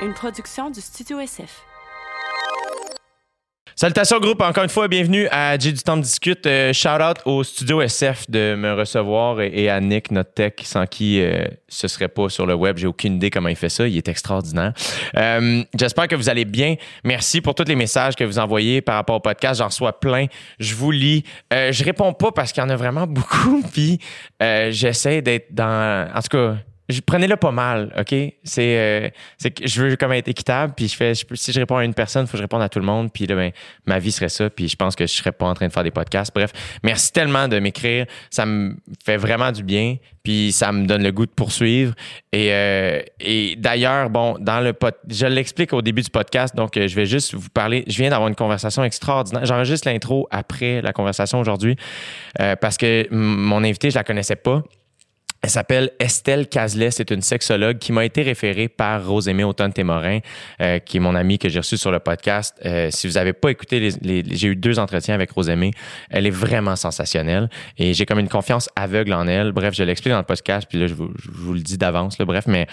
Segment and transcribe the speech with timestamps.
[0.00, 1.64] une production du Studio SF.
[3.74, 6.46] Salutations groupe, encore une fois, bienvenue à J'ai du temps discute.
[6.46, 10.86] Euh, shout out au studio SF de me recevoir et, à Nick, notre tech, sans
[10.86, 12.76] qui euh, ce serait pas sur le web.
[12.76, 13.86] J'ai aucune idée comment il fait ça.
[13.86, 14.72] Il est extraordinaire.
[15.16, 16.74] Euh, J'espère que vous allez bien.
[17.04, 19.58] Merci pour tous les messages que vous envoyez par rapport au podcast.
[19.58, 20.26] J'en reçois plein.
[20.58, 21.24] Je vous lis.
[21.52, 23.62] Je réponds pas parce qu'il y en a vraiment beaucoup.
[23.72, 24.00] Puis
[24.70, 26.08] j'essaie d'être dans.
[26.14, 26.56] En tout cas
[26.88, 28.14] je prenez-le pas mal, OK?
[28.44, 29.08] C'est euh,
[29.42, 32.24] que je veux comme être équitable, puis je fais si je réponds à une personne,
[32.24, 33.52] il faut que je réponde à tout le monde, puis là ben
[33.86, 35.84] ma vie serait ça, puis je pense que je serais pas en train de faire
[35.84, 36.34] des podcasts.
[36.34, 36.50] Bref,
[36.82, 41.12] merci tellement de m'écrire, ça me fait vraiment du bien, puis ça me donne le
[41.12, 41.94] goût de poursuivre
[42.32, 46.76] et euh, et d'ailleurs, bon, dans le pod, je l'explique au début du podcast, donc
[46.76, 49.44] euh, je vais juste vous parler, je viens d'avoir une conversation extraordinaire.
[49.44, 51.76] J'enregistre l'intro après la conversation aujourd'hui
[52.40, 54.62] euh, parce que mon invité, je la connaissais pas.
[55.40, 56.90] Elle s'appelle Estelle Cazelet.
[56.90, 60.18] C'est une sexologue qui m'a été référée par Rosémée Automne-Témorin,
[60.60, 62.56] euh, qui est mon amie que j'ai reçue sur le podcast.
[62.64, 63.90] Euh, si vous n'avez pas écouté, les,
[64.22, 65.70] les- j'ai eu deux entretiens avec Rosémée.
[66.10, 69.52] Elle est vraiment sensationnelle et j'ai comme une confiance aveugle en elle.
[69.52, 72.18] Bref, je l'explique dans le podcast, puis là, je vous, je vous le dis d'avance.
[72.18, 72.66] Bref, mais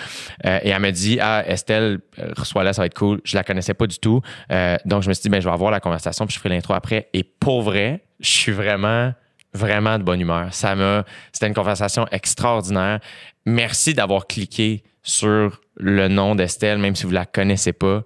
[0.45, 3.22] euh, et elle me dit, ah, Estelle, euh, reçois-la, ça va être cool.
[3.25, 4.22] Je la connaissais pas du tout.
[4.52, 6.50] Euh, donc, je me suis dit, ben, je vais avoir la conversation, puis je ferai
[6.50, 7.09] l'intro après.
[7.13, 9.13] Et pour vrai, je suis vraiment
[9.55, 10.53] vraiment de bonne humeur.
[10.53, 12.99] Ça m'a, c'était une conversation extraordinaire.
[13.45, 18.03] Merci d'avoir cliqué sur le nom d'Estelle, même si vous la connaissez pas.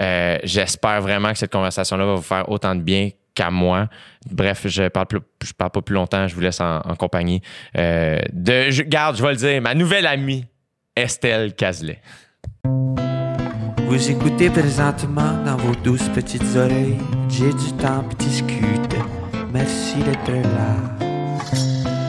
[0.00, 3.88] Euh, j'espère vraiment que cette conversation-là va vous faire autant de bien qu'à moi.
[4.30, 6.28] Bref, je parle plus, je parle pas plus longtemps.
[6.28, 7.40] Je vous laisse en, compagnie
[7.76, 10.44] euh, de, garde, je vais le dire, ma nouvelle amie,
[10.96, 12.00] Estelle Cazelet.
[13.86, 16.98] Vous écoutez présentement dans vos douces petites oreilles.
[17.28, 19.21] J'ai du temps puis discute.
[19.52, 20.76] Merci d'être là.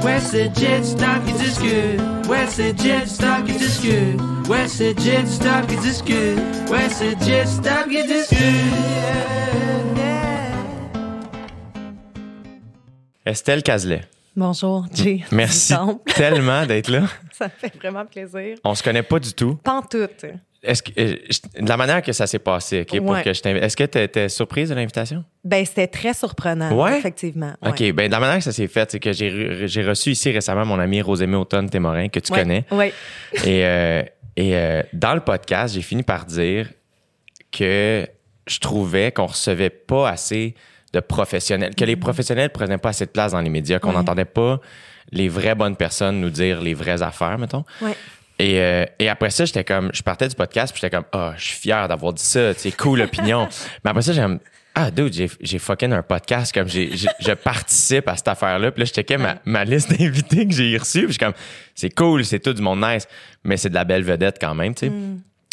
[0.03, 1.99] Ouais, c'est du temps qui discute.
[2.29, 4.19] Ouais, c'est du temps qui discute.
[4.49, 6.37] Ouais, c'est du temps qui discute.
[6.69, 8.39] Ouais, c'est du temps qui discute.
[13.25, 14.01] Estelle Cazelet,
[14.35, 15.23] Bonjour, Jay.
[15.31, 15.73] merci
[16.15, 17.03] tellement d'être là.
[17.31, 18.57] Ça me fait vraiment plaisir.
[18.65, 19.55] On se connaît pas du tout.
[19.63, 20.25] Pantoute.
[20.63, 21.15] Est-ce que, euh,
[21.59, 23.23] de la manière que ça s'est passé, OK, pour Ouais.
[23.23, 25.25] que je t'invite, est-ce que tu étais surprise de l'invitation?
[25.43, 26.97] Ben, c'était très surprenant, Ouais?
[26.97, 27.53] effectivement.
[27.61, 27.69] Ouais.
[27.69, 30.31] OK, ben de la manière que ça s'est fait, c'est que j'ai j'ai reçu ici
[30.31, 32.65] récemment mon ami Rosémée Automne Témorin, que tu connais.
[32.71, 32.93] ouais.
[33.45, 34.03] Et, euh,
[34.37, 36.69] et euh, dans le podcast, j'ai fini par dire
[37.51, 38.07] que
[38.47, 40.55] je trouvais qu'on recevait pas assez
[40.93, 43.95] de professionnels, que les professionnels prenaient pas assez de place dans les médias, qu'on Mm-hmm.
[43.95, 44.59] N'entendait pas
[45.11, 47.63] les vraies bonnes personnes nous dire les vraies affaires, mettons.
[47.81, 47.95] Ouais.
[48.43, 51.33] Et, euh, et après ça, j'étais comme, je partais du podcast, puis j'étais comme, ah,
[51.37, 53.47] je suis fier d'avoir dit ça, c'est cool opinion.
[53.85, 54.39] Mais après ça, j'ai comme,
[54.75, 58.71] ah, dude, j'ai, fucking un podcast, comme j'ai, je participe à cette affaire-là.
[58.71, 61.33] Puis là, je checkais ma, ma liste d'invités que j'ai reçus, puis je suis comme,
[61.73, 63.07] c'est cool, c'est tout du monde nice,
[63.45, 64.91] mais c'est de la belle vedette quand même, tu sais.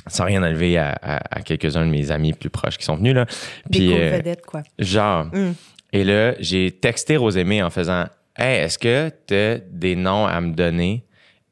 [0.09, 3.15] Sans rien enlever à, à- à quelques-uns de mes amis plus proches qui sont venus,
[3.15, 3.27] là.
[3.69, 4.63] Des Puis, cool euh, vedettes, quoi.
[4.81, 5.27] Genre.
[5.27, 5.53] Mm.
[5.93, 8.07] Et là, j'ai texté Rosémée en faisant
[8.37, 11.05] Hey, est-ce que tu as des noms à me donner?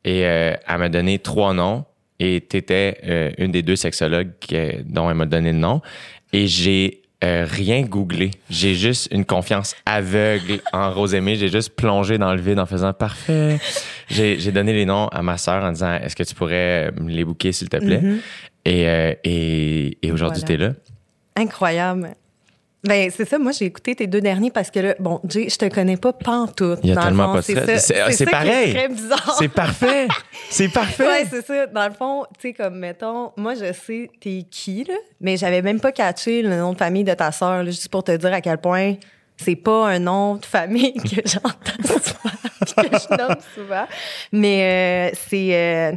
[0.09, 1.85] Et euh, elle m'a donné trois noms.
[2.21, 5.81] Et tu étais une des deux sexologues que- dont elle m'a donné le nom.
[6.33, 8.31] Et j'ai euh, rien googlé.
[8.51, 11.35] J'ai juste une confiance aveugle en Rosémée.
[11.37, 13.59] J'ai juste plongé dans le vide en faisant parfait.
[14.09, 17.25] J'ai donné les noms à ma sœur en disant Est-ce que tu pourrais me les
[17.25, 18.01] booker, s'il te plaît?
[18.01, 18.19] Mhm.
[18.65, 20.57] Et, euh, et, et aujourd'hui, Voilà.
[20.59, 20.75] tu es là.
[21.37, 22.11] Incroyable.
[22.85, 23.39] Ben, c'est ça.
[23.39, 26.13] Moi, j'ai écouté tes deux derniers parce que là, bon, Jay, je te connais pas
[26.13, 26.79] pantoute.
[26.85, 27.87] Il y a Dans le tellement fond, pas de c'est stress.
[27.87, 28.89] ça- C'est- c'est pareil.
[28.89, 29.39] bizarre.
[29.55, 30.07] Parfait.
[30.49, 31.05] C'est parfait.
[31.07, 31.67] Ouais, c'est ça.
[31.67, 35.61] Dans le fond, tu sais, comme, mettons, moi, je sais t'es qui, là, mais j'avais
[35.61, 38.41] même pas catché le nom de famille de ta sœur, juste pour te dire à
[38.41, 38.95] quel point
[39.37, 42.31] c'est pas un nom de famille que j'entends souvent,
[42.91, 43.87] que je nomme souvent.
[44.33, 45.55] Mais euh, c'est...
[45.55, 45.93] euh,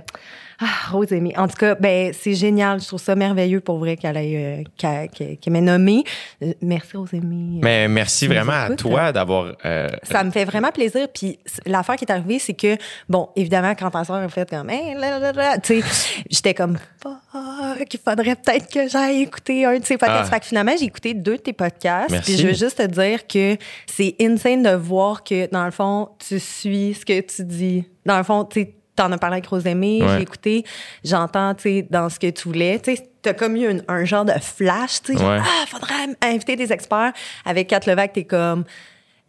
[0.62, 1.34] ah, Rosémie.
[1.38, 2.80] En tout cas, ben, c'est génial.
[2.80, 6.04] Je trouve ça merveilleux pour vrai qu'elle ait, euh, qu'elle, qu'elle- qu'elle m'ait nommée.
[6.44, 7.60] Euh, merci, Rosémie.
[7.64, 9.54] Mais merci vraiment à toi d'avoir.
[9.66, 11.08] euh, Ça me fait vraiment plaisir.
[11.14, 12.78] Puis l'affaire qui est arrivée, c'est que,
[13.10, 16.54] bon, évidemment, quand ta soeur a fait comme, Hey, là, là, là, tu sais, j'étais
[16.54, 20.26] comme, fuck, il faudrait peut-être que j'aille écouter un de ces podcasts.
[20.28, 20.36] Ah.
[20.36, 22.10] Fait que finalement, j'ai écouté deux de tes podcasts.
[22.12, 22.34] Merci.
[22.34, 23.58] Puis je veux juste te dire que
[23.88, 27.86] c'est insane de voir que, dans le fond, tu suis ce que tu dis.
[28.06, 30.08] Dans le fond, tu sais, t'en as parlé avec Rosemée, Ouais.
[30.18, 30.64] j'ai écouté,
[31.04, 32.80] j'entends, tu sais, dans ce que tu voulais.
[32.80, 35.40] Tu sais, t'as comme eu un, un genre de flash, tu sais, Ouais.
[35.42, 37.14] ah, faudrait inviter des experts.
[37.46, 38.64] Avec Kat Levac, t'es comme,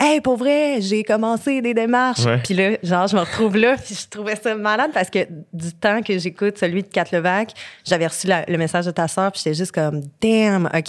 [0.05, 2.27] Hey, pour vrai, j'ai commencé des démarches.
[2.43, 5.21] Puis là, genre, je me retrouve là, puis je trouvais ça malade parce que
[5.53, 7.53] du temps que j'écoute celui de Kat Levac,
[7.85, 10.89] j'avais reçu la- le message de ta sœur, puis j'étais juste comme, damn, OK.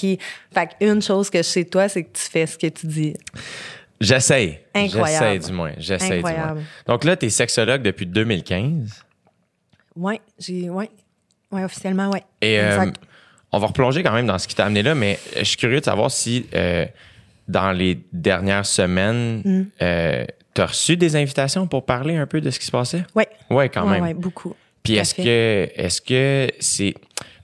[0.52, 2.88] Fait qu'une chose que je sais de toi, c'est que tu fais ce que tu
[2.88, 3.14] dis.
[4.04, 4.60] J'essaye.
[4.76, 5.26] Incroyable.
[5.26, 5.72] J'essaie du moins.
[5.78, 6.32] J'essaie du moins.
[6.32, 6.62] Incroyable.
[6.88, 9.04] Donc là, tu es sexologue depuis 2015.
[9.96, 10.90] Ouais, j'ai, ouais.
[11.52, 12.24] Ouais, officiellement, ouais.
[12.42, 12.86] Et euh,
[13.52, 15.80] on va replonger quand même dans ce qui t'a amené là, mais je suis curieux
[15.80, 16.86] de savoir si euh,
[17.48, 19.64] dans les dernières semaines, Mm.
[19.82, 23.04] euh, tu as reçu des invitations pour parler un peu de ce qui se passait?
[23.16, 23.24] Oui.
[23.52, 24.04] Oui, quand même.
[24.04, 24.56] ouais, beaucoup.
[24.84, 26.94] Puis est-ce que est-ce que c'est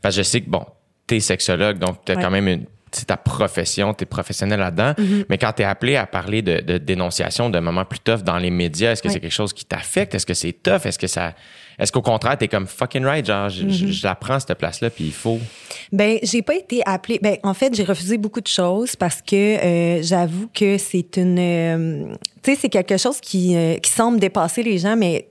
[0.02, 0.66] parce que je sais que bon,
[1.08, 2.22] t'es sexologue donc t'as Ouais.
[2.22, 5.26] quand même une c'est ta profession, t'es professionnel là-dedans, Mm-hmm.
[5.30, 8.50] mais quand t'es appelé à parler de, de dénonciation de moments plus tough dans les
[8.50, 10.16] médias, est-ce que c'est quelque chose qui t'affecte?
[10.16, 10.86] Est-ce que c'est tough?
[10.86, 11.34] Est-ce que ça
[11.80, 13.50] est-ce qu'au contraire, t'es comme fucking right, genre,
[14.04, 15.40] la prends cette place-là, puis il faut.
[15.94, 17.20] Ben, j'ai pas été appelée.
[17.22, 21.40] Ben, en fait, j'ai refusé beaucoup de choses parce que euh, j'avoue que c'est une.
[21.40, 22.14] euh,
[22.44, 25.30] tu sais, c'est quelque chose qui, euh, qui semble dépasser les gens, mais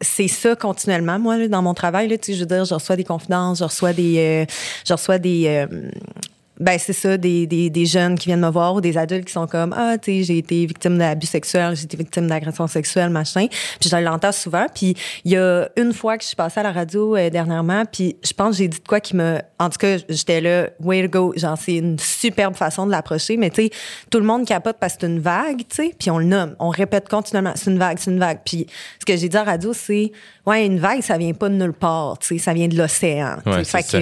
[0.00, 1.18] c'est ça continuellement.
[1.18, 3.58] Moi, là, dans mon travail, là, tu sais, je veux dire, je reçois des confidences,
[3.58, 4.52] je reçois des, euh,
[4.86, 5.44] je reçois des.
[5.70, 5.90] euh,
[6.60, 9.32] ben c'est ça, des, des, des jeunes qui viennent me voir ou des adultes qui
[9.32, 13.10] sont comme ah tu sais j'ai été victime d'abus sexuels, j'ai été victime d'agression sexuelle
[13.10, 13.46] machin.
[13.80, 14.66] Puis je l'entends souvent.
[14.74, 17.84] Puis il y a une fois que je suis passée à la radio euh, dernièrement,
[17.84, 20.68] puis je pense que j'ai dit de quoi qui me, en tout cas j'étais là
[20.80, 23.36] way to go, genre c'est une superbe façon de l'approcher.
[23.36, 23.70] Mais tu sais
[24.10, 26.56] tout le monde capote parce que c'est une vague, tu sais, puis on le nomme,
[26.58, 28.40] on répète continuellement c'est une vague, c'est une vague.
[28.44, 28.66] Puis
[28.98, 30.12] ce que j'ai dit à la radio c'est
[30.46, 33.36] ouais une vague ça vient pas de nulle part, tu sais ça vient de l'océan.
[33.46, 33.98] Ouais, fait ça.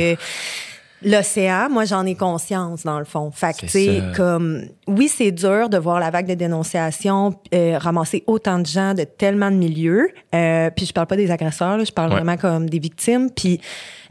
[1.02, 3.30] L'océan, moi, j'en ai conscience, dans le fond.
[3.30, 7.76] Fait que, tu sais, comme, oui, c'est dur de voir la vague de dénonciation euh,
[7.78, 10.08] ramasser autant de gens de tellement de milieux.
[10.34, 12.16] Euh, puis je parle pas des agresseurs, là, je parle Ouais.
[12.16, 13.30] vraiment comme des victimes.
[13.30, 13.60] Puis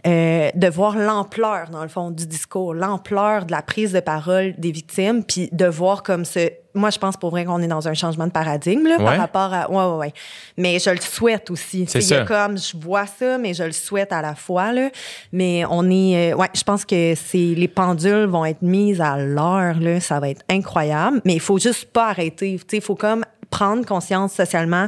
[0.06, 4.54] euh, de voir l'ampleur, dans le fond, du discours, l'ampleur de la prise de parole
[4.58, 6.50] des victimes, puis de voir comme ce...
[6.76, 9.06] Moi, je pense pour vrai qu'on est dans un changement de paradigme là, Ouais.
[9.06, 9.72] par rapport à...
[9.72, 10.14] Ouais, ouais, ouais.
[10.58, 11.86] Mais je le souhaite aussi.
[11.88, 12.46] C'est Tu sais, il y a ça.
[12.46, 14.74] comme je vois ça, mais je le souhaite à la fois.
[14.74, 14.90] Là.
[15.32, 16.34] Mais on est.
[16.34, 19.80] euh, ouais, je pense que c'est les pendules vont être mises à l'heure.
[19.80, 21.22] Là, ça va être incroyable.
[21.24, 22.56] Mais il faut juste pas arrêter.
[22.60, 24.88] Tu sais, il faut comme prendre conscience socialement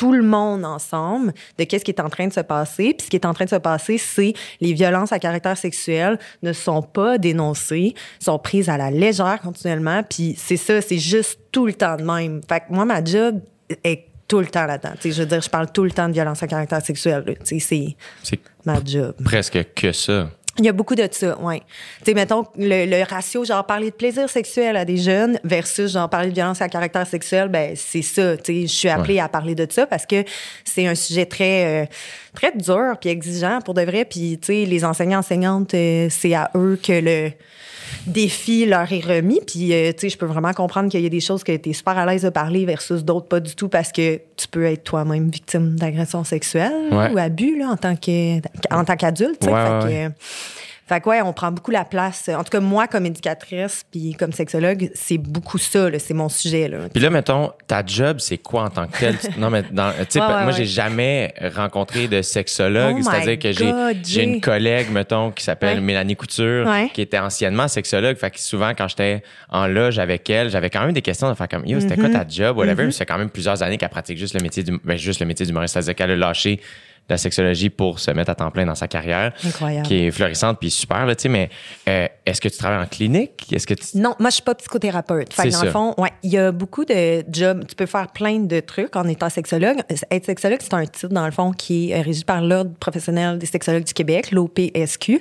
[0.00, 2.94] tout le monde ensemble de qu'est-ce qui est en train de se passer.
[2.94, 4.32] Puis ce qui est en train de se passer, c'est
[4.62, 10.02] les violences à caractère sexuel ne sont pas dénoncées, sont prises à la légère continuellement.
[10.02, 12.40] Puis c'est ça, c'est juste tout le temps de même.
[12.48, 13.42] Fait que moi, ma job
[13.84, 14.94] est tout le temps là-dedans.
[15.04, 17.36] Je veux dire, je parle tout le temps de violence à caractère sexuel.
[17.42, 17.94] C'est
[18.64, 19.16] ma job.
[19.22, 20.30] presque que ça.
[20.60, 21.60] Il y a beaucoup de ça, oui.
[22.00, 25.90] Tu sais, mettons, le, le ratio, genre, parler de plaisir sexuel à des jeunes versus,
[25.90, 28.36] genre, parler de violence à caractère sexuel, ben, c'est ça.
[28.36, 30.22] Tu sais, je suis appelée à parler de ça parce que
[30.66, 31.86] c'est un sujet très, euh,
[32.34, 34.04] très dur puis exigeant pour de vrai.
[34.04, 37.32] Puis, tu sais, les enseignants, enseignantes, euh, c'est à eux que le
[38.06, 39.40] défi leur est remis.
[39.46, 41.70] Puis, euh, tu sais, je peux vraiment comprendre qu'il y a des choses que tu
[41.70, 44.64] es super à l'aise de parler versus d'autres pas du tout parce que tu peux
[44.64, 47.10] être toi-même victime d'agression sexuelle Ouais.
[47.12, 48.38] ou abus, là, en tant que,
[48.74, 49.44] en tant qu'adulte.
[49.44, 50.08] Ouais,
[50.90, 52.28] fait que ouais, on prend beaucoup la place.
[52.28, 56.68] En tout cas, moi, comme éducatrice puis comme sexologue, c'est beaucoup ça, c'est mon sujet.
[56.68, 56.78] Là.
[56.92, 59.16] Puis là, mettons, ta job, c'est quoi en tant que tel?
[59.38, 60.52] non, mais dans, Ouais, ouais, moi, ouais.
[60.52, 62.96] j'ai jamais rencontré de sexologue.
[62.98, 63.52] Oh C'est-à-dire que
[64.02, 65.80] j'ai, une collègue, mettons, qui s'appelle.
[65.80, 68.16] Mélanie Couture, qui était anciennement sexologue.
[68.16, 71.34] Fait que souvent, quand j'étais en loge avec elle, j'avais quand même des questions de
[71.34, 72.12] faire comme, yo, c'était Mm-hmm.
[72.12, 72.84] quoi ta job, whatever.
[72.84, 75.20] Puis Ça fait quand même plusieurs années qu'elle pratique juste le métier du, ben, juste
[75.20, 75.74] le métier d'humoriste.
[75.74, 76.60] C'est-à-dire qu'elle a lâché
[77.08, 79.32] la sexologie pour se mettre à temps plein dans sa carrière.
[79.44, 79.86] Incroyable.
[79.86, 81.50] Qui est florissante puis super, là, tu sais, mais
[81.88, 83.46] euh, est-ce que tu travailles en clinique?
[83.52, 83.98] Est-ce que tu...
[83.98, 85.32] Non, moi, je suis pas psychothérapeute.
[85.32, 87.66] Fait que dans le fond, ouais, il y a beaucoup de jobs.
[87.66, 89.78] Tu peux faire plein de trucs en étant sexologue.
[90.10, 93.38] Être sexologue, c'est un titre, dans le fond, qui est euh, régi par l'Ordre professionnel
[93.38, 95.20] des sexologues du Québec, l'OPSQ.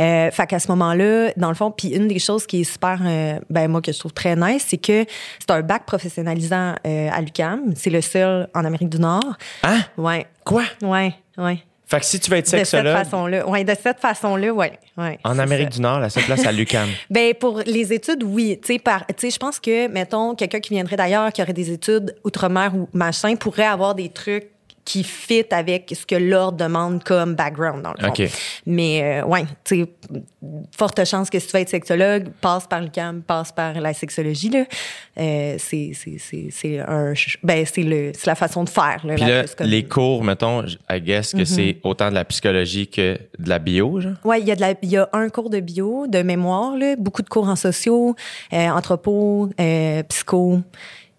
[0.00, 3.00] Euh, fait qu'à ce moment-là, dans le fond, puis une des choses qui est super,
[3.04, 5.04] euh, ben, moi, que je trouve très nice, c'est que
[5.38, 7.74] c'est un bac professionnalisant euh, à l'UQAM.
[7.76, 9.36] C'est le seul en Amérique du Nord.
[9.62, 9.80] Hein?
[9.96, 10.26] Ouais.
[10.44, 10.64] Quoi?
[10.82, 11.62] Ouais, ouais.
[11.92, 13.46] Fait que si tu veux être De cette sexologue façon-là.
[13.46, 14.72] Ouais, de cette façon-là, ouais.
[14.96, 15.76] ouais en Amérique ça.
[15.76, 16.88] du Nord, la seule place à l'UQAM.
[17.10, 18.58] Ben pour les études, oui.
[18.62, 21.52] Tu sais, par, tu sais, je pense que mettons quelqu'un qui viendrait d'ailleurs, qui aurait
[21.52, 24.51] des études outre-mer ou machin, pourrait avoir des trucs
[24.84, 28.34] qui fit avec ce que l'ordre demande comme background dans le fond.
[28.66, 29.86] Mais euh, ouais, tu
[30.76, 33.94] forte chance que si tu veux être sexologue, passe par le CAM, passe par la
[33.94, 34.64] sexologie là.
[35.18, 37.12] Euh, c'est c'est c'est c'est un
[37.42, 41.32] ben c'est le c'est la façon de faire là, Puis les cours, mettons, I guess
[41.32, 44.14] que c'est autant de la psychologie que de la bio, genre?
[44.24, 46.96] Ouais, il y a de la, y a un cours de bio, de mémoire, là,
[46.96, 48.14] beaucoup de cours en sociaux,
[48.52, 50.60] euh, anthropo, euh, psycho,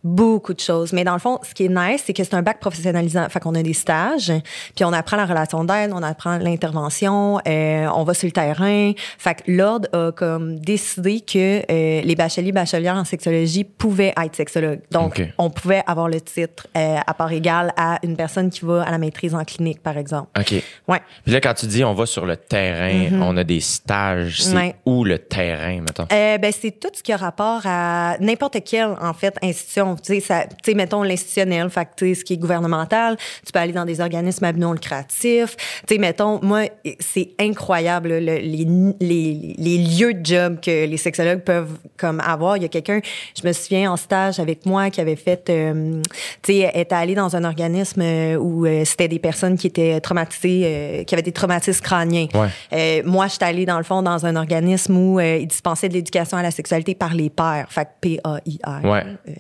[0.04, 0.94] beaucoup de choses.
[0.94, 3.28] Mais dans le fond, ce qui est nice, c'est que c'est un bac professionnalisant.
[3.30, 4.32] Fait qu'on a des stages,
[4.76, 8.92] puis on apprend la relation d'aide, on apprend l'intervention, euh, on va sur le terrain.
[9.18, 14.36] Fait que l'ordre a comme décidé que euh, les bacheliers bachelières en sexologie pouvaient être
[14.36, 14.82] sexologues.
[14.92, 18.84] Donc, on pouvait avoir le titre euh, à part égale à une personne qui va
[18.84, 20.30] à la maîtrise en clinique, par exemple.
[20.40, 20.54] OK.
[20.88, 21.02] Ouais.
[21.24, 24.54] Puis là, quand tu dis on va sur le terrain, on a des stages, c'est.
[24.54, 24.76] Ouais.
[24.86, 26.08] où le terrain, mettons?
[26.12, 29.93] Euh, ben, c'est tout ce qui a rapport à n'importe quelle, en fait, institution.
[29.94, 32.38] Non, tu sais, ça- tu sais, mettons l'institutionnel, fait que, tu sais, ce qui est
[32.38, 35.56] gouvernemental, tu peux aller dans des organismes à but non lucratif.
[35.88, 36.64] Tu sais, mettons, moi,
[37.00, 38.68] c'est incroyable, le- les,
[39.00, 42.58] les, les lieux de job que les sexologues peuvent comme avoir.
[42.58, 43.00] Il y a quelqu'un,
[43.40, 46.02] je me souviens en stage avec moi qui avait fait, euh,
[46.42, 50.00] tu sais, était allé dans un organisme euh, où euh, c'était des personnes qui étaient
[50.02, 52.28] traumatisées, euh, qui avaient des traumatismes crâniens.
[52.34, 52.48] Ouais.
[52.74, 56.38] Euh, moi, j'étais allée dans le fond dans un organisme où ils dispensaient de l'éducation
[56.38, 58.84] à la sexualité par les pères, fait que P-A-I-R.
[58.86, 59.04] Ouais.
[59.28, 59.32] Euh,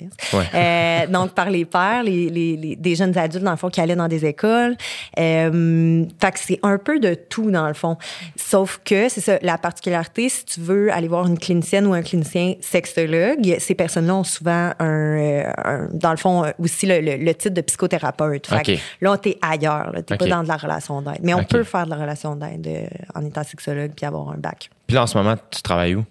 [0.53, 1.03] Ouais.
[1.05, 3.81] euh, donc par les pères, les, les, les- des jeunes adultes dans le fond qui
[3.81, 4.75] allaient dans des écoles.
[5.19, 7.97] Euh, fait que c'est un peu de tout dans le fond.
[8.35, 12.01] Sauf que c'est ça la particularité si tu veux aller voir une clinicienne ou un
[12.01, 14.85] clinicien sexologue, ces personnes-là ont souvent un,
[15.17, 18.47] euh, un- dans le fond euh, aussi le, le- le titre de psychothérapeute.
[18.47, 18.63] Fait OK.
[18.65, 18.71] que
[19.05, 21.19] là t'es ailleurs, là, t'es pas dans de la relation d'aide.
[21.23, 22.85] Mais on peut faire de la relation d'aide euh,
[23.15, 24.69] en étant sexologue puis avoir un bac.
[24.93, 26.05] Puis là, en ce moment, tu travailles où?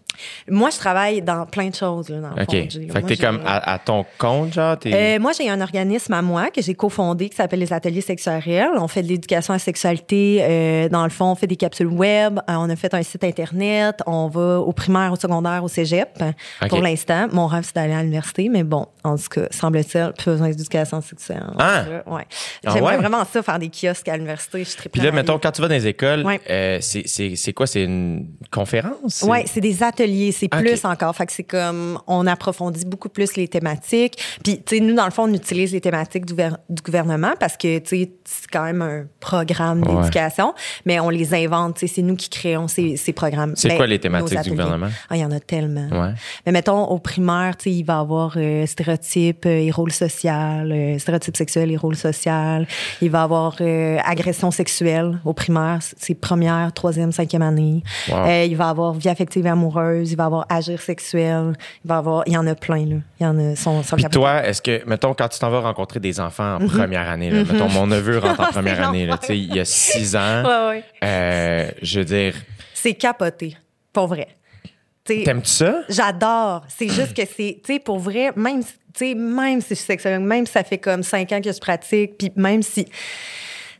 [0.48, 2.50] Moi, je travaille dans plein de choses là, dans le OK.
[2.50, 2.92] fond.
[2.92, 4.76] Fait que t'es comme à, à ton compte, genre?
[4.86, 8.68] Euh, moi, j'ai un organisme à moi que j'ai cofondé qui s'appelle les Ateliers Sexuels.
[8.76, 10.40] On fait de l'éducation à la sexualité.
[10.42, 12.38] euh, dans le fond, on fait des capsules web.
[12.38, 14.00] euh, on a fait un site Internet.
[14.06, 16.10] On va au primaire, au secondaire, au cégep.
[16.68, 18.48] Pour l'instant, mon rêve, c'est d'aller à l'université.
[18.50, 21.46] Mais bon, en tout cas, semble-t-il, plus besoin d'éducation sexuelle.
[21.58, 21.84] Ah!
[22.06, 22.26] Ouais.
[22.66, 22.96] Ah J'aimerais ouais?
[22.98, 24.62] vraiment ça, faire des kiosques à l'université.
[24.62, 26.40] Je Puis là, mettons, quand tu vas dans les écoles, Ouais.
[26.50, 27.66] euh, c'est, c'est, c'est quoi?
[27.66, 28.71] C'est une conférence?
[29.22, 30.60] Oui, c'est des ateliers, c'est Ok.
[30.60, 31.14] plus encore.
[31.14, 34.16] Fait que c'est comme, on approfondit beaucoup plus les thématiques.
[34.42, 37.32] Puis, tu sais, nous, dans le fond, on utilise les thématiques du, ver- du gouvernement
[37.38, 39.94] parce que, tu sais, c'est quand même un programme Ouais.
[39.96, 40.54] d'éducation,
[40.86, 43.52] mais on les invente, tu sais, c'est nous qui créons ces, ces programmes.
[43.56, 44.88] C'est Ben, quoi les thématiques du gouvernement?
[45.10, 45.88] Ah, il y en a tellement.
[45.90, 46.12] Ouais.
[46.46, 49.92] Mais mettons, au primaire, tu sais, il va y avoir euh, stéréotypes euh, et rôle
[49.92, 52.66] social, euh, stéréotypes sexuels et rôle social.
[53.00, 57.82] Il va y avoir euh, agression sexuelle au primaire, c'est première, troisième, cinquième année.
[58.08, 58.16] Wow.
[58.26, 61.54] Euh, il va avoir vie affective et amoureuse, il va avoir agir sexuel,
[61.84, 62.96] il va avoir, il y en a plein, là.
[63.20, 65.60] Il y en a, sont, sont Puis toi, est-ce que, mettons, quand tu t'en vas
[65.60, 68.50] rencontrer des enfants en première année, là, mettons, mon neveu rentre en Mhm.
[68.52, 69.20] Première année, là, l'enfer.
[69.20, 70.84] tu sais, il y a six ans, Ouais, ouais.
[71.04, 72.34] euh, je veux dire,
[72.74, 73.56] C'est capoté,
[73.92, 74.28] pour vrai.
[75.04, 75.80] T'aimes-tu ça?
[75.88, 76.62] J'adore.
[76.68, 79.74] C'est juste que c'est, tu sais, pour vrai, même, si- tu sais, même si je
[79.74, 82.86] suis sexologue, même si ça fait comme cinq ans que je pratique, puis même si,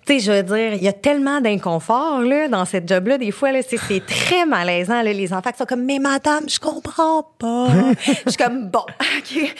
[0.04, 3.30] tu sais, je veux dire, il y a tellement d'inconfort, là, dans cette job-là, des
[3.30, 6.59] fois, là, c'est, c'est très malaisant, là, les enfants qui sont comme, mais madame, je
[6.59, 7.68] comprends pas.
[8.06, 8.85] je suis comme, bon,
[9.18, 9.54] OK.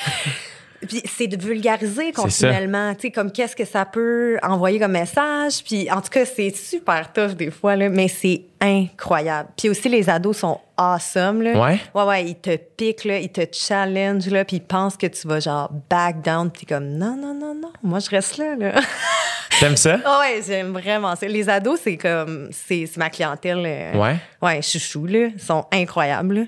[0.87, 5.63] Puis c'est de vulgariser continuellement, tu sais, comme qu'est-ce que ça peut envoyer comme message.
[5.65, 9.49] Puis en tout cas, c'est super tough des fois, là, mais c'est incroyable.
[9.57, 11.53] Puis aussi, les ados sont awesome, là.
[11.53, 11.81] Ouais?
[11.95, 15.27] Ouais, ouais, ils te piquent, là, ils te challenge, là, puis ils pensent que tu
[15.29, 18.57] vas genre back down, puis t'es comme non, non, non, non, moi je reste là,
[18.57, 18.73] là.
[19.61, 19.97] T'aimes ça?
[19.97, 21.27] Ouais, j'aime vraiment ça.
[21.27, 23.63] Les ados, c'est comme, c'est c'est ma clientèle.
[23.65, 24.17] euh, Ouais.
[24.41, 25.29] Ouais, chouchou, là.
[25.35, 26.45] Ils sont incroyables, là.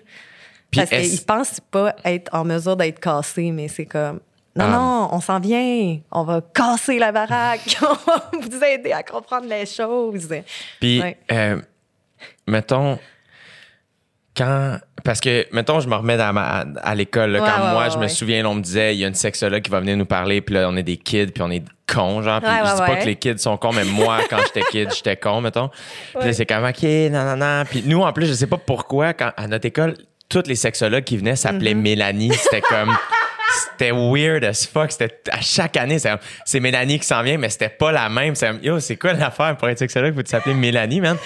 [0.76, 4.20] Parce qu'ils pensent pas être en mesure d'être cassés, mais c'est comme.
[4.56, 4.70] Non, Ah.
[4.76, 5.98] non, on s'en vient.
[6.12, 7.76] On va casser la baraque.
[7.82, 10.28] on va vous aider à comprendre les choses.
[10.80, 11.16] Puis, Ouais.
[11.32, 11.60] euh,
[12.46, 12.98] mettons,
[14.36, 14.78] quand.
[15.04, 17.32] Parce que, mettons, je me remets dans ma- à l'école.
[17.32, 19.14] là, Ouais, quand ouais, moi, je me souviens, on me disait, il y a une
[19.14, 21.62] sexologue qui va venir nous parler, puis là, on est des kids, puis on est
[21.86, 22.40] cons, genre.
[22.40, 25.16] Puis je dis pas que les kids sont cons, mais moi, quand j'étais kid, j'étais
[25.16, 25.68] con, mettons.
[26.20, 27.64] Puis c'est comme, OK, non, non, non.
[27.68, 29.94] Puis nous, en plus, je sais pas pourquoi, quand, à notre école,
[30.28, 31.80] toutes les sexologues qui venaient s'appelaient Mm-hmm.
[31.80, 32.32] Mélanie.
[32.34, 32.94] C'était comme.
[33.70, 34.90] C'était weird as fuck.
[34.90, 35.98] C'était à chaque année,
[36.44, 38.34] c'est, Mélanie qui s'en vient, mais c'était pas la même.
[38.34, 40.12] C'est, yo, c'est quoi l'affaire pour être sexologue?
[40.14, 41.16] Faut-tu s'appeler Mélanie, man?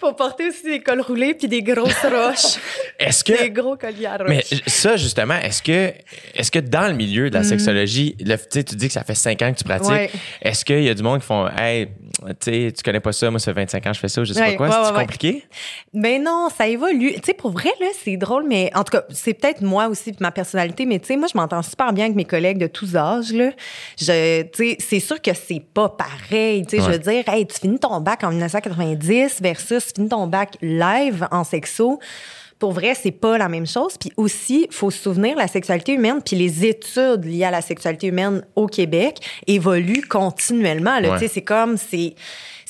[0.00, 2.58] Faut porter aussi des cols roulés puis des grosses roches.
[2.98, 3.36] Est-ce que.
[3.38, 4.28] des gros colliers à roches.
[4.28, 5.92] Mais ça, justement, est-ce que,
[6.34, 9.04] est-ce que dans le milieu de la sexologie, le- tu sais, tu dis que ça
[9.04, 9.94] fait 5 ans que tu pratiques, Mm.
[9.94, 10.10] Ouais.
[10.40, 11.88] est-ce qu'il y a du monde qui font, hey,
[12.28, 14.32] tu sais, tu connais pas ça, moi, ça fait 25 ans je fais ça, je
[14.32, 15.44] sais Ouais, pas quoi, ouais, c'est ouais, compliqué?
[15.92, 17.12] Ben non, ça évolue.
[17.14, 20.14] Tu sais, pour vrai, là, c'est drôle, mais en tout cas, c'est peut-être moi aussi,
[20.20, 22.96] ma personnalité, mais tu sais, moi, je m'entends super bien avec mes collègues de tous
[22.96, 23.50] âges, là.
[23.98, 26.64] Je, tu sais, c'est sûr que c'est pas pareil.
[26.66, 30.08] Tu sais, je veux dire, hey, tu finis ton bac en 1990 versus tu finis
[30.08, 31.98] ton bac live en sexo.
[32.58, 33.96] Pour vrai, c'est pas la même chose.
[33.98, 38.06] Puis aussi, faut se souvenir, la sexualité humaine, puis les études liées à la sexualité
[38.08, 41.00] humaine au Québec évoluent continuellement.
[41.00, 41.18] Là, Ouais.
[41.18, 42.14] Tu sais, c'est comme, c'est,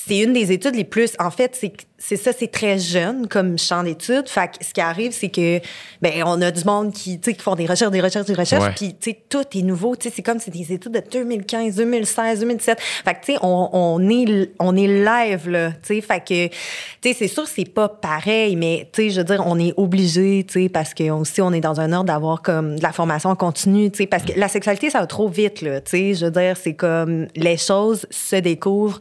[0.07, 1.13] c'est une des études les plus.
[1.19, 4.27] En fait, c'est, c'est ça, c'est très jeune comme champ d'études.
[4.29, 5.59] Fait que ce qui arrive, c'est que,
[6.01, 8.33] ben, on a du monde qui, tu sais, qui font des recherches, des recherches, des
[8.35, 8.73] recherches, Ouais.
[8.75, 9.95] puis, tu sais, tout est nouveau.
[9.95, 12.79] Tu sais, c'est comme, c'est des études de 2015, 2016, 2017.
[12.79, 15.71] Fait que, tu sais, on, on est, on est live, là.
[15.71, 16.53] Tu sais, fait que, tu
[17.01, 20.45] sais, c'est sûr, c'est pas pareil, mais, tu sais, je veux dire, on est obligé,
[20.47, 23.31] tu sais, parce que aussi, on est dans un ordre d'avoir comme de la formation
[23.31, 25.81] en continu, tu sais, parce que la sexualité, ça va trop vite, là.
[25.81, 28.99] Tu sais, je veux dire, c'est comme les choses se découvrent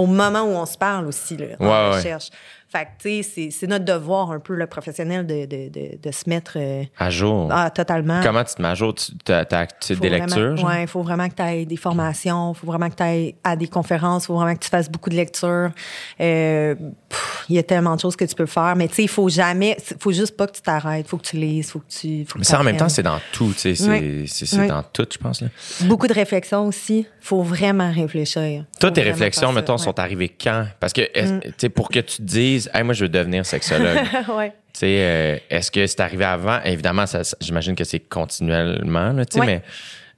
[0.00, 2.02] au moment où on se parle aussi, là, en Ouais, ouais.
[2.72, 6.10] Fait que, tu sais, c'est- notre devoir un peu, le professionnel, de, de, de, de
[6.12, 7.48] se mettre euh, À jour.
[7.50, 8.20] ah, totalement.
[8.22, 8.94] Comment tu te mets à jour?
[8.94, 10.54] Tu as, des lectures?
[10.54, 10.64] vraiment-?
[10.68, 13.34] Ouais, il faut vraiment que tu ailles des formations, il faut vraiment que tu ailles
[13.42, 15.70] à des conférences, il faut vraiment que tu fasses beaucoup de lectures.
[16.20, 16.74] Euh,
[17.48, 19.28] Il y a tellement de choses que tu peux faire, mais tu sais, il faut
[19.28, 22.24] jamais, faut juste pas que tu t'arrêtes, faut que tu lises, faut que tu.
[22.24, 23.52] Faut que Mais ça, en même temps, c'est dans tout.
[23.54, 24.60] tu sais, C'est Oui.
[24.60, 24.68] Oui.
[24.68, 25.40] dans tout, je pense.
[25.40, 25.48] Là.
[25.82, 27.06] Beaucoup de réflexion aussi.
[27.22, 28.64] faut vraiment réfléchir.
[28.78, 29.80] Toi, Faut tes réflexions, mettons, ouais.
[29.80, 29.84] Mm.
[29.84, 30.66] sont arrivées quand?
[30.78, 33.46] Parce que, est-ce- tu sais, pour que tu te dises, hey, moi, je veux devenir
[33.46, 33.98] sexologue.
[34.36, 34.52] ouais.
[34.82, 36.60] Euh, est-ce que c'est arrivé avant?
[36.64, 39.46] Évidemment, ça, ça- j'imagine que c'est continuellement, là, Ouais.
[39.46, 39.62] mais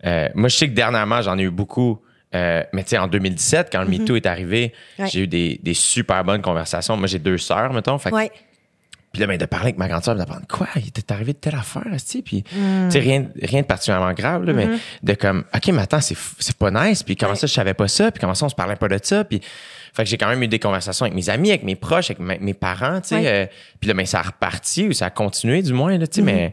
[0.04, 2.00] euh, moi, je sais que dernièrement, j'en ai eu beaucoup.
[2.34, 4.72] euh, mais tu sais, en 2017, quand le MeToo est arrivé.
[4.98, 5.06] Ouais.
[5.06, 6.96] j'ai eu des, des super bonnes conversations.
[6.96, 7.98] Moi, j'ai deux sœurs, mettons.
[7.98, 8.30] Fait que- Ouais.
[9.12, 10.66] Puis là, ben, de parler avec ma grande sœur, d'apprendre quoi?
[10.76, 11.82] Il t'est arrivé de telle affaire?
[12.24, 12.86] Puis, Mm.
[12.88, 14.56] tu sais, rien, rien de particulièrement grave, là, Mm-hmm.
[14.70, 16.16] mais de comme, OK, mais attends, c'est
[16.58, 17.02] pas nice.
[17.02, 18.10] Puis comment ça, je savais pas ça?
[18.10, 19.22] Puis comment ça, on se parlait pas de ça?
[19.24, 19.42] Puis,
[19.92, 22.40] fait que j'ai quand même eu des conversations avec mes amis, avec mes proches, avec
[22.40, 23.26] mes parents, tu sais.
[23.26, 23.46] Euh,
[23.78, 26.22] puis là, ben, ça a reparti ou ça a continué, du moins, là, tu sais,
[26.22, 26.24] Mm-hmm.
[26.24, 26.52] mais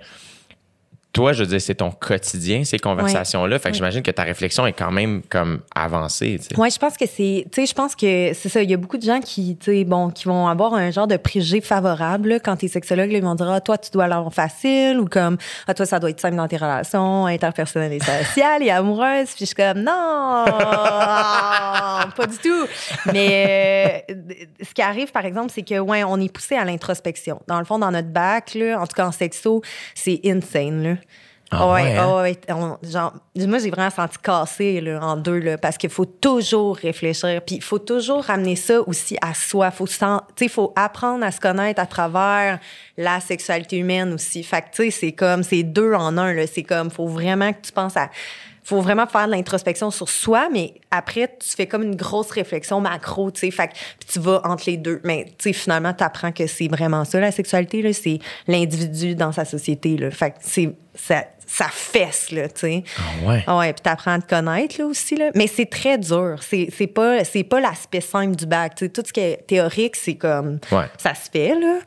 [1.11, 3.57] toi, je veux dire, c'est ton quotidien, ces conversations-là.
[3.57, 6.59] Fait que j'imagine que ta réflexion est quand même comme avancée, tu sais.
[6.59, 8.61] Ouais, je pense que c'est, tu sais, je pense que c'est ça.
[8.61, 11.07] Il y a beaucoup de gens qui, tu sais, bon, qui vont avoir un genre
[11.07, 13.11] de préjugé favorable là, quand t'es sexologue.
[13.11, 15.37] ils vont dire, ah, toi, tu dois l'avoir facile ou comme,
[15.67, 19.29] ah, toi, ça doit être simple dans tes relations interpersonnelles et sociales et amoureuses.
[19.29, 22.67] Puis je suis comme, non, pas du tout.
[23.11, 24.13] Mais euh,
[24.61, 27.41] ce qui arrive, par exemple, c'est que, ouais, on est poussé à l'introspection.
[27.47, 29.63] Dans le fond, dans notre bac, là, en tout cas en sexo,
[29.95, 30.98] c'est insane, là.
[31.51, 32.05] Ah ouais, hein?
[32.07, 35.89] ah ouais, on- genre, moi, j'ai vraiment senti cassé là, en deux, là, parce qu'il
[35.89, 37.41] faut toujours réfléchir.
[37.45, 39.71] Puis il faut toujours ramener ça aussi à soi.
[39.71, 42.59] Faut sais, faut apprendre à se connaître à travers
[42.97, 44.43] la sexualité humaine aussi.
[44.43, 46.45] Fait que, tu sais, c'est comme, c'est deux en un.
[46.45, 48.09] C'est comme, faut vraiment que tu penses à
[48.69, 52.79] faut vraiment faire de l'introspection sur soi, mais après, tu fais comme une grosse réflexion
[52.79, 53.51] macro, tu sais.
[53.51, 55.01] Fait puis tu vas entre les deux.
[55.03, 57.91] Mais, tu sais, finalement, tu apprends que c'est vraiment ça, la sexualité, là.
[57.93, 60.11] C'est l'individu dans sa société, là.
[60.11, 62.83] Fait que c'est, ça, ça fesse, là, tu sais.
[62.97, 63.43] Ah ouais.
[63.47, 65.31] Ah ouais, puis t'apprends à te connaître, là, aussi, là.
[65.35, 66.37] Mais c'est très dur.
[66.41, 68.89] C'est, c'est pas, c'est pas l'aspect simple du bac, tu sais.
[68.91, 70.85] Tout ce qui est théorique, c'est comme, Ouais.
[70.97, 71.79] ça se fait, là.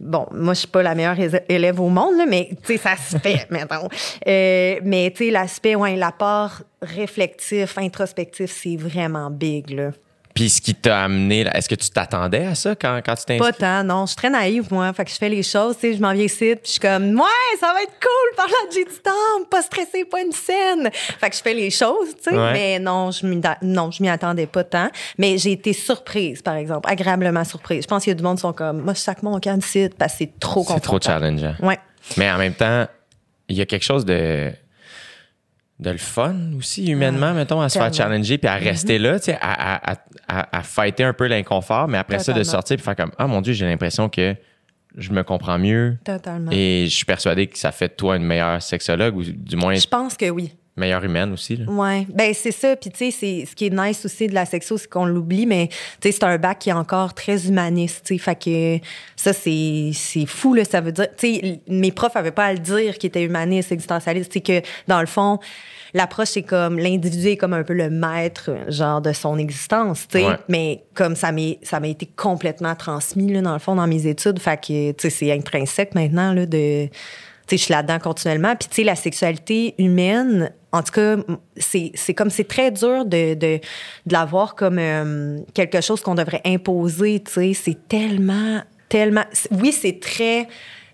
[0.00, 2.76] Bon, moi, je suis pas la meilleure élè- élève au monde, là, mais tu sais,
[2.76, 3.88] ça se fait, mettons.
[4.26, 9.90] Euh, mais tu sais, l'aspect, ouais, l'apport réflectif, introspectif, c'est vraiment big, là.
[10.38, 13.24] Puis ce qui t'a amené, là, est-ce que tu t'attendais à ça quand, quand tu
[13.24, 14.02] t'es Pas tant, non.
[14.06, 14.92] Je suis très naïve, moi.
[14.92, 16.80] Fait que je fais les choses, tu sais, je m'en viens ici, puis je suis
[16.80, 20.30] comme, ouais, ça va être cool, par là, j'ai du temps, pas stressé, pas une
[20.30, 20.90] scène.
[20.92, 22.52] Fait que je fais les choses, tu sais, Ouais.
[22.52, 24.90] mais non, je m'y, non, je m'y attendais pas tant.
[25.18, 27.82] Mais j'ai été surprise, par exemple, agréablement surprise.
[27.82, 29.88] Je pense qu'il y a du monde qui sont comme, moi, sac mon camp ici
[29.98, 31.56] parce que c'est trop C'est trop challengeant.
[31.60, 31.80] Ouais.
[32.16, 32.86] Mais en même temps,
[33.48, 34.52] il y a quelque chose de
[35.80, 39.26] de le fun aussi, humainement, mettons, à se faire challenger puis à rester là, tu
[39.26, 39.94] sais, à, à,
[40.26, 43.26] à, à, fighter un peu l'inconfort, mais après ça, de sortir puis faire comme, ah
[43.26, 44.34] mon Dieu, j'ai l'impression que
[44.96, 46.50] je me comprends mieux Totalement.
[46.50, 49.74] et je suis persuadé que ça fait de toi une meilleure sexologue ou du moins
[49.74, 50.52] Je pense que oui.
[50.78, 51.56] Meilleure humaine aussi.
[51.56, 51.70] Là.
[51.70, 52.76] Ouais, ben c'est ça.
[52.76, 55.46] Puis tu sais, c'est ce qui est nice aussi de la sexo, c'est qu'on l'oublie,
[55.46, 55.76] mais tu
[56.08, 58.02] sais, c'est un bac qui est encore très humaniste.
[58.06, 58.86] Tu sais, fait que
[59.16, 60.64] ça c'est c'est fou là.
[60.64, 63.72] Ça veut dire, tu sais, mes profs avaient pas à le dire qu'ils étaient humanistes,
[63.72, 64.32] existentialistes.
[64.32, 65.38] C'est que dans le fond,
[65.94, 70.06] l'approche c'est comme l'individu est comme un peu le maître genre de son existence.
[70.08, 70.36] Tu sais, Ouais.
[70.48, 74.06] mais comme ça m'est ça m'a été complètement transmis là dans le fond dans mes
[74.06, 74.38] études.
[74.38, 76.88] Fait que tu sais, c'est intrinsèque maintenant là de
[77.56, 78.54] je suis là-dedans continuellement.
[78.56, 81.16] Puis, tu sais, la sexualité humaine, en tout cas,
[81.56, 83.60] c'est, comme, c'est très dur de, de,
[84.06, 87.54] de l'avoir comme euh, quelque chose qu'on devrait imposer, tu sais.
[87.54, 89.24] C'est tellement, tellement...
[89.50, 90.48] Oui, c'est très...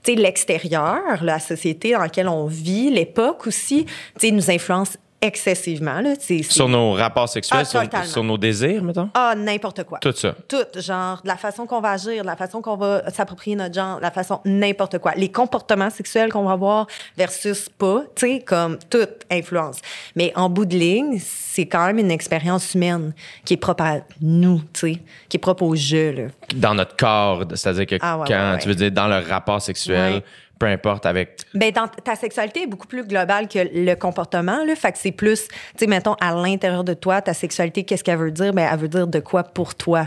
[0.06, 3.86] L'extérieur, la société dans laquelle on vit, l'époque aussi,
[4.22, 6.14] nous influence excessivement, là.
[6.48, 9.08] Sur nos rapports sexuels, Ah, sur, nos désirs, mettons?
[9.14, 9.98] Ah, n'importe quoi.
[9.98, 10.34] Tout ça.
[10.48, 13.74] Tout, genre, de la façon qu'on va agir, de la façon qu'on va s'approprier notre
[13.74, 15.12] genre, la façon n'importe quoi.
[15.16, 19.78] Les comportements sexuels qu'on va avoir versus pas, tu sais, comme toute influence.
[20.14, 23.96] Mais en bout de ligne, c'est quand même une expérience humaine qui est propre à
[24.20, 24.98] nous, tu sais,
[25.28, 26.22] qui est propre au jeu, là.
[26.54, 28.58] Dans notre corps, c'est-à-dire que Ah ouais, quand, ouais, ouais.
[28.58, 30.22] tu veux dire, dans le rapport sexuel.
[30.58, 34.74] Peu importe avec Ben, dans ta sexualité est beaucoup plus globale que le comportement, là.
[34.76, 38.18] Fait que c'est plus, tu sais, mettons, à l'intérieur de toi, ta sexualité, qu'est-ce qu'elle
[38.18, 38.52] veut dire?
[38.52, 40.06] Ben, elle veut dire de quoi pour toi?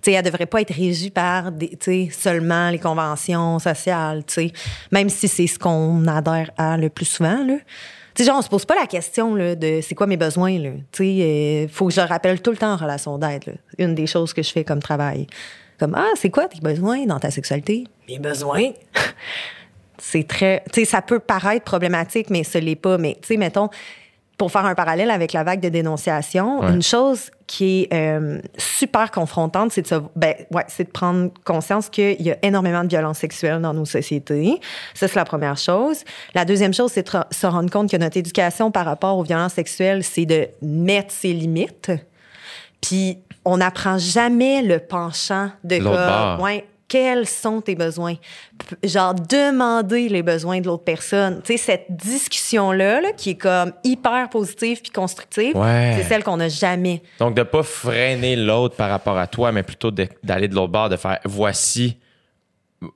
[0.00, 4.24] Tu sais, elle devrait pas être régie par des, tu sais, seulement les conventions sociales,
[4.24, 4.52] tu sais.
[4.92, 7.56] Même si c'est ce qu'on adhère à le plus souvent, là.
[8.14, 10.58] Tu sais, genre, on se pose pas la question, là, de c'est quoi mes besoins,
[10.58, 10.70] là.
[10.92, 13.52] Tu sais, euh, faut que je le rappelle tout le temps en relation d'aide, là.
[13.78, 15.26] Une des choses que je fais comme travail.
[15.78, 17.84] Comme, ah, c'est quoi tes besoins dans ta sexualité?
[18.08, 18.70] Mes besoins?
[20.00, 23.36] c'est très tu sais ça peut paraître problématique mais ce l'est pas mais tu sais
[23.36, 23.68] mettons
[24.36, 26.68] pour faire un parallèle avec la vague de dénonciation, Ouais.
[26.70, 31.30] une chose qui est euh, super confrontante, c'est de, se, ben, ouais, c'est de prendre
[31.44, 34.60] conscience qu'il y a énormément de violences sexuelles dans nos sociétés.
[34.94, 36.04] Ça, c'est la première chose.
[36.36, 39.54] La deuxième chose, c'est de se rendre compte que notre éducation par rapport aux violences
[39.54, 41.90] sexuelles, c'est de mettre ses limites.
[42.80, 46.42] Puis, on n'apprend jamais le penchant de L'autre comme, bord.
[46.42, 48.14] ouais, quels sont tes besoins?
[48.82, 51.40] Genre, demander les besoins de l'autre personne.
[51.44, 55.94] Tu sais, cette discussion-là, là, qui est comme hyper positive puis constructive, Ouais.
[55.98, 57.02] c'est celle qu'on n'a jamais.
[57.18, 60.88] Donc, de pas freiner l'autre par rapport à toi, mais plutôt d'aller de l'autre bord,
[60.88, 61.96] de faire voici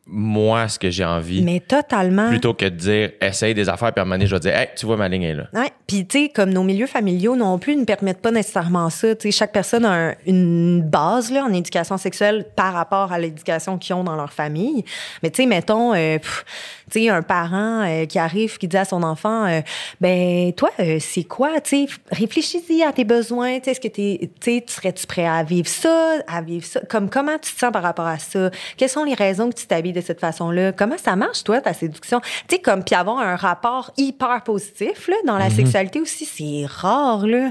[0.07, 2.29] moi ce que j'ai envie, Mais totalement.
[2.29, 4.57] plutôt que de dire essaye des affaires, puis à un moment donné, je vais dire
[4.57, 5.49] hey, tu vois, ma ligne est là.
[5.53, 5.71] Ouais.
[5.89, 9.15] Puis, tu sais, comme nos milieux familiaux non plus ne permettent pas nécessairement ça.
[9.17, 13.19] Tu sais, chaque personne a un- une base là, en éducation sexuelle par rapport à
[13.19, 14.85] l'éducation qu'ils ont dans leur famille.
[15.23, 16.45] Mais, tu sais, mettons, euh, pff,
[16.93, 19.61] tu sais, un parent euh, qui arrive, qui dit à son enfant, euh,
[20.01, 23.59] ben, toi, euh, c'est quoi, tu sais, réfléchis-y à tes besoins.
[23.59, 26.81] Tu sais, est-ce que t'es- tu serais-tu prêt à vivre ça, à vivre ça?
[26.89, 28.51] Comme, comment tu te sens par rapport à ça?
[28.77, 30.73] Quelles sont les raisons que tu t'habilles de cette façon-là?
[30.73, 32.21] Comment ça marche, toi, ta séduction?
[32.21, 36.67] Tu sais, comme, puis avoir un rapport hyper positif, là, dans la sexualité aussi, c'est
[36.67, 37.51] rare, là,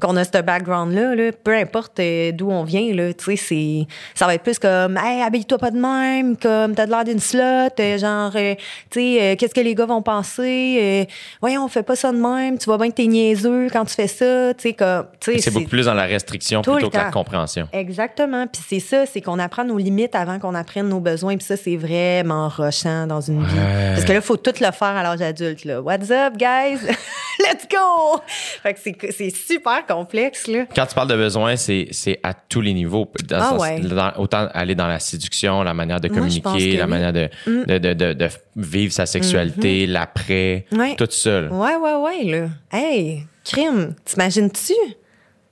[0.00, 1.30] qu'on a ce background-là, là.
[1.32, 4.98] Peu importe euh, d'où on vient, là, tu sais, c'est, ça va être plus comme,
[4.98, 7.40] hey, habille-toi pas de même, comme, t'as de l'air d'une slot,
[7.80, 8.54] euh, genre, euh,
[8.90, 11.08] tu sais, qu'est-ce que les gars vont penser?
[11.40, 13.94] Voyons, on fait pas ça de même, tu vois bien que t'es niaiseux quand tu
[13.94, 17.68] fais ça, tu sais, comme, C'est beaucoup plus dans la restriction plutôt que la compréhension.
[17.72, 18.46] Exactement.
[18.46, 21.36] Puis c'est ça, c'est qu'on apprend nos limites avant qu'on apprenne nos besoins.
[21.36, 23.54] Puis ça, c'est vraiment rochant dans une vie.
[23.94, 25.64] Parce que là, il faut tout le faire à l'âge adulte.
[25.64, 25.80] Là.
[25.80, 26.80] What's up, guys?
[27.38, 28.20] Let's go!
[28.62, 30.66] Fait que c'est super complexe, là.
[30.74, 33.10] Quand tu parles de besoin, c'est c'est à tous les niveaux.
[33.28, 33.80] Dans Ah sens- ouais.
[33.80, 36.86] dans- autant aller dans la séduction, la manière de communiquer, que la oui.
[36.86, 36.90] Mm.
[36.90, 40.96] manière de, de, de, de- de vivre sa sexualité, l'après, Ouais.
[40.96, 41.40] tout ça.
[41.42, 41.48] là.
[41.52, 42.48] Ouais, ouais, ouais, là.
[42.72, 44.74] Hey, crime, t'imagines-tu?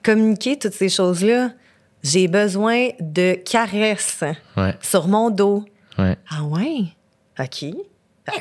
[0.03, 1.51] Communiquer toutes ces choses-là?
[2.03, 4.23] J'ai besoin de caresses
[4.57, 5.65] Ouais, sur mon dos.
[5.97, 6.85] Ah ouais?
[7.41, 7.65] OK.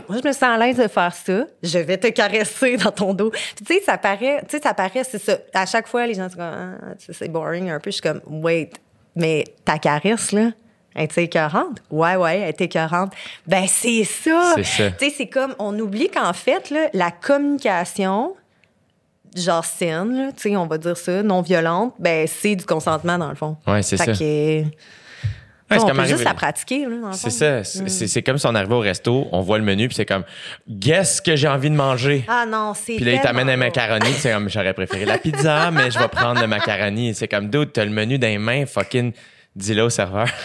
[0.08, 1.46] Moi, je me sens à l'aise de faire ça.
[1.62, 3.32] Je vais te caresser dans ton dos.
[3.32, 5.38] Puis, tu sais, ça paraît, tu sais, ça paraît, c'est ça.
[5.54, 7.92] À chaque fois, les gens sont comme, ah, sais, c'est boring un peu.
[7.92, 8.72] Je suis comme, wait,
[9.16, 10.52] mais ta caresse, là,
[10.96, 11.80] elle est écœurante?
[11.90, 13.14] Ouais, ouais, elle est écœurante.
[13.46, 14.54] Ben, c'est ça.
[14.56, 14.92] C'est ça.
[14.92, 18.36] Tu sais, c'est comme, on oublie qu'en fait, là, la communication,
[19.36, 23.30] genre saine, tu sais, on va dire ça, non violente, ben, c'est du consentement, dans
[23.30, 23.58] le fond.
[23.68, 24.06] Ouais, c'est ça.
[24.06, 24.64] que,
[25.72, 27.64] Ouais, c'est on peut juste la pratiquer, C'est ça.
[27.64, 30.24] C'est c'est- comme si on arrivait au resto, on voit le menu, puis c'est comme,
[30.70, 32.26] guess que j'ai envie de manger?
[32.28, 32.96] Ah non, c'est.
[32.98, 36.08] Puis là, il t'amène un macaroni, c'est comme, j'aurais préféré la pizza, mais je vais
[36.10, 37.14] prendre le macaroni.
[37.16, 39.14] C'est comme, dude, t'as le menu dans les mains, fucking,
[39.56, 40.28] dis-le au serveur.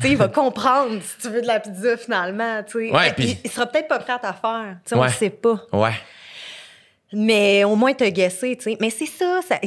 [0.00, 2.92] Tu sais, il va comprendre si tu veux de la pizza finalement, tu sais.
[2.92, 4.76] Ouais, il sera peut-être pas prêt à faire.
[4.84, 5.60] Tu sais, on le sait pas.
[5.72, 5.92] ouais.
[7.14, 8.76] Mais au moins te guesser, tu sais.
[8.80, 9.58] Mais c'est ça, ça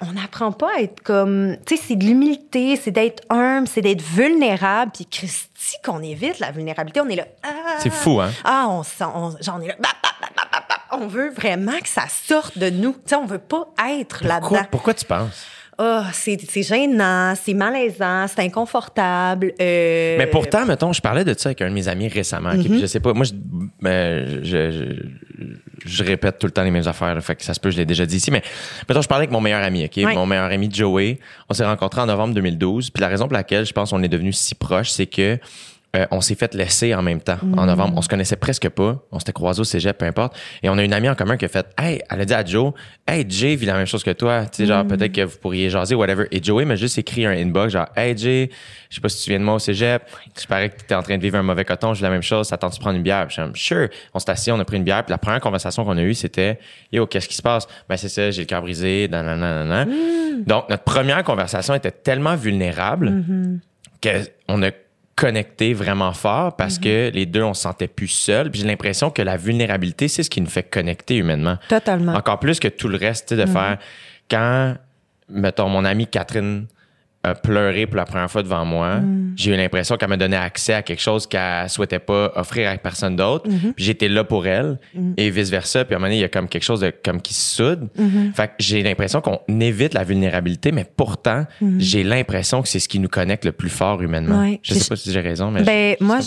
[0.00, 3.80] on n'apprend pas à être comme, tu sais, c'est de l'humilité, c'est d'être humble, c'est
[3.82, 4.92] d'être vulnérable.
[4.94, 7.26] Puis Christy, qu'on évite la vulnérabilité, on est là.
[7.42, 8.30] ah, C'est fou, hein?
[8.44, 9.74] Ah, on sent, on, là.
[9.78, 10.80] bap, bap, bap, bap.
[10.92, 12.92] On veut vraiment que ça sorte de nous.
[12.92, 14.62] Tu sais, on veut pas être là-dedans.
[14.70, 15.46] pourquoi tu penses?
[15.80, 19.52] Ah, c'est c'est gênant, c'est malaisant, c'est inconfortable.
[19.60, 22.50] euh, Mais pourtant, mettons, je parlais de ça avec un de mes amis récemment.
[22.50, 22.68] Mm-hmm.
[22.68, 23.32] puis je sais pas, moi, je,
[23.80, 25.44] ben, je, je,
[25.84, 27.22] je répète tout le temps les mêmes affaires.
[27.22, 28.30] fait que ça se peut, je l'ai déjà dit ici.
[28.30, 28.42] Mais
[28.88, 29.84] mettons, je parlais avec mon meilleur ami.
[29.84, 30.14] ok?
[30.14, 31.18] Mon meilleur ami Joey.
[31.48, 32.90] On s'est rencontrés en novembre 2012.
[32.90, 35.38] Puis la raison pour laquelle je pense qu'on est devenus si proches, c'est que
[35.96, 37.94] euh, on s'est fait laisser en même temps en novembre.
[37.96, 39.02] On se connaissait presque pas.
[39.10, 40.36] On s'était croisés au cégep, peu importe.
[40.62, 42.44] Et on a une amie en commun qui a fait Hey, elle a dit à
[42.44, 42.74] Joe,
[43.06, 44.44] Hey, Jay vit la même chose que toi.
[44.44, 46.26] Tu sais, genre, peut-être que vous pourriez jaser, whatever.
[46.30, 48.50] Et Joey m'a juste écrit un inbox, genre, Hey, Jay,
[48.90, 50.02] je sais pas si tu viens de moi au cégep.
[50.38, 51.94] Je parais que tu en train de vivre un mauvais coton.
[51.94, 52.48] Je vis la même chose.
[52.48, 53.26] Ça tente de prendre une bière?
[53.26, 53.88] Puis je suis comme, Sure.
[54.12, 55.02] On s'est assis, on a pris une bière.
[55.04, 56.58] Puis la première conversation qu'on a eue, c'était
[56.92, 57.66] Yo, qu'est-ce qui se passe?
[57.88, 59.08] Ben, c'est ça, j'ai le cœur brisé.
[59.10, 59.90] nanana, nanana.
[60.46, 63.24] Donc, notre première conversation était tellement vulnérable
[64.02, 64.70] qu'on a
[65.18, 68.50] connecté vraiment fort parce que les deux, on se sentait plus seuls.
[68.52, 71.58] Puis j'ai l'impression que la vulnérabilité, c'est ce qui nous fait connecter humainement.
[71.68, 72.14] Totalement.
[72.14, 73.78] Encore plus que tout le reste, tu sais, de faire
[74.30, 74.76] quand,
[75.28, 76.66] mettons, mon amie Catherine
[77.24, 79.00] a pleuré pour la première fois devant moi,
[79.34, 82.76] j'ai eu l'impression qu'elle me donnait accès à quelque chose qu'elle souhaitait pas offrir à
[82.78, 83.48] personne d'autre.
[83.74, 84.78] Puis j'étais là pour elle
[85.16, 85.84] et vice versa.
[85.84, 87.56] Puis à un moment donné, il y a comme quelque chose de comme qui se
[87.56, 87.88] soude.
[88.34, 91.44] Fait que j'ai l'impression qu'on évite la vulnérabilité, mais pourtant,
[91.78, 94.40] j'ai l'impression que c'est ce qui nous connecte le plus fort humainement.
[94.42, 94.60] Ouais.
[94.62, 96.24] Je sais pas si j'ai raison, mais Ben, je- moi, je,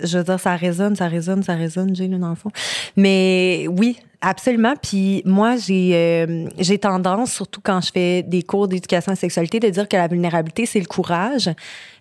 [0.00, 2.50] je, je, veux dire, ça résonne, ça résonne, ça résonne, j'ai, dans le fond.
[2.96, 4.74] Mais oui, absolument.
[4.80, 9.20] Puis moi, j'ai euh, j'ai tendance, surtout quand je fais des cours d'éducation à la
[9.20, 11.50] sexualité, de dire que la vulnérabilité, c'est le courage,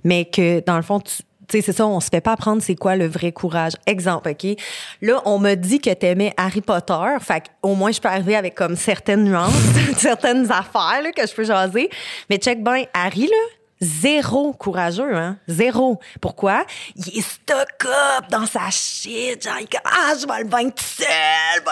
[0.04, 1.14] mais que, dans le fond, tu
[1.50, 3.74] sais, c'est ça, on se fait pas apprendre c'est quoi le vrai courage.
[3.86, 4.56] Exemple, OK?
[5.02, 7.18] Là, on m'a dit que t'aimais Harry Potter.
[7.22, 9.54] Fait au moins, je peux arriver avec comme certaines nuances,
[9.98, 11.90] certaines affaires là, que je peux jaser.
[12.30, 15.38] Mais check bien, Harry, là, zéro courageux, hein?
[15.48, 16.00] Zéro.
[16.22, 16.66] Pourquoi?
[16.96, 19.44] Il est stuck up dans sa shit.
[19.44, 21.64] Genre, il est comme, ah, je vais le vaincre tout seul.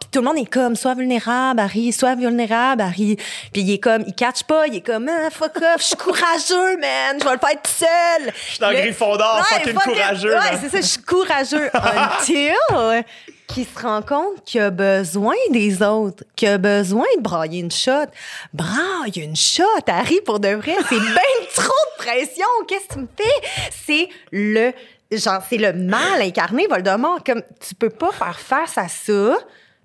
[0.00, 3.16] Puis tout le monde est comme, sois vulnérable, Harry, sois vulnérable, Harry.
[3.52, 5.96] Puis il est comme, il catch pas, il est comme, ah, fuck off, je suis
[5.96, 8.32] courageux, man, je vais le faire tout seul.
[8.34, 9.92] Je suis dans le Gryffondor, fucking fuck it.
[9.92, 10.34] courageux.
[10.34, 11.70] Ouais, c'est ça, je suis courageux.
[11.74, 13.04] Until
[13.52, 17.70] qu'il se rend compte qu'il a besoin des autres, qu'il a besoin de brailler une
[17.70, 18.06] shot.
[18.52, 20.74] Braille une shot, Harry, pour de vrai.
[20.88, 22.46] C'est bien trop de pression.
[22.66, 23.70] Qu'est-ce que tu me fais?
[23.84, 24.72] C'est le,
[25.12, 27.22] genre, c'est le mal incarné, Voldemort.
[27.24, 29.38] Comme, tu peux pas faire face à ça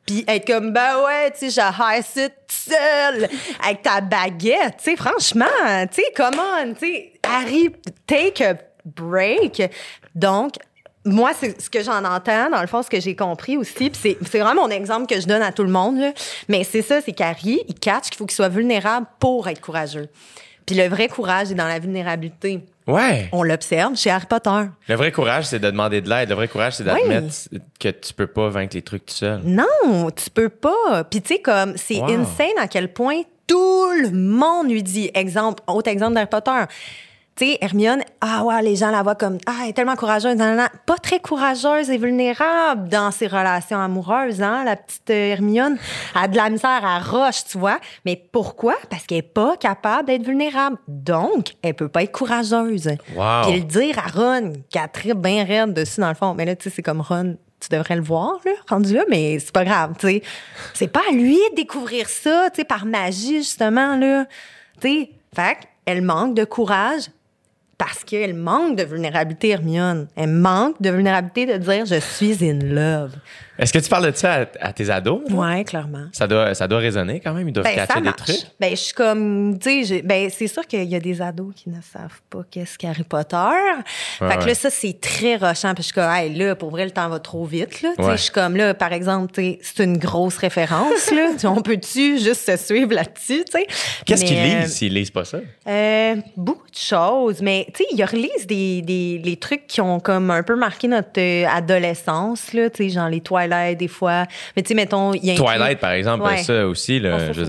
[0.06, 3.28] puis être comme ben ouais tu sais ça tout seul
[3.62, 5.46] avec ta baguette tu sais franchement
[5.92, 7.70] tu sais comment tu sais Harry
[8.06, 9.62] take a break
[10.16, 10.54] donc
[11.08, 14.00] moi, c'est ce que j'en entends, dans le fond, ce que j'ai compris aussi, puis
[14.02, 16.12] c'est, c'est vraiment mon exemple que je donne à tout le monde, là.
[16.48, 20.10] mais c'est ça, c'est qu'Harry, il catch qu'il faut qu'il soit vulnérable pour être courageux.
[20.66, 22.60] Puis le vrai courage est dans la vulnérabilité.
[22.88, 23.30] Ouais.
[23.32, 24.64] On l'observe chez Harry Potter.
[24.90, 26.28] Le vrai courage, c'est de demander de l'aide.
[26.30, 27.28] Le vrai courage, c'est d'admettre
[27.80, 29.42] que tu peux pas vaincre les trucs tout seul.
[29.46, 31.06] Non, tu peux pas.
[31.10, 32.10] Puis tu sais, comme, c'est Wow.
[32.22, 36.52] insane à quel point tout le monde lui dit, exemple, autre exemple d'Harry Potter.
[37.38, 40.36] Tu sais, Hermione, ah ouais, les gens la voient comme, ah, elle est tellement courageuse,
[40.36, 40.70] nan, nan, nan.
[40.88, 45.78] pas très courageuse et vulnérable dans ses relations amoureuses, hein, la petite euh, Hermione.
[46.16, 47.78] Elle a de la misère à roche, tu vois.
[48.06, 48.74] Mais pourquoi?
[48.90, 50.78] Parce qu'elle est pas capable d'être vulnérable.
[50.88, 52.90] Donc, elle peut pas être courageuse.
[53.16, 53.44] Wow.
[53.44, 56.34] Puis le dire à Ron, qui a très bien raide dessus, dans le fond.
[56.34, 59.38] Mais là, tu sais, c'est comme Ron, tu devrais le voir, là, rendu là, mais
[59.38, 60.24] c'est pas grave, tu sais.
[60.74, 64.26] C'est pas à lui de découvrir ça, tu sais, par magie, justement, là.
[64.82, 67.10] Tu sais, fait elle manque de courage
[67.78, 70.08] parce qu'elle manque de vulnérabilité, Hermione.
[70.16, 73.16] Elle manque de vulnérabilité de dire «je suis in love
[73.60, 75.22] Est-ce que tu parles de ça à, à tes ados?».
[75.32, 76.06] Ouais, clairement.
[76.12, 77.48] Ça doit, ça doit résonner quand même.
[77.48, 78.36] Ils doivent Ben, catcher des trucs.
[78.60, 81.54] Ben, je suis comme, tu sais, j'ai- ben, c'est sûr qu'il y a des ados
[81.56, 83.36] qui ne savent pas qu'est-ce qu'Harry Potter.
[83.36, 84.46] Ouais, fait que ouais.
[84.48, 85.74] là, ça, c'est très rochant.
[85.74, 87.90] Puis je suis comme, hey, là, pour vrai, le temps va trop vite, là.
[87.98, 88.12] Ouais.
[88.18, 91.30] je suis comme, là, par exemple, c'est une grosse référence, là.
[91.50, 93.68] On peut-tu juste se suivre là-dessus, tu sais?
[94.06, 95.40] Qu'est-ce qu'ils euh, lisent s'ils lisent pas ça?
[95.68, 100.00] euh, beaucoup de choses, mais tu sais, ils relisent des, des les trucs qui ont
[100.00, 104.26] comme un peu marqué notre euh, adolescence, là, tu sais, genre les Twilight des fois.
[104.56, 106.38] Mais tu sais, mettons, il y a inclus- Twilight, par exemple, Ouais.
[106.44, 107.46] ça aussi, là, Ah, je veux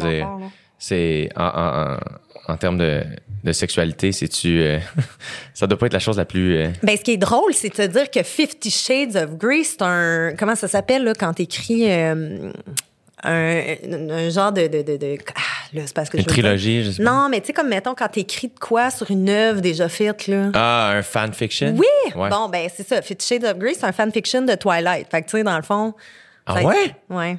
[0.78, 3.02] c'est dire, en, en, en, en termes de,
[3.44, 4.60] de sexualité, c'est-tu.
[4.62, 4.78] euh,
[5.54, 6.56] ça doit pas être la chose la plus.
[6.56, 9.64] euh, Ben, ce qui est drôle, c'est de se dire que Fifty Shades of Grey,
[9.64, 10.32] c'est un.
[10.38, 12.50] Comment ça s'appelle, là, quand t'écris euh,
[13.24, 13.62] un,
[14.10, 14.66] un genre de.
[14.66, 15.40] de, de, de- ah,
[15.74, 17.10] là, c'est parce que une je trilogie, je sais pas.
[17.10, 20.26] Non, mais tu sais, comme mettons, quand t'écris de quoi sur une œuvre déjà faite,
[20.26, 20.50] là.
[20.54, 21.74] Ah, un fanfiction?
[21.76, 21.86] Oui!
[22.14, 22.28] Ouais.
[22.30, 23.02] Bon, ben, c'est ça.
[23.02, 25.08] Fifty Shades of Grey, c'est un fanfiction de Twilight.
[25.10, 25.94] Fait que, tu sais, dans le fond.
[26.46, 26.94] Ah ouais?
[27.10, 27.36] Ouais.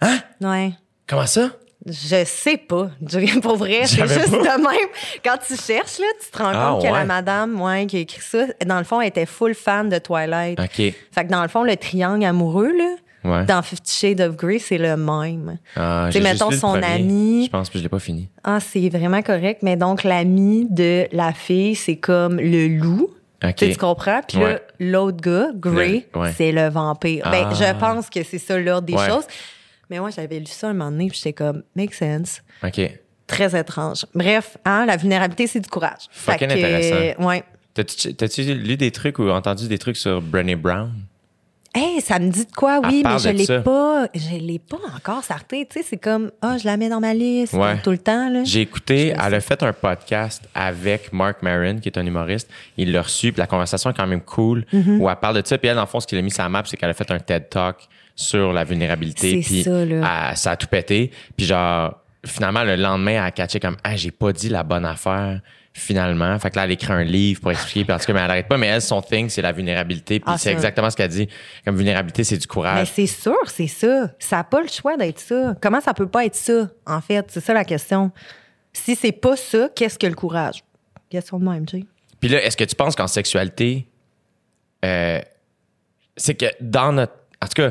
[0.00, 0.18] Hein?
[0.40, 0.72] Ouais.
[1.06, 1.50] Comment ça?
[1.86, 2.88] Je sais pas.
[3.06, 4.56] Je- Pour vrai, c'est juste pas.
[4.56, 4.88] de même.
[5.22, 8.00] Quand tu cherches, là, tu te rends Ah, compte que la madame ouais, qui a
[8.00, 10.58] écrit ça, dans le fond, elle était full fan de Twilight.
[10.58, 10.76] OK.
[10.76, 13.44] Fait que dans le fond, le triangle amoureux, là, Ouais.
[13.46, 15.58] dans Fifty Shades of Grey, c'est le même.
[15.76, 17.46] Ah, Tu sais, mettons juste son ami.
[17.46, 18.28] Je pense que je l'ai pas fini.
[18.44, 19.62] Ah, c'est vraiment correct.
[19.62, 23.08] Mais donc, l'ami de la fille, c'est comme le loup.
[23.42, 23.54] OK.
[23.56, 24.20] Tu comprends?
[24.26, 24.62] Puis là, Ouais.
[24.78, 26.32] l'autre gars, Grey, ouais.
[26.36, 27.28] c'est le vampire.
[27.30, 27.54] Ben, Ah.
[27.54, 29.24] je pense que c'est ça l'ordre des choses.
[29.90, 32.42] Mais moi, j'avais lu ça un moment donné, puis j'étais comme, make sense.
[32.62, 32.80] OK.
[33.26, 34.04] Très étrange.
[34.14, 36.08] Bref, hein, la vulnérabilité, c'est du courage.
[36.10, 36.94] Fucking intéressant.
[36.94, 37.42] euh, ouais.
[37.74, 40.90] T'as-tu lu des trucs ou entendu des trucs sur Brené Brown?
[41.76, 45.24] Hey, ça me dit de quoi, oui, mais je l'ai pas, je l'ai pas encore
[45.24, 45.66] sorti.
[45.66, 47.78] Tu sais, c'est comme, ah, je la mets dans ma liste Ouais.
[47.82, 48.44] tout le temps, là.
[48.44, 52.48] J'ai écouté, elle a fait un podcast avec Mark Maron, qui est un humoriste.
[52.76, 54.98] Il l'a reçu, puis la conversation est quand même cool, Mm-hmm.
[54.98, 55.58] où elle parle de ça.
[55.58, 56.94] Puis elle, dans le fond, ce qu'il a mis sur la map, c'est qu'elle a
[56.94, 57.76] fait un TED Talk
[58.14, 59.42] sur la vulnérabilité.
[59.42, 60.28] C'est Puis ça, là.
[60.30, 61.10] elle- ça a tout pété.
[61.36, 64.84] Puis genre, finalement, le lendemain, elle a catché comme, ah, j'ai pas dit la bonne
[64.84, 65.40] affaire.
[65.76, 68.46] Finalement, fait que là, elle écrit un livre pour expliquer, tout cas, mais elle arrête
[68.46, 68.56] pas.
[68.56, 70.20] Mais elle, son thing, c'est la vulnérabilité.
[70.20, 71.28] Puis Ah, c'est exactement ce qu'elle dit.
[71.64, 72.92] Comme vulnérabilité, c'est du Mais courage.
[72.94, 74.08] c'est sûr, c'est ça.
[74.20, 75.56] Ça n'a pas le choix d'être ça.
[75.60, 77.26] Comment ça peut pas être ça, en fait?
[77.28, 78.12] C'est ça la question.
[78.72, 80.62] Si c'est pas ça, qu'est-ce que le courage?
[81.10, 81.84] Question de même, tu sais.
[82.20, 83.88] Puis là, est-ce que tu penses qu'en sexualité,
[84.84, 85.20] euh,
[86.16, 87.14] c'est que dans notre.
[87.44, 87.70] En tout cas,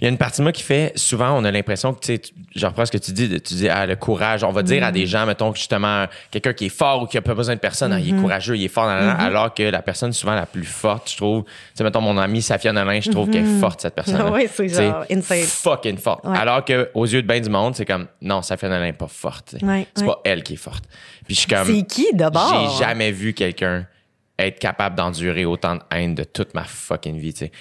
[0.00, 2.16] il y a une partie de moi qui fait souvent, on a l'impression que, tu
[2.16, 2.22] sais,
[2.54, 4.42] je reprends ce que tu dis, tu dis, ah, le courage.
[4.44, 4.94] On va dire à Mm.
[4.94, 7.92] des gens, mettons, justement, quelqu'un qui est fort ou qui a pas besoin de personne,
[7.92, 8.20] ah, il est Mm-hmm.
[8.20, 11.16] courageux, il est fort, nan, nan, alors que la personne souvent la plus forte, je
[11.16, 14.20] trouve, tu sais, mettons, mon amie Safia Nolin, je trouve qu'elle est forte, cette personne.
[14.32, 15.42] Ouais, c'est genre insane.
[15.44, 16.24] Fucking forte.
[16.24, 16.36] Ouais.
[16.36, 19.06] Alors que aux yeux de bien du monde, c'est comme, non, Safia Nolin n'est pas
[19.08, 19.54] forte.
[19.62, 20.06] Ouais, c'est ouais.
[20.08, 20.84] pas elle qui est forte.
[21.26, 21.66] Puis je suis comme.
[21.66, 22.72] C'est qui, d'abord?
[22.78, 23.86] J'ai jamais vu quelqu'un
[24.38, 27.52] être capable d'endurer autant de haine de toute ma fucking vie, tu sais.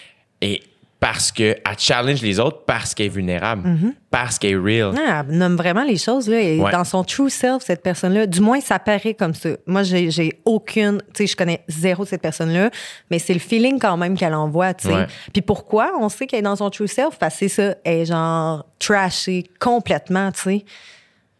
[0.41, 0.63] Et
[1.01, 3.67] parce que elle challenge les autres parce qu'elle est vulnérable,
[4.11, 4.93] parce qu'elle est real.
[4.95, 6.39] Ah, elle nomme vraiment les choses, là.
[6.39, 6.71] Et Ouais.
[6.71, 9.49] dans son true self, cette personne-là, du moins, ça paraît comme ça.
[9.65, 12.69] Moi, j'ai, aucune, tu sais, je connais zéro cette personne-là,
[13.09, 14.93] mais c'est le feeling quand même qu'elle envoie, tu sais.
[14.93, 15.07] Ouais.
[15.33, 15.91] Puis pourquoi?
[15.99, 17.17] On sait qu'elle est dans son true self?
[17.17, 20.65] Parce que c'est ça, elle est genre trashée complètement, tu sais.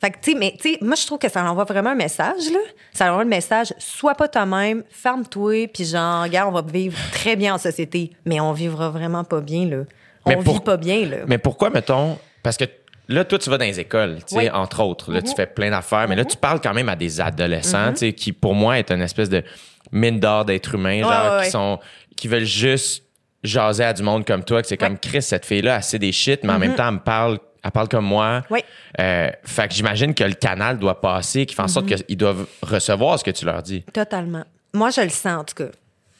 [0.02, 1.96] Fait que, tu sais, mais, tu sais, moi, je trouve que ça envoie vraiment un
[1.96, 2.60] message, là.
[2.92, 7.36] Ça envoie le message, sois pas toi-même, ferme-toi, puis genre, regarde, on va vivre très
[7.36, 8.12] bien en société.
[8.26, 9.84] Mais on vivra vraiment pas bien, là.
[10.26, 11.18] On vit pas bien, là.
[11.28, 12.66] Mais pourquoi, mettons, parce que
[13.08, 14.50] là, toi, tu vas dans les écoles, tu sais, Oui.
[14.50, 15.12] entre autres.
[15.12, 17.98] Là, tu fais plein d'affaires, mais là, tu parles quand même à des adolescents, tu
[17.98, 19.44] sais, qui, pour moi, est une espèce de
[19.92, 21.50] mine d'or d'êtres humains, genre, ouais, qui ouais.
[21.52, 21.80] sont,
[22.16, 23.04] qui veulent juste
[23.44, 26.44] jaser à du monde comme toi, que c'est comme Chris, cette fille-là, sait des shit,
[26.44, 28.44] mais en même temps, elle me parle, elle parle comme moi.
[28.50, 28.60] Oui.
[29.00, 32.48] Euh, fait que j'imagine que le canal doit passer, qui fait en sorte qu'ils doivent
[32.62, 33.82] recevoir ce que tu leur dis.
[33.94, 34.44] Totalement.
[34.74, 35.72] Moi, je le sens, en tout cas.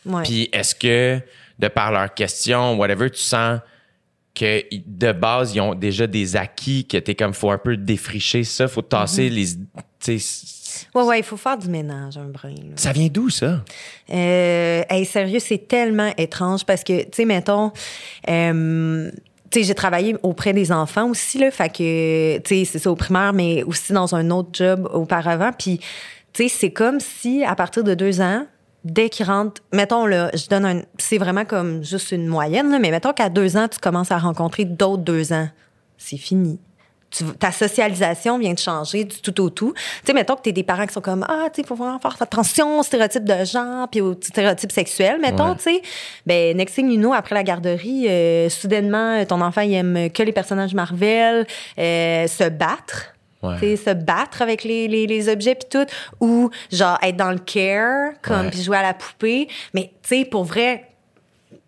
[0.06, 0.24] Ouais.
[0.24, 1.20] Puis est-ce que,
[1.60, 3.60] de par leurs questions, whatever, tu sens
[4.34, 8.44] que de base, ils ont déjà des acquis, que t'es comme, faut un peu défricher
[8.44, 9.36] ça, faut tasser Mhm.
[9.36, 10.18] les.
[10.96, 12.50] Ouais, ouais, il faut faire du ménage, un brin.
[12.50, 12.74] là.
[12.78, 13.62] Ça vient d'où, ça?
[14.10, 17.72] Euh, hey, sérieux, c'est tellement étrange parce que, tu sais, mettons,
[18.30, 19.12] euh,
[19.52, 23.64] tu j'ai travaillé auprès des enfants aussi, là, fait que, c'est ça au primaire, mais
[23.64, 25.52] aussi dans un autre job auparavant.
[25.58, 25.80] Puis,
[26.34, 28.46] tu sais, c'est comme si, à partir de deux ans,
[28.86, 32.80] dès qu'ils rentrent, mettons, là, je donne un, c'est vraiment comme juste une moyenne, là,
[32.80, 35.50] mais mettons qu'à deux ans, tu commences à rencontrer d'autres deux ans.
[35.98, 36.58] C'est fini.
[37.12, 39.74] Tu- ta socialisation vient de changer du tout au tout.
[39.76, 42.00] Tu sais, mettons que t'es des parents qui sont comme ah, tu sais, faut vraiment
[42.00, 45.56] faire attention aux stéréotypes de genre puis aux stéréotypes sexuels, mettons, Ouais.
[45.58, 45.82] tu sais.
[46.26, 50.24] Ben next thing you know, après la garderie, euh, soudainement, ton enfant il aime que
[50.24, 51.46] les personnages Marvel,
[51.78, 53.08] euh, se battre.
[53.44, 53.56] Ouais.
[53.60, 55.86] Tu sais, se battre avec les, les, les objets puis tout
[56.20, 60.26] ou genre être dans le care comme puis jouer à la poupée mais tu sais
[60.26, 60.91] pour vrai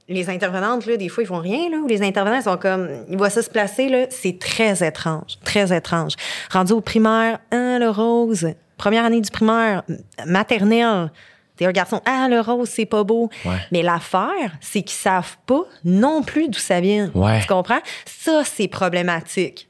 [0.10, 2.90] les intervenantes, là, des fois, ils font rien, là, ou les intervenants, ils sont comme,
[3.10, 6.14] ils voient ça se placer, là, c'est très étrange, très étrange.
[6.52, 9.84] Rendu au primaire, hein, le rose, première année du primaire,
[10.26, 11.12] maternelle,
[11.56, 13.30] t'es un garçon, ah, le rose, c'est pas beau.
[13.46, 13.58] Ouais.
[13.72, 17.10] Mais l'affaire, c'est qu'ils savent pas non plus d'où ça vient.
[17.16, 17.40] Ouais.
[17.42, 17.80] Tu comprends?
[18.06, 19.70] Ça, c'est problématique.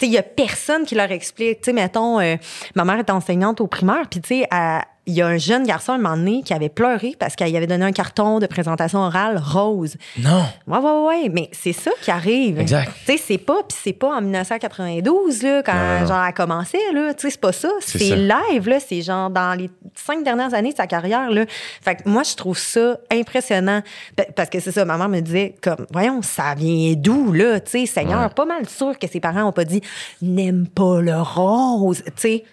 [0.00, 1.60] Il y a personne qui leur explique.
[1.60, 2.34] Tu sais, mettons, euh,
[2.74, 5.64] ma mère est enseignante au primaire, puis tu sais, elle- il y a un jeune
[5.66, 9.00] garçon un moment donné qui avait pleuré parce qu'il avait donné un carton de présentation
[9.00, 9.96] orale rose.
[10.18, 10.44] Non.
[10.68, 12.60] Ouais, ouais, ouais, mais c'est ça qui arrive.
[12.60, 12.92] Exact.
[13.04, 16.06] Tu sais, c'est pas, puis c'est pas en 1992, là, quand Non, non.
[16.06, 17.14] genre, elle commençait, là.
[17.14, 17.68] Tu sais, c'est pas ça.
[17.80, 18.78] C'est live, là.
[18.78, 21.46] C'est genre dans les cinq dernières années de sa carrière, là.
[21.82, 23.82] Fait que moi, je trouve ça impressionnant.
[24.14, 27.58] Pa- Parce que c'est ça, ma mère me disait, comme, voyons, ça vient d'où, là?
[27.58, 28.28] Tu sais, Seigneur, Ouais.
[28.28, 29.80] pas mal sûr que ses parents ont pas dit,
[30.20, 32.02] n'aime pas le rose.
[32.04, 32.44] Tu sais,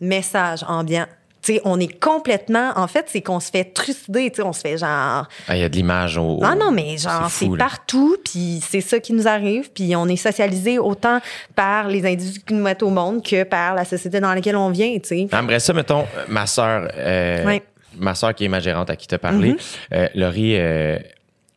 [0.00, 1.06] message ambiant.
[1.42, 2.70] Tu sais, on est complètement.
[2.76, 5.26] En fait, c'est qu'on se fait trucider, tu sais, on se fait genre.
[5.48, 6.40] Ah, Il y a de l'image au.
[6.42, 10.16] Ah non, mais genre, c'est partout, puis c'est ça qui nous arrive, puis on est
[10.16, 11.20] socialisé autant
[11.56, 14.70] par les individus qui nous mettent au monde que par la société dans laquelle on
[14.70, 15.28] vient, tu sais.
[15.32, 17.58] Après ça, mettons, ma sœur, euh,
[17.96, 19.56] ma sœur qui est ma gérante à qui t'as parlé,
[19.92, 20.96] euh, Laurie, euh,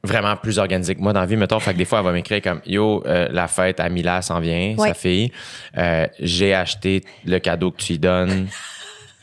[0.04, 2.12] vraiment plus organisée que moi dans la vie, mettons, fait que des fois, elle va
[2.12, 5.32] m'écrire comme Yo, euh, la fête à Mila s'en vient, sa fille.
[5.78, 8.48] Euh, j'ai acheté le cadeau que tu lui donnes.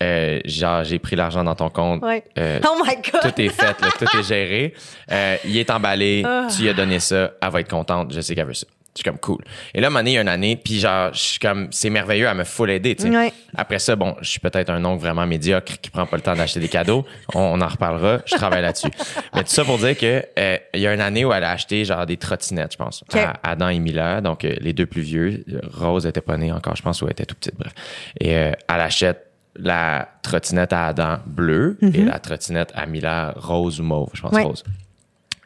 [0.03, 2.03] Euh, genre, j'ai pris l'argent dans ton compte.
[2.03, 2.25] Ouais.
[2.39, 3.21] Euh, oh my God!
[3.23, 4.75] tout est fait, là, tout est géré.
[5.11, 6.47] Euh, il est emballé, Ah.
[6.55, 8.67] tu lui as donné ça, elle va être contente, je sais qu'elle veut ça.
[8.95, 9.43] Je suis comme cool.
[9.75, 12.27] Et là, donné, il y a une année, puis genre, je suis comme, c'est merveilleux,
[12.27, 13.11] elle me full aider, tu sais.
[13.11, 13.33] Ouais.
[13.57, 16.35] Après ça, bon, je suis peut-être un oncle vraiment médiocre qui prend pas le temps
[16.35, 17.05] d'acheter des cadeaux.
[17.35, 18.91] On, on en reparlera, je travaille là-dessus.
[19.35, 21.51] Mais tout ça pour dire que euh, il y a une année où elle a
[21.51, 25.03] acheté genre des trottinettes, je pense, à Adam et Mila, donc euh, les deux plus
[25.03, 25.45] vieux.
[25.75, 27.73] Rose était pas née encore, je pense, ou elle était tout petite, bref.
[28.21, 33.81] Et euh, elle achète la trottinette à Adam bleue et la trottinette à Mila rose
[33.81, 34.43] ou mauve, je pense Ouais.
[34.45, 34.65] rose.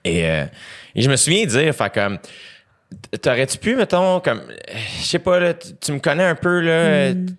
[0.05, 0.45] Et, euh,
[0.95, 2.19] et je me souviens dire, fait comme,
[3.21, 6.71] t'aurais-tu pu, mettons, comme, euh, je sais pas, là, tu, me connais un peu, là,
[6.73, 7.33] euh, t-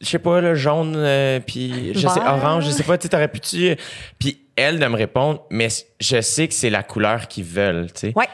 [0.00, 3.28] je sais pas, là, jaune, euh, puis je sais, orange, je sais pas, tu t'aurais
[3.28, 3.76] pu, tu,
[4.18, 5.68] puis elle de me répondre, mais
[6.00, 8.12] je sais que c'est la couleur qu'ils veulent, tu sais.
[8.16, 8.28] Ouais.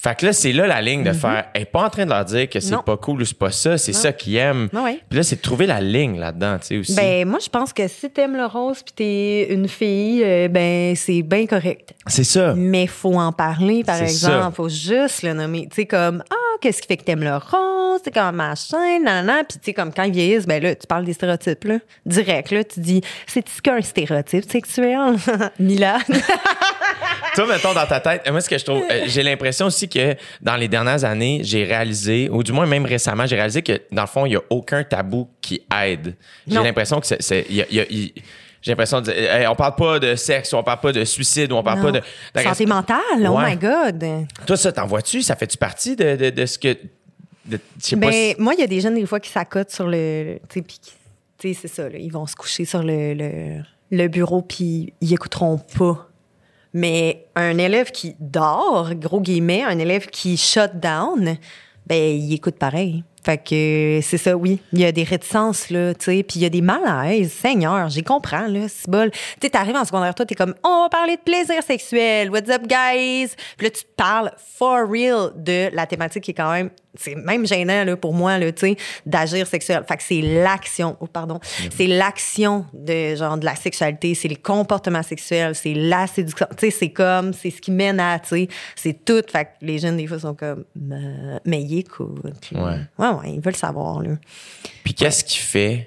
[0.00, 2.10] Fait que là, c'est là la ligne de faire, elle est pas en train de
[2.10, 4.68] leur dire que c'est pas cool ou c'est pas ça, c'est ça qu'ils aiment.
[4.72, 5.00] Ouais.
[5.08, 6.94] Puis là, c'est de trouver la ligne là-dedans, tu sais, aussi.
[6.94, 10.94] Ben, moi, je pense que si t'aimes le rose puis t'es une fille, euh, ben,
[10.94, 11.94] c'est bien correct.
[12.06, 12.54] c'est ça.
[12.56, 14.34] Mais faut en parler, par exemple.
[14.34, 14.52] ça.
[14.54, 15.66] Faut juste le nommer.
[15.68, 18.00] Tu sais, comme, ah, qu'est-ce qui fait que t'aimes le rose?
[18.04, 19.42] C'est comme machin, nanana.
[19.42, 21.78] Puis, tu sais, comme quand ils vieillissent, ben là, tu parles des stéréotypes, là.
[22.06, 22.62] Direct, là.
[22.62, 25.16] Tu dis, c'est-tu qu'un stéréotype sexuel?
[25.58, 25.98] Mila.
[27.34, 30.16] Toi, mettons, dans ta tête, moi, ce que je trouve, euh, j'ai l'impression aussi que
[30.40, 34.02] dans les dernières années, j'ai réalisé, ou du moins même récemment, j'ai réalisé que dans
[34.02, 36.14] le fond, il n'y a aucun tabou qui aide.
[36.46, 37.46] J'ai l'impression que c'est.
[37.50, 38.12] y a- y
[38.60, 41.52] j'ai l'impression de dire, hey, on parle pas de sexe, on parle pas de suicide,
[41.52, 41.92] on parle Non.
[41.92, 42.42] pas de.
[42.42, 44.04] Santé mentale, oh my God.
[44.46, 45.22] Toi, ça, t'en vois-tu?
[45.22, 46.76] Ça fait-tu partie de, de, de ce que.
[47.46, 47.58] de-
[47.96, 50.38] Ben, si- moi, il y a des jeunes, des fois, qui s'accotent sur le.
[50.48, 50.64] Tu sais,
[51.38, 55.12] tu c'est ça, là, ils vont se coucher sur le, le, le bureau, puis ils
[55.14, 56.07] écouteront pas.
[56.72, 61.36] Mais un élève qui dort, gros guillemets, un élève qui shut down,
[61.86, 63.02] ben, il écoute pareil.
[63.24, 64.60] Fait que c'est ça, oui.
[64.72, 67.32] Il y a des réticences, là, tu sais, puis il y a des malaises.
[67.32, 69.10] Seigneur, j'y comprends, là, c'est bol.
[69.10, 72.30] Tu sais, t'arrives en secondaire, toi, t'es comme, on va parler de plaisir sexuel.
[72.30, 73.30] What's up, guys?
[73.56, 77.46] Puis là, tu parles for real de la thématique qui est quand même, c'est même
[77.46, 78.76] gênant, là, pour moi, là, tu sais,
[79.06, 79.84] d'agir sexuel.
[79.88, 81.40] Fait que c'est l'action, oh, pardon,
[81.74, 86.46] c'est l'action de, genre, de la sexualité, c'est les comportements sexuels, c'est la séduction.
[86.56, 89.22] Tu sais, c'est comme, c'est ce qui mène à, tu sais, c'est tout.
[89.30, 90.64] Fait que les jeunes, des fois, sont comme,
[91.44, 92.50] mais ils écoutent.
[92.52, 92.60] Ouais.
[92.98, 94.10] ouais, ouais, ils veulent savoir, là.
[94.84, 95.86] Puis qu'est-ce qui fait,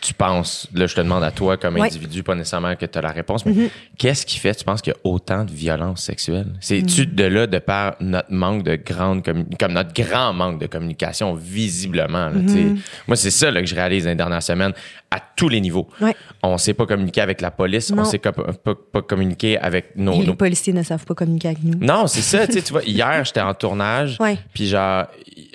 [0.00, 1.86] tu penses, là je te demande à toi comme Ouais.
[1.88, 3.54] individu, pas nécessairement que tu as la réponse, mais
[3.98, 6.46] qu'est-ce qui fait, tu penses qu'il y a autant de violence sexuelle?
[6.60, 11.34] C'est-tu de là, de par notre manque de grande, comme notre grand manque de communication,
[11.34, 12.28] visiblement?
[12.28, 12.66] là, sais?
[13.06, 14.72] Moi, c'est ça là, que je réalise dans les dernières semaines,
[15.12, 15.88] à tous les niveaux.
[16.00, 16.14] Ouais.
[16.42, 18.04] On sait pas communiquer avec la police, on Non.
[18.04, 20.22] sait pas, pas, pas communiquer avec nos...
[20.22, 21.78] Les policiers ne savent pas communiquer avec nous.
[21.84, 24.18] non, c'est ça, tu sais, tu vois, hier, j'étais en tournage,
[24.54, 25.06] puis genre,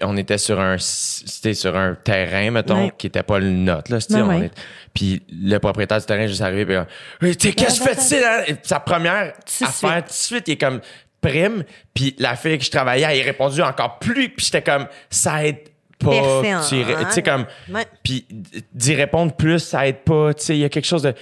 [0.01, 2.93] on était sur un, sur un terrain, mettons, Ouais.
[2.97, 3.99] qui était pas le nôtre, là,
[4.35, 4.45] Ouais, on ouais.
[4.47, 4.51] est-
[4.93, 8.19] puis le propriétaire du terrain est juste arrivé, puis Hey, qu'est-ce que tu fais ici,
[8.19, 8.43] là?
[8.63, 10.79] Sa première affaire, tout de suite, il est comme
[11.21, 11.63] prime,
[11.93, 15.43] puis la fille que je travaillais, elle est répondu encore plus, puis j'étais comme, ça
[15.45, 15.57] aide
[15.99, 17.85] pas, Personne, tu sais, comme, Ouais.
[18.03, 18.25] puis
[18.73, 21.13] d'y répondre plus, ça aide pas, tu sais, il y a quelque chose de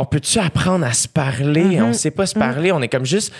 [0.00, 1.64] on peut-tu apprendre à se parler?
[1.64, 1.82] Mm-hmm.
[1.82, 2.70] On sait pas se parler.
[2.70, 3.32] On est comme juste,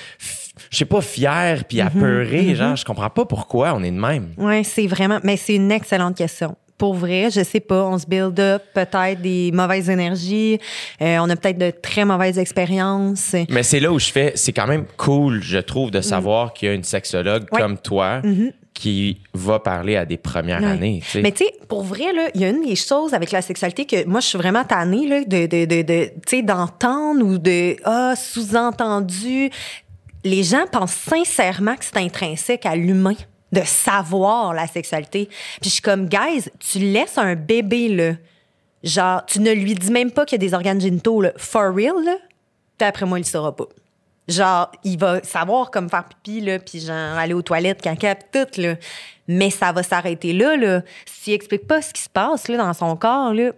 [0.70, 1.86] je sais pas, fier puis Mm-hmm.
[1.86, 2.54] apeuré.
[2.56, 4.34] Genre, je comprends pas pourquoi on est de même.
[4.36, 5.20] Oui, c'est vraiment.
[5.22, 6.56] Mais c'est une excellente question.
[6.79, 10.61] Pour vrai, je sais pas, on se build up peut-être des mauvaises énergies,
[11.03, 13.35] euh, on a peut-être de très mauvaises expériences.
[13.51, 16.68] Mais c'est là où je fais, c'est quand même cool, je trouve, de savoir qu'il
[16.68, 17.49] y a une sexologue Mm-hmm.
[17.49, 17.59] Mm-hmm.
[17.59, 18.22] comme toi
[18.74, 21.03] qui va parler à des premières années.
[21.16, 22.05] Mais tu sais, pour vrai,
[22.35, 25.09] il y a une des choses avec la sexualité que moi, je suis vraiment tannée
[25.09, 29.51] là, de, de, de, de d'entendre ou de ah, sous-entendu.
[30.24, 33.16] Les gens pensent sincèrement que c'est intrinsèque à l'humain
[33.53, 35.26] de savoir la sexualité.
[35.61, 38.12] Puis je suis comme, guys, tu laisses un bébé, là,
[38.82, 41.74] genre, tu ne lui dis même pas qu'il y a des organes génitaux, là, for
[41.74, 42.16] real, là,
[42.78, 43.66] puis après moi, il le saura pas.
[44.28, 48.61] Genre, il va savoir comme faire pipi, là, puis genre aller aux toilettes, caca, tout,
[48.61, 48.74] là.
[49.26, 50.82] Mais ça va s'arrêter là, là.
[51.07, 53.53] S'il explique pas ce qui se passe, là, dans son corps, là,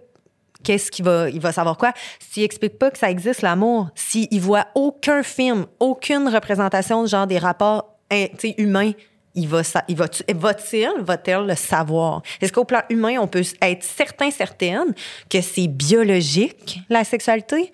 [0.63, 1.93] qu'est-ce qu'il va, il va savoir quoi?
[2.19, 7.37] S'il explique pas que ça existe, l'amour, s'il voit aucun film, aucune représentation, genre des
[7.37, 8.91] rapports, hein, tu sais, humains,
[9.35, 12.21] il va, il va, va-t-il, va-t-elle le savoir?
[12.41, 14.93] Est-ce qu'au plan humain, on peut être certain, certaine
[15.29, 17.71] que c'est biologique, la sexualité?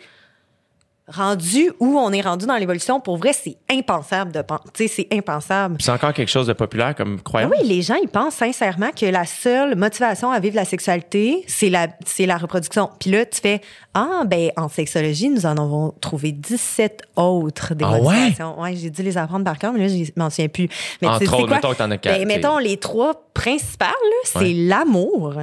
[1.07, 4.87] Rendu où on est rendu dans l'évolution, pour vrai, c'est impensable de penser.
[4.89, 5.77] C'est impensable.
[5.79, 7.51] C'est encore quelque chose de populaire comme croyance?
[7.57, 11.69] oui, les gens, ils pensent sincèrement que la seule motivation à vivre la sexualité, c'est
[11.69, 12.89] la, c'est la reproduction.
[12.99, 13.61] Puis là, tu fais,
[13.93, 17.99] ah, ben, en sexologie, nous en avons trouvé 17 autres des Ah ouais?
[18.01, 18.59] motivations.
[18.61, 20.67] Ouais, j'ai dû les apprendre par cœur, mais là, je m'en souviens plus.
[21.01, 24.39] Mais Entre autres, mettons que t'en as quatre, Ben, mettons, les trois principales, là, c'est
[24.39, 24.53] Ouais.
[24.55, 25.35] l'amour,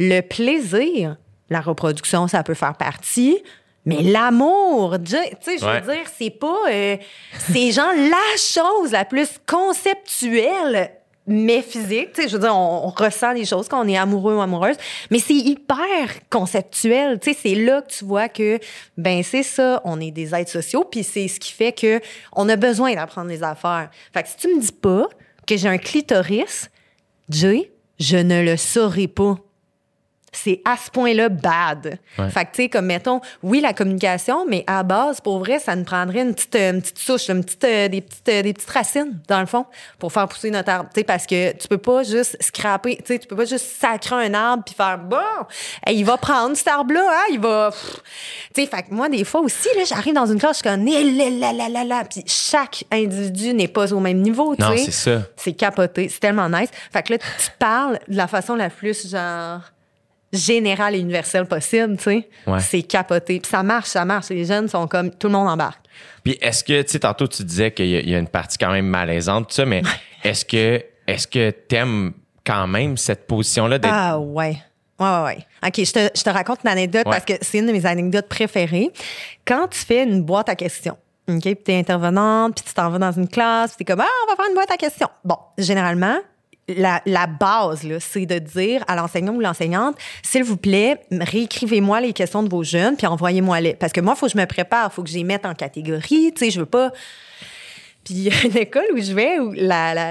[0.00, 1.16] le plaisir,
[1.50, 3.38] la reproduction, ça peut faire partie.
[3.86, 5.80] Mais l'amour, tu sais, je Ouais.
[5.80, 6.56] veux dire, c'est pas.
[6.70, 6.96] euh,
[7.50, 10.90] c'est genre la chose la plus conceptuelle,
[11.26, 12.12] mais physique.
[12.14, 14.40] Tu sais, je veux dire, on, on ressent des choses quand on est amoureux ou
[14.40, 14.76] amoureuse,
[15.10, 17.18] mais c'est hyper conceptuel.
[17.20, 18.58] Tu sais, c'est là que tu vois que,
[18.96, 22.00] ben, c'est ça, on est des êtres sociaux, puis c'est ce qui fait que
[22.32, 23.90] on a besoin d'apprendre les affaires.
[24.12, 25.08] Fait que si tu me dis pas
[25.46, 26.70] que j'ai un clitoris,
[27.30, 29.36] Jay, je ne le saurais pas
[30.36, 31.98] c'est à ce point-là bad.
[32.18, 32.30] Ouais.
[32.30, 35.74] Fait que, tu sais, comme mettons, oui, la communication, mais à base, pour vrai, ça
[35.76, 38.52] nous prendrait une petite, euh, une petite souche, une petite, euh, des, petites, euh, des
[38.52, 39.66] petites racines, dans le fond,
[39.98, 40.90] pour faire pousser notre arbre.
[40.94, 43.66] Tu sais, parce que tu peux pas juste scraper, tu sais, tu peux pas juste
[43.80, 45.16] sacrer un arbre puis faire, bon,
[45.86, 47.70] hey, il va prendre cet arbre-là, hein, il va.
[48.54, 50.76] Tu sais, fait que moi, des fois aussi, là, j'arrive dans une classe, je suis
[50.76, 54.54] comme, Eh là, là, là, là, là, puis chaque individu n'est pas au même niveau,
[54.56, 54.84] tu Non, sais.
[54.84, 55.22] c'est ça.
[55.36, 56.08] C'est capoté.
[56.08, 56.68] C'est tellement nice.
[56.92, 59.60] Fait que là, tu parles de la façon la plus, genre,
[60.34, 62.28] générale et universelle possible, tu sais.
[62.46, 62.60] Ouais.
[62.60, 63.40] C'est capoté.
[63.40, 64.28] Puis ça marche, ça marche.
[64.30, 65.84] Les jeunes sont comme, tout le monde embarque.
[66.22, 68.28] Puis est-ce que, tu sais, tantôt tu disais qu'il y, a- il y a une
[68.28, 69.82] partie quand même malaisante, tout ça, mais
[70.24, 72.12] est-ce que, est-ce que t'aimes
[72.46, 73.92] quand même cette position-là d'être.
[73.94, 74.56] Ah ouais.
[75.00, 75.38] Ouais, ouais, ouais.
[75.66, 77.12] OK, je te, je te raconte une anecdote Ouais.
[77.12, 78.90] parce que c'est une de mes anecdotes préférées.
[79.46, 80.96] Quand tu fais une boîte à questions,
[81.28, 84.08] OK, puis t'es intervenante, puis tu t'en vas dans une classe, puis t'es comme, ah,
[84.26, 85.08] on va faire une boîte à questions.
[85.24, 86.16] Bon, généralement,
[86.68, 92.42] la, base, c'est de dire à l'enseignant ou l'enseignante, s'il vous plaît, réécrivez-moi les questions
[92.42, 93.74] de vos jeunes, puis envoyez-moi-les.
[93.74, 95.46] Parce que moi, il faut que je me prépare, il faut que je les mette
[95.46, 96.32] en catégorie.
[96.34, 96.92] Tu sais, je veux pas.
[98.04, 99.54] Puis il y a une école où je vais où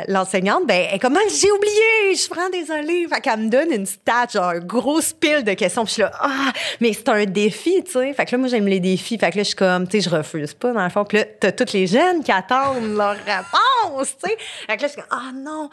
[0.07, 3.07] l'enseignante, ben, elle comme, Ah, j'ai oublié, je suis vraiment désolée.
[3.07, 5.83] Fait qu'elle me donne une stat, genre, un gros pile de questions.
[5.85, 6.51] Puis je suis là, ah,
[6.81, 8.13] mais c'est un défi, tu sais.
[8.13, 9.19] Fait que là, moi, j'aime les défis.
[9.19, 11.05] Fait que là, je suis comme, tu sais, je refuse pas, dans le fond.
[11.05, 14.37] Puis là, t'as toutes les jeunes qui attendent leur réponse, tu sais.
[14.67, 15.69] Fait que là, je suis comme, ah non.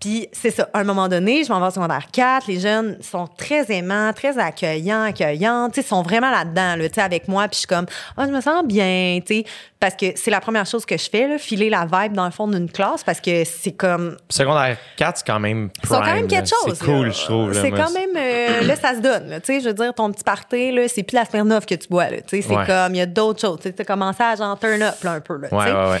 [0.00, 2.96] Puis c'est ça, à un moment donné, je m'en vais en secondaire 4, les jeunes
[3.02, 7.28] sont très aimants, très accueillants, accueillantes, tu sais, sont vraiment là-dedans, là, tu sais, avec
[7.28, 7.84] moi, puis je suis comme,
[8.16, 9.44] ah, je me sens bien, tu sais,
[9.78, 12.30] parce que c'est la première chose que je fais, là, filer la vibe dans le
[12.30, 16.00] fond d'une classe, parce que c'est comme, Secondaire 4, c'est quand même ils sont quand
[16.00, 16.78] prime, même quelque chose.
[16.78, 17.12] C'est cool, là.
[17.12, 17.52] je trouve.
[17.52, 18.10] C'est quand même.
[18.16, 19.38] euh, là, ça se donne.
[19.44, 21.88] Tu sais, je veux dire, ton petit party, là, c'est plus la Smirnoff que tu
[21.88, 22.08] bois.
[22.08, 22.22] là.
[22.22, 22.64] Tu sais, c'est Ouais.
[22.66, 23.58] comme, il y a d'autres choses.
[23.60, 25.36] Tu as commencé à genre turn up là, un peu.
[25.36, 25.72] Là, tu Ouais, sais.
[25.72, 26.00] ouais, ouais.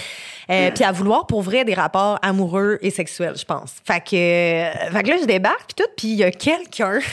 [0.50, 3.72] Euh, puis à vouloir pour vrai des rapports amoureux et sexuels, je pense.
[3.86, 6.98] Fait que, euh, fait que là, je débarque, puis tout, puis il y a quelqu'un.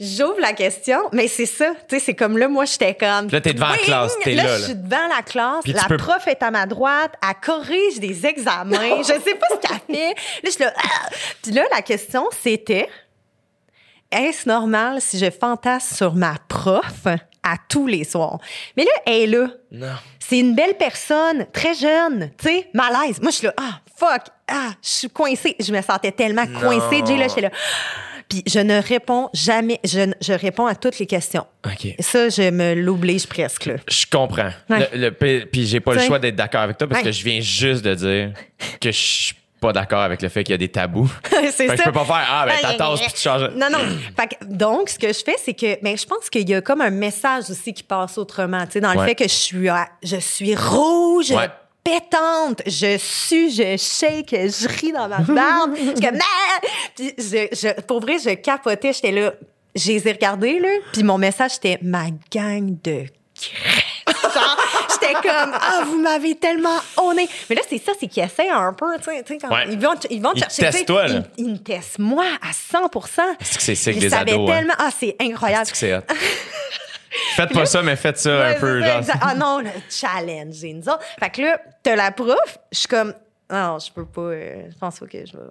[0.00, 3.28] J'ouvre la question, mais c'est ça, tu sais, c'est comme là, moi, j'étais comme.
[3.30, 4.58] Là, t'es devant la classe, t'es là, je là.
[4.58, 8.26] suis devant la classe, Puis la peux- prof est à ma droite, elle corrige des
[8.26, 10.08] examens, je sais pas ce qu'elle fait.
[10.10, 11.08] Là, je suis là, ah!
[11.42, 12.88] Puis là, la question, c'était
[14.10, 17.06] est-ce normal si je fantasme sur ma prof?
[17.44, 18.38] À tous les soirs?
[18.76, 19.46] Mais là, elle est là.
[19.70, 19.94] Non.
[20.18, 23.20] C'est une belle personne, très jeune, tu sais, malaise.
[23.20, 25.54] Moi, je suis là, ah, fuck, ah, je suis coincée.
[25.60, 27.50] Je me sentais tellement coincée, Jay, là, j'étais là.
[28.26, 31.44] Puis je ne réponds jamais, je, je réponds à toutes les questions.
[31.66, 31.88] OK.
[32.00, 33.74] Ça, je me l'oblige presque, là.
[33.86, 34.48] Je comprends.
[34.70, 34.88] Ouais.
[34.94, 37.10] Le- le- puis j'ai pas le choix d'être d'accord avec toi parce Ouais.
[37.10, 38.32] que je viens juste de dire
[38.80, 39.34] que je suis
[39.66, 41.10] pas d'accord avec le fait qu'il y a des tabous.
[41.52, 41.84] c'est que je ça.
[41.84, 43.50] peux pas faire Ah, ben, ta tasse, puis tu changes.
[43.56, 43.78] Non, non.
[44.16, 46.60] Fait que, donc, ce que je fais, c'est que, ben, je pense qu'il y a
[46.60, 49.06] comme un message aussi qui passe autrement, tu sais, dans le Ouais.
[49.08, 51.48] fait que je suis, ah, je suis rouge, Ouais.
[51.82, 55.74] pétante, je sue, je shake, je ris dans ma barbe.
[55.76, 56.66] je suis comme, Ah!
[56.96, 59.32] Puis je, je, pour vrai, je capotais, j'étais là,
[59.74, 63.04] je les ai regardés, là, puis mon message, c'était ma gang de
[64.34, 64.56] Genre,
[65.08, 67.28] j'étais comme, ah, vous m'avez tellement honné.
[67.48, 69.64] Mais là, c'est ça, c'est qu'ils essaient un peu, tu sais, quand Ouais.
[69.70, 70.62] ils vont, ils vont te Ils chercher.
[70.62, 71.22] testent tu sais, toi, là.
[71.36, 72.90] Ils, ils me testent moi à 100
[73.40, 74.50] C'est que c'est sick Ils des ados.
[74.50, 74.52] hein.
[74.54, 75.66] tellement, ah, c'est incroyable.
[75.66, 76.14] C'est que c'est.
[77.36, 78.80] Faites pas ça, mais faites ça un peu.
[78.80, 79.16] ça, Genre.
[79.20, 81.04] Ah non, le challenge, nous autres.
[81.20, 83.14] Fait que là, t'as la prof, je suis comme,
[83.50, 85.44] non, je peux pas, euh, je pense pas que je vais.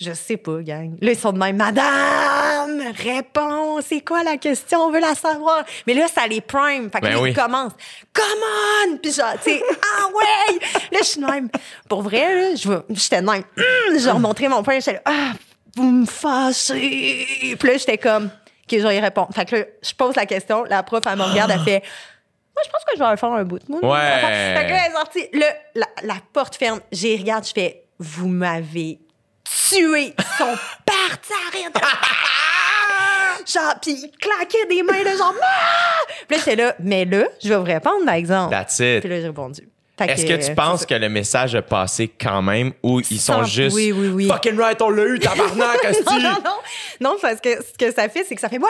[0.00, 0.96] Je sais pas, gang.
[1.00, 4.80] Là, ils sont de même, Madame, réponds, c'est quoi la question?
[4.80, 5.64] On veut la savoir.
[5.86, 6.90] Mais là, ça les prime.
[6.90, 7.30] Fait que Ben là, oui.
[7.30, 7.74] ils commencent.
[8.12, 8.24] Come
[8.92, 8.96] on!
[8.98, 9.62] Puis genre, tu sais,
[9.98, 10.58] ah ouais!
[10.90, 11.48] Là, je suis de même.
[11.88, 13.44] Pour vrai, là, je vais- j'étais de même.
[13.56, 15.32] Hum, je remontrais mon point, j'étais là, ah,
[15.76, 17.56] vous me fâchez!
[17.58, 19.28] Puis là, j'étais comme, OK, je vais y répondre.
[19.34, 21.82] Fait que là, je pose la question, la prof, elle me regarde, elle fait,
[22.54, 23.60] moi, je pense que je vais en faire un bout.
[23.68, 24.20] Moi, Ouais.
[24.20, 25.28] Fait que là, elle est sortie.
[25.32, 26.80] Là, la, la porte ferme.
[26.92, 28.98] J'ai regarde, je fais, vous m'avez
[29.68, 30.14] tué.
[30.18, 31.70] Ils sont partis rire.
[33.46, 36.12] Genre, puis ils claquaient des mains, là, genre, Ah!
[36.26, 38.50] Puis là, j'étais là, mais là, je vais vous répondre, par exemple.
[38.50, 39.00] That's it.
[39.00, 39.68] Puis là, j'ai répondu.
[40.00, 43.76] Est-ce que tu penses que le message a passé quand même ou ils sont juste
[43.76, 44.26] oui, oui, oui.
[44.26, 46.56] fucking right, on l'a eu, tabarnak, non, non, non.
[47.00, 48.68] Non, parce que ce que ça fait, c'est que ça fait Wouah!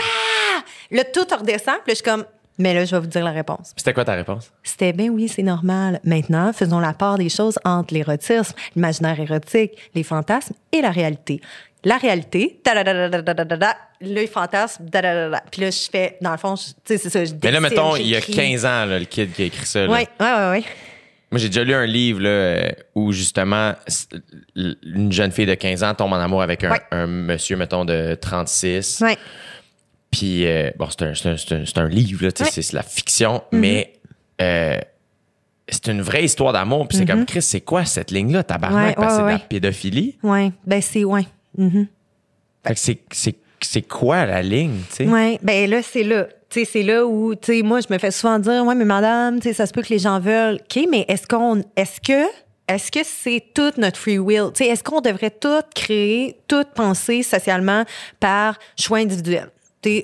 [0.91, 1.76] Là, tout redescend.
[1.85, 2.26] Puis là, je suis comme,
[2.59, 3.73] mais là, je vais vous dire la réponse.
[3.77, 4.51] C'était quoi ta réponse?
[4.63, 6.01] C'était bien oui, c'est normal.
[6.05, 11.41] Maintenant, faisons la part des choses entre l'érotisme, l'imaginaire érotique, les fantasmes et la réalité.
[11.87, 15.43] La réalité, ta-da-da-da-da-da-da-da, le fantasme, da-da-da-da.
[15.51, 17.97] Puis là, je fais, dans le fond, tu sais, c'est ça, je Mais là, mettons,
[17.97, 18.33] il y a j'écris.
[18.53, 19.85] 15 ans, là, le kid qui a écrit ça.
[19.87, 20.65] Oui, oui, oui, oui.
[21.31, 23.73] Moi, j'ai déjà lu un livre là, euh, où justement
[24.57, 26.81] une jeune fille de 15 ans tombe en amour avec un, Ouais.
[26.93, 29.01] un monsieur, mettons, de 36.
[29.03, 29.17] Ouais.
[30.17, 32.31] Puis, euh, bon, c'est un, un- un- un livre, Ouais.
[32.51, 33.95] C'est la fiction, mais
[34.41, 34.79] euh,
[35.69, 36.87] c'est une vraie histoire d'amour.
[36.89, 38.89] Puis c'est comme, Chris, c'est quoi cette ligne-là, tabarnak?
[38.89, 40.19] Ouais, Parce que c'est ouais, de la pédophilie.
[40.23, 40.53] Ouais.
[40.67, 41.27] Ben, c'est, ouais.
[41.59, 41.87] Mhm.
[42.67, 42.81] Fait que
[43.61, 45.07] c'est- quoi la ligne, tu sais?
[45.09, 46.27] Ouais, ben là, c'est là.
[46.51, 48.85] Tu sais, c'est là où, tu sais, moi, je me fais souvent dire, ouais, mais
[48.85, 50.61] madame, tu sais, ça se peut que les gens veulent.
[50.61, 52.29] OK, mais est-ce qu'on, est-ce que,
[52.69, 54.51] est-ce que c'est tout notre free will?
[54.55, 57.85] Tu sais, est-ce qu'on devrait tout créer, tout penser socialement
[58.21, 59.49] par choix individuel?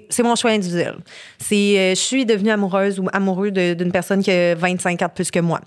[0.08, 0.96] C'est mon choix individuel.
[1.38, 5.12] C'est, euh, je suis devenue amoureuse ou amoureux d'une personne qui a 25 ans de
[5.12, 5.60] plus que moi.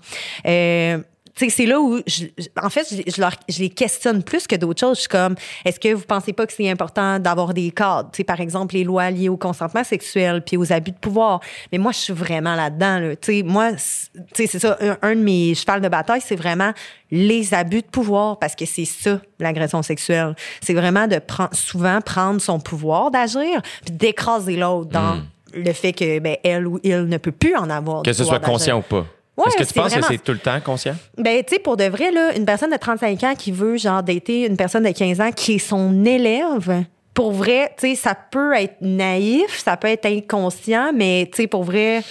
[0.46, 0.98] Euh,
[1.36, 2.26] c'est là où, je-
[2.62, 4.96] en fait, je, je leur- je les questionne plus que d'autres choses.
[4.96, 8.10] Je suis comme, est-ce que vous pensez pas que c'est important d'avoir des cadres?
[8.12, 11.40] Tu sais, par exemple, les lois liées au consentement sexuel puis aux abus de pouvoir.
[11.72, 12.98] Mais moi, je suis vraiment là-dedans.
[13.00, 13.16] Là.
[13.16, 16.20] Tu sais, moi, c'est- tu sais, c'est ça, un, un de mes chevals de bataille,
[16.24, 16.72] c'est vraiment
[17.10, 20.34] les abus de pouvoir parce que c'est ça, l'agression sexuelle.
[20.60, 25.20] C'est vraiment de prendre, souvent prendre son pouvoir d'agir puis d'écraser l'autre dans
[25.52, 28.02] le fait que, ben, elle ou il ne peut plus en avoir.
[28.02, 29.06] Que ce soit conscient ou pas.
[29.36, 30.94] Ouais, Est-ce que tu penses vraiment- que c'est tout le temps conscient?
[31.18, 34.02] Ben, tu sais, pour de vrai, là, une personne de 35 ans qui veut, genre,
[34.02, 38.14] dater une personne de 15 ans qui est son élève, pour vrai, tu sais, ça
[38.14, 42.02] peut être naïf, ça peut être inconscient, mais, tu sais, pour vrai,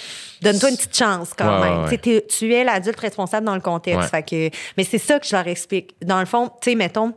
[0.42, 1.84] donne-toi une petite chance quand Ouais, même.
[1.84, 4.10] ouais, Tu es l'adulte responsable dans le contexte.
[4.10, 5.94] Fait que, mais c'est ça que je leur explique.
[6.04, 7.14] Dans le fond, tu sais, mettons,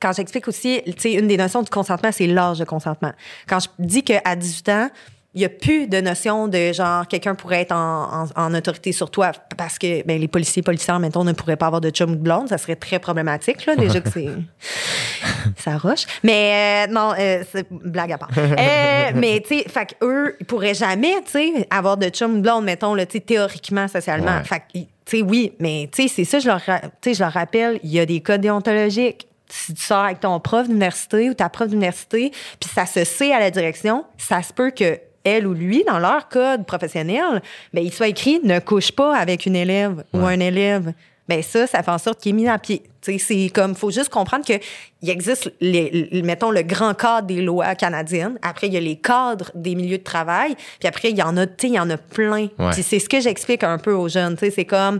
[0.00, 3.12] quand j'explique aussi, tu sais, une des notions du consentement, c'est l'âge de consentement.
[3.48, 4.88] Quand je dis qu'à 18 ans,
[5.34, 8.90] il n'y a plus de notion de genre quelqu'un pourrait être en, en- en autorité
[8.90, 12.10] sur toi parce que ben, les policiers policières, mettons, ne pourraient pas avoir de chum
[12.12, 12.48] ou de blonde.
[12.48, 14.26] Ça serait très problématique, là, déjà que c'est.
[15.56, 16.04] ça roche.
[16.22, 18.30] Mais euh, non, euh, c'est blague à part.
[18.36, 22.32] Euh, mais tu sais, fait que eux, ils pourraient jamais, tu sais, avoir de chum
[22.34, 24.38] ou de blonde, mettons, là, tu sais, théoriquement, socialement.
[24.38, 24.44] Ouais.
[24.44, 24.86] Fait tu
[25.18, 28.06] sais, oui, mais tu sais, c'est ça, je leur, je leur rappelle, il y a
[28.06, 29.26] des codes déontologiques.
[29.48, 33.32] Si tu sors avec ton prof d'université ou ta prof d'université, puis ça se sait
[33.32, 37.42] à la direction, ça se peut que elle ou lui, dans leur code professionnel,
[37.74, 40.92] ben, il soit écrit ne couche pas avec une élève ou un élève.
[41.28, 42.82] Ben ça, ça fait en sorte qu'il est mis à pied.
[43.00, 44.54] Tu sais, c'est comme, faut juste comprendre que
[45.00, 48.36] il existe, les, les- mettons, le grand cadre des lois canadiennes.
[48.42, 50.56] Après, il y a les cadres des milieux de travail.
[50.80, 52.48] Puis après, il y en a, tu sais, il y en a plein.
[52.58, 52.70] Ouais.
[52.72, 54.34] Puis c'est ce que j'explique un peu aux jeunes.
[54.36, 54.98] Tu sais, c'est comme,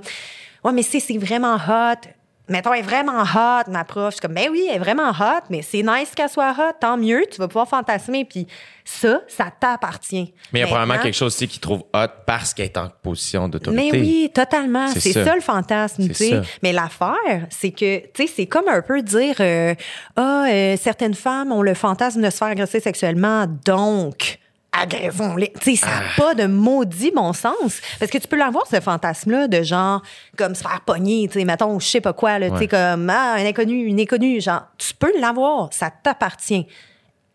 [0.65, 2.09] ouais, mais si c'est vraiment hot.
[2.51, 4.07] Mettons, elle est vraiment hot, ma prof.
[4.07, 6.73] Je suis comme, ben oui, elle est vraiment hot, mais c'est nice qu'elle soit hot.
[6.81, 8.25] Tant mieux, tu vas pouvoir fantasmer.
[8.25, 8.47] Puis
[8.85, 10.35] ça, ça t'appartient.
[10.53, 12.89] Mais il y a probablement quelque chose aussi qu'il trouve hot parce qu'elle est en
[13.03, 13.91] position d'autorité.
[13.93, 14.89] mais oui, totalement.
[14.89, 15.25] C'est ça.
[15.25, 15.35] ça.
[15.35, 16.41] le fantasme, tu sais.
[16.63, 19.75] Mais l'affaire, c'est que, tu sais, c'est comme un peu dire, euh,
[20.17, 24.39] ah, euh, certaines femmes ont le fantasme de se faire agresser sexuellement, donc
[24.73, 25.53] agressons-les.
[25.61, 26.17] Tu sais, ça n'a Ah.
[26.17, 27.81] pas de maudit bon sens.
[27.99, 30.03] Parce que tu peux l'avoir, ce fantasme-là, de genre,
[30.37, 33.11] comme se faire pogner, tu sais, mettons, je sais pas quoi, là, tu sais, comme,
[33.11, 36.67] ah, un inconnu, une inconnue, genre, tu peux l'avoir, ça t'appartient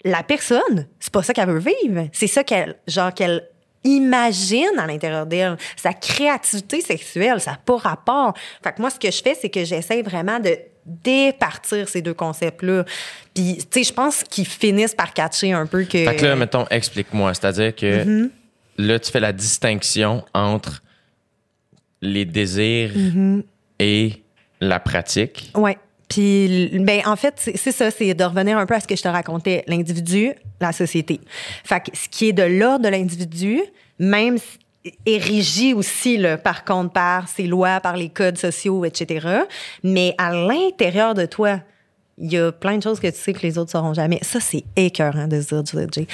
[0.03, 2.07] la personne, c'est pas ça qu'elle veut vivre.
[2.13, 3.47] C'est ça qu'elle, genre, qu'elle
[3.83, 5.57] imagine à l'intérieur d'elle.
[5.75, 8.33] Sa créativité sexuelle, ça n'a pas rapport.
[8.63, 12.13] Fait que moi, ce que je fais, c'est que j'essaie vraiment de départir ces deux
[12.13, 12.86] concepts-là.
[13.33, 16.05] Puis, tu sais, je pense qu'ils finissent par catcher un peu que...
[16.05, 17.33] Fait que là, mettons, explique-moi.
[17.33, 18.29] C'est-à-dire que Mm-hmm.
[18.77, 20.81] là, tu fais la distinction entre
[22.01, 23.43] les désirs Mm-hmm.
[23.79, 24.23] et
[24.61, 25.51] la pratique.
[25.55, 25.77] Ouais.
[26.07, 28.95] Puis, ben, en fait, c'est c'est ça, c'est de revenir un peu à ce que
[28.95, 29.63] je te racontais.
[29.67, 31.19] L'individu, la société.
[31.63, 33.59] Fait que ce qui est de l'ordre de l'individu,
[33.97, 34.59] même si-
[35.05, 39.27] est régi aussi, là, par contre, par ses lois, par les codes sociaux, etc.
[39.83, 41.59] Mais à l'intérieur de toi,
[42.17, 44.19] il y a plein de choses que tu sais que les autres sauront jamais.
[44.21, 46.07] Ça, c'est écœurant de se dire, Jay.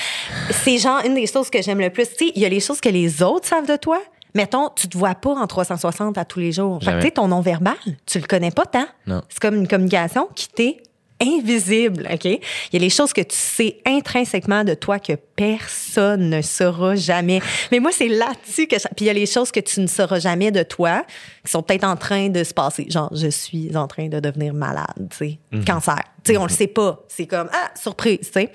[0.49, 2.07] C'est genre une des choses que j'aime le plus.
[2.09, 4.01] Tu sais, il y a les choses que les autres savent de toi.
[4.33, 6.81] Mettons, tu te vois pas en 360 à tous les jours.
[6.81, 8.85] Fait que, tu sais, ton non-verbal, tu le connais pas tant.
[9.05, 9.21] Non.
[9.29, 10.77] C'est comme une communication qui t'est
[11.21, 12.25] invisible, OK?
[12.25, 12.39] Il
[12.73, 17.41] y a les choses que tu sais intrinsèquement de toi que personne ne saura jamais.
[17.71, 18.79] Mais moi, c'est là-dessus que...
[18.79, 21.05] ça- Puis il y a les choses que tu ne sauras jamais de toi
[21.45, 22.87] qui sont peut-être en train de se passer.
[22.89, 25.99] Genre, je suis en train de devenir malade, tu sais, cancer.
[26.23, 27.03] Tu sais, on le sait pas.
[27.07, 28.51] C'est comme, ah, surprise, tu sais.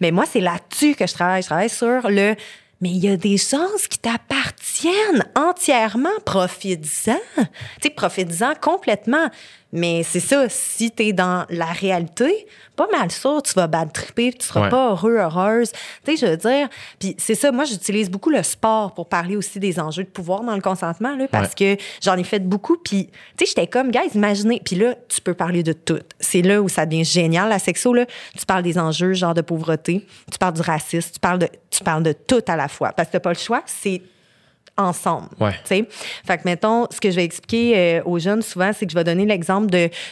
[0.00, 1.42] Mais moi, c'est là-dessus que je travaille.
[1.42, 2.34] Je travaille sur le...
[2.80, 6.10] Mais il y a des choses qui t'appartiennent entièrement.
[6.26, 7.16] Profites-en.
[7.36, 7.44] Tu
[7.82, 9.28] sais, profites-en complètement.
[9.76, 12.46] Mais c'est ça, si t'es dans la réalité,
[12.76, 14.68] pas mal sûr, tu vas bad tripper, tu seras Ouais.
[14.68, 15.72] pas heureux, heureuse.
[16.04, 16.68] Tu sais, je veux dire,
[17.00, 20.42] puis c'est ça, moi, j'utilise beaucoup le sport pour parler aussi des enjeux de pouvoir
[20.44, 23.90] dans le consentement, là, parce que j'en ai fait beaucoup, puis tu sais, j'étais comme,
[23.90, 25.98] guys, imaginez, puis là, tu peux parler de tout.
[26.20, 28.06] C'est là où ça devient génial, la sexo, là.
[28.38, 31.82] Tu parles des enjeux, genre de pauvreté, tu parles du racisme, tu parles de, tu
[31.82, 34.02] parles de tout à la fois, parce que t'as pas le choix, c'est
[34.76, 35.28] ensemble.
[35.40, 35.52] Ouais.
[35.64, 35.84] Fait
[36.38, 39.04] que, mettons, ce que je vais expliquer euh, aux jeunes souvent, c'est que je vais
[39.04, 39.66] donner l'exemple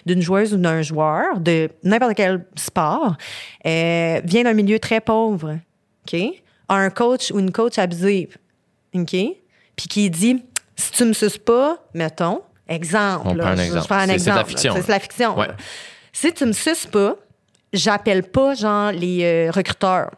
[0.06, 3.16] d'une joueuse ou d'un joueur de n'importe quel sport,
[3.66, 5.58] euh, vient d'un milieu très pauvre,
[6.06, 6.20] OK?
[6.68, 8.36] A un coach ou une coach abusive,
[8.94, 9.10] OK?
[9.10, 10.44] Puis qui dit,
[10.76, 13.26] si tu me suces pas, mettons, exemple.
[13.28, 13.86] On là, prend un je- je exemple.
[13.86, 14.74] prends un C'est- la fiction.
[14.76, 15.38] C'est la fiction.
[15.38, 15.48] Ouais.
[16.12, 17.16] Si tu me suces pas,
[17.72, 20.10] j'appelle pas, genre, les euh, recruteurs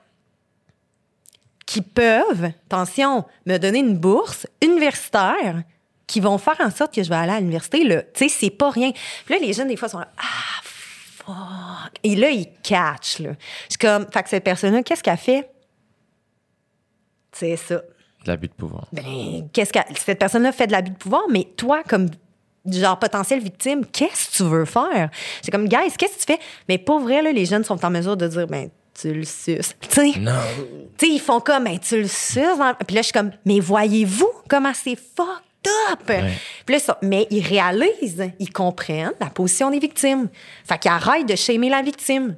[1.66, 5.62] qui peuvent, attention, me donner une bourse universitaire
[6.06, 7.80] qui vont faire en sorte que je vais aller à l'université.
[7.80, 8.92] Tu sais, c'est pas rien.
[9.24, 11.94] Puis là, les jeunes, des fois, sont là, ah, fuck.
[12.02, 13.30] Et là, ils catchent, là.
[13.68, 15.50] C'est comme, fait que cette personne-là, qu'est-ce qu'elle fait?
[17.32, 17.76] C'est ça.
[17.76, 18.86] De l'abus de pouvoir.
[18.92, 22.08] Ben, qu'est-ce que cette personne-là fait de l'abus de pouvoir, mais toi, comme
[22.66, 25.10] genre potentielle victime, qu'est-ce que tu veux faire?
[25.42, 26.38] C'est comme, guys, qu'est-ce que tu fais?
[26.68, 29.74] Mais pour vrai, là, les jeunes sont en mesure de dire, ben, tu le suces.
[30.98, 32.58] Tu sais, ils font comme, ben, tu le suces.
[32.58, 36.00] dans- Puis là, je suis comme, mais voyez-vous comment c'est fucked up?
[36.66, 40.28] Puis là, sont- mais ils réalisent, ils comprennent la position des victimes.
[40.68, 42.36] Fait qu'ils arrêtent de shamer la victime.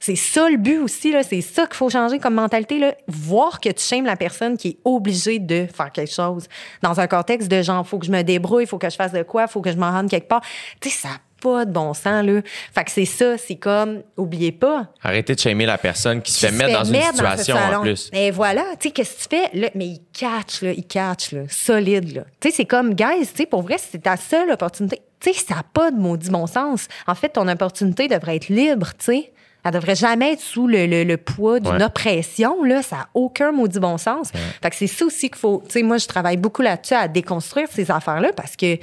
[0.00, 1.22] C'est ça le but aussi, là.
[1.22, 2.94] C'est ça qu'il faut changer comme mentalité, là.
[3.08, 6.46] Voir que tu shames la personne qui est obligée de faire quelque chose.
[6.82, 9.22] Dans un contexte de genre, faut que je me débrouille, faut que je fasse de
[9.22, 10.42] quoi, faut que je m'en rende quelque part.
[10.80, 11.14] Tu sais, ça
[11.44, 12.40] pas de bon sens, là.
[12.74, 14.86] Fait que c'est ça, c'est comme, oubliez pas.
[15.02, 17.56] Arrêtez de shamer la personne qui se fait mettre dans une mettre dans ce situation
[17.78, 18.10] en plus.
[18.14, 19.50] Et voilà, tu sais, qu'est-ce que tu fais?
[19.58, 22.22] Là, mais il catch, là, il catch, là, solide, là.
[22.40, 25.02] Tu sais, c'est comme, guys, tu sais, pour vrai, c'est ta seule opportunité.
[25.20, 26.88] Tu sais, ça n'a pas de maudit bon sens.
[27.06, 29.32] En fait, ton opportunité devrait être libre, tu sais.
[29.66, 31.82] Elle devrait jamais être sous le, le- le poids d'une Ouais.
[31.84, 32.82] oppression, là.
[32.82, 34.30] Ça n'a aucun maudit bon sens.
[34.62, 35.62] Fait que c'est ça aussi qu'il faut.
[35.66, 38.76] Tu sais, moi, je travaille beaucoup là-dessus à déconstruire ces affaires-là parce que.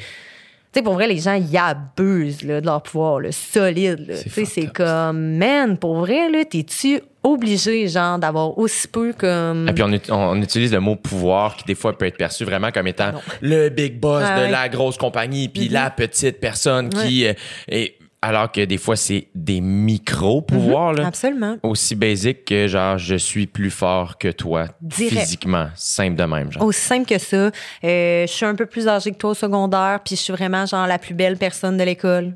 [0.73, 4.05] Sais, pour vrai, les gens, ils abusent là, de leur pouvoir, là, solide.
[4.15, 8.57] C'est Tu sais, fucked c'est up, comme, man, pour vrai, là, t'es-tu obligé, genre, d'avoir
[8.57, 9.67] aussi peu comme.
[9.67, 12.71] Et puis on, on- utilise le mot pouvoir qui des fois peut être perçu vraiment
[12.71, 13.11] comme étant
[13.41, 14.47] le big boss Ah de ouais.
[14.47, 14.51] Mm-hmm.
[14.51, 17.33] la grosse compagnie puis la petite personne qui euh,
[17.67, 21.07] est alors que des fois c'est des micro pouvoirs là.
[21.07, 21.57] Absolument.
[21.63, 25.19] aussi basique que genre je suis plus fort que toi Direct.
[25.21, 26.63] physiquement simple de même genre.
[26.63, 27.37] Aussi simple que ça.
[27.83, 30.65] Euh, je suis un peu plus âgée que toi au secondaire, puis je suis vraiment,
[30.65, 32.35] genre, la plus belle personne de l'école.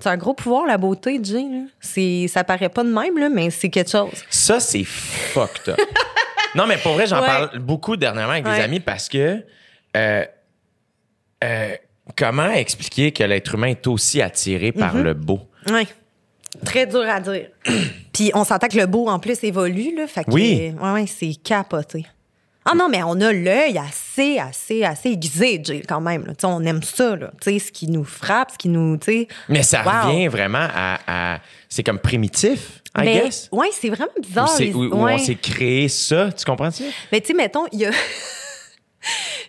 [0.00, 1.44] C'est un gros pouvoir, la beauté, Jay.
[1.50, 1.62] Là.
[1.80, 4.10] C'est, ça paraît pas de même, là, mais c'est quelque chose.
[4.28, 5.78] Ça, c'est fucked up.
[6.54, 7.26] non, mais pour vrai, j'en Ouais.
[7.26, 9.42] parle beaucoup dernièrement avec des amis parce que
[9.96, 10.24] euh,
[11.42, 11.74] euh,
[12.16, 15.02] comment expliquer que l'être humain est aussi attiré par Mm-hmm.
[15.02, 15.40] le beau?
[15.70, 15.86] Oui.
[16.64, 17.48] Très dur à dire.
[18.12, 20.06] Puis on s'entend que le beau, en plus, évolue, là.
[20.06, 20.72] Fait que, Oui.
[20.80, 22.06] ouais, ouais, c'est capoté.
[22.66, 26.24] Ah non, mais on a l'œil assez, assez, assez aiguisé, Jay, quand même.
[26.24, 26.32] là.
[26.44, 27.30] On aime ça, là.
[27.42, 28.98] Tu sais, ce qui nous frappe, ce qui nous.
[29.50, 30.08] Mais ça Wow.
[30.12, 30.98] revient vraiment à.
[31.34, 33.48] à- c'est comme primitif, I Mais, guess?
[33.52, 34.48] ouais, c'est vraiment bizarre.
[34.60, 35.14] les- où- où ouais.
[35.14, 36.84] on s'est créé ça, tu comprends ça?
[37.12, 37.90] Mais tu sais, mettons, il y a.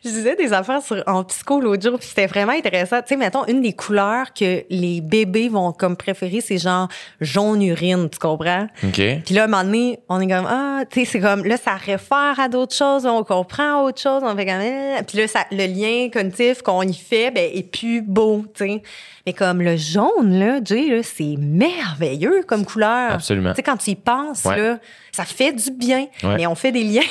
[0.04, 3.02] Je disais des affaires sur, en psycho l'autre jour, puis c'était vraiment intéressant.
[3.02, 6.88] Tu sais, mettons, une des couleurs que les bébés vont comme préférer, c'est genre
[7.22, 8.68] jaune urine, tu comprends?
[8.84, 9.02] OK.
[9.26, 11.58] Puis là, à un moment donné, on est comme, ah, tu sais, c'est comme, là,
[11.58, 15.04] ça réfère à d'autres choses, on comprend autre chose, on fait comme, Ah.
[15.04, 18.82] puis là, ça, le lien cognitif qu'on y fait, ben, est plus beau, tu sais.
[19.26, 23.14] Mais comme le jaune, là, Jay, là, c'est merveilleux comme couleur.
[23.14, 23.52] Absolument.
[23.52, 24.58] Tu sais, quand tu y penses, Ouais.
[24.58, 24.78] là,
[25.12, 26.36] ça fait du bien, Ouais.
[26.38, 27.02] mais on fait des liens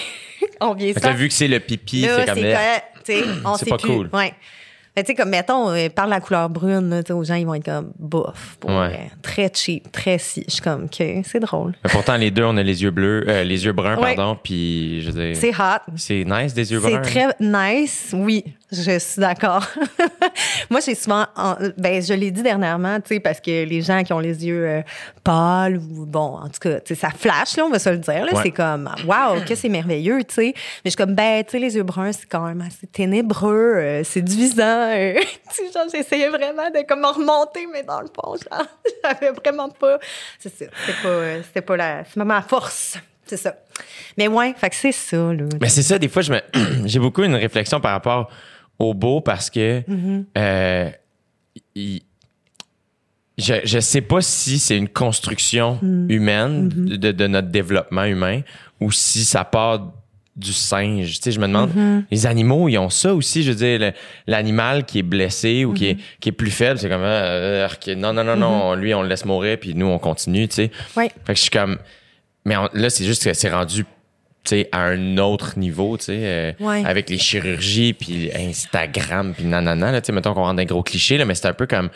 [0.61, 1.01] en vieillissant.
[1.09, 2.39] là, vu que c'est le pipi, c'est comme.
[3.05, 3.25] c'est
[3.59, 3.89] C'est pas plus.
[3.89, 4.09] cool.
[4.13, 4.33] Ouais.
[4.97, 7.55] Mais tu sais, comme, mettons, euh, par la couleur brune, là, aux gens, ils vont
[7.55, 8.77] être comme, bof, pour Ouais.
[8.89, 9.11] vrai.
[9.23, 10.45] Très cheap, très si.
[10.47, 11.75] Je suis comme, OK, c'est drôle.
[11.83, 14.15] Mais pourtant, les deux, on a les yeux bleus, euh, les yeux bruns, Ouais.
[14.15, 15.37] pardon, puis je veux dire.
[15.37, 15.81] C'est hot.
[15.97, 17.03] C'est nice des yeux C'est bruns.
[17.03, 19.65] très nice, oui, je suis d'accord.
[20.71, 24.03] Moi, j'ai souvent, en- ben, je l'ai dit dernièrement, tu sais, parce que les gens
[24.03, 24.83] qui ont les yeux euh,
[25.23, 27.99] pâles ou bon, en tout cas, tu sais, ça flash, là, on va se le
[27.99, 28.41] dire, là, Ouais.
[28.43, 30.53] c'est comme, waouh, que c'est merveilleux, tu sais.
[30.57, 33.75] Mais je suis comme, ben, tu sais, les yeux bruns, c'est quand même assez ténébreux,
[33.77, 34.63] euh, séduisant.
[34.91, 35.15] euh.
[35.51, 38.67] tu sais, genre, j'essayais vraiment de comme me remonter, mais dans le fond, genre,
[39.05, 39.99] j'avais vraiment pas,
[40.39, 42.97] c'est ça, c'était pas, euh, c'était pas la, c'est pas ma force.
[43.27, 43.55] C'est ça.
[44.19, 45.45] Mais ouais, fait que c'est ça, là.
[45.59, 46.41] Mais c'est ça, des fois, je me...
[46.85, 48.29] j'ai beaucoup une réflexion par rapport
[48.79, 50.25] au beau parce que Mm-hmm.
[50.39, 50.91] euh,
[51.75, 52.03] il-
[53.37, 56.11] je, je sais pas si c'est une construction Mm.
[56.11, 56.97] humaine Mm-hmm.
[56.99, 58.43] de, de notre développement humain
[58.81, 59.93] ou si ça part
[60.37, 61.15] du singe.
[61.15, 61.71] Tu sais, je me demande,
[62.11, 63.45] les animaux, ils ont ça aussi.
[63.45, 63.93] Je veux dire,
[64.27, 68.13] l'animal qui est blessé ou qui, est, qui est plus faible, c'est comme, euh, non,
[68.13, 70.71] non, non, non, lui, on le laisse mourir, puis nous, on continue, tu sais.
[70.97, 71.09] Ouais.
[71.25, 71.79] Fait que je suis comme.
[72.45, 73.85] Mais on- là, c'est juste que c'est rendu
[74.73, 76.85] à un autre niveau, tu sais, euh, Ouais.
[76.85, 80.67] avec les chirurgies, puis Instagram, puis nanana, là, tu sais, mettons qu'on rentre dans des
[80.67, 81.89] gros clichés, là, mais c'est un peu comme...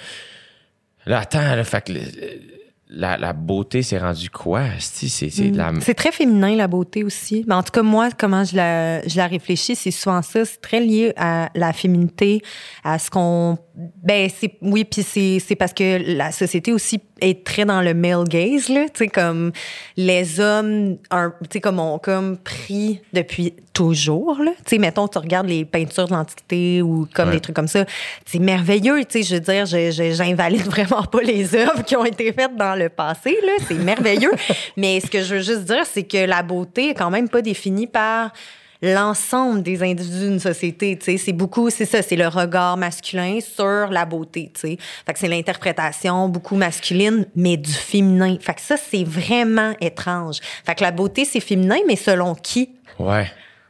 [1.07, 2.01] Là, attends, là, fait que le-
[2.91, 4.63] la, la beauté, c'est rendu quoi?
[4.79, 5.73] C'est c'est de la...
[5.81, 7.45] C'est très féminin, la beauté aussi.
[7.47, 10.45] Mais en tout cas, moi, comment je la, je la réfléchis, c'est souvent ça.
[10.45, 12.43] C'est très lié à la féminité,
[12.85, 13.59] à ce qu'on.
[14.03, 14.55] Ben, c'est.
[14.63, 18.69] Oui, puis c'est c'est parce que la société aussi est très dans le male gaze,
[18.69, 18.87] là.
[18.87, 19.53] Tu sais, comme
[19.97, 24.51] les hommes, tu sais, comme ont comme pris depuis toujours, là.
[24.65, 27.35] Tu sais, mettons, tu regardes les peintures de l'Antiquité ou comme Ouais.
[27.35, 27.85] des trucs comme ça.
[28.27, 29.23] C'est merveilleux, tu sais.
[29.23, 29.67] Je veux dire,
[30.15, 33.53] j'invalide vraiment pas les œuvres qui ont été faites dans le passé, là.
[33.67, 34.33] C'est merveilleux.
[34.77, 37.43] Mais ce que je veux juste dire, c'est que la beauté est quand même pas
[37.43, 38.33] définie par
[38.83, 43.41] l'ensemble des individus d'une société, tu sais, c'est beaucoup, c'est ça, c'est le regard masculin
[43.41, 44.79] sur la beauté, tu sais.
[45.05, 48.37] Fait que c'est l'interprétation beaucoup masculine, mais du féminin.
[48.41, 50.39] Fait que ça, c'est vraiment étrange.
[50.65, 52.71] Fait que la beauté, c'est féminin, mais selon qui?
[52.99, 53.27] Ouais.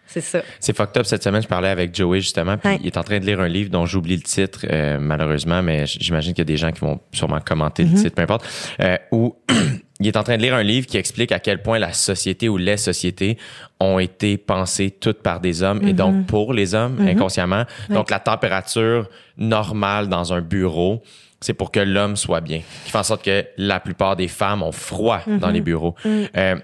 [0.09, 0.41] C'est ça.
[0.59, 1.05] C'est fucked up.
[1.07, 2.79] Cette semaine, je parlais avec Joey, justement, puis Ouais.
[2.81, 5.85] il est en train de lire un livre dont j'oublie le titre, euh, malheureusement, mais
[5.87, 8.47] j'imagine qu'il y a des gens qui vont sûrement commenter le titre, peu importe,
[8.81, 9.37] euh, où
[10.01, 12.49] il est en train de lire un livre qui explique à quel point la société
[12.49, 13.37] ou les sociétés
[13.81, 17.65] ont été pensées toutes par des hommes et donc pour les hommes inconsciemment.
[17.91, 21.03] Donc la température normale dans un bureau,
[21.41, 22.61] c'est pour que l'homme soit bien.
[22.85, 25.95] Qui fait en sorte que la plupart des femmes ont froid dans les bureaux.
[26.07, 26.57] Euh,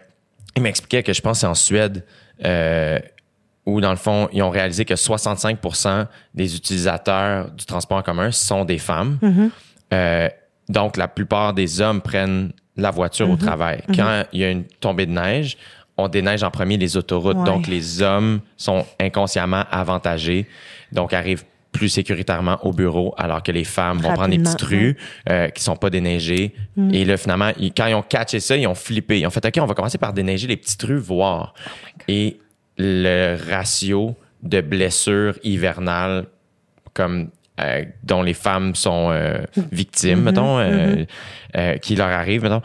[0.57, 2.05] il m'expliquait que je pense que c'est en Suède
[2.45, 2.99] euh,
[3.67, 8.31] où dans le fond ils ont réalisé que 65% des utilisateurs du transport en commun
[8.31, 9.19] sont des femmes.
[9.93, 10.29] Euh,
[10.69, 13.83] donc la plupart des hommes prennent la voiture au travail.
[13.95, 15.57] Quand il y a une tombée de neige,
[15.97, 17.37] on déneige en premier les autoroutes.
[17.37, 17.45] Ouais.
[17.45, 20.49] Donc, les hommes sont inconsciemment avantagés,
[20.91, 24.97] donc arrivent plus sécuritairement au bureau, alors que les femmes vont prendre des petites rues
[25.29, 26.53] euh, qui sont pas déneigées.
[26.93, 29.21] Et là, finalement, ils- quand ils ont catché ça, ils ont flippé.
[29.21, 31.55] Ils ont fait, OK, on va commencer par déneiger les petites rues, voir.
[32.09, 32.41] Et
[32.79, 36.27] le ratio de blessures hivernales
[36.93, 37.29] comme
[37.61, 39.39] euh, dont les femmes sont euh,
[39.73, 41.05] victimes, mettons, euh,
[41.57, 42.63] euh, qui leur arrive, mettons,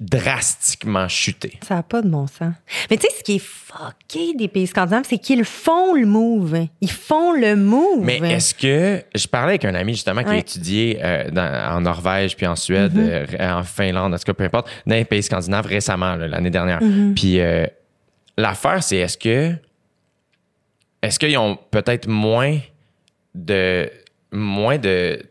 [0.00, 1.58] drastiquement chuté.
[1.66, 2.54] Ça n'a pas de bon sens.
[2.90, 6.66] Mais tu sais, ce qui est fucké des pays scandinaves, c'est qu'ils font le move.
[6.80, 8.04] Ils font le move.
[8.04, 11.00] Mais est-ce que je parlais avec un ami justement qui a étudié
[11.32, 13.52] dans- en Norvège puis en Suède, Mm-hmm.
[13.52, 16.80] en Finlande, en tout cas peu importe, dans les pays scandinaves récemment l'année dernière.
[16.80, 17.14] Mm-hmm.
[17.14, 17.38] Puis
[18.36, 19.54] l'affaire c'est est-ce que
[21.02, 22.58] est-ce qu'ils ont peut-être moins
[23.34, 23.90] de
[24.32, 25.22] moins de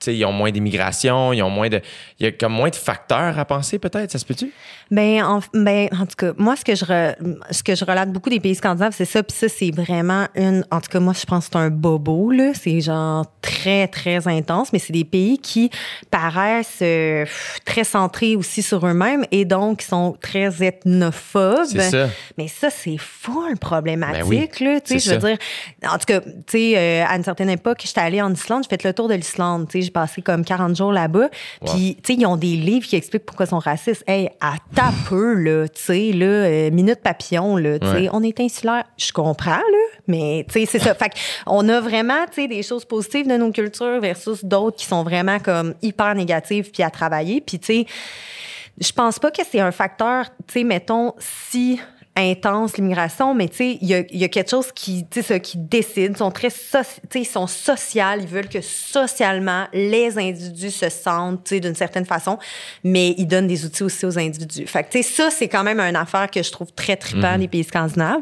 [0.00, 1.82] tu sais, ils ont moins d'immigration, ils ont moins de.
[2.18, 4.50] Il y a comme moins de facteurs à penser, peut-être, ça se peut-tu?
[4.90, 7.14] Ben en, ben, en tout cas, moi, ce que je, re-
[7.50, 9.22] ce que je relate beaucoup des pays scandinaves, c'est ça.
[9.22, 10.64] Puis ça, c'est vraiment une.
[10.70, 12.52] En tout cas, moi, je pense que c'est un bobo, là.
[12.54, 15.70] C'est genre très, très intense, mais c'est des pays qui
[16.10, 17.24] paraissent euh,
[17.64, 21.66] très centrés aussi sur eux-mêmes et donc sont très ethnophobes.
[21.68, 22.08] C'est ça.
[22.36, 24.80] Mais ça, c'est full problématique, Ben oui, là.
[24.80, 25.28] Tu sais, je veux ça.
[25.28, 25.38] dire,
[25.88, 28.68] en tout cas, tu sais, euh, à une certaine époque, j'étais allée en Islande, j'ai
[28.76, 29.68] fait le tour de l'Islande.
[29.68, 31.28] Tu sais, j'ai passé comme 40 jours là-bas.
[31.66, 34.02] Puis, tu sais, ils ont des livres qui expliquent pourquoi ils sont racistes.
[34.06, 34.54] Hey, à
[35.08, 38.08] peu, là, tu sais, là, euh, minute papillon, là, tu sais, Ouais.
[38.12, 38.84] on est insulaire.
[38.96, 40.94] Je comprends, là, mais, tu sais, c'est ça.
[40.94, 41.12] Fait
[41.46, 45.02] on a vraiment, tu sais, des choses positives de nos cultures versus d'autres qui sont
[45.02, 47.40] vraiment comme hyper négatives puis à travailler.
[47.40, 47.86] Puis, tu sais,
[48.80, 51.78] je pense pas que c'est un facteur, tu sais, mettons, si
[52.16, 55.38] intense l'immigration, mais tu sais, il y y a quelque chose qui, tu sais, ça,
[55.38, 56.82] qui décide, ils sont très, sais,
[57.14, 62.04] ils sont sociaux, ils veulent que socialement, les individus se sentent, tu sais, d'une certaine
[62.04, 62.38] façon,
[62.84, 64.66] mais ils donnent des outils aussi aux individus.
[64.66, 67.38] Fait que, tu sais, ça, c'est quand même une affaire que je trouve très trippant
[67.38, 68.20] des pays scandinaves.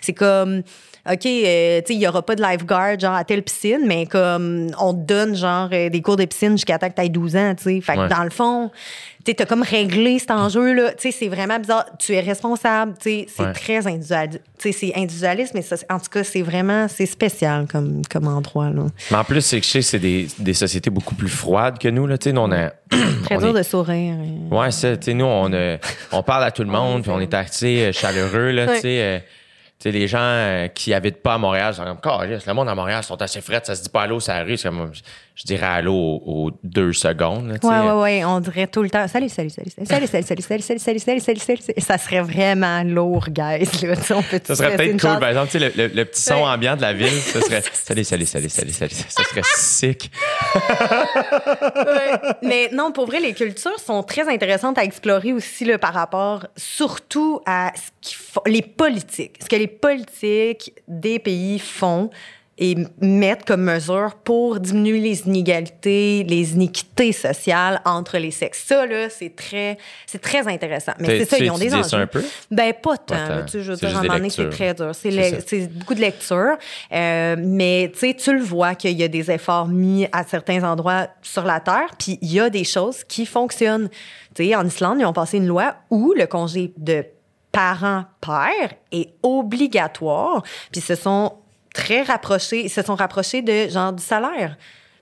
[0.00, 0.62] C'est comme,
[1.10, 4.06] OK, euh, tu sais, il y aura pas de lifeguard, genre, à telle piscine, mais
[4.06, 7.36] comme, on te donne, genre, euh, des cours de piscine jusqu'à temps que t'aies 12
[7.36, 7.80] ans, tu sais.
[7.80, 8.08] Fait que Ouais.
[8.08, 8.70] dans le fond,
[9.24, 10.90] tu as comme réglé cet enjeu-là.
[10.92, 11.86] Tu sais, c'est vraiment bizarre.
[11.98, 12.94] Tu es responsable.
[13.00, 13.52] Tu sais, c'est Ouais.
[13.52, 14.40] très individualiste.
[14.58, 18.28] Tu sais, c'est individualiste, mais ça, en tout cas, c'est vraiment, c'est spécial comme, comme
[18.28, 18.86] endroit, là.
[19.10, 21.88] Mais en plus, c'est que je sais, c'est des, des sociétés beaucoup plus froides que
[21.88, 22.18] nous, là.
[22.18, 22.70] Tu sais, on a.
[23.24, 24.14] Très on dur est- de sourire.
[24.18, 24.54] euh.
[24.54, 25.76] Ouais, c'est, tu sais, nous, on, euh,
[26.12, 28.74] on parle à tout le monde, puis on est assez chaleureux, là, Ouais.
[28.76, 29.24] tu sais.
[29.80, 32.54] Euh, tu sais, les gens euh, qui habitent pas à Montréal, sont comme, Calisse, le
[32.54, 34.56] monde à Montréal sont assez frais, ça se dit pas allô la rue.
[34.56, 35.00] C'est comme, je,
[35.34, 37.58] je dirais allô aux, aux deux secondes.
[37.62, 38.24] Ouais, ouais, ouais.
[38.24, 39.08] On dirait tout le temps.
[39.08, 41.80] Salut, salut, salut, salut, salut, salut, salut, salut, salut, salut, salut, salut, salut, salut.
[41.80, 43.64] Ça serait vraiment lourd, guys.
[43.82, 43.94] Là.
[44.10, 46.34] On peut Ça serait peut-être cool, par exemple, tu sais, le, le- le petit son
[46.34, 46.42] Ouais.
[46.42, 50.10] ambiant de la ville, ça serait, salut, salut, salut, salut, salut, ça serait sick.
[50.76, 52.34] Ouais.
[52.42, 56.46] Mais non, pour vrai, les cultures sont très intéressantes à explorer aussi là, par rapport
[56.56, 59.36] surtout à ce qu'ils font, les politiques.
[59.42, 62.10] Ce que les politiques des pays font
[62.60, 68.64] et mettent comme mesure pour diminuer les inégalités, les iniquités sociales entre les sexes.
[68.66, 70.92] Ça, là, c'est très, c'est très intéressant.
[70.98, 71.96] Mais c'est ça, ils ont des ça enjeux.
[71.96, 72.22] un peu?
[72.50, 73.14] Ben, pas tant.
[73.14, 73.34] Pas tant.
[73.36, 74.90] là, tu sais, je veux dire, à un moment donné, c'est très dur.
[74.94, 76.58] C'est beaucoup de lecture.
[76.92, 80.62] Euh, mais, tu sais, tu le vois qu'il y a des efforts mis à certains
[80.62, 83.88] endroits sur la Terre, puis il y a des choses qui fonctionnent.
[84.34, 87.06] Tu sais, en Islande, ils ont passé une loi où le congé de
[87.52, 91.34] parents-père est obligatoire, puis se sont
[91.74, 94.56] très rapprochés, se sont rapprochés de genre du salaire.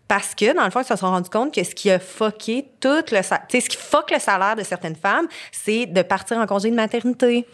[0.07, 2.71] Parce que, dans le fond, ils se sont rendus compte que ce qui a fucké
[2.81, 6.01] tout le salaire, tu sais, ce qui fuck le salaire de certaines femmes, c'est de
[6.01, 7.47] partir en congé de maternité.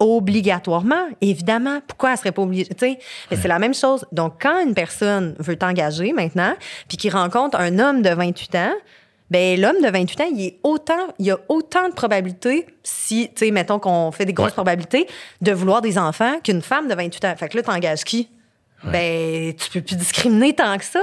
[0.00, 1.80] Obligatoirement, évidemment.
[1.86, 2.64] Pourquoi elle serait pas obligée?
[2.64, 2.98] Tu sais,
[3.30, 4.06] c'est la même chose.
[4.12, 6.54] Donc, quand une personne veut t'engager maintenant,
[6.88, 8.72] puis qu'il rencontre un homme de 28 ans,
[9.30, 13.28] ben l'homme de 28 ans, il est autant, il y a autant de probabilités, si,
[13.34, 14.52] tu sais, mettons qu'on fait des grosses Ouais.
[14.54, 15.06] probabilités,
[15.40, 17.34] de vouloir des enfants qu'une femme de 28 ans.
[17.36, 18.28] Fait que là, t'engages qui?
[18.82, 21.00] Ben, tu peux plus discriminer tant que ça.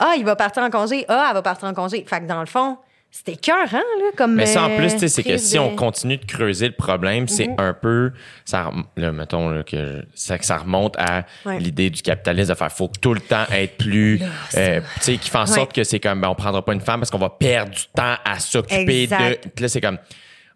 [0.00, 1.04] Ah, il va partir en congé.
[1.08, 2.04] Ah, elle va partir en congé.
[2.08, 2.76] Fait que dans le fond,
[3.14, 4.34] c'était cœur, hein, là, comme.
[4.34, 7.28] Mais ça, en plus, tu sais, c'est que si on continue de creuser le problème,
[7.28, 7.56] c'est Mhm.
[7.58, 8.10] un peu,
[8.46, 11.58] ça, là, mettons, là, que ça, que ça remonte à Ouais.
[11.60, 14.18] l'idée du capitalisme de faire, faut tout le temps être plus,
[14.56, 15.82] euh, tu sais, qui fait en sorte Ouais.
[15.82, 18.14] que c'est comme, ben, on prendra pas une femme parce qu'on va perdre du temps
[18.24, 19.98] à s'occuper de, là, c'est comme,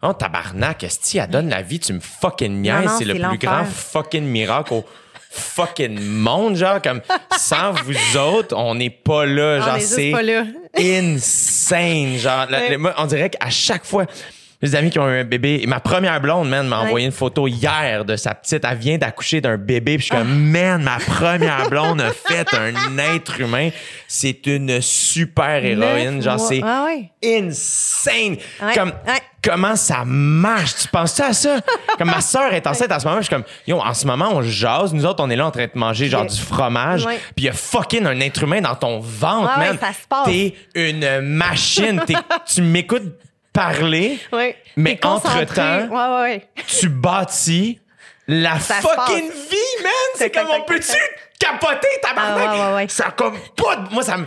[0.02, 2.90] Oh, tabarnak, est-ce elle donne la vie, tu me fucking niaises?
[2.98, 4.84] C'est le plus grand fucking miracle au
[5.37, 7.01] fucking monde, genre, comme
[7.37, 10.12] sans vous autres, on n'est pas là, On genre, c'est
[10.78, 12.76] insane, genre, Ouais.
[12.99, 14.07] on dirait qu'à chaque fois,
[14.62, 16.86] mes amis qui ont eu un bébé, ma première blonde, man, m'a Ouais.
[16.86, 20.16] envoyé une photo hier de sa petite, elle vient d'accoucher d'un bébé, puis je suis
[20.16, 23.70] comme, man, ma première blonde a fait un être humain,
[24.09, 27.11] c'est une super héroïne, genre, c'est Ah ouais.
[27.24, 28.36] insane.
[28.62, 28.92] Ouais, Comme,
[29.42, 30.74] comment ça marche?
[30.82, 31.61] Tu penses à ça?
[31.98, 34.30] Comme ma soeur est enceinte en ce moment, je suis comme, yo, en ce moment,
[34.32, 34.92] on jase.
[34.92, 37.04] Nous autres, on est là en train de manger genre du fromage.
[37.07, 39.72] Puis il y a fucking un être humain dans ton ventre, man.
[39.72, 40.26] ouais, ça se passe.
[40.26, 42.02] T'es une machine.
[42.07, 42.14] T'es-
[42.52, 43.04] tu m'écoutes
[43.57, 44.20] parler.
[44.76, 46.48] Mais entre-temps- Ouais, ouais, ouais.
[46.66, 47.80] tu bâtis
[48.28, 49.92] la Ça fucking vie, man.
[50.16, 50.96] C'est comme, on peut-tu
[51.38, 52.48] capoter, tabarnak?
[52.48, 52.88] Ah.
[52.88, 54.26] Ça comme pas de- Moi, ça me...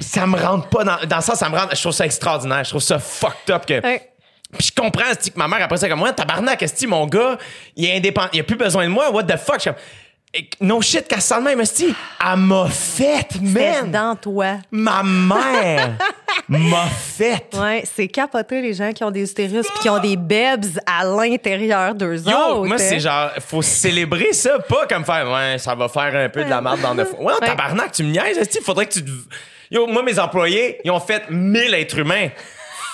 [0.00, 1.74] Ça me rentre pas dans, dans ça, ça me rentre.
[1.76, 2.64] Je trouve ça extraordinaire.
[2.64, 3.80] Je trouve ça fucked up que.
[4.58, 7.38] Puis je comprends, que ma mère, après ça, comme moi, tabarnak, est mon gars,
[7.76, 9.60] il est indépendant, il a plus besoin de moi, what the fuck?
[9.64, 9.70] Je
[10.60, 11.94] no shit, de même, esti.
[12.24, 13.90] Elle m'a fait, man!
[13.90, 14.56] dans toi.
[14.70, 15.92] Ma mère
[16.48, 17.46] m'a fait.
[17.54, 21.04] Ouais, c'est capoté les gens qui ont des utérus puis qui ont des bebs à
[21.04, 22.64] l'intérieur d'eux Yo, autres.
[22.66, 26.44] moi, c'est genre, faut célébrer ça, pas comme faire, ouais, ça va faire un peu
[26.44, 27.12] de la merde dans neuf.
[27.18, 27.46] Ouais, Ouais.
[27.46, 29.04] tabarnak, tu me niaises, esti, faudrait que tu.
[29.04, 29.10] te-
[29.70, 32.28] Yo, moi, mes employés, ils ont fait 1000 êtres humains.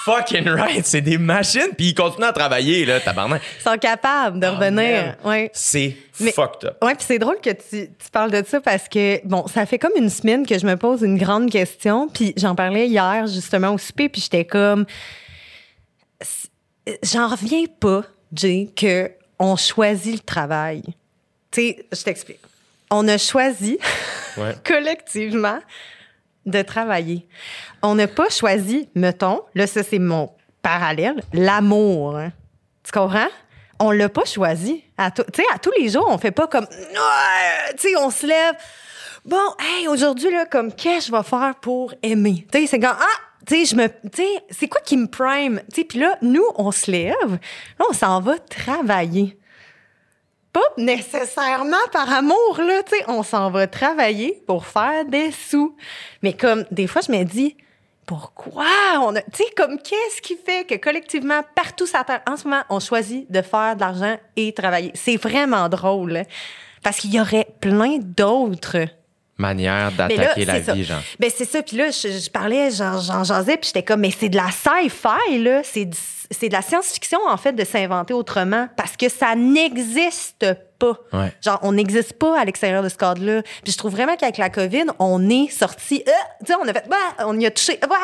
[0.05, 3.43] Fucking right, c'est des machines, puis ils continuent à travailler, là, tabarnak.
[3.59, 5.05] Ils sont capables de revenir.
[5.05, 5.17] man.
[5.25, 5.51] ouais.
[5.53, 5.95] C'est
[6.35, 6.79] fucked up.
[6.83, 9.79] Ouais, puis c'est drôle que tu, tu parles de ça parce que bon, ça fait
[9.79, 13.75] comme une semaine que je me pose une grande question, puis j'en parlais hier justement
[13.75, 14.87] au souper, puis j'étais comme
[17.03, 20.83] j'en reviens pas, Jay, que on choisit le travail.
[21.51, 22.41] Tu sais, je t'explique.
[22.91, 23.79] On a choisi
[24.37, 24.55] Ouais.
[24.65, 25.59] collectivement
[26.47, 27.27] de travailler.
[27.83, 30.31] On n'a pas choisi, mettons, là ça c'est mon
[30.63, 32.17] parallèle, l'amour.
[32.17, 32.33] hein.
[32.83, 33.29] Tu comprends?
[33.79, 34.85] On l'a pas choisi.
[34.99, 35.11] À à
[35.59, 38.55] tous les jours, on fait pas comme, tu sais, on se lève.
[39.25, 42.47] Bon, hey, aujourd'hui là, comme qu'est-ce que je vais faire pour aimer?
[42.53, 43.21] Tu sais, c'est comme ah,
[43.51, 43.89] je me,
[44.51, 45.61] c'est quoi qui me prime?
[45.73, 47.15] Puis là, nous, on se lève,
[47.79, 49.39] là, on s'en va travailler
[50.53, 55.77] pas nécessairement par amour, là, tu sais, on s'en va travailler pour faire des sous.
[56.23, 57.57] Mais comme, des fois, je me dis,
[58.07, 58.65] pourquoi
[59.03, 62.37] on a, tu sais, comme, qu'est-ce qui fait que collectivement, partout sur la Terre, en
[62.37, 64.91] ce moment, on choisit de faire de l'argent et travailler?
[64.95, 66.25] C'est vraiment drôle, hein,
[66.83, 68.79] parce qu'il y aurait plein d'autres
[69.39, 70.75] Manière là, d'attaquer la ça.
[70.75, 71.01] vie, genre.
[71.19, 71.63] Ben, c'est ça.
[71.63, 75.39] Puis là, je, je parlais, j'en jasais, puis j'étais comme, mais c'est de la sci-fi,
[75.39, 75.63] là.
[75.65, 75.97] C'est du-
[76.31, 80.47] c'est de la science-fiction, en fait, de s'inventer autrement, parce que ça n'existe
[80.79, 80.97] pas.
[81.13, 81.33] Ouais.
[81.45, 83.43] Genre, on n'existe pas à l'extérieur de ce cadre-là.
[83.63, 86.03] Puis je trouve vraiment qu'avec la COVID, on est sorti.
[86.07, 86.11] euh,
[86.41, 86.89] tu sais, on a fait.
[86.89, 87.79] bah, on y a touché.
[87.83, 87.97] bah.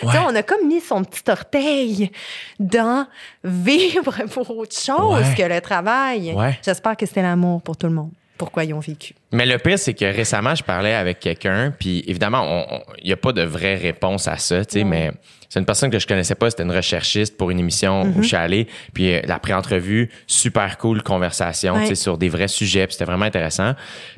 [0.00, 2.10] Tu sais, on a comme mis son petit orteil
[2.58, 3.06] dans
[3.44, 5.34] vivre pour autre chose Ouais.
[5.36, 6.34] que le travail.
[6.64, 8.10] J'espère que c'était l'amour pour tout le monde.
[8.36, 9.14] Pourquoi ils ont vécu.
[9.30, 12.66] Mais le pire, c'est que récemment, je parlais avec quelqu'un, puis évidemment,
[12.98, 15.12] il n'y a pas de vraie réponse à ça, tu sais, mais
[15.54, 18.26] c'est une personne que je connaissais pas, c'était une recherchiste pour une émission où je
[18.26, 21.94] suis allé, puis euh, la pré-entrevue, super cool conversation, tu sais, Ouais.
[21.94, 23.74] sur des vrais sujets, puis c'était vraiment intéressant.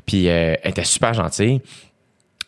[0.07, 1.61] Puis euh, elle était super gentille.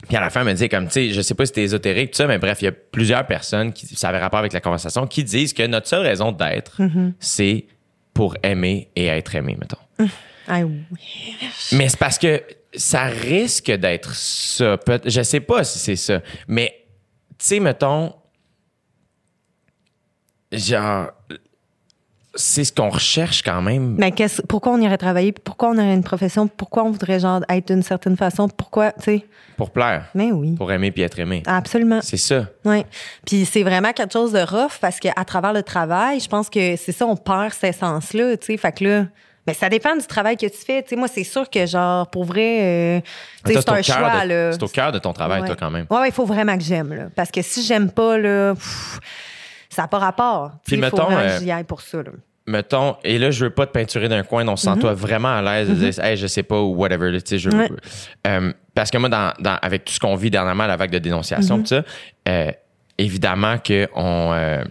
[0.09, 1.65] Puis à la fin, elle me dit comme, tu sais, je sais pas si c'était
[1.65, 4.55] ésotérique, tout ça, mais bref, il y a plusieurs personnes qui, ça avait rapport avec
[4.55, 6.81] la conversation, qui disent que notre seule raison d'être,
[7.21, 7.67] c'est
[8.15, 10.09] pour aimer et être aimé, mettons.
[10.49, 10.83] Ah oui.
[11.73, 12.43] Mais c'est parce que
[12.75, 14.79] ça risque d'être ça.
[15.05, 16.23] Je sais pas si c'est ça.
[16.47, 16.73] Mais,
[17.39, 18.15] tu sais, mettons,
[20.53, 21.09] genre,
[22.35, 23.97] c'est ce qu'on recherche quand même.
[23.99, 25.33] Mais qu'est-ce, pourquoi on irait travailler?
[25.33, 26.47] Pourquoi on aurait une profession?
[26.47, 28.49] Pourquoi on voudrait genre être d'une certaine façon?
[28.49, 29.27] Pourquoi, tu sais?
[29.57, 30.55] Pour plaire, Mais oui.
[30.55, 31.43] pour aimer puis être aimé.
[31.45, 31.99] Absolument.
[32.01, 32.47] C'est ça.
[32.65, 32.85] Oui.
[33.27, 36.77] Puis c'est vraiment quelque chose de rough parce qu'à travers le travail, je pense que
[36.77, 38.57] c'est ça, on perd cet essence-là, tu sais.
[38.57, 39.05] Fait que là,
[39.45, 40.83] ben, ça dépend du travail que tu fais.
[40.83, 43.01] Tu sais, moi, c'est sûr que, genre, pour vrai, euh,
[43.47, 44.23] c'est un choix.
[44.53, 45.47] C'est au cœur de ton travail, Ouais.
[45.49, 45.87] toi, quand même.
[45.91, 47.05] Ouais, il faut vraiment que j'aime, là.
[47.17, 49.01] Parce que si j'aime pas, là, pff,
[49.79, 50.53] ça n'a pas rapport.
[50.67, 52.11] Puis faut mettons, euh, que j'y aille pour ça, là.
[52.47, 55.69] Mettons, et là, je veux pas te peinturer d'un coin, donc sens-toi vraiment à l'aise
[55.69, 57.69] de dire, hey, je sais pas, ou whatever, tu sais, je veux- Ouais.
[58.27, 60.99] Euh, parce que moi, dans, dans- avec tout ce qu'on vit dernièrement, la vague de
[60.99, 61.83] dénonciation, tout ça,
[62.27, 62.51] euh,
[62.97, 64.65] évidemment qu'on euh,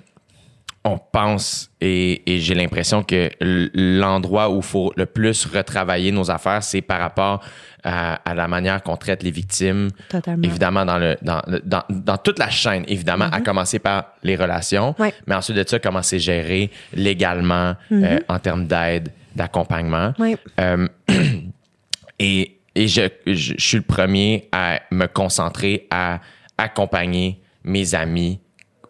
[0.84, 6.32] on pense et, et j'ai l'impression que l'endroit où il faut le plus retravailler nos
[6.32, 7.44] affaires, c'est par rapport
[7.84, 9.90] à, à la manière qu'on traite les victimes.
[10.10, 10.44] Totalement.
[10.44, 14.96] Évidemment, dans, le, dans, dans, dans toute la chaîne, évidemment, à commencer par les relations,
[15.00, 15.14] Ouais.
[15.26, 20.14] mais ensuite de ça, comment c'est géré légalement euh, en termes d'aide, d'accompagnement.
[20.60, 20.88] Euh,
[22.20, 26.20] et et je, je, je suis le premier à me concentrer à
[26.60, 28.40] accompagner mes amis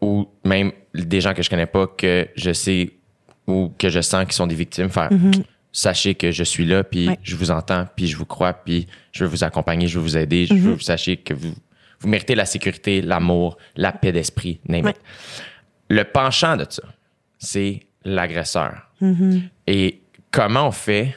[0.01, 2.91] ou même des gens que je connais pas que je sais
[3.47, 5.09] ou que je sens qu'ils sont des victimes, faire
[5.79, 7.19] sachez que je suis là, puis Ouais.
[7.21, 10.17] je vous entends, puis je vous crois, puis je veux vous accompagner, je veux vous
[10.17, 11.53] aider, je veux que vous sachiez que vous,
[11.99, 14.93] vous méritez la sécurité, l'amour, la paix d'esprit, Ouais.
[15.89, 16.81] Le penchant de ça,
[17.37, 18.89] c'est l'agresseur.
[19.67, 20.01] Et
[20.31, 21.15] comment on fait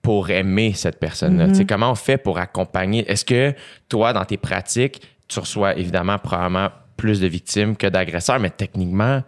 [0.00, 1.52] pour aimer cette personne-là?
[1.52, 3.04] Sais, Comment on fait pour accompagner?
[3.10, 3.52] Est-ce que
[3.88, 9.22] toi, dans tes pratiques, tu reçois évidemment probablement plus de victimes que d'agresseurs, mais techniquement,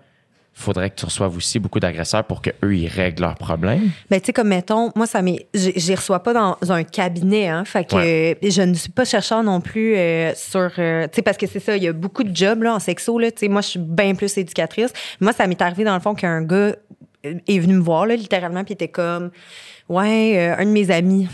[0.54, 3.90] faudrait que tu reçoives aussi beaucoup d'agresseurs pour qu'eux, ils règlent leurs problèmes.
[4.10, 5.46] Ben, tu sais, comme mettons, moi, ça m'est.
[5.54, 7.64] Les reçois pas dans un cabinet, hein.
[7.64, 8.38] Fait que Ouais.
[8.42, 10.70] euh, je ne suis pas chercheur non plus euh, sur.
[10.78, 12.78] euh, tu sais, parce que c'est ça, il y a beaucoup de jobs, là, en
[12.78, 13.30] sexo, là.
[13.30, 14.92] Tu sais, moi, je suis bien plus éducatrice.
[15.20, 16.76] Moi, ça m'est arrivé, dans le fond, qu'un gars
[17.24, 19.30] euh, est venu me voir, là, littéralement, puis il était comme.
[19.88, 21.28] Ouais, un de mes amis.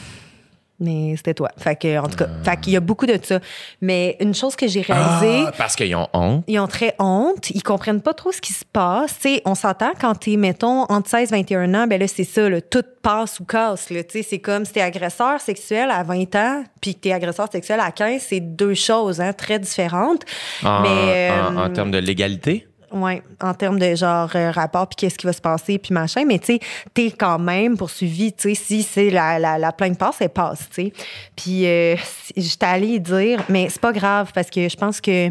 [0.80, 1.50] Mais c'était toi.
[1.56, 3.40] Fait que, en tout cas, fait qu'il y a beaucoup de ça.
[3.80, 5.44] Mais une chose que j'ai réalisée.
[5.48, 6.44] Ah, parce qu'ils ont honte.
[6.46, 9.14] Ils ont très honte, ils comprennent pas trop ce qui se passe.
[9.18, 12.22] Tu sais, on s'entend quand t'es, mettons, entre 16 et 21 ans, ben là, c'est
[12.22, 13.90] ça, là, tout passe ou casse.
[13.90, 17.80] Là, c'est comme si t'es agresseur sexuel à 20 ans, puis que t'es agresseur sexuel
[17.80, 20.22] à 15, c'est deux choses hein, très différentes.
[20.62, 22.67] En, Mais, en- euh, en termes de légalité?
[22.90, 26.24] Ouais, en termes de genre euh, rapport, puis qu'est-ce qui va se passer, puis machin.
[26.26, 26.60] Mais tu sais,
[26.94, 28.32] t'es quand même poursuivi.
[28.32, 30.92] Tu sais, si c'est la, la, la plainte passe, elle passe, tu sais.
[31.36, 31.96] Puis euh,
[32.36, 35.30] j'étais allée dire, mais c'est pas grave parce que je pense que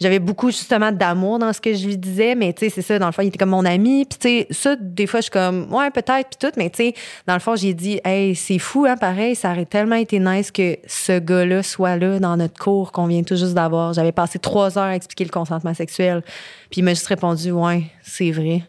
[0.00, 2.98] j'avais beaucoup justement d'amour dans ce que je lui disais, mais tu sais, c'est ça,
[2.98, 4.06] dans le fond, il était comme mon ami.
[4.06, 6.76] Puis tu sais, ça, des fois, je suis comme, ouais, peut-être, puis tout, mais tu
[6.76, 6.94] sais,
[7.26, 10.50] dans le fond, j'ai dit, hey, c'est fou, hein, pareil, ça aurait tellement été nice
[10.50, 13.92] que ce gars-là soit là dans notre cours qu'on vient tout juste d'avoir.
[13.92, 16.22] J'avais passé trois heures à expliquer le consentement sexuel,
[16.70, 18.62] puis il m'a juste répondu, ouais, c'est vrai.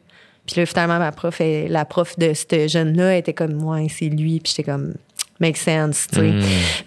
[0.45, 4.09] Puis là, finalement, ma prof, elle- la prof de ce jeune-là était comme, ouais, c'est
[4.09, 4.39] lui.
[4.39, 4.95] Puis j'étais comme,
[5.39, 6.33] make sense, tu sais.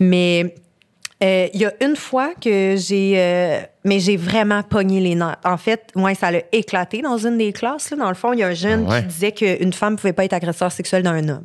[0.01, 0.55] Mais
[1.25, 3.15] euh, il y a une fois que j'ai.
[3.17, 5.37] euh, mais j'ai vraiment pogné les nerfs.
[5.45, 7.91] En fait, ouais, ça l'a éclaté dans une des classes.
[7.91, 7.97] Là.
[7.97, 9.01] Dans le fond, il y a un jeune Ah ouais.
[9.03, 11.45] qui disait qu'une femme pouvait pas être agresseur sexuel d'un homme.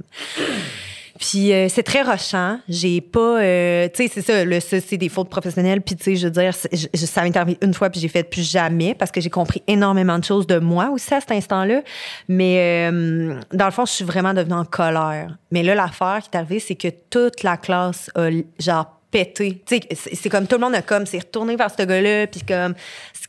[1.20, 2.60] Puis euh, c'est très rochant.
[2.70, 4.46] J'ai pas, euh, tu sais, c'est ça.
[4.46, 5.82] Le, c'est des fautes professionnelles.
[5.82, 8.24] Puis tu sais, je veux dire, je- ça m'est arrivé une fois puis j'ai fait
[8.24, 11.82] plus jamais parce que j'ai compris énormément de choses de moi aussi à cet instant-là.
[12.30, 15.36] Mais euh, dans le fond, je suis vraiment devenue en colère.
[15.52, 19.62] Mais là, l'affaire qui est arrivée, c'est que toute la classe a genre pété.
[19.96, 22.76] C'est comme tout le monde a comme s'est retourné vers ce gars-là puis comme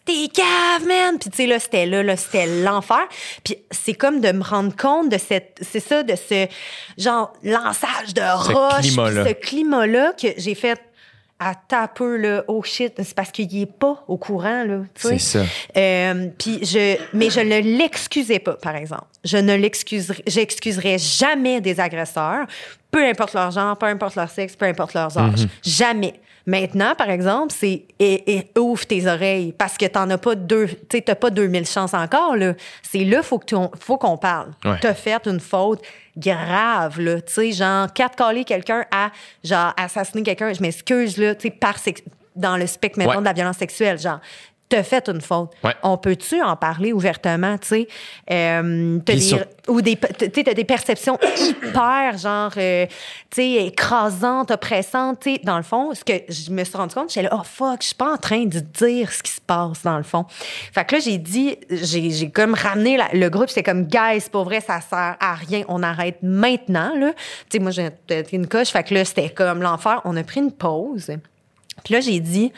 [0.04, 1.18] t'es cave, man.
[1.18, 3.06] Puis tu sais là, c'était là, là, c'était l'enfer.
[3.44, 6.46] Puis c'est comme de me rendre compte de cette, c'est ça, de ce
[6.98, 9.24] genre lançage de Ce roches, climat-là.
[9.24, 10.80] puis ce climat-là que j'ai fait
[11.42, 14.80] à ta peu là, oh shit, c'est parce qu'il est pas au courant là.
[14.94, 15.18] tu sais.
[15.18, 15.44] C'est ça.
[15.76, 19.06] Euh, puis je, mais je ne l'excusais pas, par exemple.
[19.24, 22.46] Je ne l'excuserai, j'excuserai jamais des agresseurs,
[22.90, 25.46] peu importe leur genre, peu importe leur sexe, peu importe leurs âges.
[25.64, 26.14] Jamais.
[26.46, 30.66] Maintenant, par exemple, c'est et, et ouvre tes oreilles parce que t'en as pas deux,
[30.88, 32.54] t'as pas 2000 chances encore là.
[32.82, 34.48] C'est là faut que tu- faut qu'on parle.
[34.64, 34.76] Ouais.
[34.80, 35.80] T'as fait une faute
[36.20, 39.10] grave là, tu sais, genre quatre caler quelqu'un à
[39.42, 42.02] genre assassiner quelqu'un, je m'excuse là, tu sais par sex-
[42.36, 43.20] dans le spectre maintenant Ouais.
[43.20, 44.20] de la violence sexuelle, genre
[44.70, 45.50] t'as fait une faute.
[45.62, 45.74] Ouais.
[45.82, 47.88] On peut-tu en parler ouvertement, tu sais?
[48.30, 52.86] Euh, t'as des, sur- ou des, tu sais, t'as des perceptions hyper, genre, euh,
[53.30, 55.40] tu sais, écrasantes, oppressantes, tu sais.
[55.44, 57.86] Dans le fond, ce que je me suis rendu compte, j'étais là, oh fuck, je
[57.88, 60.24] suis pas en train de dire ce qui se passe, dans le fond.
[60.72, 64.22] Fait que là, j'ai dit, j'ai, j'ai comme ramené la- le groupe, c'est comme, guys,
[64.30, 67.12] pour vrai, ça sert à rien, on arrête maintenant, là.
[67.12, 67.18] Tu
[67.52, 67.90] sais, moi, j'ai
[68.32, 70.00] une coche, fait que là, c'était comme l'enfer.
[70.04, 71.10] On a pris une pause.
[71.84, 72.52] Puis là, j'ai dit,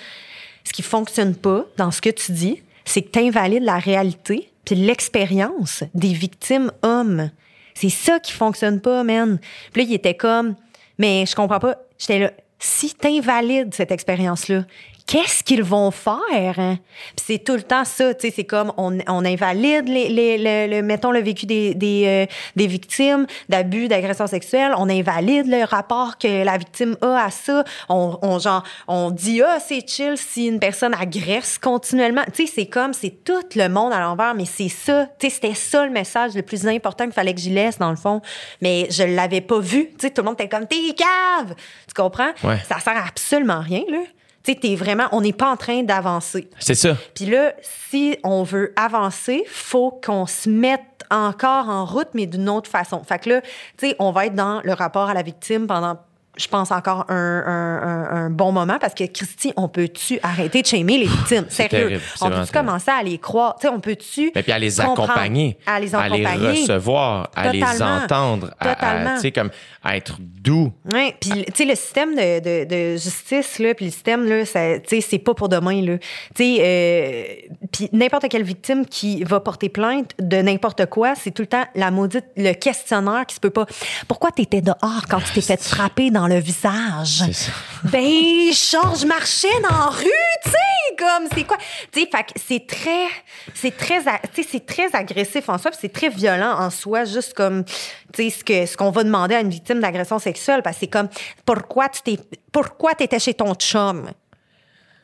[0.64, 4.50] ce qui fonctionne pas dans ce que tu dis, c'est que tu invalides la réalité
[4.64, 7.30] puis l'expérience des victimes hommes.
[7.74, 9.38] C'est ça qui fonctionne pas, man.
[9.72, 10.54] Puis là, il était comme,
[10.98, 11.78] mais je comprends pas.
[11.98, 14.64] J'étais là, si t'invalides cette expérience-là,
[15.06, 16.58] qu'est-ce qu'ils vont faire?
[16.58, 16.78] hein?
[17.16, 20.38] Puis c'est tout le temps ça, tu sais, c'est comme on, on invalide les, les,
[20.38, 25.46] le, le- mettons le vécu des, des, euh, des victimes d'abus, d'agression sexuelle, on invalide
[25.46, 29.86] le rapport que la victime a à ça, on, on genre on dit ah c'est
[29.88, 34.00] chill si une personne agresse continuellement, tu sais c'est comme c'est tout le monde à
[34.00, 37.34] l'envers, mais c'est ça, tu sais c'était ça le message le plus important qu'il fallait
[37.34, 38.20] que j'y laisse dans le fond,
[38.60, 41.54] mais je l'avais pas vu, tu sais tout le monde était comme t'es cave,
[41.86, 42.30] tu comprends?
[42.44, 42.58] Ouais.
[42.68, 43.98] Ça sert à absolument rien là.
[44.44, 46.50] Tu sais, t'es vraiment, on n'est pas en train d'avancer.
[46.58, 46.96] C'est ça.
[47.14, 52.48] Puis là, si on veut avancer, faut qu'on se mette encore en route, mais d'une
[52.48, 53.02] autre façon.
[53.04, 53.40] Fait que là,
[53.76, 55.98] tu sais, on va être dans le rapport à la victime pendant
[56.36, 60.62] je pense, encore un, un- un- un bon moment parce que, Christy, on peut-tu arrêter
[60.62, 61.44] de shamer les victimes?
[61.50, 61.68] Sérieux.
[61.70, 63.56] terrible, On peut-tu commencer à les croire?
[63.60, 64.32] Tu sais, on peut-tu.
[64.34, 66.60] Mais puis à les accompagner, À les à les accompagner.
[66.62, 67.96] recevoir, à les Totalement.
[68.04, 69.14] entendre, à- à, Totalement.
[69.16, 69.50] tu sais, comme
[69.84, 70.72] à être doux.
[70.92, 74.44] Oui, puis tu sais le système de, de, de justice là, puis le système là,
[74.46, 75.98] ça, tu sais c'est pas pour demain là.
[76.34, 77.34] Tu sais euh,
[77.72, 81.64] puis n'importe quelle victime qui va porter plainte de n'importe quoi, c'est tout le temps
[81.74, 83.66] la maudite le questionnaire qui se peut pas.
[84.08, 87.52] Pourquoi t'étais dehors quand tu t'es fait frapper dans le visage ça.
[87.84, 90.04] Ben genre je marchais dans la rue,
[90.44, 91.56] tu sais comme c'est quoi?
[91.90, 92.08] Tu sais
[92.48, 93.06] c'est très
[93.54, 96.70] c'est très a- tu sais c'est très agressif en soi, puis c'est très violent en
[96.70, 97.64] soi juste comme
[98.12, 100.80] tu sais ce que ce qu'on va demander à une victime d'agression sexuelle parce que
[100.80, 101.08] c'est comme
[101.44, 102.18] pourquoi tu t'es
[102.52, 104.10] pourquoi t'étais chez ton chum?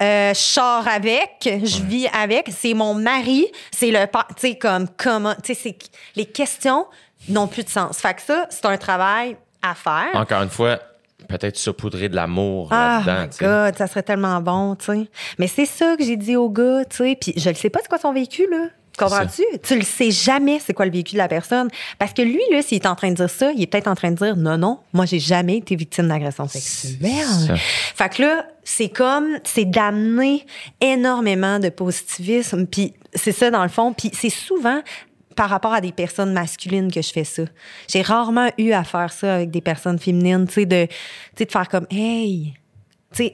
[0.00, 4.86] Euh, je sors avec, je vis avec, c'est mon mari, c'est le tu sais comme
[4.96, 5.76] comment, tu sais
[6.14, 6.86] les questions
[7.28, 7.98] n'ont plus de sens.
[7.98, 10.10] Fait que ça, c'est un travail à faire.
[10.14, 10.78] Encore une fois,
[11.28, 13.32] peut-être saupoudrer de l'amour Ah, là-dedans.
[13.32, 13.44] sais.
[13.44, 15.08] God, ça serait tellement bon, tu sais.
[15.38, 17.18] Mais c'est ça que j'ai dit au gars, tu sais.
[17.20, 18.66] Puis je ne sais pas c'est quoi son vécu, là.
[18.98, 19.44] Comprends-tu?
[19.62, 21.68] Tu le sais jamais c'est quoi le vécu de la personne.
[22.00, 23.94] Parce que lui, là, s'il est en train de dire ça, il est peut-être en
[23.94, 27.56] train de dire non, non, moi, j'ai jamais été victime d'agression sexuelle.
[27.94, 30.44] Fait que là, c'est comme, c'est d'amener
[30.80, 32.66] énormément de positivisme.
[32.66, 33.92] Puis c'est ça, dans le fond.
[33.92, 34.80] Puis c'est souvent
[35.38, 37.44] par rapport à des personnes masculines que je fais ça.
[37.86, 40.88] J'ai rarement eu à faire ça avec des personnes féminines, tu sais, de,
[41.36, 42.54] de faire comme, hey,
[43.14, 43.30] tu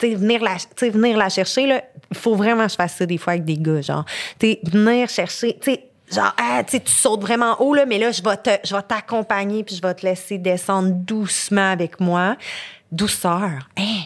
[0.00, 0.56] sais, venir la,
[0.90, 1.84] venir la chercher, là.
[2.12, 4.04] Faut vraiment que je fasse ça des fois avec des gars, genre.
[4.40, 8.20] Tu venir chercher, tu sais, genre, ah, tu sautes vraiment haut, là, mais là, je
[8.20, 12.36] vais te, je vais t'accompagner puis je vais te laisser descendre doucement avec moi.
[12.90, 13.68] Douceur.
[13.76, 14.02] Hein?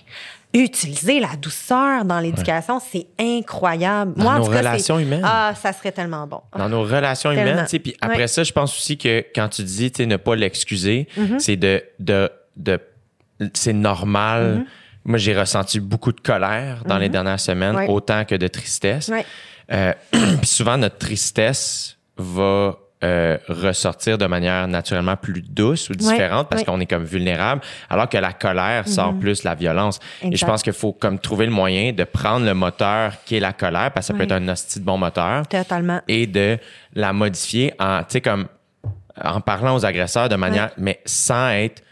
[0.55, 4.13] Utiliser la douceur dans l'éducation, c'est incroyable.
[4.17, 5.23] Dans Moi, en nos tout cas, relations humaines.
[5.25, 6.43] Ah, ça serait tellement bon.
[6.57, 7.53] dans nos relations Tellement.
[7.53, 8.27] humaines, tu sais, puis après Ouais.
[8.29, 11.39] ça, je pense aussi que quand tu dis, tu sais, ne pas l'excuser, Mm-hmm.
[11.39, 12.79] c'est de, de, de
[13.55, 14.59] c'est normal.
[14.59, 14.65] Mm-hmm.
[15.05, 17.89] Moi, j'ai ressenti beaucoup de colère dans les dernières semaines, Ouais.
[17.89, 19.11] autant que de tristesse.
[19.73, 26.49] Euh, puis souvent, notre tristesse va euh, ressortir de manière naturellement plus douce ou différente
[26.49, 26.67] parce ouais.
[26.67, 27.61] Qu'on est comme vulnérable,
[27.91, 29.99] alors que la colère sort plus la violence.
[30.23, 33.41] Et je pense qu'il faut comme trouver le moyen de prendre le moteur qui est
[33.41, 36.01] la colère, parce que ça peut être un hostie de bon moteur, Totalement.
[36.07, 36.59] et de
[36.95, 38.47] la modifier en, tu sais, comme
[39.23, 41.83] en parlant aux agresseurs de manière, mais sans être,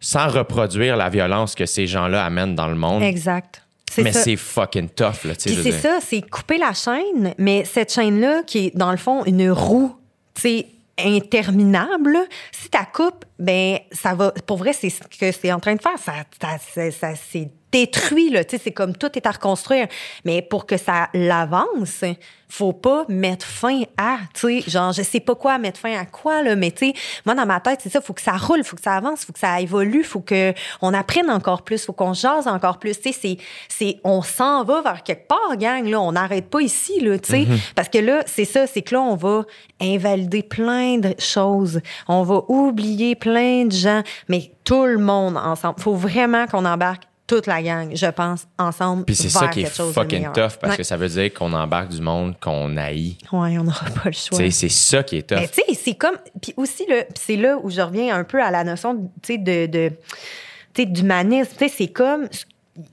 [0.00, 3.02] sans reproduire la violence que ces gens-là amènent dans le monde.
[3.02, 3.62] Exact.
[3.98, 5.62] Mais c'est fucking tough, là, tu sais.
[5.62, 9.50] C'est ça, c'est couper la chaîne, mais cette chaîne-là, qui est dans le fond une
[9.50, 9.96] roue,
[10.40, 10.66] sais,
[10.98, 12.16] interminable,
[12.52, 14.32] si tu coupes, ben ça va.
[14.46, 15.98] Pour vrai, c'est ce que c'est en train de faire.
[15.98, 18.44] Ça, ça, ça, ça s'est détruit, là.
[18.44, 19.86] Tu sais, c'est comme tout est à reconstruire.
[20.24, 22.04] Mais pour que ça l'avance,
[22.48, 26.04] faut pas mettre fin à, tu sais, genre, je sais pas quoi mettre fin à
[26.04, 26.94] quoi, là, mais tu sais,
[27.24, 29.32] moi, dans ma tête, c'est ça, faut que ça roule, faut que ça avance, faut
[29.32, 33.12] que ça évolue, faut que on apprenne encore plus, faut qu'on jase encore plus, tu
[33.12, 33.36] sais, c'est,
[33.68, 37.32] c'est, on s'en va vers quelque part, gang, là, on n'arrête pas ici, là, tu
[37.32, 39.44] sais, parce que là, c'est ça, c'est que là, on va
[39.80, 45.80] invalider plein de choses, on va oublier plein de gens, mais tout le monde ensemble,
[45.80, 49.04] faut vraiment qu'on embarque toute la gang, je pense, ensemble.
[49.04, 50.76] Puis c'est ça qui est fucking tough parce Ouais.
[50.76, 53.18] que ça veut dire qu'on embarque du monde qu'on haït.
[53.32, 54.50] Ouais, on n'aura pas le choix.
[54.50, 55.38] C'est ça qui est tough.
[55.38, 56.16] Mais tu sais, c'est comme.
[56.40, 59.66] Puis aussi, c'est là où je reviens un peu à la notion tu sais, de,
[59.66, 61.50] de, d'humanisme.
[61.58, 62.28] Tu sais, c'est comme.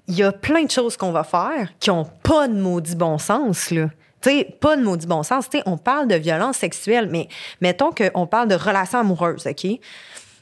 [0.07, 3.17] Il y a plein de choses qu'on va faire qui ont pas de maudit bon
[3.17, 3.89] sens, là.
[4.21, 5.49] Tu sais, pas de maudit bon sens.
[5.49, 7.27] Tu sais, on parle de violence sexuelle, mais
[7.59, 9.67] mettons qu'on parle de relations amoureuses, OK?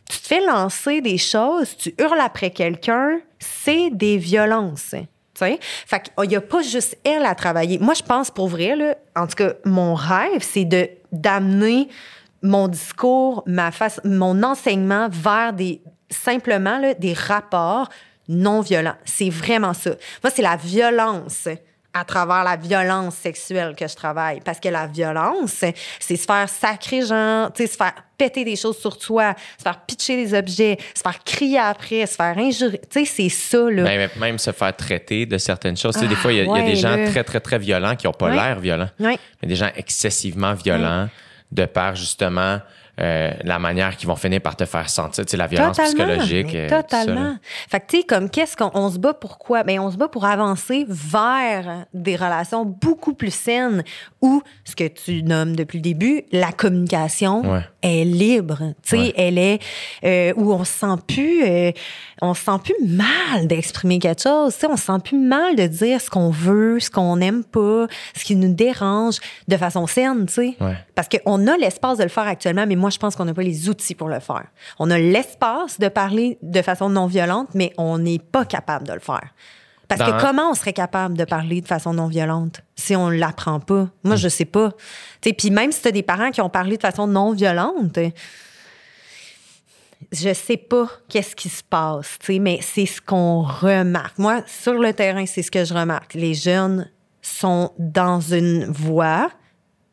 [0.10, 4.92] Tu te fais lancer des choses, tu hurles après quelqu'un, c'est des violences.
[4.92, 5.00] Tu
[5.36, 5.60] sais?
[5.62, 7.80] Fait qu'il n'y a pas juste elle à travailler.
[7.80, 11.90] Moi, je pense pour vrai, en tout cas, mon rêve, c'est de d'amener
[12.42, 17.90] mon discours, ma face, mon enseignement vers des simplement des rapports
[18.28, 18.96] non violents.
[19.06, 19.92] C'est vraiment ça.
[20.24, 21.48] Moi, c'est la violence
[21.94, 24.40] à travers la violence sexuelle que je travaille.
[24.40, 25.64] Parce que la violence,
[26.00, 29.64] c'est se faire sacrer genre, tu sais, se faire péter des choses sur toi, se
[29.64, 32.80] faire pitcher des objets, se faire crier après, se faire injurier.
[32.90, 33.84] Tu sais, c'est ça, là.
[33.84, 35.96] Même, même se faire traiter de certaines choses.
[35.96, 37.40] Tu sais, des fois, il y, a- il y a ouais, des gens très, très,
[37.42, 38.36] très violents qui n'ont pas Ouais.
[38.36, 39.18] l'air violents, Ouais.
[39.42, 41.10] mais des gens excessivement violents
[41.52, 42.60] de par justement
[43.02, 46.54] euh, la manière qu'ils vont finir par te faire sentir, tu sais, la violence psychologique.
[46.54, 47.38] euh, totalement.
[47.70, 49.64] fait que, tu sais, comme qu'est-ce qu'on on se bat pourquoi?
[49.64, 53.84] Ben, on se bat pour avancer vers des relations beaucoup plus saines
[54.22, 57.62] où, ce que tu nommes depuis le début, la communication Ouais.
[57.82, 58.60] Est libre.
[58.84, 59.14] Tu sais, Ouais.
[59.18, 59.60] elle est,
[60.04, 61.72] euh, où on se sent plus, euh,
[62.22, 64.54] on se sent plus mal d'exprimer quelque chose.
[64.54, 67.44] Tu sais, on se sent plus mal de dire ce qu'on veut, ce qu'on n'aime
[67.44, 69.18] pas, ce qui nous dérange
[69.48, 70.56] de façon saine, tu sais.
[70.62, 70.76] Ouais.
[70.96, 73.42] Parce qu'on a l'espace de le faire actuellement, mais moi, je pense qu'on n'a pas
[73.44, 74.46] les outils pour le faire.
[74.80, 78.94] On a l'espace de parler de façon non violente, mais on n'est pas capable de
[78.94, 79.30] le faire.
[79.98, 83.10] Parce Dans- que comment on serait capable de parler de façon non violente si on
[83.10, 83.90] l'apprend pas?
[84.06, 84.72] Moi, je sais pas.
[85.22, 88.00] Puis même si tu as des parents qui ont parlé de façon non violente,
[90.14, 94.18] je sais pas qu'est-ce qui se passe, mais c'est ce qu'on remarque.
[94.18, 96.14] Moi, sur le terrain, c'est ce que je remarque.
[96.14, 96.90] Les jeunes
[97.22, 99.30] sont dans une voie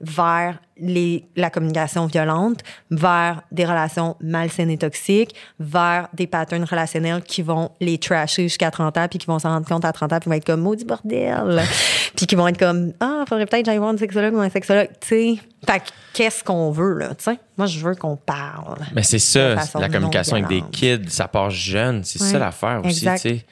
[0.01, 2.61] vers les, la communication violente,
[2.91, 8.71] vers des relations malsaines et toxiques, vers des patterns relationnels qui vont les trasher jusqu'à
[8.71, 10.61] 30 ans, puis qui vont s'en rendre compte à 30 ans, puis vont être comme
[10.61, 11.63] maudit bordel.
[12.17, 14.89] puis qui vont être comme ah, faudrait peut-être j'aille voir un sexologue ou un sexologue,
[15.01, 15.39] tu sais.
[15.67, 17.39] Fait que qu'est-ce qu'on veut, là, tu sais?
[17.57, 18.79] Moi, je veux qu'on parle.
[18.95, 22.05] Mais c'est ça, la communication avec des kids, ça part jeune.
[22.05, 23.07] C'est Ouais, ça l'affaire aussi, tu.
[23.07, 23.19] Mm-hmm.
[23.19, 23.47] sais.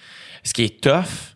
[0.44, 1.34] Ce qui est tough,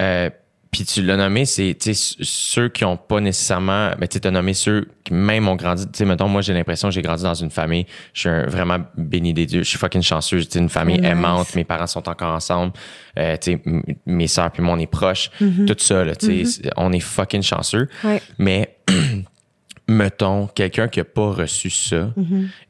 [0.00, 0.30] euh,
[0.70, 3.90] puis tu l'as nommé, c'est ceux qui ont pas nécessairement.
[3.98, 5.84] Ben, tu as nommé ceux qui même ont grandi.
[5.86, 7.86] Tu sais, mettons, moi, j'ai l'impression que j'ai grandi dans une famille.
[8.14, 9.64] Je suis un- vraiment béni des dieux.
[9.64, 10.38] Je suis fucking chanceux.
[10.38, 11.10] J'ai une famille Nice.
[11.10, 11.54] aimante.
[11.56, 12.72] Mes parents sont encore ensemble.
[13.18, 13.62] Euh, tu sais,
[14.06, 15.30] mes sœurs puis moi, on est proches.
[15.40, 15.66] Mm-hmm.
[15.66, 17.88] Tout ça, là, tu sais, c'est- on est fucking chanceux.
[18.04, 18.22] Ouais.
[18.38, 18.76] Mais
[19.88, 22.12] mettons, quelqu'un qui n'a pas reçu ça,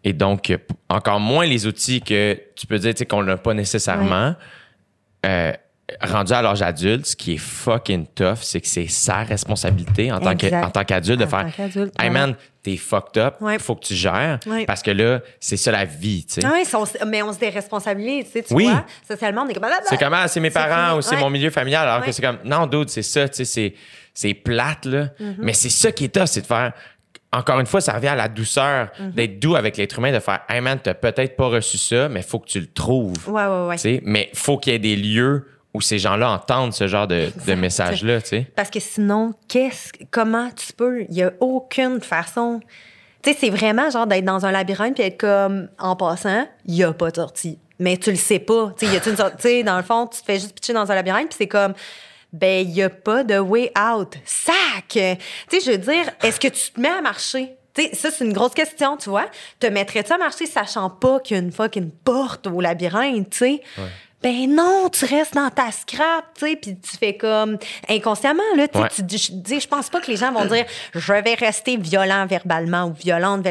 [0.05, 0.57] et donc
[0.89, 4.35] encore moins les outils que tu peux dire tu sais, qu'on n'a pas nécessairement,
[5.27, 5.53] euh,
[6.03, 10.21] rendu à l'âge adulte, ce qui est fucking tough, c'est que c'est sa responsabilité en
[10.21, 10.65] tant que- Exact.
[10.65, 13.59] en tant qu'adulte de En faire qu'adulte, Hey man, t'es fucked up, Ouais.
[13.59, 14.65] faut que tu gères, Ouais.
[14.67, 16.47] parce que là, c'est ça la vie, tu sais.
[16.47, 16.53] Ah
[17.07, 18.65] mais on se déresponsabilise, tu sais, tu Oui.
[18.65, 18.85] vois.
[19.09, 19.65] Socialement, on est comme...
[19.65, 20.99] ah, C'est comme, ah, c'est mes C'est parents fini.
[20.99, 21.89] ou c'est mon milieu familial.
[21.89, 23.75] Alors que c'est comme, non, dude, c'est ça, tu sais, c'est,
[24.15, 25.05] c'est plate, là.
[25.21, 25.35] Mm-hmm.
[25.39, 26.73] Mais c'est ça qui est tough, c'est de faire,
[27.33, 29.11] encore une fois, ça revient à la douceur, Mm-hmm.
[29.15, 32.23] d'être doux avec l'être humain, de faire, hey man, t'as peut-être pas reçu ça, mais
[32.23, 33.15] faut que tu le trouves.
[33.29, 33.77] Ouais, ouais, ouais.
[33.77, 37.07] Tu sais, mais faut qu'il y ait des lieux où ces gens-là entendent ce genre
[37.07, 38.53] de, de message-là, tu sais.
[38.57, 41.03] Parce que sinon, qu'est-ce, comment tu peux?
[41.03, 42.61] Il n'y a aucune façon.
[43.23, 46.75] Tu sais, c'est vraiment genre d'être dans un labyrinthe puis être comme, en passant, il
[46.75, 47.59] n'y a pas de sortie.
[47.79, 48.75] Mais tu le sais pas.
[48.79, 49.37] Tu sais, y une sortie?
[49.37, 51.49] Tu sais, dans le fond, tu te fais juste pitcher dans un labyrinthe puis c'est
[51.49, 51.75] comme,
[52.33, 54.17] ben, il n'y a pas de way out.
[54.25, 54.89] Sac!
[54.89, 57.57] Tu sais, je veux dire, est-ce que tu te mets à marcher?
[57.75, 59.27] Tu sais, ça, c'est une grosse question, tu vois.
[59.61, 63.39] Te mettrais-tu à marcher sachant pas qu'il y a une fucking porte au labyrinthe, tu
[63.39, 63.63] sais?
[64.23, 67.57] Ben non, tu restes dans ta scrap, tu sais, puis tu fais comme
[67.89, 68.89] inconsciemment là, tu sais, Ouais.
[68.95, 72.85] tu dis, je pense pas que les gens vont dire je vais rester violent verbalement
[72.85, 73.47] ou violente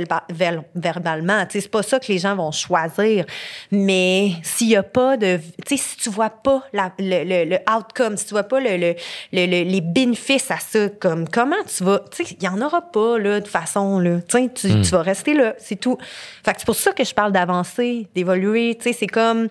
[0.75, 3.25] verbalement, tu sais, c'est pas ça que les gens vont choisir.
[3.71, 7.49] Mais s'il y a pas de, tu sais, si tu vois pas la- le, le,
[7.49, 8.93] le outcome, si tu vois pas le, le,
[9.33, 12.61] le- le- les bénéfices à ça, comme comment tu vas, tu sais, il y en
[12.61, 15.97] aura pas là de façon là, tu sais, tu, tu vas rester là, c'est tout.
[16.45, 19.47] Fait que c'est pour ça que je parle d'avancer, d'évoluer, tu sais, c'est comme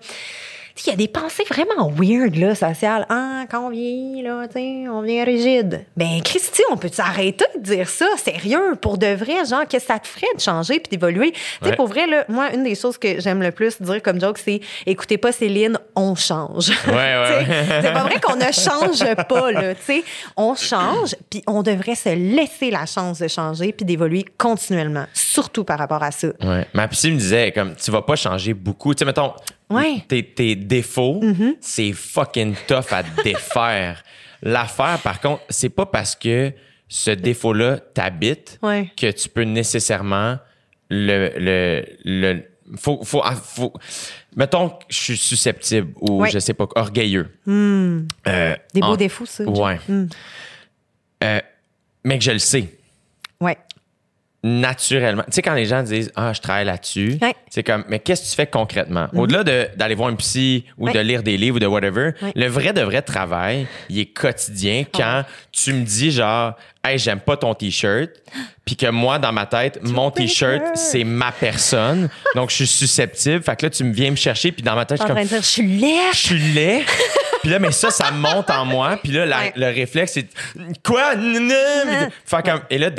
[0.87, 3.05] il y a des pensées vraiment weird, là, sociales.
[3.09, 5.85] Ah, quand on vieillit, là, tu on vient rigide.
[5.97, 9.93] Ben, Christy, on peut arrêter de dire ça, sérieux, pour de vrai, genre, qu'est-ce que
[9.93, 11.31] ça te ferait de changer puis d'évoluer?
[11.31, 11.75] Tu sais, Ouais.
[11.75, 14.61] pour vrai, là, moi, une des choses que j'aime le plus dire comme joke, c'est
[14.85, 16.69] écoutez pas Céline, on change.
[16.87, 17.45] Ouais, ouais.
[17.81, 20.03] c'est pas vrai qu'on ne change pas, là, tu sais.
[20.37, 25.63] On change, puis on devrait se laisser la chance de changer puis d'évoluer continuellement, surtout
[25.63, 26.27] par rapport à ça.
[26.41, 26.65] Ouais.
[26.73, 28.93] Ma psy me disait, comme, tu vas pas changer beaucoup.
[28.93, 29.33] Tu sais, mettons,
[29.69, 29.95] Ouais.
[29.97, 30.07] Mm-hmm.
[30.07, 31.21] tes, tes défauts,
[31.61, 34.03] c'est fucking tough à défaire.
[34.41, 36.51] L'affaire, par contre, c'est pas parce que
[36.87, 38.89] ce défaut-là t'habite Ouais.
[38.97, 40.37] que tu peux nécessairement
[40.89, 41.31] le.
[41.37, 42.43] le, le
[42.77, 43.73] faut, faut, ah, faut-
[44.35, 46.29] mettons que je suis susceptible ou Ouais.
[46.29, 47.27] je sais pas, orgueilleux.
[47.47, 48.05] Hmm.
[48.27, 49.43] Euh, Des beaux en- défauts, ça.
[49.43, 49.79] Ouais.
[49.87, 50.05] Hmm.
[51.23, 51.39] Euh,
[52.03, 52.69] mais que je le sais.
[53.41, 53.57] Ouais.
[54.43, 55.23] Naturellement.
[55.25, 57.35] Tu sais, quand les gens disent Ah, je travaille là-dessus, Ouais.
[57.49, 59.07] c'est comme, mais qu'est-ce que tu fais concrètement?
[59.13, 60.93] Au-delà de- d'aller voir un psy ou Ouais.
[60.93, 62.31] de lire des livres ou de whatever, Ouais.
[62.35, 66.53] le vrai de vrai travail, il est quotidien quand tu me dis genre,
[66.83, 68.09] hey, j'aime pas ton t-shirt,
[68.65, 73.43] puis que moi, dans ma tête, mon t-shirt, c'est ma personne, donc je suis susceptible.
[73.43, 75.21] Fait que là, tu me viens me chercher, puis dans ma tête, je suis train
[75.21, 76.13] comme, de dire, je suis laide.
[76.13, 76.83] je suis laid.
[77.41, 78.99] Puis là, mais ça, ça monte en moi.
[79.01, 79.53] Puis là, la- Ouais.
[79.55, 80.27] le réflexe, c'est
[80.83, 81.13] quoi?
[82.25, 82.89] Faire comme, et là,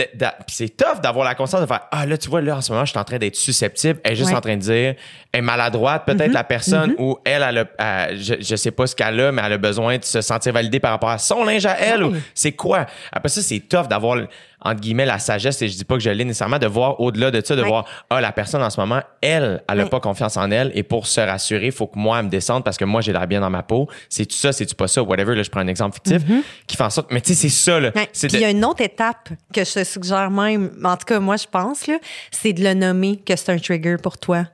[0.46, 2.86] c'est tough d'avoir la conscience de faire Ah, là, tu vois, là, en ce moment,
[2.86, 4.00] je suis en train d'être susceptible.
[4.02, 4.34] Elle est juste Ouais.
[4.34, 4.38] Mm-hmm.
[4.38, 4.94] en train de dire
[5.32, 8.86] Elle est maladroite, peut-être la personne, ou elle, elle a, elle- je, je sais pas
[8.86, 11.44] ce qu'elle a, mais elle a besoin de se sentir validée par rapport à son
[11.44, 12.02] linge à elle.
[12.02, 12.86] ou c'est quoi?
[13.12, 14.18] Après ça, c'est tough d'avoir,
[14.62, 17.30] entre guillemets, la sagesse, et je dis pas que je l'ai nécessairement, de voir au-delà
[17.30, 17.68] de ça, de Ouais.
[17.68, 19.88] voir Ah, la personne en ce moment, elle, elle a Ouais.
[19.88, 22.64] pas confiance en elle, et pour se rassurer, il faut que moi, elle me descende
[22.64, 23.88] parce que moi, j'ai l'air bien dans ma peau.
[24.10, 25.34] C'est-tu ça, c'est-tu pas ça, whatever.
[25.34, 26.22] Là, je prends un exemple fictif
[26.66, 27.10] qui fait en sorte.
[27.12, 27.90] Mais tu sais, c'est ça, là.
[27.94, 28.08] Ouais.
[28.12, 30.96] C'est Puis il de- y a une autre étape que je te suggère même, en
[30.96, 31.98] tout cas, moi, je pense, là,
[32.30, 34.44] c'est de le nommer que c'est un trigger pour toi.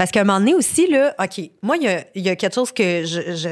[0.00, 2.34] Parce qu'à un moment donné aussi, là, OK, moi, il y a, il y a
[2.34, 3.02] quelque chose que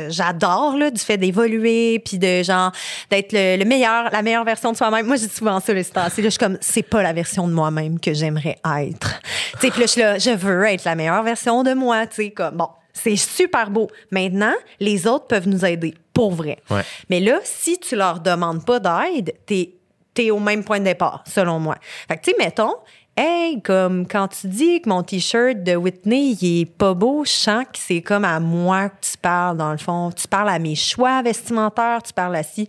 [0.09, 2.73] j'adore, là, du fait d'évoluer, puis de, genre,
[3.11, 5.05] d'être le, le meilleur, la meilleure version de soi-même.
[5.05, 7.53] Moi, je dis souvent ça, les là, je suis comme, c'est pas la version de
[7.53, 9.20] moi-même que j'aimerais être.
[9.61, 12.07] Tu sais, puis là, je suis là, je veux être la meilleure version de moi,
[12.07, 13.91] tu sais, comme, bon, c'est super beau.
[14.11, 16.61] Maintenant, les autres peuvent nous aider, pour vrai.
[16.70, 16.81] Ouais.
[17.11, 19.75] Mais là, si tu leur demandes pas d'aide, t'es
[20.16, 21.77] es au même point de départ, selon moi.
[22.09, 22.75] Fait que, tu sais, mettons,
[23.19, 27.31] hey, comme quand tu dis que mon T-shirt de Whitney, il est pas beau, je
[27.31, 30.11] sens que c'est comme à moi que tu parles, dans le fond.
[30.12, 32.69] Tu parles à mes choix vestimentaires, tu parles à si.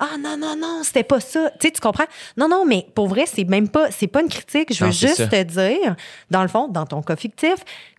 [0.00, 1.50] Ah non, non, non, c'était pas ça.
[1.58, 2.04] Tu sais, tu comprends?
[2.36, 4.72] Non, non, mais pour vrai, c'est même pas, c'est pas une critique.
[4.72, 5.26] Je veux Non, juste ça.
[5.26, 5.96] te dire,
[6.30, 7.56] dans le fond, dans ton cas fictif,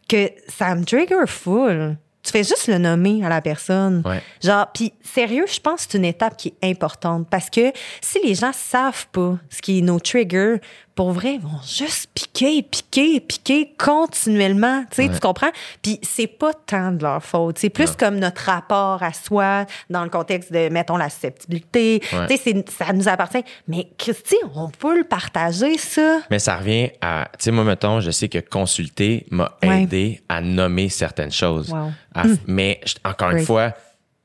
[0.07, 1.97] que ça me trigger full.
[2.21, 4.01] Tu fais juste le nommer à la personne.
[4.05, 4.21] Ouais.
[4.43, 8.19] Genre, puis sérieux, je pense que c'est une étape qui est importante parce que si
[8.25, 10.59] les gens savent pas ce qui est nos triggers,
[10.99, 14.81] pour vrai, ils vont juste piquer, piquer, piquer continuellement.
[14.91, 15.13] Tu sais, Ouais.
[15.13, 15.51] tu comprends?
[15.81, 17.57] Puis c'est pas tant de leur faute.
[17.57, 22.01] C'est plus comme notre rapport à soi dans le contexte de, mettons, la susceptibilité.
[22.27, 23.45] Tu sais, ça nous appartient.
[23.69, 26.19] Mais Christy, on peut le partager, ça.
[26.29, 30.41] Mais ça revient à, tu sais, moi, mettons, je sais que consulter m'a aidé à
[30.41, 31.69] nommer certaines choses.
[31.71, 31.91] Wow.
[32.13, 33.71] À- Mais encore une fois,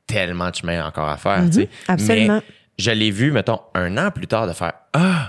[0.09, 1.69] tellement de chemin encore à faire, tu sais.
[1.87, 2.41] absolument.
[2.45, 5.24] Mais je l'ai vu, mettons, un an plus tard de faire Ah,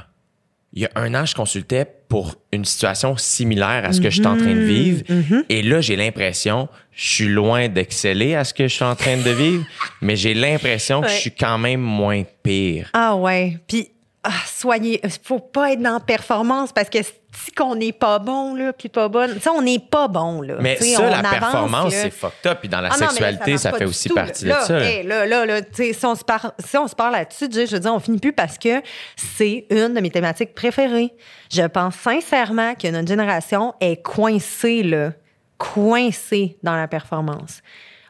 [0.76, 4.16] il y a un an, je consultais pour une situation similaire à ce que je
[4.18, 4.68] suis en train de Mm-hmm.
[4.68, 5.04] vivre.
[5.50, 9.18] Et là, j'ai l'impression, je suis loin d'exceller à ce que je suis en train
[9.18, 9.66] de vivre,
[10.02, 12.90] mais j'ai l'impression que je suis quand même moins pire.
[12.94, 13.58] Ah ouais.
[13.68, 13.90] Puis
[14.28, 18.56] ah, soyez, faut pas être dans la performance parce que si qu'on n'est pas bon
[18.56, 20.56] là, puis pas bonne, ça on n'est pas bon là.
[20.60, 22.60] Mais ça, on la avance, performance, c'est fucked up.
[22.60, 24.62] Puis dans la Ah sexualité, ça, fait aussi tout, partie là.
[24.62, 24.80] de ça.
[24.80, 24.86] là.
[24.86, 27.94] Hey, là, là, si on se parle, si on se parle là-dessus, je veux dire,
[27.94, 28.82] on finit plus parce que
[29.16, 31.14] c'est une de mes thématiques préférées.
[31.52, 35.12] Je pense sincèrement que notre génération est coincée là,
[35.58, 37.62] coincée dans la performance.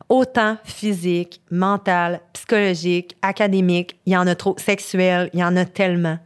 [0.10, 5.65] Autant physique, mental, psychologique, académique, il y en a trop, sexuel, il y en a
[5.65, 6.19] tellement.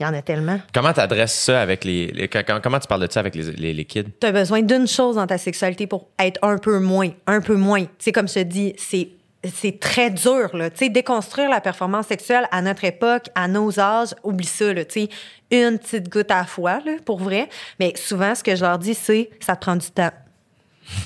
[0.00, 0.58] Il y en a tellement.
[0.74, 3.74] Comment tu adresses ça avec les, les- comment, tu parles de ça avec les, les,
[3.74, 4.06] les kids?
[4.18, 7.54] tu as besoin d'une chose dans ta sexualité pour être un peu moins, un peu
[7.56, 7.82] moins.
[7.84, 9.10] Tu sais, comme je te dis, c'est
[9.44, 10.70] c'est très dur, là.
[10.70, 14.84] Tu sais, déconstruire la performance sexuelle à notre époque, à nos âges, oublie ça, là.
[14.84, 15.08] Tu sais,
[15.50, 17.48] une petite goutte à la fois, là, pour vrai.
[17.80, 20.10] Mais souvent, ce que je leur dis, c'est ça te prend du temps.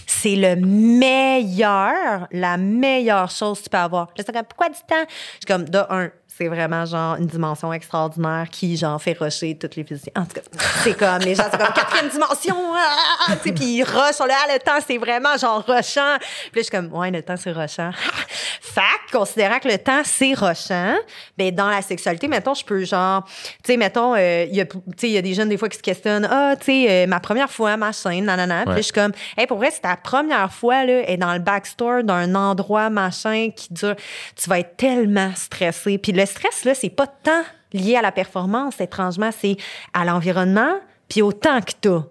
[0.07, 4.09] C'est le meilleur, la meilleure chose que tu peux avoir.
[4.17, 5.05] C'est comme, pourquoi du temps?
[5.09, 9.57] Je suis comme, de un, c'est vraiment genre une dimension extraordinaire qui, genre, fait rusher
[9.59, 10.13] toutes les physiciens.
[10.17, 10.43] En tout cas,
[10.83, 14.27] c'est comme, les gens, c'est comme quatrième dimension, ah, tu sais, puis ils rushent, on
[14.27, 16.17] là, ah, le temps, c'est vraiment genre rushant.
[16.19, 17.91] Puis là, je suis comme, ouais, le temps, c'est rushant.
[18.61, 20.97] Fact, considérant que le temps, c'est rushant,
[21.39, 24.67] ben, dans la sexualité, mettons, je peux, genre, tu sais, mettons, euh, il y a,
[24.67, 26.87] tu sais, il y a des jeunes, des fois, qui se questionnent, ah, tu sais,
[26.91, 28.65] euh, ma première fois, machin, nanana.
[28.67, 31.39] Puis je suis comme, hey, pour vrai, c'est ta première fois, là, est dans le
[31.39, 33.97] backstore d'un endroit, machin, qui dure.
[34.37, 35.97] Tu vas être tellement stressé.
[35.97, 37.43] Puis le stress, là, c'est pas tant
[37.73, 39.57] lié à la performance, étrangement, c'est
[39.93, 40.75] à l'environnement,
[41.09, 42.03] puis au temps que t'as,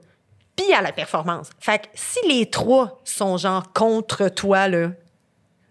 [0.56, 1.50] puis à la performance.
[1.60, 4.90] Fait que si les trois sont genre contre toi, là,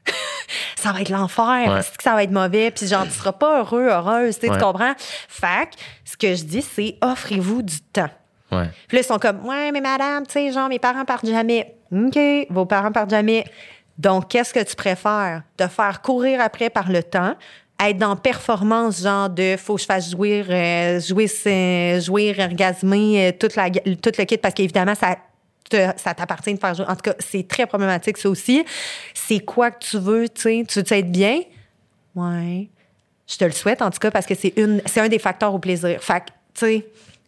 [0.77, 1.73] ça va être l'enfer.
[1.73, 1.81] Ouais.
[1.97, 2.71] Que ça va être mauvais.
[2.71, 4.39] Puis genre, tu seras pas heureux, heureuse.
[4.39, 4.59] tu sais, Ouais.
[4.59, 4.93] Tu comprends?
[5.29, 8.11] Fait que ce que je dis, c'est offrez-vous du temps.
[8.53, 8.69] Ouais.
[8.89, 11.75] Puis là, ils sont comme, ouais, mais madame, tu sais, genre, mes parents partent jamais.
[11.91, 12.19] OK,
[12.51, 13.45] vos parents partent jamais.
[13.97, 15.43] Donc, qu'est-ce que tu préfères?
[15.57, 17.35] Te faire courir après par le temps,
[17.83, 23.29] être dans performance, genre de faut que je fasse jouir, euh, jouir, euh, jouir, orgasmer,
[23.29, 25.17] euh, toute la, tout le kit, parce qu'évidemment, ça
[25.69, 26.87] te- ça t'appartient de faire jouer.
[26.89, 28.65] En tout cas, c'est très problématique, ça aussi.
[29.13, 30.65] C'est quoi que tu veux, tu sais?
[30.69, 31.41] Tu veux être bien?
[32.15, 32.69] Ouais.
[33.27, 35.53] Je te le souhaite, en tout cas, parce que c'est une, c'est un des facteurs
[35.55, 36.03] au plaisir.
[36.03, 36.87] Fait que, tu sais,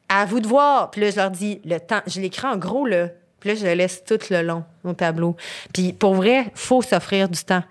[0.08, 0.90] à vous de voir.
[0.90, 3.08] Puis là, je leur dis, le temps, je l'écris en gros, là.
[3.40, 5.36] Puis là, je le laisse tout le long au tableau.
[5.72, 7.64] Puis pour vrai, faut s'offrir du temps.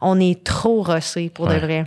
[0.00, 1.56] On est trop rushé pour Ouais.
[1.56, 1.84] de vrai.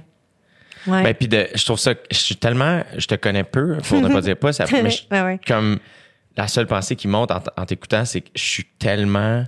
[0.87, 1.03] Ouais.
[1.03, 4.07] Ben, puis de- je trouve ça, je suis tellement, je te connais peu, pour ne
[4.07, 5.39] pas dire pas, ça, mais je- Ouais, ouais.
[5.47, 5.79] comme
[6.37, 9.43] la seule pensée qui monte en, t'écoutant, c'est que je suis tellement,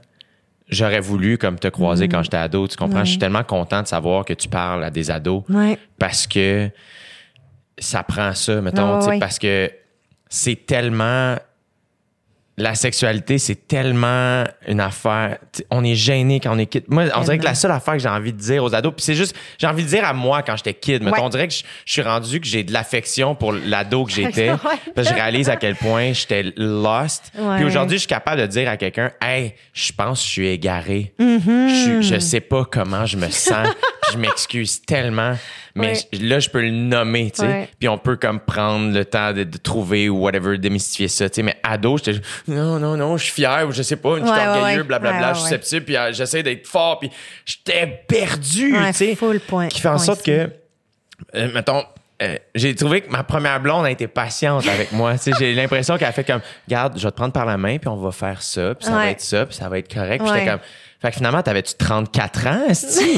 [0.70, 2.12] j'aurais voulu comme te croiser Mm.
[2.12, 3.06] quand j'étais ado, tu comprends?
[3.06, 5.78] Je suis tellement content de savoir que tu parles à des ados Ouais.
[5.98, 6.70] parce que
[7.78, 9.72] ça prend ça, mettons, parce que
[10.30, 11.38] c'est tellement.
[12.60, 15.38] La sexualité, c'est tellement une affaire.
[15.72, 16.84] On est gêné quand on est kid.
[16.90, 19.04] Moi, on dirait que la seule affaire que j'ai envie de dire aux ados, puis
[19.04, 21.04] c'est juste, j'ai envie de dire à moi quand j'étais kid.
[21.04, 21.12] Ouais.
[21.22, 24.50] on dirait que je, suis rendu que j'ai de l'affection pour l'ado que j'étais.
[24.60, 24.76] Ouais.
[24.94, 27.32] Parce que je réalise à quel point j'étais lost.
[27.38, 27.56] Ouais.
[27.58, 30.48] Puis aujourd'hui, je suis capable de dire à quelqu'un, hey, je pense que je suis
[30.48, 31.14] égaré.
[31.18, 31.70] Mm-hmm.
[31.70, 33.68] je, je sais pas comment je me sens.
[34.12, 35.36] Je m'excuse tellement,
[35.76, 36.20] mais Ouais.
[36.22, 37.48] là, je peux le nommer, tu sais.
[37.48, 37.70] Ouais.
[37.80, 41.36] Puis on peut comme prendre le temps de, de trouver ou whatever, démystifier ça, tu
[41.36, 41.44] sais.
[41.44, 44.30] Mais ado, j'étais non, non, non, je suis fier ou je sais pas, je suis
[44.48, 47.10] orgueilleux, blablabla, je suis susceptible, puis euh, j'essaie d'être fort, puis
[47.46, 49.16] j'étais perdu, tu sais.
[49.16, 50.50] full point- Qui fait en sorte que,
[51.36, 51.84] euh, mettons,
[52.22, 55.14] euh, j'ai trouvé que ma première blonde a été patiente avec moi.
[55.14, 57.56] Tu sais, j'ai l'impression qu'elle a fait comme, regarde, je vais te prendre par la
[57.58, 59.94] main, puis on va faire ça, puis ça va être ça, puis ça va être
[59.94, 60.22] correct.
[60.24, 60.60] Puis j'étais comme,
[61.02, 62.68] fait que finalement, t'avais-tu 34 ans,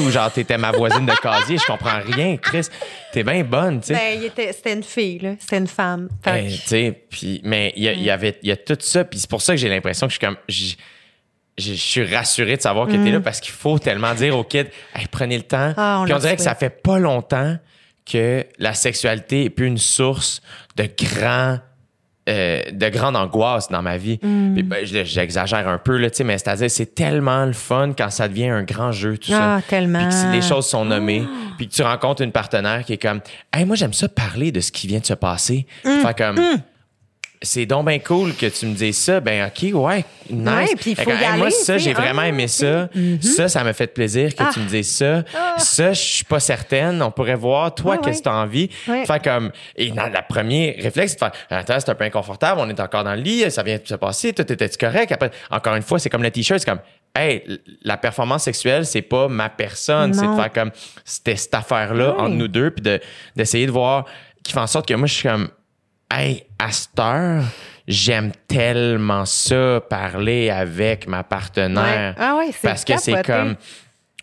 [0.06, 2.68] ou genre t'étais ma voisine de casier, je comprends rien, Chris.
[3.12, 3.94] T'es bien bonne, tu sais.
[4.36, 5.34] Ben, c'était une fille, là.
[5.40, 6.08] C'était une femme.
[6.24, 9.28] Ben, tu sais, puis mais il y, avait il y a tout ça, puis c'est
[9.28, 10.76] pour ça que j'ai l'impression que je suis comme j-
[11.58, 14.66] je suis rassuré de savoir que t'es là parce qu'il faut tellement dire aux kids
[14.94, 15.70] hey, prenez le temps.
[15.70, 15.74] Mm.
[15.76, 17.58] Ah, on puis on dirait que ça fait pas longtemps
[18.10, 20.40] que la sexualité est plus une source
[20.76, 21.58] de grand
[22.28, 24.18] euh, de grande angoisse dans ma vie.
[24.22, 24.54] Mm.
[24.54, 27.92] Puis, ben, je- j'exagère un peu là, tu sais, mais c'est-à-dire c'est tellement le fun
[27.98, 29.56] quand ça devient un grand jeu tout ça.
[29.56, 29.98] Ah, tellement.
[30.00, 31.24] Puis que si les choses sont nommées,
[31.56, 33.20] puis que tu rencontres une partenaire qui est comme
[33.52, 35.88] "Hey, moi j'aime ça parler de ce qui vient de se passer." Mm.
[36.06, 36.40] Fait comme
[37.42, 39.20] c'est donc bien cool que tu me dises ça.
[39.20, 40.48] Ben, OK, ouais, nice.
[40.48, 42.88] Ouais, puis faut que, y hey, Moi, ça, j'ai vraiment Ah, aimé ça.
[43.20, 44.50] Ça, ça me fait plaisir que Ah.
[44.52, 45.22] tu me dises ça.
[45.58, 47.02] Ça, je suis pas certaine.
[47.02, 48.70] On pourrait voir, toi, Ouais, qu'est-ce que tu as envie.
[48.88, 49.04] Ouais.
[49.06, 52.60] Fait comme, et dans le premier réflexe, c'est de faire, attends, c'est un peu inconfortable,
[52.62, 55.10] on est encore dans le lit, ça vient de se passer, tout était correct?
[55.12, 56.80] Après, encore une fois, c'est comme le t-shirt, c'est comme,
[57.16, 57.42] hey,
[57.82, 60.70] la performance sexuelle, c'est pas ma personne, c'est de faire comme,
[61.04, 62.20] c'était cette affaire-là Ouais.
[62.20, 63.00] entre nous deux, puis de-
[63.36, 64.04] d'essayer de voir,
[64.44, 65.48] qui fait en sorte que moi, je suis comme,
[66.12, 67.42] hey, à cette heure,
[67.88, 72.14] j'aime tellement ça, parler avec ma partenaire.
[72.16, 72.22] Ouais.
[72.24, 73.56] Ah ouais, c'est Parce que c'est comme,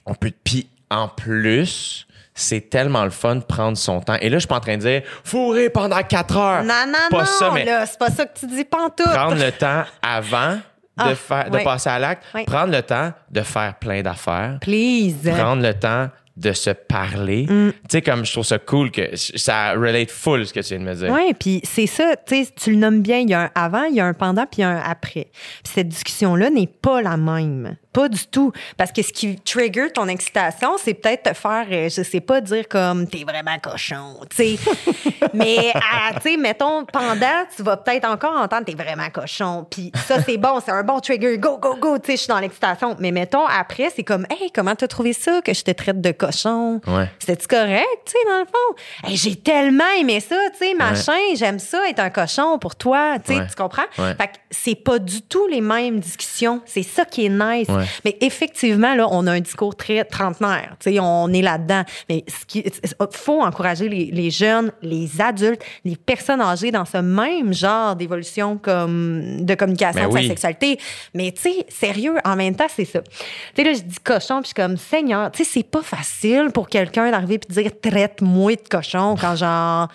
[0.06, 4.16] on peut, puis en plus, c'est tellement le fun de prendre son temps.
[4.22, 6.64] Et là, je suis pas en train de dire, fourrer pendant quatre heures.
[6.64, 9.06] Non, non, pas non, ça, mais là, c'est pas ça que tu dis pantoute.
[9.06, 10.62] prendre le temps avant de,
[10.98, 15.30] Ah, faire, de passer à l'acte, prendre le temps de faire plein d'affaires, Please.
[15.38, 16.10] prendre le temps
[16.40, 17.46] de se parler.
[17.50, 17.72] Mm.
[17.72, 20.80] Tu sais, comme je trouve ça cool que ça relate full ce que tu viens
[20.80, 21.12] de me dire.
[21.12, 23.84] Oui, puis c'est ça, tu sais, tu le nommes bien, il y a un avant,
[23.84, 25.28] il y a un pendant, puis il y a un après.
[25.64, 27.76] Puis cette discussion-là n'est pas la même.
[28.00, 28.54] Pas du tout.
[28.78, 32.40] Parce que ce qui trigger ton excitation, c'est peut-être te faire, euh, je sais pas,
[32.40, 34.60] dire comme t'es vraiment cochon, tu sais.
[35.34, 35.74] Mais,
[36.16, 39.68] tu sais, mettons, pendant, tu vas peut-être encore entendre t'es vraiment cochon.
[39.70, 41.38] Puis ça, c'est bon, c'est un bon trigger.
[41.38, 42.96] Go, go, go, tu sais, je suis dans l'excitation.
[43.00, 46.12] Mais mettons, après, c'est comme, hey, comment t'as trouvé ça que je te traite de
[46.12, 46.80] cochon?
[46.88, 47.10] Ouais.
[47.20, 49.08] C'était-tu correct, tu sais, dans le fond?
[49.10, 53.18] Hey, j'ai tellement aimé ça, tu sais, machin, j'aime ça être un cochon pour toi,
[53.20, 53.48] tu sais, Ouais.
[53.48, 53.84] tu comprends?
[53.94, 56.62] Fait que c'est pas du tout les mêmes discussions.
[56.66, 57.68] C'est ça qui est nice.
[57.68, 57.86] Ouais.
[58.06, 61.84] Mais effectivement, là, on a un discours très trentenaire, tu sais, on est là-dedans.
[62.10, 62.64] Mais ce qui,
[63.12, 68.58] faut encourager les, les jeunes, les adultes, les personnes âgées dans ce même genre d'évolution
[68.58, 70.24] comme de communication Ben de oui.
[70.24, 70.80] sa sexualité.
[71.14, 73.02] Mais tu sais, sérieux, en même temps, c'est ça.
[73.02, 73.16] Tu
[73.56, 76.50] sais, là, je dis cochon, puis je suis comme, Seigneur, tu sais, c'est pas facile
[76.54, 79.88] pour quelqu'un d'arriver puis de dire, traite-moi de cochon quand genre,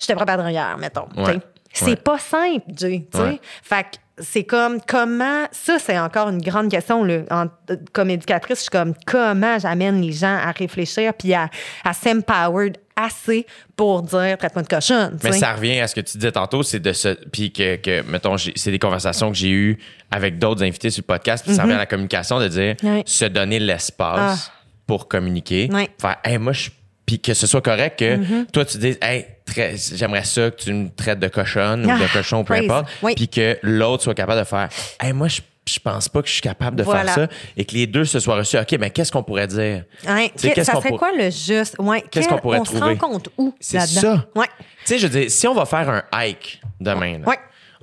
[0.00, 1.08] je te prépare derrière, mettons.
[1.16, 1.38] Ouais.
[1.78, 1.96] C'est Ouais.
[1.96, 3.24] pas simple, Jay, tu sais.
[3.24, 3.40] Ouais.
[3.62, 7.18] Fait que c'est comme, comment, ça, c'est encore une grande question, là.
[7.30, 7.46] En-
[7.92, 11.50] comme éducatrice, je suis comme, comment j'amène les gens à réfléchir puis à,
[11.84, 13.44] à s'empower assez
[13.76, 16.62] pour dire, traite-moi de cochonne, tu Mais ça revient à ce que tu disais tantôt,
[16.62, 17.08] c'est de se.
[17.30, 19.78] Puis que, que, mettons, c'est des conversations que j'ai eues
[20.10, 23.02] avec d'autres invités sur le podcast, puis ça revient à la communication de dire Mhm.
[23.04, 24.50] Se donner l'espace
[24.86, 25.68] pour communiquer.
[25.70, 25.86] Mhm.
[26.00, 26.70] Faire, hey, moi, je.
[27.06, 29.26] Puis que ce soit correct que toi, tu dises, hey,
[29.94, 32.64] j'aimerais ça que tu me traites de cochonne ou de Ah, cochon, peu praise.
[32.64, 32.88] importe.
[33.02, 33.14] Oui.
[33.14, 34.68] Puis que l'autre soit capable de faire,
[35.00, 35.40] hey, moi, je.
[35.68, 37.12] Je pense pas que je suis capable de Voilà.
[37.12, 38.56] faire ça et que les deux se soient reçus.
[38.56, 39.82] OK, mais qu'est-ce qu'on pourrait dire?
[40.06, 41.74] Hein, ça serait pour- quoi le juste?
[41.80, 42.78] Ouais, Qu'est-ce qu'on pourrait on trouver?
[42.78, 44.00] se rend compte où C'est là-dedans?
[44.00, 44.26] ça.
[44.36, 44.46] Ouais.
[44.58, 47.38] Tu sais, je veux dire, si on va faire un hike demain, là, Ouais.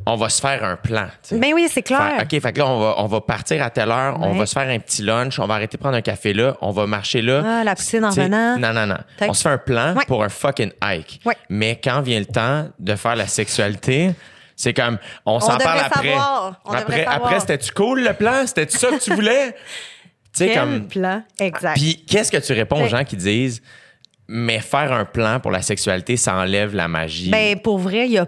[0.06, 1.06] On va se faire un plan.
[1.22, 1.38] tu sais.
[1.40, 2.20] Ben oui, c'est clair.
[2.22, 4.54] OK, fait que là, on va, on va partir à telle heure, on va se
[4.54, 7.22] faire un petit lunch, on va arrêter de prendre un café là, on va marcher
[7.22, 7.42] là.
[7.46, 8.58] Ah, la poutine en revenant.
[8.58, 8.98] Non, non, non.
[9.22, 10.06] On se fait un plan Ouais.
[10.08, 11.22] pour un fucking hike.
[11.26, 11.36] Ouais.
[11.50, 14.12] Mais quand vient le temps de faire la sexualité,
[14.56, 16.14] c'est comme, on s'en parle après.
[16.66, 18.46] On après, après c'était-tu cool le plan?
[18.46, 19.52] C'était-tu ça que tu voulais?
[20.36, 20.88] tu sais, comme.
[20.88, 21.24] plan?
[21.40, 21.76] Exact.
[21.76, 23.62] Puis qu'est-ce que tu réponds aux gens qui disent,
[24.28, 27.30] mais faire un plan pour la sexualité, ça enlève la magie?
[27.30, 28.28] Ben, pour vrai, il y a.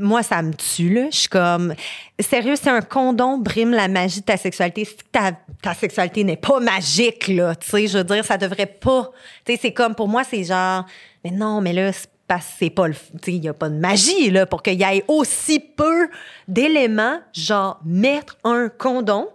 [0.00, 1.06] Moi, ça me tue, là.
[1.10, 1.74] Je suis comme.
[2.20, 6.60] Sérieux, si un condom brime la magie de ta sexualité, si ta, sexualité n'est pas
[6.60, 9.10] magique, là, tu sais, je veux dire, ça devrait pas.
[9.44, 10.86] Tu sais, c'est comme, pour moi, c'est genre,
[11.24, 12.08] mais non, mais là, c'est
[12.40, 12.94] c'est pas le.
[12.94, 16.08] Tu sais, il y a pas de magie, là, pour qu'il y ait aussi peu
[16.48, 19.28] d'éléments, genre, mettre un condom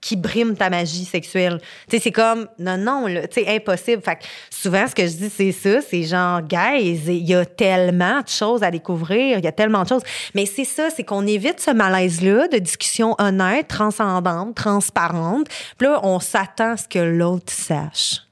[0.00, 1.60] qui brime ta magie sexuelle.
[1.88, 4.02] Tu sais, c'est comme, non, non, tu sais, impossible.
[4.02, 7.44] Fait que souvent, ce que je dis, c'est ça, c'est genre, guys, il y a
[7.44, 10.02] tellement de choses à découvrir, il y a tellement de choses.
[10.34, 15.48] Mais c'est ça, c'est qu'on évite ce malaise-là de discussion honnête, transcendante, transparente.
[15.76, 18.22] Puis là, on s'attend à ce que l'autre sache.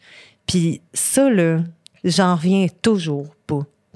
[0.46, 1.58] Puis ça, là,
[2.02, 3.26] j'en reviens toujours.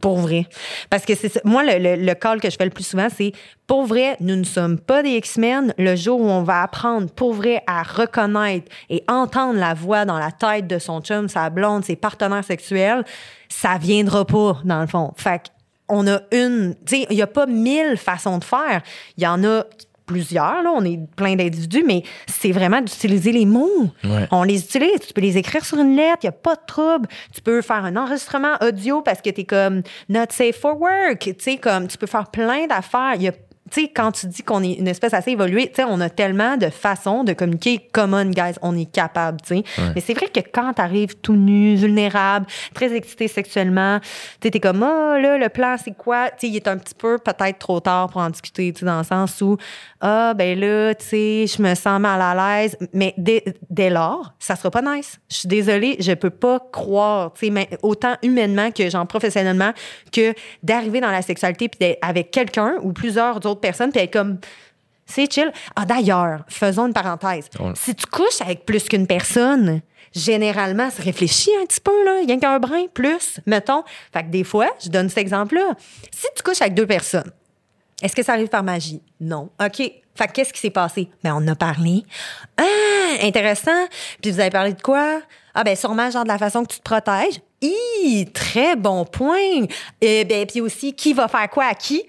[0.03, 0.47] Pour vrai.
[0.91, 1.43] Parce que c'est.
[1.45, 3.33] Moi, le, le, le call que je fais le plus souvent, c'est
[3.69, 5.73] pour vrai, nous ne sommes pas des X-Men.
[5.79, 10.19] Le jour où on va apprendre pour vrai à reconnaître et entendre la voix dans
[10.19, 13.05] la tête de son chum, sa blonde, ses partenaires sexuels,
[13.49, 15.13] ça viendra pas, dans le fond.
[15.17, 15.53] Fait
[15.89, 16.75] on a une.
[16.85, 18.83] Tu sais, il n'y a pas mille façons de faire.
[19.17, 19.65] Il y en a
[20.07, 23.91] plusieurs, là, on est plein d'individus, mais c'est vraiment d'utiliser les mots.
[24.05, 24.27] Ouais.
[24.31, 26.63] On les utilise, tu peux les écrire sur une lettre, il n'y a pas de
[26.67, 27.09] trouble.
[27.35, 31.21] Tu peux faire un enregistrement audio parce que tu es comme not safe for work,
[31.21, 33.15] tu sais, comme tu peux faire plein d'affaires.
[33.17, 33.33] Il y a
[33.73, 36.11] tu sais, quand tu dis qu'on est une espèce assez évoluée, tu sais, on a
[36.11, 37.89] tellement de façons de communiquer.
[37.93, 39.65] Come on, guys, on est capable, tu sais.
[39.95, 43.99] Mais c'est vrai que quand t'arrives tout nu, vulnérable, très excité sexuellement,
[44.41, 46.29] tu t'es comme, ah, là, le plan, c'est quoi?
[46.31, 48.87] Tu sais, il est un petit peu peut-être trop tard pour en discuter, tu sais,
[48.87, 49.57] dans le sens où,
[50.03, 52.77] ah, ben là, tu sais, je me sens mal à l'aise.
[52.93, 55.19] Mais dès, dès lors, ça sera pas nice.
[55.31, 59.73] Je suis désolée, je peux pas croire, tu sais, autant humainement que, genre, professionnellement,
[60.13, 64.13] que d'arriver dans la sexualité puis d'être avec quelqu'un ou plusieurs autres personnes puis être
[64.13, 64.39] comme
[65.07, 65.51] c'est chill.
[65.77, 67.49] Ah d'ailleurs, faisons une parenthèse.
[67.59, 69.81] On- Si tu couches avec plus qu'une personne,
[70.15, 73.83] généralement, ça réfléchit un petit peu là, il y a qu'un brin plus, mettons.
[74.13, 75.75] Fait que des fois, je donne cet exemple-là.
[76.15, 77.31] Si tu couches avec deux personnes,
[78.03, 79.01] est-ce que ça arrive par magie?
[79.21, 79.51] Non.
[79.65, 79.77] OK.
[80.15, 81.09] Fait que qu'est-ce qui s'est passé?
[81.25, 82.05] Ben, on en a parlé.
[82.59, 82.65] Ah,
[83.23, 83.87] intéressant.
[84.21, 85.21] Puis vous avez parlé de quoi?
[85.55, 87.41] Ah, ben, sûrement, genre, de la façon que tu te protèges.
[87.63, 89.65] Hi, très bon point.
[90.01, 92.03] Et ben, puis aussi, qui va faire quoi à qui?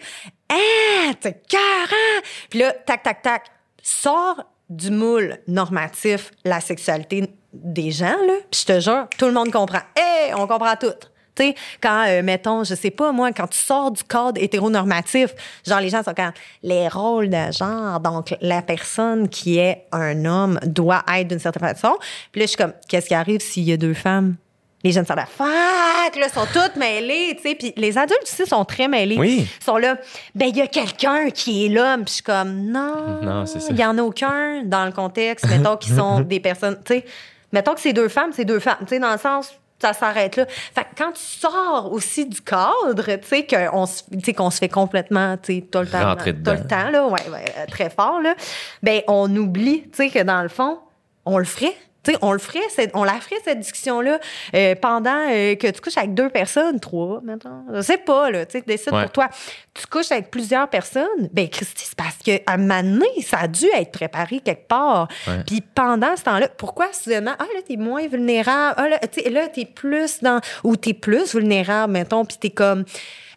[0.54, 2.24] Ah, t'es carré.
[2.50, 3.44] Puis là, tac, tac, tac.
[3.82, 8.34] Sors du moule normatif la sexualité des gens, là.
[8.50, 9.82] Puis je te jure, tout le monde comprend.
[9.98, 10.94] Hé, on comprend tout.
[11.36, 15.34] Tu sais, quand, euh, mettons, je sais pas, moi, quand tu sors du cadre hétéronormatif,
[15.66, 16.32] genre, les gens sont quand
[16.62, 21.76] les rôles de genre, donc la personne qui est un homme doit être d'une certaine
[21.76, 21.98] façon.
[22.32, 24.36] Puis là, je suis comme, qu'est-ce qui arrive s'il y a deux femmes?
[24.84, 27.56] Les jeunes sont là, fuck, là, sont toutes mêlées, tu sais.
[27.56, 29.18] Puis les adultes aussi sont très mêlés.
[29.18, 29.48] Oui.
[29.60, 29.98] Ils sont là,
[30.36, 32.04] ben, il y a quelqu'un qui est l'homme.
[32.04, 33.22] Puis je suis comme, non.
[33.22, 33.68] Non, c'est ça.
[33.70, 37.06] Il y en a aucun dans le contexte, mettons, qui sont des personnes, tu sais.
[37.54, 40.38] Mettons que c'est deux femmes, c'est deux femmes, tu sais, dans le sens, ça s'arrête
[40.38, 40.46] là.
[40.48, 44.70] Fait que quand tu sors aussi du cadre, tu sais, qu'on se, qu'on se fait
[44.70, 46.16] complètement, tu sais, tout le temps.
[46.16, 48.34] Tout le temps, là, ouais, ouais, euh, très fort, là.
[48.82, 50.80] Ben, on oublie, tu sais, que dans le fond,
[51.26, 51.76] on le ferait.
[52.22, 54.20] On le ferait, cette- on la ferait, cette discussion-là,
[54.56, 57.64] euh, pendant euh, que tu couches avec deux personnes, trois, maintenant.
[57.74, 59.04] Je sais pas, là, tu décide Ouais.
[59.04, 59.30] pour toi.
[59.76, 63.48] Tu couches avec plusieurs personnes, ben, Christy, c'est parce qu'à un moment donné, ça a
[63.48, 65.08] dû être préparé quelque part.
[65.28, 65.44] Ouais.
[65.48, 69.30] Puis pendant ce temps-là, pourquoi soudainement, ah là, t'es moins vulnérable, ah là, tu sais,
[69.32, 72.86] là, t'es plus dans, ou t'es plus vulnérable, mettons, puis t'es comme,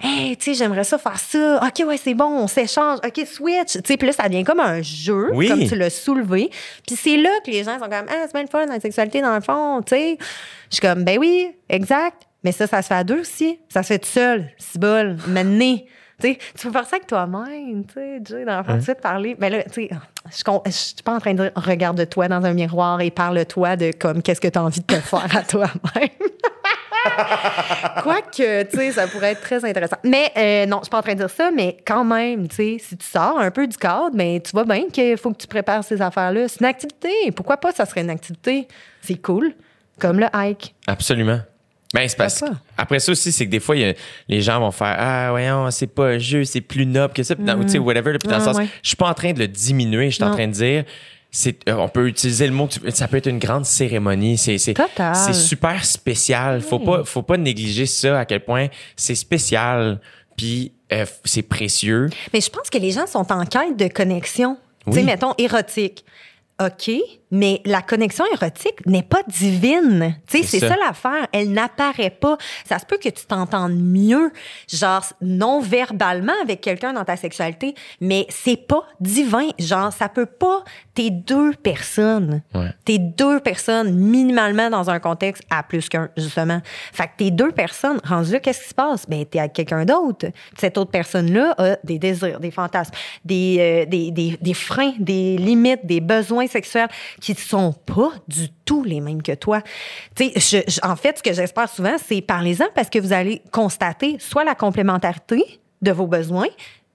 [0.02, 1.58] hey, tu sais, j'aimerais ça faire ça.
[1.66, 2.98] OK, ouais, c'est bon, on s'échange.
[3.02, 3.72] OK, switch.
[3.72, 5.48] Tu sais, puis là, ça devient comme un jeu, Oui.
[5.48, 6.50] comme tu l'as soulevé.
[6.86, 9.22] Puis c'est là que les gens sont comme, ah, c'est bien le fun, la sexualité,
[9.22, 10.18] dans le fond, tu sais.
[10.70, 12.24] Je suis comme, ben oui, exact.
[12.44, 13.58] Mais ça, ça se fait à deux aussi.
[13.70, 15.78] Ça se fait tout seul, si bol, maintenant.
[16.20, 19.36] Tu peux faire ça avec toi-même, tu sais, Jay, dans le tu de parler.
[19.38, 19.90] Mais là, tu sais,
[20.30, 23.92] je je suis pas en train de dire regarde-toi dans un miroir et parle-toi de
[23.92, 26.08] comme qu'est-ce que tu as envie de te faire à toi-même.
[28.02, 29.96] Quoique, tu sais, ça pourrait être très intéressant.
[30.04, 32.56] Mais euh, non, je suis pas en train de dire ça, mais quand même, tu
[32.56, 35.38] sais, si tu sors un peu du cadre, mais tu vois bien qu'il faut que
[35.38, 36.48] tu prépares ces affaires-là.
[36.48, 37.30] C'est une activité.
[37.34, 37.72] Pourquoi pas?
[37.72, 38.66] Ça serait une activité?
[39.02, 39.52] C'est cool.
[39.98, 40.74] Comme le hike.
[40.86, 41.40] Absolument.
[41.94, 42.50] Ben, c'est parce pas?
[42.76, 43.94] Après ça aussi, c'est que des fois, a-
[44.28, 47.36] les gens vont faire Ah, voyons, c'est pas un jeu, c'est plus noble que ça.
[47.36, 48.18] Puis dans- tu sais, whatever.
[48.18, 48.68] Puis dans le Ah, sens, ouais.
[48.82, 50.84] je suis pas en train de le diminuer, je suis en train de dire.
[51.46, 54.38] Euh, on peut utiliser le mot, que tu- ça peut être une grande cérémonie.
[54.38, 55.14] C'est, c'est, Total.
[55.14, 56.62] c'est super spécial.
[56.62, 60.00] Faut pas, faut pas négliger ça à quel point c'est spécial.
[60.36, 62.08] Puis euh, c'est précieux.
[62.32, 64.56] Mais je pense que les gens sont en quête de connexion.
[64.84, 64.94] Tu Oui.
[64.94, 66.04] sais, mettons, érotique.
[66.58, 66.90] OK,
[67.36, 70.16] mais la connexion érotique n'est pas divine.
[70.26, 70.68] Tu sais, C'est ça.
[70.70, 71.26] ça, l'affaire.
[71.32, 72.38] Elle n'apparaît pas.
[72.64, 74.32] Ça se peut que tu t'entendes mieux,
[74.72, 79.48] genre non verbalement avec quelqu'un dans ta sexualité, mais c'est pas divin.
[79.58, 80.64] Genre, ça peut pas.
[80.94, 82.40] T'es deux personnes.
[82.54, 82.70] Ouais.
[82.86, 86.60] T'es deux personnes minimalement dans un contexte à plus qu'un, justement.
[86.92, 89.06] Fait que t'es deux personnes, rendu là, qu'est-ce qui se passe?
[89.06, 90.26] Ben, t'es avec quelqu'un d'autre.
[90.56, 92.94] Cette autre personne-là a des désirs, des fantasmes,
[93.26, 96.88] des, euh, des, des, des freins, des limites, des besoins sexuels
[97.20, 99.60] qui sont pas du tout les mêmes que toi.
[100.18, 104.44] Je- en fait, ce que j'espère souvent, c'est parlez-en parce que vous allez constater soit
[104.44, 106.48] la complémentarité de vos besoins,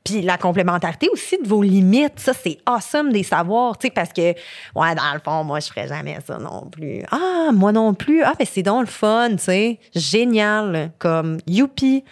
[0.03, 4.31] puis la complémentarité aussi de vos limites, ça, c'est awesome des savoirs, tu parce que,
[4.31, 7.03] ouais, dans le fond, moi, je ferais jamais ça non plus.
[7.11, 8.23] Ah, moi non plus.
[8.23, 9.77] Ah, ben c'est donc le fun, tu.
[9.93, 10.91] Génial.
[10.97, 12.03] Comme, youpi,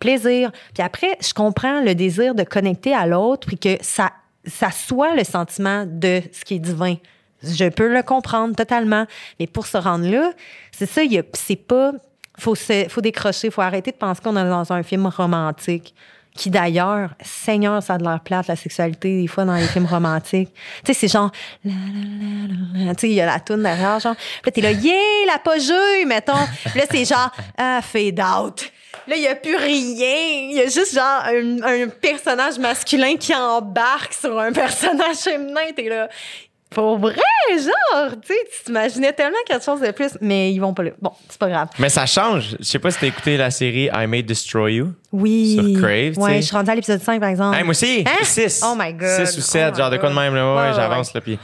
[0.00, 0.50] plaisir.
[0.74, 4.10] Puis après, je comprends le désir de connecter à l'autre, puis que ça,
[4.44, 6.96] ça soit le sentiment de ce qui est divin.
[7.42, 9.06] Je peux le comprendre totalement.
[9.38, 10.32] Mais pour se rendre là,
[10.72, 11.02] c'est ça,
[11.32, 11.92] c'est pas.
[12.38, 15.94] Faut, se, faut décrocher, faut arrêter de penser qu'on est dans un film romantique.
[16.34, 19.86] Qui d'ailleurs, Seigneur, ça a de l'air plate, la sexualité, des fois, dans les films
[19.86, 20.52] romantiques.
[20.84, 21.30] Tu sais, c'est genre.
[21.62, 21.70] Tu
[22.98, 24.14] sais, il y a la toune derrière, genre.
[24.14, 26.34] Puis là, t'es là, yeah, l'apogée, mettons.
[26.66, 28.70] Puis là, c'est genre, ah, fade out.
[29.06, 30.50] Là, il n'y a plus rien.
[30.50, 35.72] Il y a juste genre un, un personnage masculin qui embarque sur un personnage féminin.
[35.74, 36.08] T'es là.
[36.70, 37.14] Pour vrai,
[37.50, 40.90] genre, tu sais, tu t'imaginais tellement quelque chose de plus, mais ils vont pas là.
[41.00, 41.68] Bon, c'est pas grave.
[41.78, 42.56] Mais ça change.
[42.58, 44.92] Je sais pas si t'as écouté la série I May Destroy You.
[45.12, 45.54] Oui.
[45.54, 47.56] Sur Crave, Ouais, je suis rendue à l'épisode 5, par exemple.
[47.56, 48.24] Hey, moi aussi, Hein?
[48.24, 48.62] 6.
[48.66, 49.26] Oh my God.
[49.26, 50.54] 6 ou 7, Oh genre de quoi de même, là.
[50.54, 51.12] Ouais, j'avance, ouais.
[51.14, 51.20] là.
[51.20, 51.38] Puis...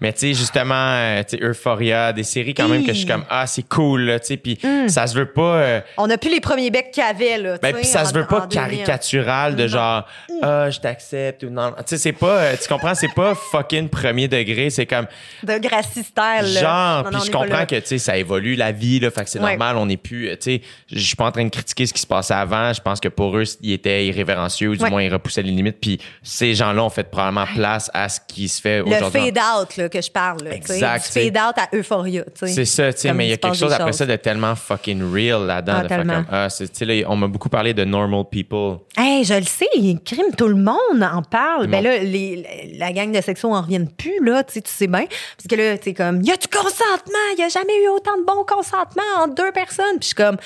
[0.00, 3.06] Mais tu sais, justement, euh, tu sais, Euphoria, des séries quand même que je suis
[3.06, 4.36] comme, ah, c'est cool, là, tu sais.
[4.36, 4.88] Puis Mm.
[4.88, 5.40] ça se veut pas.
[5.56, 7.54] euh, On a plus les premiers becs qu'il y avait, là.
[7.58, 8.54] tu Ben, puis ça en- se veut pas en 2000.
[8.84, 10.04] caricatural de genre,
[10.42, 11.72] ah, je t'accepte ou non.
[11.78, 14.70] Tu sais, c'est pas, euh, tu comprends, c'est pas fucking premier degré.
[14.70, 15.06] C'est comme,
[15.42, 16.42] De là.
[16.44, 19.10] genre, puis je comprends que, tu sais, ça évolue la vie, là.
[19.10, 19.50] Fait que c'est Ouais.
[19.56, 20.62] normal, on n'est plus, tu sais,
[20.92, 22.72] je suis pas en train de critiquer ce qui se passait avant.
[22.72, 24.90] Je pense que pour eux, ils étaient irrévérencieux ou du Ouais.
[24.90, 25.78] moins ils repoussaient les limites.
[25.80, 29.20] Puis ces gens-là ont fait probablement place à ce qui se fait Le aujourd'hui.
[29.32, 30.54] fade-out, là, que je parle, là.
[30.54, 31.30] Exact, Du tu sais.
[31.30, 32.24] fade-out à Euphoria.
[32.34, 33.98] C'est ça, tu sais, mais il y a il quelque chose après choses.
[33.98, 35.82] ça de tellement fucking real là-dedans.
[36.30, 38.78] Ah, de ah, là, on m'a beaucoup parlé de normal people.
[38.96, 39.66] Hey, je le sais,
[40.04, 41.66] crime, tout le monde en parle.
[41.66, 44.86] Ben là, les, la gang de sexo en reviennent plus, là, tu sais, tu sais
[44.86, 45.06] bien.
[45.36, 47.28] Parce que là, tu sais, comme, y a du consentement?
[47.36, 49.98] Il y a jamais eu autant de bon consentement entre deux personnes?
[49.98, 50.36] Puis je suis comme,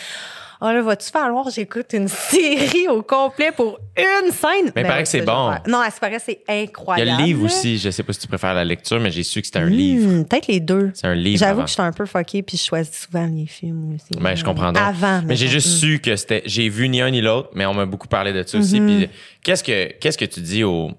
[0.62, 4.50] oh là, va-tu falloir que j'écoute une série au complet pour une scène?
[4.64, 5.50] Mais il Ben paraît ouais, que c'est je vais bon.
[5.66, 7.10] Non, à ce paraît, c'est Il y a incroyable.
[7.20, 7.78] le livre aussi.
[7.78, 10.08] Je sais pas si tu préfères la lecture, mais j'ai su que c'était un livre.
[10.10, 10.90] Hmm, Peut-être les deux.
[10.94, 11.38] C'est un livre.
[11.40, 14.18] J'avoue que je suis un peu fuckée, puis je choisis souvent les films aussi.
[14.20, 14.82] Ben, je comprends donc.
[14.82, 15.22] Avant.
[15.26, 16.42] Mais j'ai juste su que c'était.
[16.46, 18.80] J'ai vu ni un ni l'autre, mais on m'a beaucoup parlé de ça aussi.
[18.80, 18.98] Mm-hmm.
[18.98, 19.08] Puis
[19.42, 20.90] qu'est-ce que qu'est-ce que tu dis aux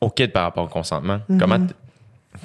[0.00, 1.20] au kids par rapport au consentement?
[1.30, 1.38] Mm-hmm.
[1.38, 1.74] Comment t-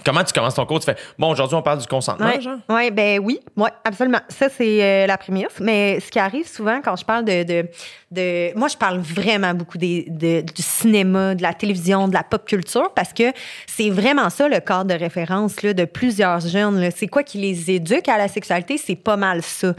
[0.05, 0.79] comment tu commences ton cours?
[0.79, 2.57] Tu fais bon aujourd'hui on parle du consentement, Ouais, genre?
[2.69, 4.19] Ouais, ben oui, ouais, absolument.
[4.29, 5.45] Ça, c'est euh, la prémisse.
[5.59, 7.43] Mais ce qui arrive souvent quand je parle de.
[7.43, 7.67] de,
[8.11, 12.23] de- moi, je parle vraiment beaucoup des, de- du cinéma, de la télévision, de la
[12.23, 13.31] pop culture, parce que
[13.65, 16.89] c'est vraiment ça le cadre de référence là, de plusieurs jeunes.
[16.95, 18.77] C'est quoi qui les éduque à la sexualité?
[18.77, 19.73] C'est pas mal ça.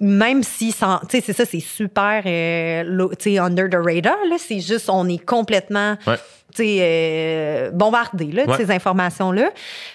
[0.00, 0.78] Même si, tu
[1.10, 4.16] sais, c'est ça, c'est super, euh, under the radar.
[4.28, 4.36] là.
[4.38, 6.16] C'est juste, on est complètement Ouais.
[6.60, 8.56] Euh, bombardé là, de Ouais.
[8.56, 9.50] ces informations-là.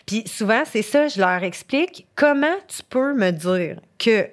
[0.06, 4.28] Puis souvent, c'est ça, je leur explique comment tu peux me dire que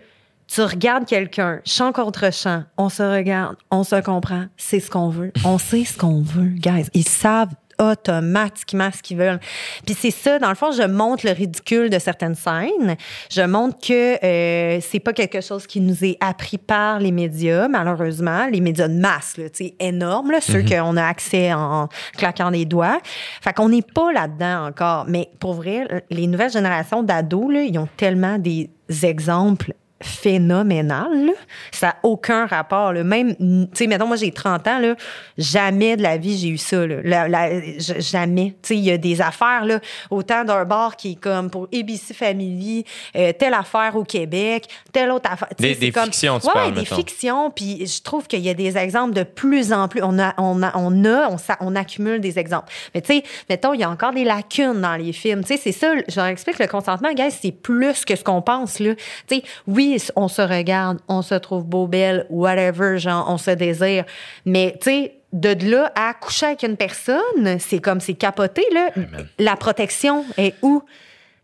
[0.48, 5.08] tu regardes quelqu'un, chant contre chant, on se regarde, on se comprend, c'est ce qu'on
[5.08, 5.32] veut.
[5.46, 6.88] On sait ce qu'on veut, guys.
[6.92, 9.40] Ils savent automatiquement ce qu'ils veulent.
[9.84, 12.96] Puis c'est ça, dans le fond, je montre le ridicule de certaines scènes.
[13.30, 17.68] Je montre que euh, c'est pas quelque chose qui nous est appris par les médias,
[17.68, 18.46] malheureusement.
[18.50, 19.44] Les médias de masse, là,
[19.80, 22.98] énormes, là, ceux qu'on a accès en claquant des doigts.
[23.40, 25.04] Fait qu'on n'est pas là-dedans encore.
[25.08, 28.70] Mais pour vrai, les nouvelles générations d'ados, là, ils ont tellement des
[29.02, 29.72] exemples
[30.02, 31.26] phénoménal.
[31.26, 31.32] là.
[31.70, 32.92] Ça n'a aucun rapport.
[32.92, 33.02] là.
[33.04, 34.94] Même, tu sais, mettons, moi, j'ai 30 ans, là,
[35.38, 36.86] jamais de la vie, j'ai eu ça.
[36.86, 36.96] Là.
[37.04, 38.54] La- la- j- jamais.
[38.62, 39.80] Tu sais, il y a des affaires, là,
[40.10, 42.84] autant d'un bar qui est comme pour ABC Family,
[43.16, 45.48] euh, telle affaire au Québec, telle autre affaire.
[45.58, 46.96] Des- des comme- fictions, tu ouais, parles, des mettons.
[46.96, 47.50] fictions.
[47.50, 50.02] Puis je trouve qu'il y a des exemples de plus en plus.
[50.02, 52.72] On a, on a, on, a, on, s'a- on accumule des exemples.
[52.94, 55.42] Mais tu sais, mettons, il y a encore des lacunes dans les films.
[55.42, 58.42] Tu sais, c'est ça, je leur explique, le consentement, guys, c'est plus que ce qu'on
[58.42, 58.94] pense, là.
[59.28, 63.50] Tu sais, oui, on se regarde, on se trouve beau, belle, whatever, genre, on se
[63.50, 64.04] désire.
[64.44, 68.90] Mais, tu sais, de là à coucher avec une personne, c'est comme, c'est capoté, là.
[69.38, 70.82] La protection est où?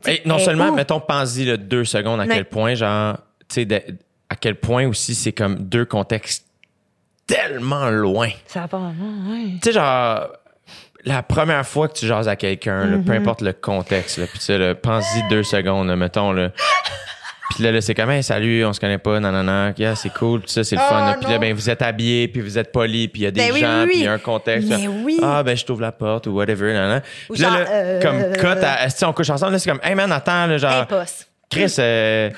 [0.07, 0.75] Et non est seulement, où?
[0.75, 3.17] mettons, pense-y deux secondes à quel point, genre,
[3.49, 3.87] tu sais,
[4.29, 6.47] à quel point aussi c'est comme deux contextes
[7.27, 8.29] tellement loin.
[8.47, 9.53] Ça va pas vraiment, ouais.
[9.55, 10.29] Tu sais, genre,
[11.05, 13.05] la première fois que tu jases à quelqu'un, là, Mm-hmm.
[13.05, 16.51] peu importe le contexte, là, puis tu sais, pense-y deux secondes, là, mettons, là.
[17.55, 20.41] Puis là, là, c'est comme, hey, salut, on se connaît pas, nanana, yeah, c'est cool,
[20.43, 21.07] tout ça, c'est le Oh, fun.
[21.07, 21.17] là.
[21.21, 23.41] Puis là, ben, vous êtes habillés, puis vous êtes polis, puis il y a des
[23.41, 24.69] Ben gens, oui, puis il y a un contexte.
[24.69, 24.91] Mais là.
[25.03, 25.19] oui.
[25.23, 27.03] Ah, ben, je t'ouvre la porte, ou whatever, nanana.
[27.31, 28.61] Ou Puis genre, là, euh, comme, cut,
[28.91, 30.73] sais, on couche ensemble, là, c'est comme, hey, man, attends, là, genre.
[30.83, 31.25] Impossible.
[31.51, 32.31] Chris, euh,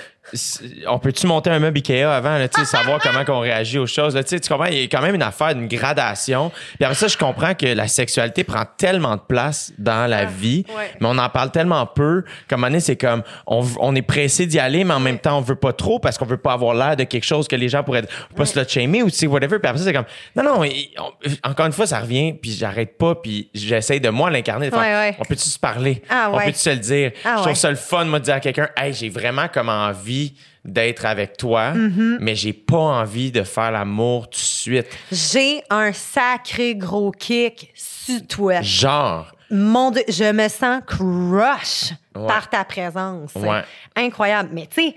[0.89, 3.86] on peut-tu monter un meuble Ikea avant, là, tu sais, savoir comment qu'on réagit aux
[3.86, 4.15] choses?
[4.15, 4.66] Là, tu comprends?
[4.66, 6.51] Il y a quand même une affaire d'une gradation.
[6.51, 10.65] Puis après ça, je comprends que la sexualité prend tellement de place dans la vie,
[10.77, 10.90] ouais.
[11.01, 12.24] mais on en parle tellement peu.
[12.48, 15.43] Comme année, c'est comme, on, on est pressé d'y aller, mais en même temps, on
[15.43, 17.82] veut pas trop parce qu'on veut pas avoir l'air de quelque chose que les gens
[17.82, 18.05] pourraient
[18.36, 19.59] pas se le shamer ou whatever.
[19.59, 20.05] Puis après ça, c'est comme,
[20.36, 24.31] non, non, on- encore une fois, ça revient, puis j'arrête pas, puis j'essaye de moi
[24.31, 24.70] l'incarner.
[25.19, 26.02] On peut-tu se parler?
[26.09, 27.12] Ah, on peut-tu se le dire?
[27.24, 29.69] Ah, je trouve ça le fun, moi, de dire à quelqu'un, hey, j'ai vraiment comme
[29.69, 30.19] envie
[30.64, 32.18] d'être avec toi, Mm-hmm.
[32.20, 34.86] mais j'ai pas envie de faire l'amour tout de suite.
[35.10, 38.60] J'ai un sacré gros kick sur toi.
[38.60, 39.32] Genre.
[39.51, 42.26] Mon Dieu, je me sens crush Ouais.
[42.26, 43.32] par ta présence.
[43.36, 43.62] Ouais.
[43.97, 44.51] Incroyable.
[44.52, 44.94] Mais tu sais,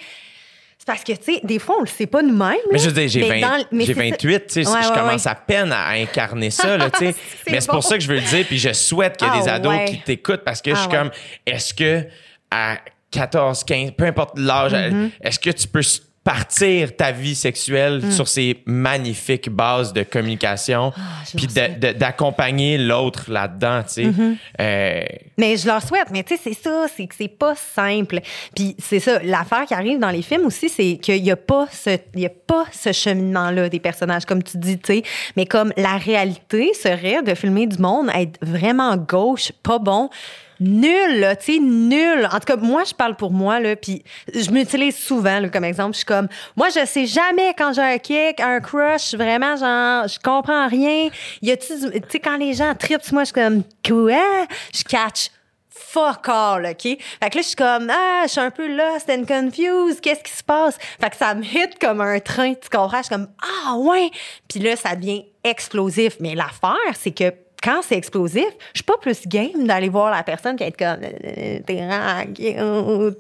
[0.79, 2.57] c'est parce que, tu sais, des fois, on le sait pas nous-mêmes.
[2.71, 4.09] Mais je veux dire, j'ai Mais 20 dans- mais j'ai c'est ça.
[4.09, 5.31] 28, tu sais, Ouais, je ouais, commence ouais.
[5.31, 7.15] à peine à incarner ça, là, tu sais.
[7.49, 9.41] Mais c'est pour ça que je veux le dire, puis je souhaite qu'il y ait
[9.43, 10.97] des Ah, ados qui t'écoutent parce que je Ah, suis ouais.
[10.97, 11.11] comme,
[11.45, 12.05] est-ce que
[12.51, 12.77] à
[13.14, 15.10] 14, 15, peu importe l'âge, Mm-hmm.
[15.22, 15.81] est-ce que tu peux
[16.23, 18.11] partir ta vie sexuelle Mm.
[18.11, 21.02] sur ces magnifiques bases de communication, Ah,
[21.35, 24.03] puis de- de- d'accompagner l'autre là-dedans, tu sais?
[24.06, 24.35] Mm-hmm.
[24.61, 25.03] Euh,
[25.38, 28.22] Mais je leur souhaite, mais tu sais, c'est ça, c'est que c'est pas simple.
[28.56, 31.68] Puis c'est ça, l'affaire qui arrive dans les films aussi, c'est qu'il y a pas
[31.69, 35.03] ce, il y a pas ce cheminement-là des personnages, comme tu dis, tu sais.
[35.35, 40.10] Mais comme la réalité serait de filmer du monde, être vraiment gauche, pas bon.
[40.59, 42.25] Nul, tu sais, nul.
[42.31, 44.03] En tout cas, moi, je parle pour moi, là, puis
[44.34, 45.93] je m'utilise souvent, là, comme exemple.
[45.93, 50.07] Je suis comme, moi, je sais jamais quand j'ai un kick, un crush, vraiment, genre,
[50.07, 51.09] je comprends rien.
[51.41, 51.75] Y du- tu
[52.09, 54.45] sais, quand les gens trippent sur moi, je suis comme, quoi?
[54.73, 55.30] Je catch
[55.69, 56.81] fuck all, OK?
[56.81, 56.97] Fait
[57.30, 60.01] que là, je suis comme, ah, je suis un peu lost and confused.
[60.01, 60.77] Qu'est-ce qui se passe?
[60.99, 62.97] Fait que ça me hit comme un train, tu comprends?
[62.97, 63.27] Je suis comme,
[63.67, 64.09] ah, ouais.
[64.47, 66.15] Puis là, ça devient explosif.
[66.19, 67.31] Mais l'affaire, c'est que
[67.64, 70.99] quand c'est explosif, je suis pas plus game d'aller voir la personne qui est comme,
[71.02, 71.80] euh, t'es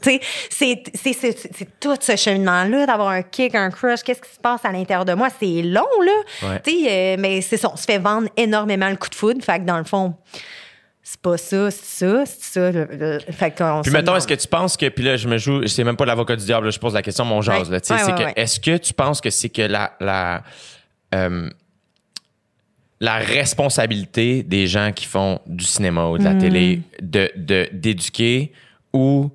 [0.01, 0.19] tu
[0.51, 4.65] sais, c'est, c'est, tout ce cheminement-là d'avoir un kick, un crush, qu'est-ce qui se passe
[4.65, 5.29] à l'intérieur de moi?
[5.39, 6.49] C'est long, là.
[6.49, 6.61] Ouais.
[6.65, 9.43] Tu sais, euh, mais c'est ça, on se fait vendre énormément le coup de foudre.
[9.43, 10.13] Fait que dans le fond,
[11.01, 12.71] c'est pas ça, c'est ça, c'est ça.
[12.71, 15.37] le- le- fait qu'on Puis mettons, est-ce que tu penses que, puis là, je me
[15.37, 17.73] joue, c'est même pas l'avocat du diable, là, je pose la question, mon jase, Ouais.
[17.75, 20.43] là, tu sais, Ouais, c'est que, est-ce que tu penses que c'est que la, la,
[21.15, 21.49] euh,
[23.03, 26.37] la responsabilité des gens qui font du cinéma ou de la Hmm.
[26.39, 28.53] télé de, de, d'éduquer
[28.93, 29.29] ou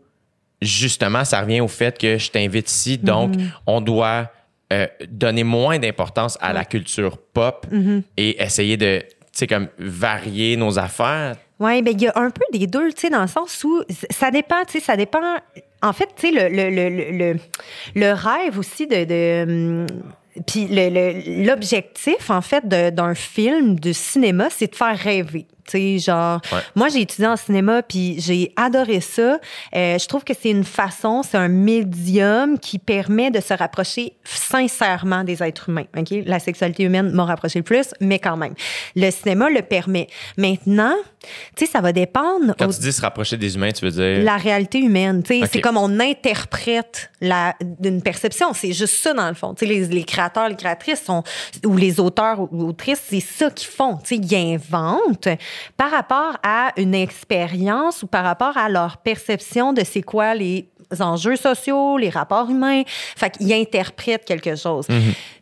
[0.63, 3.49] justement, ça revient au fait que je t'invite ici, donc Hmm.
[3.67, 4.33] on doit
[4.73, 8.01] euh, donner moins d'importance à la culture pop Hmm.
[8.17, 11.37] et essayer de, tu sais, comme varier nos affaires.
[11.61, 13.83] Oui, ben il y a un peu des deux, tu sais, dans le sens où
[14.11, 15.21] ça dépend, tu sais, ça dépend.
[15.83, 17.41] En fait, tu sais, le, le, le, le, le-
[17.95, 19.87] le rêve aussi de.
[20.47, 20.69] Puis
[21.45, 25.47] l'objectif, en fait, d'un film de cinéma, c'est de faire rêver.
[25.71, 26.61] Tu sais, genre, Ouais.
[26.75, 29.39] moi, j'ai étudié en cinéma, puis j'ai adoré ça.
[29.75, 34.15] Euh, je trouve que c'est une façon, c'est un médium qui permet de se rapprocher
[34.25, 35.85] sincèrement des êtres humains.
[35.97, 36.09] OK?
[36.27, 38.55] La sexualité humaine m'a rapproché le plus, mais quand même.
[38.97, 40.09] Le cinéma le permet.
[40.37, 40.95] Maintenant,
[41.57, 43.91] tu sais, ça va dépendre Quand au- tu dis se rapprocher des humains, tu veux
[43.91, 44.25] dire.
[44.25, 45.23] la réalité humaine.
[45.23, 45.47] Tu sais.
[45.53, 48.53] C'est comme on interprète la, d'une perception.
[48.55, 49.55] C'est juste ça, dans le fond.
[49.55, 51.23] Tu sais, les, les créateurs, les créatrices sont,
[51.67, 53.97] ou les auteurs ou autrices, c'est ça qu'ils font.
[54.05, 55.29] Tu sais, Ils inventent
[55.77, 60.69] par rapport à une expérience ou par rapport à leur perception de c'est quoi les
[61.01, 62.83] enjeux sociaux, les rapports humains.
[62.87, 64.87] Fait qu'ils interprètent quelque chose.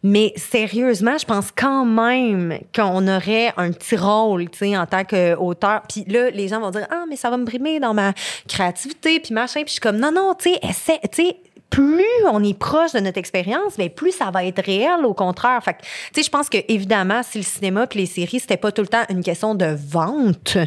[0.02, 5.04] Mais sérieusement, je pense quand même qu'on aurait un petit rôle, tu sais, en tant
[5.04, 5.82] qu'auteur.
[5.88, 8.12] Puis là, les gens vont dire, ah, mais ça va me brimer dans ma
[8.48, 9.60] créativité, puis machin.
[9.60, 11.36] Puis je suis comme, non, non, tu sais, essaie, tu sais,
[11.70, 15.62] plus on est proche de notre expérience, mais plus ça va être réel, au contraire.
[15.62, 18.72] Fait tu sais, je pense que, évidemment, si le cinéma puis les séries, c'était pas
[18.72, 20.58] tout le temps une question de vente,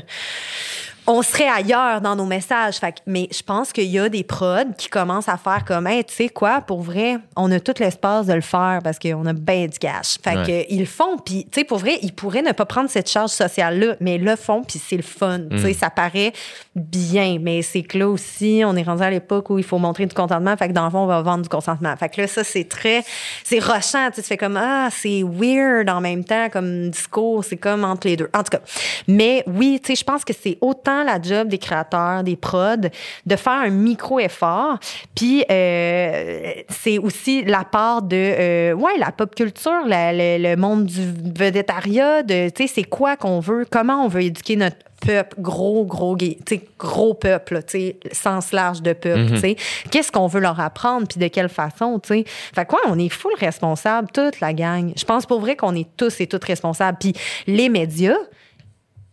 [1.11, 2.75] on serait ailleurs dans nos messages.
[2.77, 5.87] Fait que- mais je pense qu'il y a des prods qui commencent à faire comme,
[5.87, 9.25] hey, tu sais quoi, pour vrai, on a tout l'espace de le faire parce qu'on
[9.25, 10.17] a bien du cash.
[10.23, 10.45] Fait Ouais.
[10.67, 11.17] que ils le font.
[11.17, 14.23] Puis, tu sais, pour vrai, ils pourraient ne pas prendre cette charge sociale-là, mais ils
[14.23, 15.39] le font, puis c'est le fun.
[15.49, 16.31] Tu sais, ça paraît
[16.75, 20.05] bien, mais c'est que là aussi, on est rendu à l'époque où il faut montrer
[20.05, 20.55] du contentement.
[20.57, 21.95] Fait que dans le fond, on va vendre du consentement.
[21.97, 23.03] Fait que là, ça, c'est très,
[23.43, 24.09] c'est rochant.
[24.09, 27.43] Tu sais, tu fais comme, ah, c'est weird en même temps comme discours.
[27.43, 28.29] C'est comme entre les deux.
[28.33, 28.59] En tout cas.
[29.07, 32.89] Mais oui, tu sais, je pense que c'est autant la job des créateurs, des prods,
[33.25, 34.77] de faire un micro-effort.
[35.15, 40.55] Puis, euh, c'est aussi la part de, euh, ouais, la pop culture, la- le, le
[40.55, 41.01] monde du
[41.35, 45.85] vedettariat, de, tu sais, c'est quoi qu'on veut, comment on veut éduquer notre peuple, gros,
[45.85, 49.55] gros tu sais, gros peuple, tu sais, sens large de peuple, tu sais.
[49.91, 52.23] Qu'est-ce qu'on veut leur apprendre, puis de quelle façon, tu sais.
[52.53, 54.91] Fait quoi, on est full responsable, toute la gang.
[54.97, 56.97] Je pense pour vrai qu'on est tous et toutes responsables.
[56.99, 57.13] Puis
[57.47, 58.17] les médias,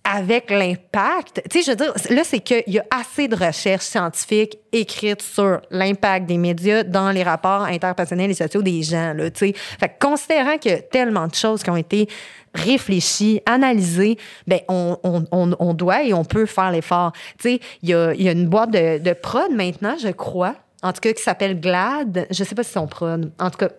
[0.09, 3.87] avec l'impact, tu sais, je veux dire, là, c'est qu'il y a assez de recherches
[3.87, 9.29] scientifiques écrites sur l'impact des médias dans les rapports interpersonnels et sociaux des gens, là,
[9.31, 9.53] tu sais.
[9.53, 12.09] Fait que considérant qu'il y a tellement de choses qui ont été
[12.55, 14.17] réfléchies, analysées,
[14.47, 17.13] ben, on, on, on, doit et on peut faire l'effort.
[17.39, 20.09] Tu sais, il y a, il y a une boîte de, de prod maintenant, je
[20.09, 22.29] crois, en tout cas, qui s'appelle GLAD.
[22.31, 23.33] Je sais pas si c'est son prod.
[23.41, 23.71] En tout cas,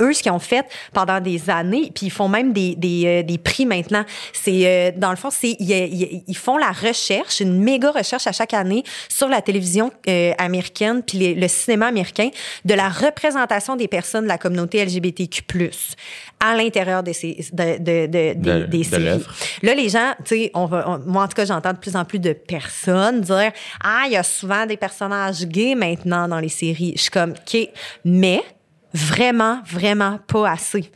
[0.00, 3.22] eux, ce qu'ils ont fait pendant des années, puis ils font même des, des, euh,
[3.22, 7.62] des prix maintenant, c'est, euh, dans le fond, c'est, ils, ils- font la recherche, une
[7.62, 12.30] méga recherche à chaque année sur la télévision euh, américaine, puis les- le cinéma américain,
[12.64, 15.42] de la représentation des personnes de la communauté LGBTQ+,
[16.40, 19.04] à l'intérieur de ces, de, de, de- De- des de séries.
[19.04, 19.32] l'œuvre.
[19.62, 21.96] Là, les gens, tu sais, on va, on- moi, en tout cas, j'entends de plus
[21.96, 23.52] en plus de personnes dire
[23.82, 26.92] Ah, il y a souvent des personnages gays maintenant dans les séries.
[26.96, 27.68] Je suis comme, OK,
[28.04, 28.42] mais
[28.94, 30.90] vraiment, vraiment pas assez.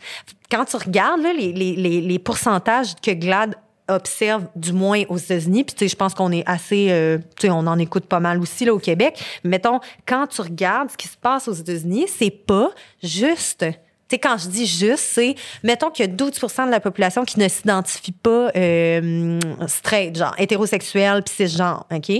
[0.50, 3.56] Quand tu regardes là, les, les, les, pourcentages que GLAD
[3.88, 7.46] observe du moins aux États-Unis puis tu sais je pense qu'on est assez euh, tu
[7.46, 10.96] sais on en écoute pas mal aussi là au Québec mettons quand tu regardes ce
[10.98, 12.68] qui se passe aux États-Unis c'est pas
[13.02, 13.64] juste
[14.08, 17.26] tu sais, quand je dis juste, c'est, mettons qu'il y a 12% de la population
[17.26, 22.10] qui ne s'identifie pas euh, straight, genre hétérosexuel, puis cisgenre, OK?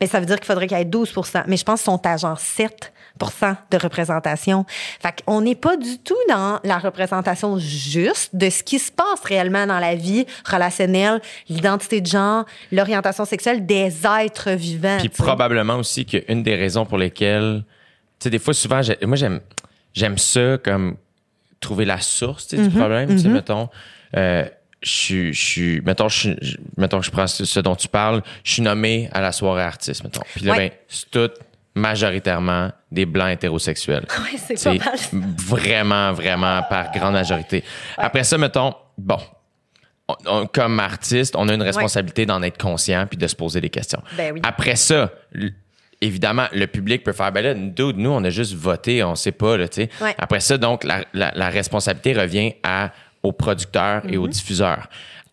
[0.00, 1.14] Mais ça veut dire qu'il faudrait qu'il y ait 12
[1.46, 2.92] Mais je pense qu'ils sont à genre 7
[3.70, 4.64] de représentation.
[5.00, 9.20] Fait qu'on n'est pas du tout dans la représentation juste de ce qui se passe
[9.24, 14.96] réellement dans la vie relationnelle, l'identité de genre, l'orientation sexuelle des êtres vivants.
[14.98, 17.62] Puis probablement aussi qu'une des raisons pour lesquelles,
[18.18, 19.40] tu sais, des fois, souvent, moi, j'aime,
[19.92, 20.96] j'aime ça comme
[21.60, 22.68] trouver la source sais, Mm-hmm.
[22.68, 23.08] du problème.
[23.10, 23.68] Tu sais, mettons,
[24.16, 24.44] euh,
[24.82, 28.62] je suis, mettons, je, je- mettons, je prends ce, ce dont tu parles, je suis
[28.62, 30.22] nommé à la soirée artiste, mettons.
[30.34, 30.58] Puis là, Ouais.
[30.70, 31.30] ben, c'est tout
[31.74, 34.06] majoritairement des blancs hétérosexuels.
[34.18, 35.24] Ouais, c'est pas mal.
[35.38, 37.62] vraiment, vraiment par grande majorité.
[37.96, 39.18] Après ça, mettons, bon,
[40.08, 43.60] on- on- comme artiste, on a une responsabilité d'en être conscient puis de se poser
[43.60, 44.02] des questions.
[44.16, 44.40] Ben oui.
[44.42, 45.10] Après ça,
[46.00, 49.32] évidemment, le public peut faire, ben là, dude, nous, on a juste voté, on sait
[49.32, 49.90] pas, là, tu sais.
[50.00, 50.14] Ouais.
[50.18, 52.90] Après ça, donc, la, la- la responsabilité revient à,
[53.22, 54.30] aux producteurs et aux Mm-hmm.
[54.30, 54.88] diffuseurs.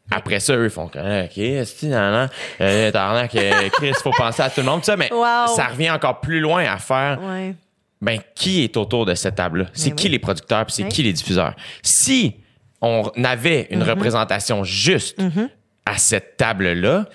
[0.10, 2.32] Après ça, eux, ils font, Ah, OK, que, euh,
[2.62, 5.48] euh, Chris, faut penser à tout le monde, tout ça, mais Wow.
[5.56, 7.54] ça revient encore plus loin à faire, Ouais.
[8.02, 9.66] ben, qui est autour de cette table-là?
[9.74, 10.12] C'est Ben qui oui.
[10.14, 10.90] les producteurs puis c'est Oui.
[10.90, 11.54] qui les diffuseurs?
[11.82, 12.36] Si
[12.82, 15.20] on avait une représentation juste
[15.86, 17.06] à cette table-là,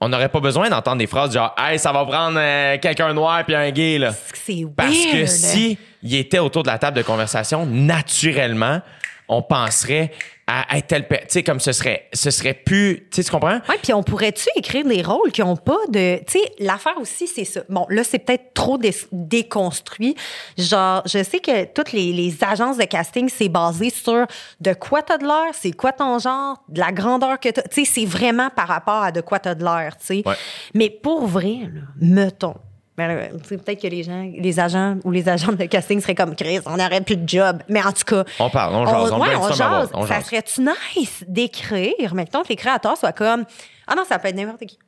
[0.00, 3.42] on n'aurait pas besoin d'entendre des phrases genre Hey, ça va prendre euh, quelqu'un noir
[3.46, 4.12] puis un gay, là.
[4.34, 4.74] C'est weird.
[4.76, 8.82] Parce que si il était autour de la table de conversation, naturellement,
[9.28, 10.12] on penserait
[10.48, 11.08] à être tel.
[11.08, 13.08] Tu sais, comme ce serait, ce serait plus.
[13.10, 13.58] Tu sais, tu comprends?
[13.68, 16.18] Oui, puis on pourrait-tu écrire des rôles qui n'ont pas de.
[16.24, 17.62] Tu sais, l'affaire aussi, c'est ça.
[17.68, 20.14] Bon, là, c'est peut-être trop dé- déconstruit.
[20.56, 24.26] Genre, je sais que toutes les, les agences de casting, c'est basé sur
[24.60, 27.62] de quoi t'as de l'air, c'est quoi ton genre, de la grandeur que t'as.
[27.62, 30.22] Tu sais, c'est vraiment par rapport à de quoi t'as de l'air, tu sais.
[30.24, 30.36] Ouais.
[30.74, 32.54] Mais pour vrai, là, mettons.
[32.96, 36.00] Ben là, tu sais, peut-être que les gens, les agents ou les agentes de casting
[36.00, 37.62] seraient comme Chris, on n'aurait plus de job.
[37.68, 39.90] Mais en tout cas, On parle, on jase, on ouais, on jase.
[40.08, 43.44] Ça serait-tu nice d'écrire, mettons que les créateurs soient comme
[43.86, 44.78] Ah non, ça peut être n'importe qui.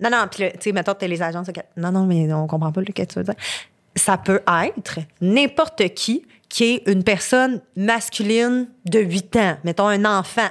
[0.00, 1.48] Non, non, puis là, tu sais, mettons que t'es les agences.
[1.48, 3.34] ok, Non, non, mais on comprend pas le que tu veux dire.
[3.96, 10.04] Ça peut être n'importe qui qui est une personne masculine de 8 ans, mettons un
[10.04, 10.48] enfant.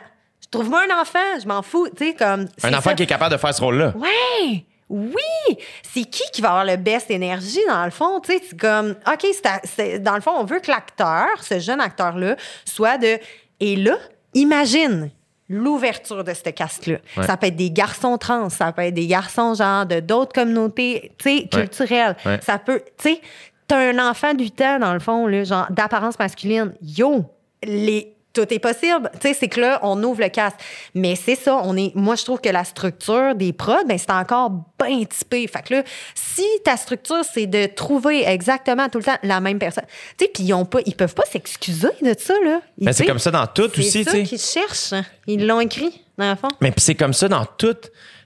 [0.49, 2.47] Trouve-moi un enfant, je m'en fous, tu sais, comme.
[2.63, 2.95] Un enfant ça.
[2.95, 3.93] qui est capable de faire ce rôle-là.
[3.95, 4.65] Ouais!
[4.91, 5.57] Oui!
[5.83, 8.19] C'est qui qui va avoir le best énergie, dans le fond?
[8.19, 9.25] Tu sais, c'est comme, OK,
[9.63, 12.35] c'est dans le fond, on veut que l'acteur, ce jeune acteur-là,
[12.65, 13.17] soit de.
[13.61, 13.95] Et là,
[14.33, 15.09] imagine
[15.47, 16.89] l'ouverture de ce.
[16.89, 16.99] Ouais.
[17.25, 21.13] Ça peut être des garçons trans, ça peut être des garçons, genre, de d'autres communautés,
[21.17, 22.15] tu sais, culturelles.
[22.25, 22.39] Ouais.
[22.41, 23.21] Ça peut, tu sais,
[23.67, 26.73] t'as un enfant du temps, dans le fond, là, genre, d'apparence masculine.
[26.81, 27.25] Yo!
[27.63, 28.13] Les.
[28.33, 29.09] Tout est possible.
[29.19, 30.55] Tu sais, c'est que là, on ouvre le cast.
[30.95, 31.93] Mais c'est ça, on est.
[31.95, 34.51] Moi, je trouve que la structure des prods, ben, c'est encore
[34.81, 35.45] bien typé.
[35.47, 35.83] Fait que là,
[36.15, 39.83] si ta structure, c'est de trouver exactement tout le temps la même personne.
[40.17, 42.61] Tu sais, puis ils ont pas, ils peuvent pas s'excuser de ça, là.
[42.79, 44.23] Mais c'est comme ça dans tout aussi, tu sais.
[44.23, 44.93] qu'ils cherchent.
[45.27, 46.47] Ils l'ont écrit, dans le fond.
[46.61, 47.75] Mais puis c'est comme ça dans tout.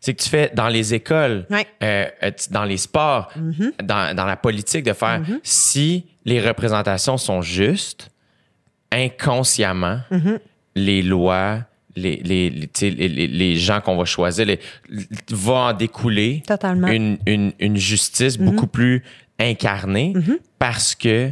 [0.01, 1.65] C'est que tu fais dans les écoles, Ouais.
[1.81, 3.29] euh, euh, dans les sports,
[3.81, 8.09] dans, dans la politique, de faire si les représentations sont justes,
[8.95, 9.99] inconsciemment,
[10.75, 11.59] les lois,
[11.95, 14.45] les, les, les, tu sais, les, les- les gens qu'on va choisir,
[15.31, 16.43] va en découler
[16.89, 19.03] une, une, une justice beaucoup plus
[19.39, 20.13] incarnée
[20.59, 21.31] parce que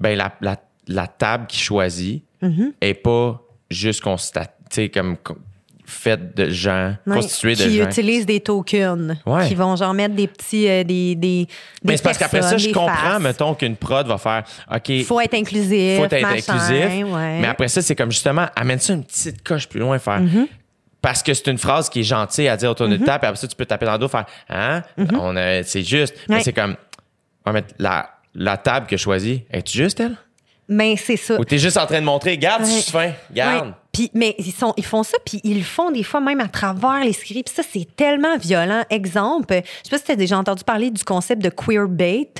[0.00, 0.56] ben, la, la,
[0.88, 2.22] la table qui choisit
[2.80, 3.40] est pas
[3.70, 5.38] juste constat, tu sais, comme co-
[5.84, 7.16] faite de gens, Ouais.
[7.16, 7.84] constituée de qui gens.
[7.84, 9.16] utilisent des tokens.
[9.26, 9.48] Ouais.
[9.48, 10.68] Qui vont genre mettre des petits.
[10.68, 11.46] euh, des, des,
[11.84, 13.20] Mais c'est parce qu'après ça, je comprends, faces.
[13.20, 14.44] mettons, qu'une prod va faire
[14.74, 15.98] OK, Faut être inclusif.
[15.98, 17.06] faut être machin, inclusif.
[17.12, 17.38] ouais.
[17.40, 20.20] Mais après ça, c'est comme justement, amène ça une petite coche plus loin, faire.
[20.20, 20.46] Mm-hmm.
[21.00, 23.36] Parce que c'est une phrase qui est gentille à dire autour de table, puis après
[23.36, 24.82] ça, tu peux taper dans le dos, faire Hein?
[25.18, 26.14] On a- c'est juste.
[26.28, 26.42] Mais Mm-hmm.
[26.44, 26.76] C'est comme,
[27.46, 30.14] ouais, mais la, la table que je choisis, es-tu juste, elle?
[30.68, 31.38] Mais c'est ça.
[31.40, 33.74] Ou t'es juste en train de montrer, garde, je suis fin, garde.
[33.94, 34.08] Ouais.
[34.08, 36.48] Puis, mais ils, sont, ils font ça, puis ils le font des fois même à
[36.48, 37.42] travers les séries.
[37.42, 38.82] Puis ça, c'est tellement violent.
[38.90, 42.30] Exemple, je sais pas si tu as déjà entendu parler du concept de queer bait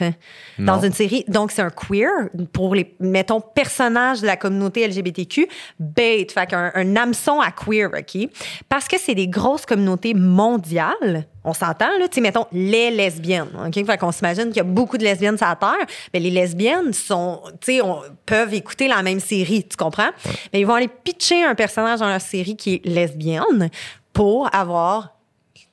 [0.59, 0.83] dans Non.
[0.83, 1.25] une série.
[1.29, 2.11] Donc, c'est un queer
[2.55, 5.47] pour les, mettons, personnages de la communauté LGBTQ.
[5.79, 8.29] Bait, fait qu'un un hameçon à queer, OK?
[8.71, 11.27] Parce que c'est des grosses communautés mondiales.
[11.45, 13.85] On s'entend, là, tu sais, mettons, les lesbiennes, OK?
[13.85, 15.87] Fait qu'on s'imagine qu'il y a beaucoup de lesbiennes sur la Terre.
[16.15, 20.11] Mais les lesbiennes sont, tu sais, on- peuvent écouter la même série, tu comprends?
[20.53, 23.71] Mais ils vont aller pitcher un personnage dans leur série qui est lesbienne
[24.13, 25.17] pour avoir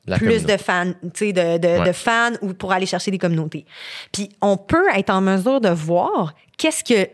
[0.06, 0.54] La plus communauté.
[0.54, 1.88] de fans, tu de, de, Ouais.
[1.88, 3.66] de fans ou pour aller chercher des communautés.
[4.12, 7.12] Puis on peut être en mesure de voir qu'est-ce que, tu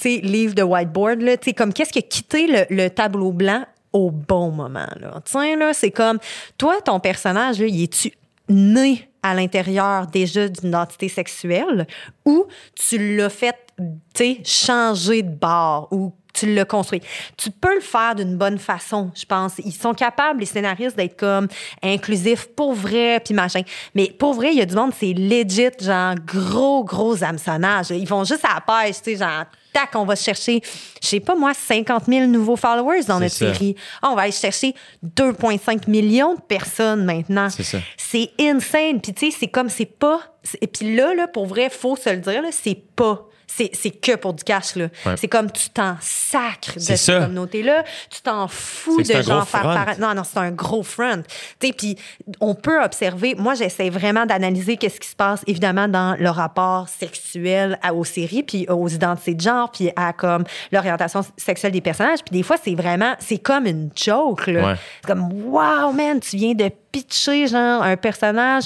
[0.00, 3.32] sais, livre de whiteboard, là, tu sais, comme qu'est-ce qui a quitté le, le tableau
[3.32, 5.20] blanc au bon moment, là.
[5.24, 6.18] Tiens, là, c'est comme,
[6.56, 8.12] toi, ton personnage, là, il est-tu
[8.48, 11.86] né à l'intérieur déjà d'une identité sexuelle
[12.24, 13.84] ou tu l'as fait, tu
[14.14, 17.00] sais, changer de bord ou tu l'as construit.
[17.36, 19.54] Tu peux le faire d'une bonne façon, je pense.
[19.58, 21.48] Ils sont capables, les scénaristes, d'être comme
[21.82, 23.62] inclusifs pour vrai, puis machin.
[23.94, 27.90] Mais pour vrai, il y a du monde, c'est legit, genre gros, gros hameçonnage.
[27.90, 30.60] Ils vont juste à la pêche, tu sais, genre, tac, on va chercher,
[31.02, 33.52] je sais pas moi, 50 000 nouveaux followers dans notre ça.
[33.52, 33.76] série.
[34.00, 37.50] Ah, on va aller chercher 2,5 millions de personnes maintenant.
[37.50, 37.78] C'est ça.
[37.96, 39.00] C'est insane.
[39.00, 40.20] Puis tu sais, c'est comme, c'est pas...
[40.60, 43.26] Et puis là, là, pour vrai, faut se le dire, là, c'est pas...
[43.46, 44.86] C'est c'est que pour du cash, là.
[45.04, 45.16] Ouais.
[45.16, 47.84] C'est comme tu t'en sacres de cette communauté-là.
[48.10, 49.74] Tu t'en fous de genre faire front.
[49.74, 50.00] paraître.
[50.00, 51.22] Non, non, c'est un gros front.
[51.60, 51.96] Tu sais, puis
[52.40, 53.34] on peut observer.
[53.36, 58.04] Moi, j'essaie vraiment d'analyser qu'est-ce qui se passe, évidemment, dans le rapport sexuel à- aux
[58.04, 62.20] séries, puis aux identités de genre, puis à comme l'orientation sexuelle des personnages.
[62.24, 64.66] Puis des fois, c'est vraiment, c'est comme une joke, là.
[64.72, 64.74] Ouais.
[65.02, 68.64] C'est comme, wow, man, tu viens de pitcher, genre, un personnage.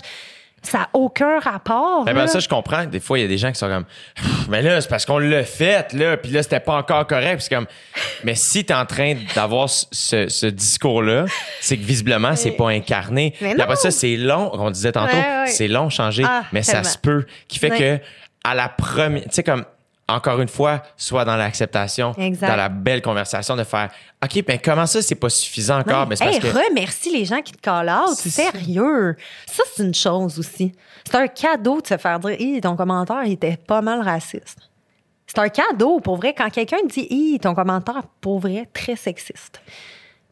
[0.67, 2.05] Ça n'a aucun rapport.
[2.05, 2.27] Ben, ben, là.
[2.27, 2.85] ça, je comprends.
[2.87, 3.85] Des fois, il y a des gens qui sont comme,
[4.49, 7.37] mais là, c'est parce qu'on l'a fait, là, puis là, c'était pas encore correct.
[7.37, 7.67] Puis c'est comme,
[8.25, 11.27] mais si t'es en train d'avoir ce, discours-là,
[11.61, 13.35] c'est que visiblement, c'est pas incarné.
[13.41, 15.47] Mais après ça, c'est long, on disait tantôt, Ouais, ouais.
[15.47, 17.27] c'est long changer, Ah, mais ça se peut.
[17.49, 17.79] Qui fait Ouais.
[17.79, 17.99] que,
[18.45, 19.65] à la première, tu sais, comme,
[20.09, 23.91] encore une fois, soit dans l'acceptation, dans la belle conversation de faire,
[24.23, 26.09] OK, ben comment ça, c'est pas suffisant encore?
[26.09, 26.17] Ouais.
[26.17, 26.47] Ben, parce que.
[26.47, 28.15] remercie les gens qui te call out.
[28.15, 29.17] Sérieux.
[29.47, 30.73] Ça, c'est une chose aussi.
[31.05, 34.59] C'est un cadeau de se faire dire Hi, ton commentaire il était pas mal raciste.
[35.27, 36.35] C'est un cadeau, pour vrai.
[36.35, 39.61] Quand quelqu'un dit Hi, ton commentaire, pour vrai, très sexiste.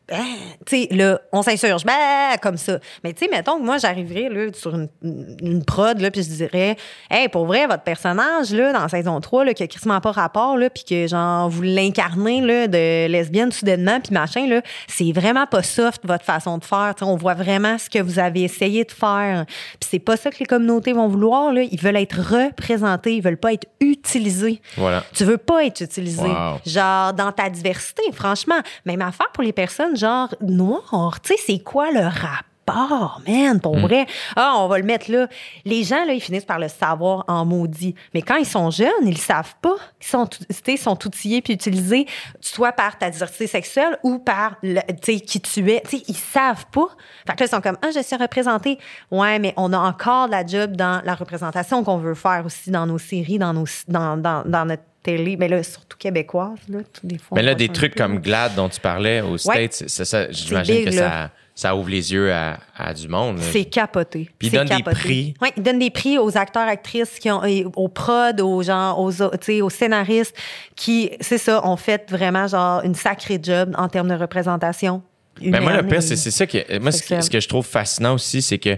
[0.07, 0.23] Ben,
[0.67, 2.79] tu sais, là, on s'insurge, ben, comme ça.
[3.03, 6.29] Mais tu sais, mettons que moi, j'arriverais là, sur une, une prod, là, puis je
[6.29, 6.77] dirais,
[7.11, 10.59] hey, pour vrai, votre personnage, là, dans saison 3, là, qui a quasiment pas rapport,
[10.59, 15.47] là, puis que, genre, vous l'incarnez, là, de lesbienne soudainement, puis machin, là, c'est vraiment
[15.47, 16.95] pas soft, votre façon de faire.
[17.01, 19.47] On voit vraiment ce que vous avez essayé de faire.
[19.81, 21.63] Puis c'est pas ça que les communautés vont vouloir, là.
[21.63, 24.61] Ils veulent être représentés, ils veulent pas être utilisés.
[24.77, 25.03] Voilà.
[25.15, 26.23] Tu veux pas être utilisé.
[26.23, 26.59] Wow.
[26.67, 28.61] Genre, dans ta diversité, franchement.
[28.85, 31.21] Même affaire pour les personnes, genre, noires.
[31.23, 34.07] Tu sais, c'est quoi le rapport, man, pour vrai?
[34.37, 35.29] Ah, on va le mettre là.
[35.67, 37.95] Les gens, là, ils finissent par le savoir en maudit.
[38.15, 39.75] Mais quand ils sont jeunes, ils le savent pas.
[40.01, 40.29] Ils sont,
[40.67, 42.07] ils sont outillés puis utilisés,
[42.41, 45.83] soit par ta diversité sexuelle ou par, le- qui tu es.
[45.83, 46.89] Tu sais, ils savent pas.
[47.27, 48.79] Fait que là, ils sont comme, ah, je suis représentée.
[49.11, 52.71] Ouais, mais on a encore de la job dans la représentation qu'on veut faire aussi
[52.71, 56.81] dans nos séries, dans nos, dans, dans, dans notre télé, mais là, surtout québécoise, là,
[57.05, 57.37] des fois.
[57.37, 58.03] Mais là, des un truc peu.
[58.03, 59.69] comme GLAD dont tu parlais aux Ouais.
[59.69, 60.97] States, c'est ça, j'imagine que là.
[60.97, 63.39] ça, ça ouvre les yeux à, à du monde.
[63.39, 64.29] C'est capoté.
[64.39, 65.35] Puis ils donnent des prix.
[65.41, 68.99] Oui, ils donnent des prix aux acteurs, actrices, qui ont, et aux prods, aux gens,
[68.99, 70.37] aux, aux scénaristes,
[70.75, 75.03] qui, c'est ça, ont fait vraiment genre une sacrée job en termes de représentation.
[75.41, 76.79] Ben moi, le pire, c'est ça que.
[76.79, 78.77] Moi, ce que je trouve fascinant aussi, c'est que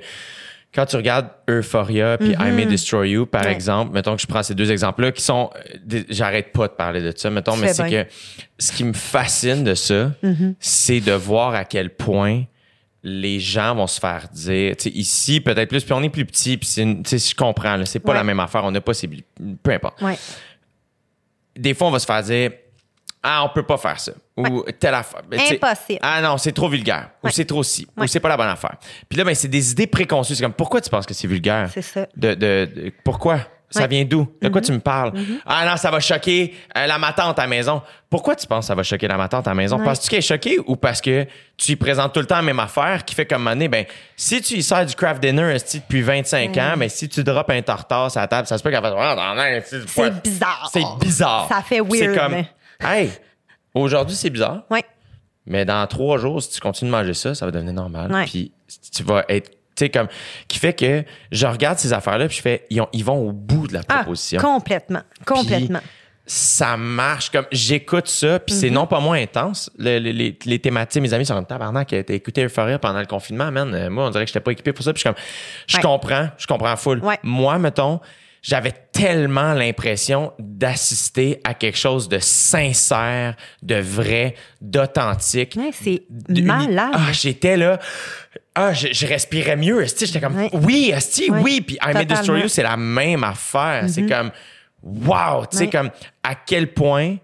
[0.74, 3.46] quand tu regardes Euphoria puis I May Destroy You, par Mm-hmm.
[3.46, 3.52] Ouais.
[3.52, 5.50] exemple, mettons que je prends ces deux exemples-là qui sont.
[6.10, 8.06] J'arrête pas de parler de ça, mettons, mais c'est que
[8.58, 10.12] ce qui me fascine de ça,
[10.60, 12.44] c'est de voir à quel point
[13.02, 16.24] les gens vont se faire dire, tu sais, ici, peut-être plus, puis on est plus
[16.26, 18.18] petit, puis c'est une- tu sais, je comprends, c'est pas Ouais.
[18.18, 19.08] la même affaire, on n'a pas ces.
[19.62, 20.18] Peu importe Ouais.
[21.56, 22.50] des fois, on va se faire dire
[23.28, 24.12] Ah, on peut pas faire ça.
[24.36, 25.22] Ou telle affaire.
[25.30, 25.98] Tu Impossible.
[26.00, 27.10] Ah non, c'est trop vulgaire.
[27.24, 27.86] Ou c'est trop ci.
[27.96, 28.76] Ou c'est pas la bonne affaire.
[29.08, 30.36] Puis là, ben, c'est des idées préconçues.
[30.36, 31.68] C'est comme pourquoi tu penses que c'est vulgaire?
[31.72, 32.06] C'est ça.
[32.16, 33.38] De, de, de- pourquoi?
[33.68, 34.28] Ça vient d'où?
[34.40, 34.52] De Mm-hmm.
[34.52, 35.12] quoi tu me parles?
[35.44, 37.82] Ah non, ça va choquer euh, la matante à la maison.
[38.08, 39.76] Pourquoi tu penses que ça va choquer la matante à la maison?
[39.78, 39.84] Ouais.
[39.84, 41.26] Penses-tu qu'elle est choquée ou parce que
[41.56, 43.66] tu lui présentes tout le temps la même affaire qui fait comme monnaie?
[43.66, 43.84] Ben,
[44.14, 47.60] si tu y sers du craft dinner depuis 25 ans, ben, si tu drops un
[47.60, 50.70] tartare sur la table, ça se peut qu'elle fasse non, non, c'est bizarre.
[50.72, 51.48] C'est bizarre.
[51.50, 52.48] Ça fait C'est weird, comme, mais-
[52.80, 53.10] hey,
[53.74, 54.62] aujourd'hui, c'est bizarre.
[54.70, 54.84] Ouais.
[55.46, 58.12] Mais dans trois jours, si tu continues de manger ça, ça va devenir normal.
[58.12, 58.24] Ouais.
[58.24, 58.52] Puis
[58.92, 59.50] tu vas être.
[59.50, 60.08] Tu sais, comme.
[60.48, 62.66] Qui fait que je regarde ces affaires-là, puis je fais.
[62.70, 64.40] Ils, ont- ils vont au bout de la Ah, proposition.
[64.40, 65.02] complètement.
[65.24, 65.80] Complètement.
[66.28, 68.60] ça marche comme j'écoute ça puis Mhm.
[68.60, 71.92] c'est non pas moins intense Le- le- les, les thématiques mes amis sont comme tabarnak
[71.92, 74.72] a écouté Euphoria pendant le confinement man Euh, moi on dirait que j'étais pas équipé
[74.72, 75.22] pour ça puis je suis comme
[75.68, 75.82] je Ouais.
[75.84, 77.20] comprends je comprends full Ouais.
[77.22, 78.00] moi mettons
[78.48, 86.42] j'avais tellement l'impression d'assister à quelque chose de sincère de vrai d'authentique Ouais, c'est de-
[86.42, 86.90] malade.
[86.94, 87.80] ah j'étais là
[88.54, 89.84] ah, je, je respirais mieux.
[89.84, 90.48] J'étais comme, Ouais.
[90.54, 91.40] oui, esti, Ouais.
[91.42, 91.60] oui.
[91.60, 92.40] Puis I May Destroy.
[92.40, 93.84] You, c'est la même affaire.
[93.86, 94.30] C'est comme,
[94.86, 95.70] wow, tu sais, Ouais.
[95.70, 95.90] comme,
[96.22, 97.16] à quel point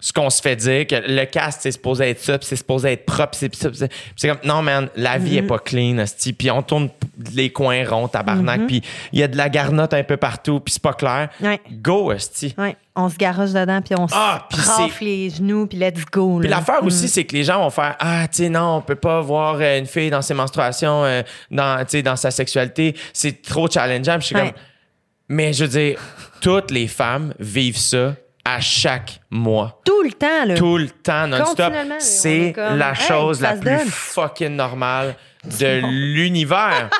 [0.00, 2.92] ce qu'on se fait dire, que le cast, c'est supposé être ça, puis c'est supposé
[2.92, 6.32] être propre, c'est puis c'est- c'est comme, non, man, la vie est pas clean, esti.
[6.32, 6.88] Puis on tourne
[7.34, 8.80] les coins ronds, tabarnak, puis
[9.12, 11.28] il y a de la garnotte un peu partout, puis c'est pas clair.
[11.42, 11.60] Ouais.
[11.72, 12.54] Go, esti.
[12.56, 16.38] Ouais, on se garoche dedans, puis on Ah, se les genoux, puis let's go.
[16.40, 18.94] Puis l'affaire aussi, c'est que les gens vont faire Ah, tu sais, non, on peut
[18.96, 22.96] pas voir euh, une fille dans ses menstruations, euh, dans, dans sa sexualité.
[23.12, 24.14] C'est trop challengeant.
[24.18, 24.52] Puis je suis comme.
[25.30, 25.98] Mais je veux dire,
[26.40, 29.80] toutes les femmes vivent ça à chaque mois.
[29.84, 30.54] Tout le temps, là.
[30.56, 31.72] Tout le temps, non-stop.
[32.00, 33.86] C'est comme, la chose la plus donne.
[33.86, 36.90] fucking normale de l'univers.
[36.90, 36.96] tu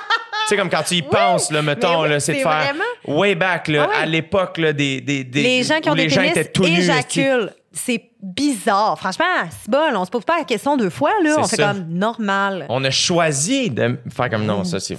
[0.48, 3.34] sais, comme quand tu y penses, là, mettons, oui, là, c'est de faire vraiment- way
[3.34, 6.04] back, là, Ah à l'époque, là, des, des, des- les gens qui ont où les
[6.04, 6.88] des gens pénis étaient tout nus.
[6.88, 7.20] esti.
[7.20, 7.52] éjaculent.
[7.72, 8.98] C'est bizarre.
[8.98, 9.94] Franchement, c'est bol.
[9.94, 11.36] On se pose pas la question deux fois, là.
[11.38, 11.68] On fait ça.
[11.68, 12.66] comme normal.
[12.68, 14.96] On a choisi de faire comme non, ça c'est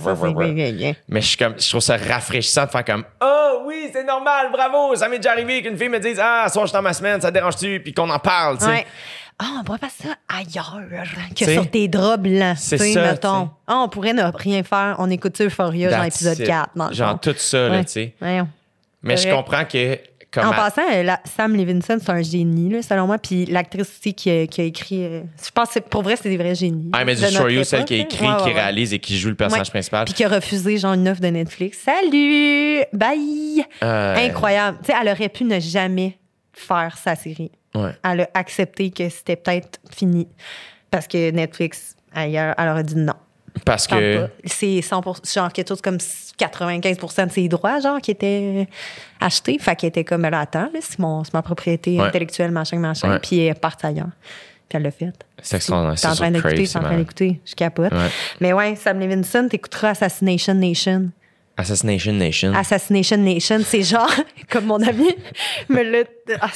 [1.10, 4.52] Mais je suis comme je trouve ça rafraîchissant de faire comme oh oui, c'est normal,
[4.52, 6.94] bravo, ça m'est déjà arrivé qu'une fille me dise ah, soir je suis dans ma
[6.94, 7.82] semaine, ça te dérange-tu?
[7.82, 8.72] Puis qu'on en parle, tu sais.
[8.72, 8.86] Ouais.
[9.40, 10.80] Ah, on pourrait faire ça ailleurs
[11.32, 12.58] que T'sais, sur tes draps blancs.
[12.58, 13.50] c'est ça, mettons.
[13.66, 14.96] Ah, on pourrait ne rien faire.
[15.00, 16.46] On écoute Euphoria, genre That's épisode it.
[16.46, 16.70] 4.
[16.76, 17.86] Dans le Genre tout ça là, Ouais.
[17.86, 18.16] tu sais.
[19.02, 19.98] Mais je comprends que
[20.32, 23.18] comme En à- passant, euh, la- Sam Levinson, c'est un génie, là, selon moi.
[23.18, 25.04] Puis l'actrice aussi qui a, qui a écrit.
[25.06, 26.90] euh, je pense que pour vrai, c'est des vrais génies.
[26.92, 29.30] De Destroy notre You, celle qui a écrit, Ouais, qui ouais, réalise et qui joue
[29.30, 29.72] le personnage Ouais.
[29.72, 30.06] principal.
[30.06, 31.80] Puis qui a refusé, genre, une offre de Netflix.
[31.84, 32.82] Salut!
[32.94, 33.64] Bye!
[33.84, 34.78] Euh, Incroyable.
[34.84, 36.18] Tu sais, elle aurait pu ne jamais
[36.54, 37.52] faire sa série.
[38.04, 40.28] Elle a accepté que c'était peut-être fini.
[40.90, 43.14] Parce que Netflix, ailleurs, elle aurait dit non.
[43.66, 44.28] Parce que.
[44.46, 45.04] C'est 100
[45.34, 45.98] genre quelque chose comme
[46.38, 46.98] 95
[47.28, 48.68] de ses droits, genre, qui étaient
[49.20, 49.58] achetés.
[49.60, 52.06] Fait qu'elle était comme, elle attend, là, c'est, mon, c'est ma propriété Ouais.
[52.08, 53.12] intellectuelle, machin, machin.
[53.12, 53.20] Ouais.
[53.20, 54.10] Puis elle partie ailleurs.
[54.70, 55.12] Puis elle l'a fait.
[55.42, 56.00] c'est extraordinaire.
[56.00, 57.42] T'es en train d'écouter, t'es en train d'écouter.
[57.46, 57.92] Je capote.
[57.92, 58.10] Ouais.
[58.40, 61.10] Mais ouais, Sam Levinson, t'écouteras Assassination Nation.
[61.58, 62.54] Assassination Nation.
[62.56, 64.10] Assassination Nation, c'est genre,
[64.50, 65.10] comme mon ami
[65.70, 66.04] me l'a.
[66.42, 66.48] ah,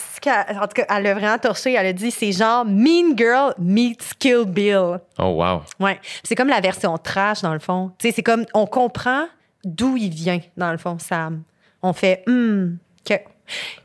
[0.62, 1.74] En tout cas, elle l'a vraiment torché.
[1.74, 5.00] Elle a dit c'est genre Mean Girl meets Kill Bill.
[5.20, 5.62] Oh wow.
[5.80, 6.00] Ouais.
[6.24, 7.92] C'est comme la version trash, dans le fond.
[8.00, 9.26] Tu sais, c'est comme, on comprend
[9.64, 11.44] d'où il vient, dans le fond, Sam.
[11.82, 12.78] On fait, hum,
[13.08, 13.16] que.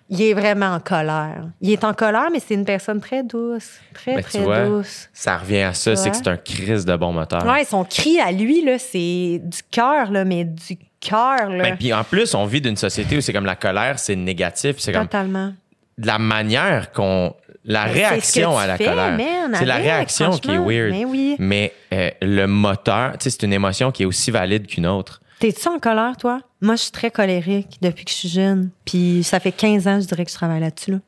[0.08, 1.44] Il est vraiment en colère.
[1.60, 3.78] Il est en colère, mais c'est une personne très douce.
[3.94, 5.08] Très, tu très vois, douce.
[5.12, 7.44] ça revient à ça, c'est que c'est un crise de bon moteur.
[7.46, 11.48] Ouais, son cri à lui, là, c'est du cœur, là, mais du cœur.
[11.48, 14.76] Ben, puis en plus, on vit d'une société où c'est comme la colère, c'est négatif,
[14.78, 15.52] c'est comme Totalement.
[15.98, 19.18] de la manière qu'on la Mais réaction à la fais, colère.
[19.54, 20.90] c'est la réaction qui est weird.
[20.92, 21.36] Mais oui.
[21.38, 25.20] Mais euh, le moteur, tu sais, c'est une émotion qui est aussi valide qu'une autre.
[25.40, 26.40] T'es-tu en colère, toi?
[26.62, 28.70] Moi, je suis très colérique depuis que je suis jeune.
[28.84, 30.98] Puis ça fait 15 ans, je dirais que je travaille là-dessus, là.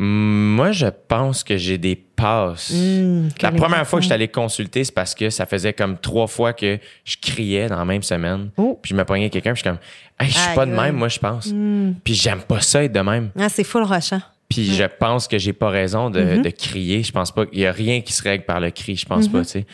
[0.00, 2.72] Hum, Moi, je pense que j'ai des passes.
[2.74, 5.98] Hum, la première fois que je suis allé consulter, c'est parce que ça faisait comme
[5.98, 8.50] trois fois que je criais dans la même semaine.
[8.56, 8.78] Oh.
[8.82, 9.78] Puis je me pognais quelqu'un, puis je suis comme,
[10.18, 11.46] hey, je suis pas de même, moi, je pense.
[11.48, 11.94] Hum.
[12.02, 13.30] Puis j'aime pas ça être de même.
[13.38, 14.22] Ah, c'est full rushant.
[14.48, 16.42] Puis je pense que j'ai pas raison de, Mm-hmm.
[16.42, 17.02] de crier.
[17.04, 18.96] Je pense pas qu'il y a rien qui se règle par le cri.
[18.96, 19.66] Je pense pas, tu sais.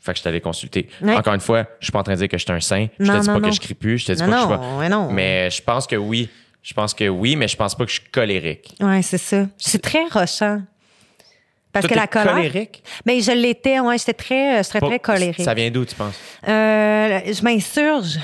[0.00, 0.88] Fait que je t'allais consulter.
[1.02, 1.16] Ouais.
[1.16, 2.86] Encore une fois, je suis pas en train de dire que je suis un saint.
[3.00, 3.48] Je Non, te dis non, pas non.
[3.48, 3.98] que je crie plus.
[3.98, 5.08] Je te dis Non, pas que je suis pas.
[5.10, 6.28] Mais je pense que oui.
[6.64, 8.74] Je pense que oui, mais je pense pas que je suis colérique.
[8.80, 9.46] Ouais, c'est ça.
[9.58, 10.62] C'est très rushant.
[11.72, 12.34] Parce Toi, que la colère.
[12.34, 12.82] colérique?
[13.04, 15.42] Mais je l'étais, ouais, j'étais très, je serais Pas- très colérique.
[15.44, 16.14] Ça vient d'où, tu penses?
[16.48, 18.18] Euh, je m'insurge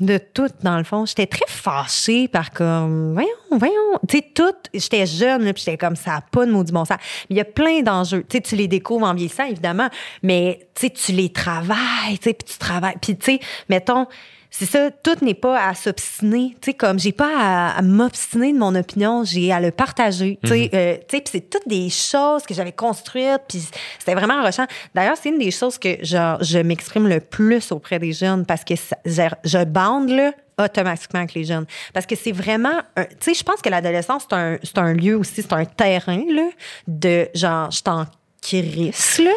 [0.00, 1.06] de tout, dans le fond.
[1.06, 4.00] J'étais très fâchée par comme, voyons, voyons.
[4.08, 6.84] Tu sais, tout, j'étais jeune, là, puis j'étais comme, ça a pas de maudit bon
[6.84, 6.96] sens.
[7.30, 8.24] Mais il y a plein d'enjeux.
[8.28, 9.88] Tu sais, tu les découvres en vieillissant, évidemment,
[10.22, 12.96] mais tu sais, tu les travailles, tu sais, puis tu travailles.
[13.00, 14.06] Puis, tu sais, mettons,
[14.56, 16.54] c'est ça, tout n'est pas à s'obstiner.
[16.60, 20.38] Tu sais, comme, j'ai pas à, à m'obstiner de mon opinion, j'ai à le partager.
[20.44, 23.62] Tu sais, euh, tu sais, puis c'est toutes des choses que j'avais construites, puis
[23.98, 24.66] c'était vraiment enrichant.
[24.94, 28.62] D'ailleurs, c'est une des choses que genre, je m'exprime le plus auprès des jeunes parce
[28.62, 31.66] que ça- je, bande, là, automatiquement avec les jeunes.
[31.92, 35.16] Parce que c'est vraiment, tu sais, je pense que l'adolescence, c'est un, c'est un lieu
[35.16, 36.48] aussi, c'est un terrain, là,
[36.86, 38.06] de genre, je t'en
[38.46, 39.30] crisse, là.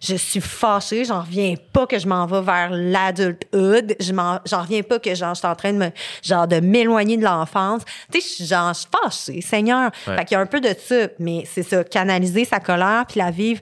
[0.00, 3.96] Je suis fâchée, j'en reviens pas que je m'en vais vers l'adulthood.
[4.00, 5.90] Je m'en, j'en reviens pas que genre, je suis en train de me,
[6.22, 7.82] genre, de m'éloigner de l'enfance.
[8.12, 9.90] Tu sais, je suis genre, je suis fâchée, Seigneur.
[10.06, 10.16] Ouais.
[10.16, 13.18] Fait qu'il y a un peu de ça, mais c'est ça, canaliser sa colère puis
[13.18, 13.60] la vivre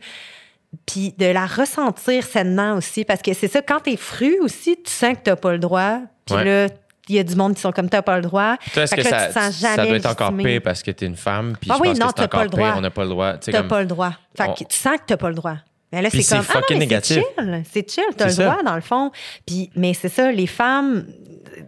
[0.87, 4.91] puis de la ressentir sainement aussi parce que c'est ça quand t'es fru aussi tu
[4.93, 6.45] sens que t'as pas le droit puis Ouais.
[6.45, 6.69] là
[7.11, 8.57] il y a du monde qui sont comme t'as pas le droit.
[8.73, 10.91] Toi, est-ce Fait que, là, ça, tu sens ça doit être encore pire parce que
[10.91, 11.57] t'es une femme?
[11.61, 12.67] Puis Ah je oui, pense non, que c'est t'as pas encore le droit.
[12.69, 13.33] pire, on n'a pas le droit.
[13.35, 14.13] T'as comme- pas le droit.
[14.37, 15.57] Fait on- que tu sens que t'as pas le droit.
[15.93, 16.45] Mais là, c'est comme.
[16.49, 16.89] Ah non, mais.
[17.03, 17.65] C'est chill.
[17.73, 18.05] C'est chill.
[18.17, 18.45] T'as le ça.
[18.45, 19.11] droit, dans le fond.
[19.47, 21.05] Puis, mais c'est ça, les femmes.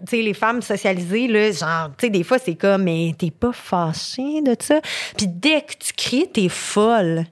[0.08, 3.30] Tu sais, les femmes socialisées, là, genre, tu sais, des fois, c'est comme, mais t'es
[3.30, 4.80] pas fâchée de ça.
[5.16, 7.24] Puis dès que tu cries, t'es folle.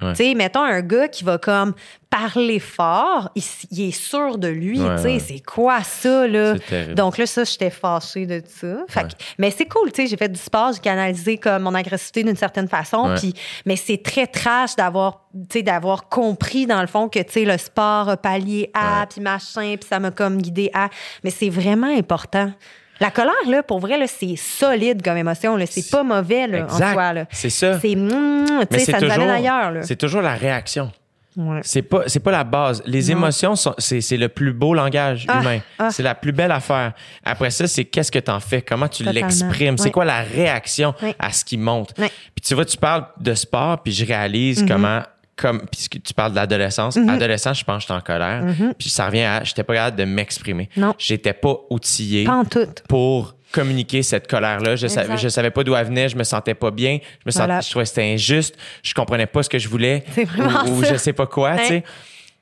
[0.00, 0.12] Ouais.
[0.14, 1.74] Tu sais, mettons un gars qui va comme
[2.10, 5.18] parler fort, il, est sûr de lui, Ouais, tu sais, ouais.
[5.20, 6.54] c'est quoi ça, là?
[6.96, 8.78] Donc là, ça, j'étais fâchée de ça.
[8.88, 11.74] Fait que- mais c'est cool, tu sais, j'ai fait du sport, j'ai canalisé comme mon
[11.74, 13.32] agressivité d'une certaine façon, puis
[13.64, 17.44] mais c'est très trash d'avoir, tu sais, d'avoir compris dans le fond que, tu sais,
[17.44, 20.88] le sport a pallié à, puis machin, puis ça m'a comme guidé à.
[21.22, 22.50] Mais c'est vraiment important.
[22.98, 25.64] La colère, là, pour vrai, là, c'est solide comme émotion, là.
[25.66, 27.24] C'est pas mauvais, là, en soi, là.
[27.30, 27.80] C'est ça.
[27.80, 29.82] C'est, mm, tu Mais ça nous toujours, amène ailleurs, là.
[29.84, 30.90] c'est toujours la réaction.
[31.36, 31.60] Ouais.
[31.62, 32.82] C'est pas, c'est pas la base.
[32.86, 33.18] Les Non.
[33.18, 35.60] émotions, sont, c'est, c'est le plus beau langage Ah, humain.
[35.78, 35.90] ah.
[35.90, 36.92] C'est la plus belle affaire.
[37.24, 41.14] Après ça, c'est qu'est-ce que t'en fais, comment tu l'exprimes, c'est quoi la réaction Ouais.
[41.18, 41.94] à ce qui monte?
[41.94, 42.08] Puis
[42.44, 44.08] tu vois, tu parles de sport, puis je Mm-hmm.
[44.08, 45.02] réalise comment,
[45.36, 48.44] comme, puisque tu parles d'adolescence, adolescent, je pense que j'étais en colère.
[48.78, 50.68] Puis ça revient à, j'étais pas capable de m'exprimer.
[50.76, 50.80] Mm-hmm.
[50.80, 50.94] Non.
[50.98, 52.42] J'étais pas outillé en
[52.88, 54.76] pour communiquer cette colère-là.
[54.76, 54.86] Je
[55.16, 57.60] je savais pas d'où elle venait, je me sentais pas bien, je me sentais, Voilà.
[57.60, 60.04] je trouvais que c'était injuste, je comprenais pas ce que je voulais
[60.66, 61.84] ou, ou je sais pas quoi, tu sais.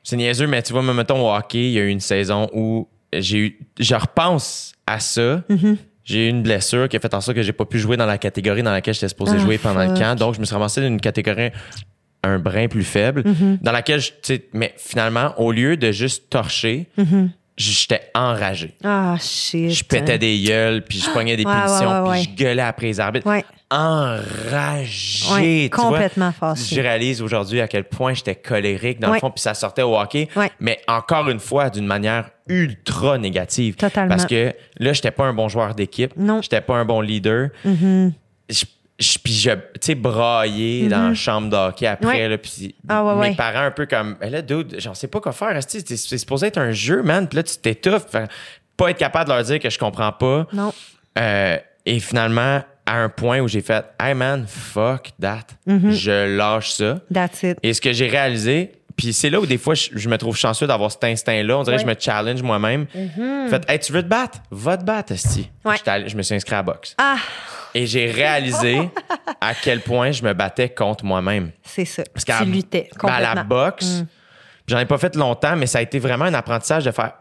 [0.02, 2.48] C'est niaiseux, mais tu vois, moi, mettons au hockey, il y a eu une saison
[2.52, 5.42] où j'ai eu, je repense à ça.
[5.50, 5.76] Mm-hmm.
[6.04, 8.06] J'ai eu une blessure qui a fait en sorte que j'ai pas pu jouer dans
[8.06, 10.14] la catégorie dans laquelle j'étais supposé Ah, jouer pendant le camp.
[10.18, 11.50] Donc, je me suis ramassé dans une catégorie
[12.22, 13.58] un brin plus faible, Mm-hmm.
[13.60, 17.28] dans laquelle, je- tu sais, mais finalement, au lieu de juste torcher, Mm-hmm.
[17.58, 18.74] J'étais enragé.
[18.82, 19.70] Ah, shit.
[19.70, 22.62] Je pétais des gueules, puis je pognais des Ouais, punitions, ouais, ouais, puis je gueulais
[22.62, 23.26] après les arbitres.
[23.70, 25.84] Enragé, tu vois.
[25.90, 26.74] complètement fâché.
[26.76, 29.98] Je réalise aujourd'hui à quel point j'étais colérique, dans le fond, puis ça sortait au
[29.98, 30.28] hockey,
[30.60, 33.76] mais encore une fois, d'une manière ultra négative.
[33.76, 34.08] Totalement.
[34.08, 36.38] Parce que là, j'étais pas un bon joueur d'équipe, Non.
[36.38, 36.42] Mm-hmm.
[36.42, 37.50] j'étais pas un bon leader.
[37.64, 38.64] Je-
[38.98, 42.06] je- puis je, tu sais, brailler dans la chambre d'hockey après.
[42.22, 42.28] Ouais.
[42.28, 43.34] là, puis Ah, ouais, mes ouais.
[43.34, 46.58] parents un peu comme, ben là, dude, j'en sais pas quoi faire, c'est supposé être
[46.58, 48.06] un jeu, man, puis là, tu t'étouffes,
[48.76, 50.46] pas être capable de leur dire que je comprends pas.
[50.52, 50.72] Non.
[51.18, 51.56] Euh,
[51.86, 55.90] et finalement, à un point où j'ai fait, hey man, fuck that, Mm-hmm.
[55.92, 57.00] je lâche ça.
[57.12, 57.58] That's it.
[57.62, 60.36] Et ce que j'ai réalisé, puis c'est là où des fois je, je me trouve
[60.36, 61.56] chanceux d'avoir cet instinct-là.
[61.56, 62.86] On dirait que je me challenge moi-même.
[63.48, 64.40] Fait, hey, tu veux te battre?
[64.50, 65.48] Va te battre, Esti.
[65.64, 66.08] Mm-hmm.
[66.08, 66.96] Je me suis inscrit à la boxe.
[66.98, 67.16] Ah,
[67.74, 68.90] Et j'ai réalisé
[69.40, 71.52] à quel point je me battais contre moi-même.
[71.62, 72.02] c'est ça.
[72.12, 73.88] Parce tu luttais ben, à la complètement.
[73.88, 74.06] Mm.
[74.68, 77.12] J'en ai pas fait longtemps, mais ça a été vraiment un apprentissage de faire.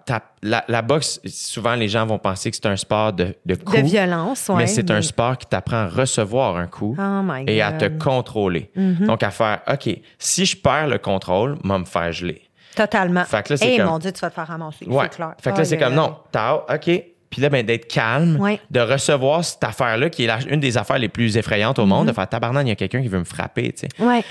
[0.43, 3.81] la, la boxe, souvent les gens vont penser que c'est un sport de, de coups.
[3.81, 4.55] De violence, ouais.
[4.57, 7.85] mais c'est un sport qui t'apprend à recevoir un coup Oh my et à te
[7.85, 7.93] God.
[7.93, 7.97] Mm-hmm.
[7.97, 8.71] contrôler.
[8.75, 12.41] Donc, à faire, OK, si je perds le contrôle, moi, me faire geler.
[12.75, 13.23] Totalement.
[13.25, 14.85] Fait que là, c'est Eh, comme- mon Dieu, tu vas te faire ramasser.
[14.85, 15.05] Ouais.
[15.09, 15.33] C'est clair.
[15.41, 17.03] Fait que là, c'est comme, non, t'as, OK.
[17.29, 18.59] Puis là, ben, d'être calme, Ouais.
[18.71, 21.87] de recevoir cette affaire-là, qui est la- une des affaires les plus effrayantes au Mm-hmm.
[21.87, 24.03] monde, de faire tabarnak, il y a quelqu'un qui veut me frapper, tu sais.
[24.03, 24.23] Ouais.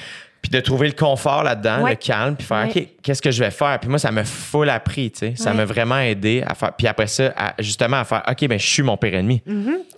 [0.49, 1.91] Puis de trouver le confort là-dedans, Ouais.
[1.91, 2.83] le calme, puis faire, Ouais.
[2.83, 3.81] OK, qu'est-ce que je vais faire?
[3.81, 5.33] Puis moi, ça m'a full appris, tu sais.
[5.35, 6.73] Ça m'a vraiment aidé à faire.
[6.75, 9.43] Puis après ça, à- justement, à faire, OK, ben, je suis mon pire ennemi.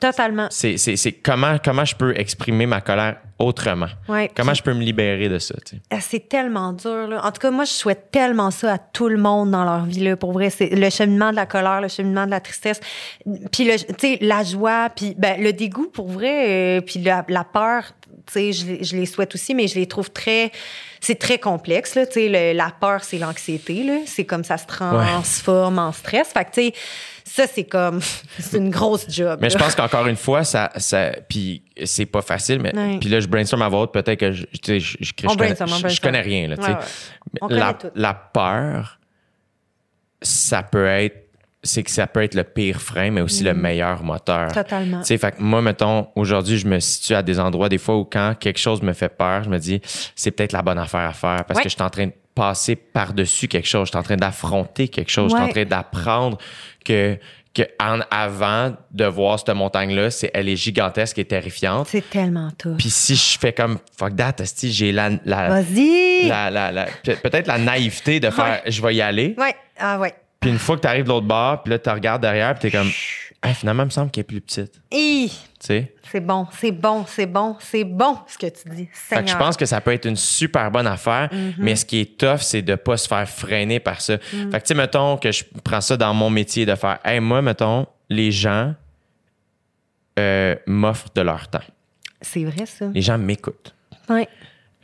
[0.00, 0.46] Totalement.
[0.50, 3.88] C'est, c'est, c'est comment, comment je peux exprimer ma colère autrement?
[4.08, 4.30] Ouais.
[4.34, 5.82] Comment je peux me libérer de ça, tu sais?
[5.90, 7.08] Ah, C'est tellement dur.
[7.08, 7.20] Là.
[7.24, 10.00] En tout cas, moi, je souhaite tellement ça à tout le monde dans leur vie.
[10.00, 10.16] Là.
[10.16, 12.80] Pour vrai, c'est le cheminement de la colère, le cheminement de la tristesse,
[13.52, 17.24] puis le, tu sais, la joie, puis ben, le dégoût, pour vrai, euh, puis la,
[17.28, 17.82] la peur.
[18.34, 20.50] Je, les- je les souhaite aussi, mais je les trouve très,
[21.00, 21.94] c'est très complexe.
[21.94, 24.02] Là, le- la peur, c'est l'anxiété.
[24.06, 26.28] C'est comme ça se transforme en stress.
[26.28, 26.76] Fait que
[27.24, 28.00] ça c'est comme,
[28.38, 29.38] c'est une grosse job.
[29.42, 32.98] Mais je pense qu'encore une fois, ça, ça puis c'est pas facile, mais Ouais.
[32.98, 35.66] puis là, je brainstorm à votre, peut-être que je, je, je, je On connais, on
[36.22, 36.56] rien, là.
[36.58, 38.98] Ouais, la, la peur,
[40.22, 41.27] ça peut être,
[41.68, 44.48] c'est que ça peut être le pire frein, mais aussi le meilleur moteur.
[44.48, 44.52] Mm.
[44.52, 45.00] Totalement.
[45.00, 47.96] Tu sais, fait que moi, mettons, aujourd'hui, je me situe à des endroits, des fois,
[47.96, 49.80] où quand quelque chose me fait peur, je me dis,
[50.16, 51.62] c'est peut-être la bonne affaire à faire parce Ouais.
[51.64, 54.88] que je suis en train de passer par-dessus quelque chose, je suis en train d'affronter
[54.88, 56.38] quelque chose, je suis en train d'apprendre
[56.84, 57.18] que,
[57.52, 61.88] que en avant de voir cette montagne-là, c'est, elle est gigantesque et terrifiante.
[61.90, 62.76] C'est tellement tough.
[62.78, 67.48] Puis si je fais comme, fuck that, j'ai la, la, la, la- la- peut- peut-être
[67.48, 69.34] la naïveté de faire, je vais y aller.
[69.36, 69.54] Ouais.
[69.78, 70.14] Ah ouais.
[70.40, 72.70] Puis une fois que tu arrives de l'autre bord, puis là, tu regardes derrière, puis
[72.70, 72.90] t'es comme,
[73.40, 74.80] Hey, finalement, il me semble qu'elle est plus petite.
[74.90, 75.28] Hi!
[75.28, 75.94] Tu sais?
[76.10, 78.88] C'est bon, c'est bon, c'est bon, c'est bon ce que tu dis.
[78.92, 81.54] Fait que je pense que ça peut être une super bonne affaire, Mm-hmm.
[81.58, 84.16] mais ce qui est tough, c'est de pas se faire freiner par ça.
[84.16, 84.50] Mm.
[84.50, 87.20] Fait que, tu sais, mettons que je prends ça dans mon métier de faire, hey,
[87.20, 88.74] moi, mettons, les gens
[90.18, 91.62] euh, m'offrent de leur temps.
[92.20, 92.86] C'est vrai, ça.
[92.92, 93.72] Les gens m'écoutent.
[94.08, 94.28] Ouais.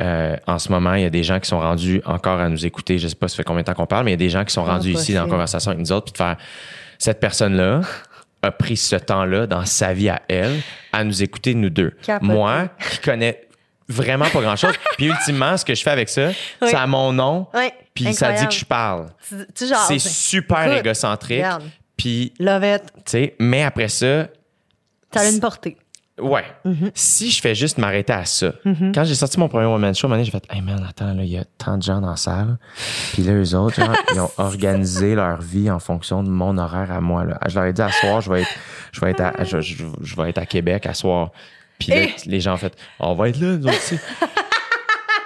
[0.00, 2.66] Euh, en ce moment, il y a des gens qui sont rendus encore à nous
[2.66, 2.98] écouter.
[2.98, 4.30] Je sais pas ça fait combien de temps qu'on parle, mais il y a des
[4.30, 6.36] gens qui sont Ah, rendus ici dans la conversation avec nous autres, puis de faire
[6.98, 7.80] cette personne-là
[8.42, 10.60] a pris ce temps-là dans sa vie à elle
[10.92, 11.92] à nous écouter, nous deux.
[12.02, 12.32] Capoté.
[12.32, 13.46] Moi, qui connais
[13.88, 14.74] vraiment pas grand-chose.
[14.96, 16.68] Puis ultimement, ce que je fais avec ça, Oui.
[16.70, 19.06] c'est à mon nom, Ouais, puis ça dit que je parle.
[19.54, 21.44] C'est super Écoute, égocentrique.
[21.96, 22.32] Puis,
[23.38, 24.26] mais après ça,
[25.10, 25.76] T'as une portée.
[26.20, 26.44] Ouais.
[26.64, 26.90] Mm-hmm.
[26.94, 28.52] Si je fais juste m'arrêter à ça.
[28.94, 31.36] Quand j'ai sorti mon premier one-man show, j'ai fait Hey man, attends, là, il y
[31.38, 32.56] a tant de gens dans la salle.
[33.12, 36.92] Puis là, eux autres, genre, ils ont organisé leur vie en fonction de mon horaire
[36.92, 37.24] à moi.
[37.24, 37.38] Là.
[37.48, 38.50] Je leur ai dit à soir, je vais être,
[38.92, 41.30] je vais être, à, je, je- je vais être à Québec à soir.
[41.80, 42.14] Puis là, Eh!
[42.26, 43.98] les gens ont fait On va être là, nous aussi.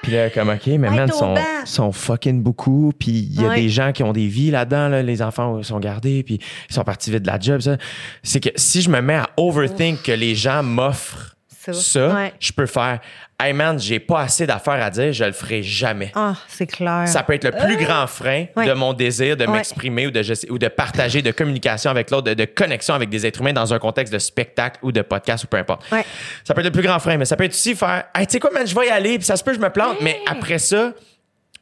[0.08, 2.92] Puis là, comme, OK, mais man, sont, sont fucking beaucoup.
[2.98, 3.56] Puis il y a Ouais.
[3.62, 4.88] des gens qui ont des vies là-dedans.
[4.88, 5.02] là.
[5.02, 6.22] Les enfants sont gardés.
[6.22, 7.60] Puis ils sont partis vite de la job.
[7.60, 7.76] ça.
[8.22, 11.36] C'est que si je me mets à overthink que les gens m'offrent
[11.72, 12.08] Ça.
[12.08, 12.32] ça, Ouais.
[12.40, 13.00] je peux faire
[13.40, 16.10] Hey man, j'ai pas assez d'affaires à dire, je le ferai jamais.
[16.16, 17.04] Ah, c'est clair.
[17.06, 18.66] Ça peut être le plus grand frein Ouais.
[18.66, 19.52] de mon désir de Ouais.
[19.52, 23.10] m'exprimer ou de, je- ou de partager, de communication avec l'autre, de, de connexion avec
[23.10, 25.84] des êtres humains dans un contexte de spectacle ou de podcast ou peu importe.
[25.92, 26.04] Ouais.
[26.42, 28.32] Ça peut être le plus grand frein, mais ça peut être aussi faire Hey, tu
[28.32, 29.98] sais quoi, man, je vais y aller, puis ça se peut, je me plante.
[30.00, 30.92] Mais après ça,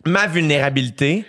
[0.06, 1.26] ma vulnérabilité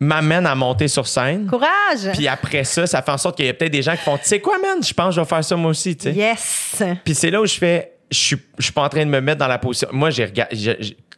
[0.00, 1.48] m'amène à monter sur scène.
[1.48, 2.12] Courage!
[2.12, 4.16] Puis après ça, ça fait en sorte qu'il y a peut-être des gens qui font
[4.16, 6.12] Tu sais quoi, man, je pense que je vais faire ça moi aussi, tu sais.
[6.12, 6.80] Yes!
[7.04, 9.20] Puis c'est là où je fais, je suis, je suis pas en train de me
[9.20, 9.88] mettre dans la position.
[9.92, 10.56] Moi, j'ai regardé,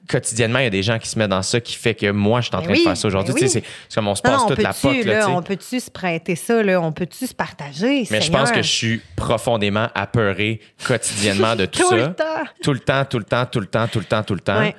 [0.08, 2.40] quotidiennement, il y a des gens qui se mettent dans ça qui fait que moi,
[2.40, 3.32] je suis en Ben train oui, de faire ça aujourd'hui.
[3.34, 3.48] ben oui.
[3.48, 3.62] c'est,
[3.94, 6.80] comme on se passe non, toute la pote, là, on peut-tu se prêter ça, là?
[6.80, 8.06] On peut-tu se partager?
[8.10, 11.96] Mais je pense que je suis profondément apeuré quotidiennement de tout, Tout ça.
[11.96, 12.24] le temps.
[12.62, 14.58] Tout le temps, tout le temps, tout le temps, tout le temps, tout le temps.
[14.60, 14.74] Ouais.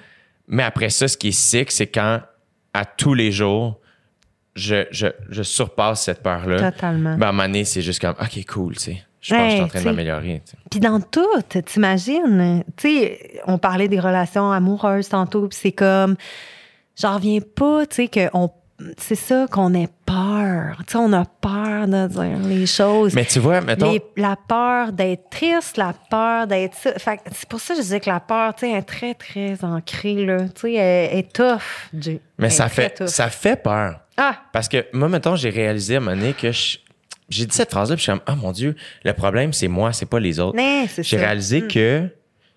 [0.48, 2.20] Mais après ça, ce qui est sick, c'est quand,
[2.74, 3.80] à tous les jours,
[4.54, 6.72] je, je, je surpasse cette peur-là.
[6.72, 7.16] Totalement.
[7.16, 9.04] Ben, à un moment donné, c'est juste comme, OK, cool, tu sais.
[9.22, 10.42] Je pense que je suis en train de m'améliorer.
[10.72, 11.28] Puis dans tout,
[11.66, 16.16] t'imagines, tu sais, on parlait des relations amoureuses tantôt, puis c'est comme,
[17.00, 18.50] j'en reviens pas, tu sais, qu'on,
[18.98, 20.78] c'est ça qu'on ait peur.
[20.88, 23.14] Tu sais, on a peur de dire les choses.
[23.14, 23.92] Mais tu vois, mettons.
[23.92, 26.74] Les- la peur d'être triste, la peur d'être.
[26.76, 29.14] Fait que c'est pour ça que je disais que la peur, tu sais, est très,
[29.14, 30.38] très ancrée, là.
[30.50, 31.62] Tu sais, elle est tough.
[31.94, 33.08] Mais Elle ça fait, tough.
[33.08, 34.00] ça fait peur.
[34.18, 34.36] Ah!
[34.52, 36.80] Parce que moi, mettons, j'ai réalisé à un moment donné que je-
[37.32, 39.94] j'ai dit cette phrase-là, puis je suis comme, ah mon Dieu, le problème, c'est moi,
[39.94, 40.56] c'est pas les autres.
[40.56, 41.22] Mais c'est J'ai ça.
[41.22, 41.26] Mm.
[41.26, 42.10] réalisé que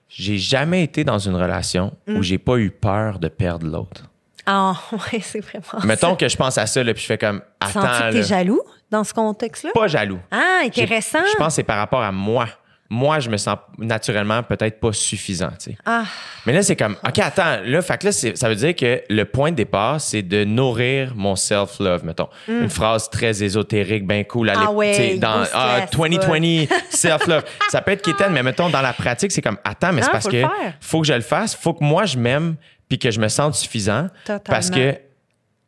[0.08, 4.02] j'ai jamais été dans une relation où j'ai pas eu peur de perdre l'autre.
[4.46, 7.40] Ah, ouais, c'est vraiment Mettons que je pense à ça, là, puis je fais comme.
[7.62, 8.60] Sens-tu attends, que t'es jaloux
[8.90, 9.70] dans ce contexte-là?
[9.72, 10.20] pas jaloux.
[10.30, 11.20] Ah, intéressant.
[11.32, 12.46] Je pense que c'est par rapport à moi.
[12.90, 15.78] Moi, je me sens naturellement peut-être pas suffisant, tu sais.
[15.86, 16.04] Ah,
[16.44, 19.24] Mais là, c'est comme, OK, attends, là, fait que là, ça veut dire que le
[19.24, 22.28] point de départ, c'est de nourrir mon self-love, mettons.
[22.46, 24.50] Une phrase très ésotérique, bien cool.
[24.50, 24.64] à Mm.
[24.66, 27.44] Ah ouais, tu sais, dans ah, stress, 2020, self-love.
[27.70, 30.24] ça peut être quétaine, mais mettons, dans la pratique, c'est comme, attends, mais c'est parce
[30.24, 30.42] faut que
[30.80, 32.56] faut que je le fasse, faut que moi, je m'aime,
[32.88, 34.08] puis que je me sente suffisant.
[34.24, 34.42] Totalement.
[34.44, 34.96] Parce que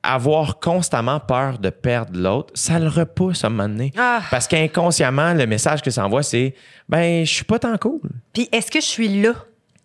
[0.06, 3.92] avoir constamment peur de perdre l'autre, ça le repousse à un moment donné.
[3.96, 4.22] Ah.
[4.30, 6.54] Parce qu'inconsciemment, le message que ça envoie, c'est,
[6.88, 8.00] ben, je suis pas tant cool.
[8.32, 9.32] puis est-ce que je suis là?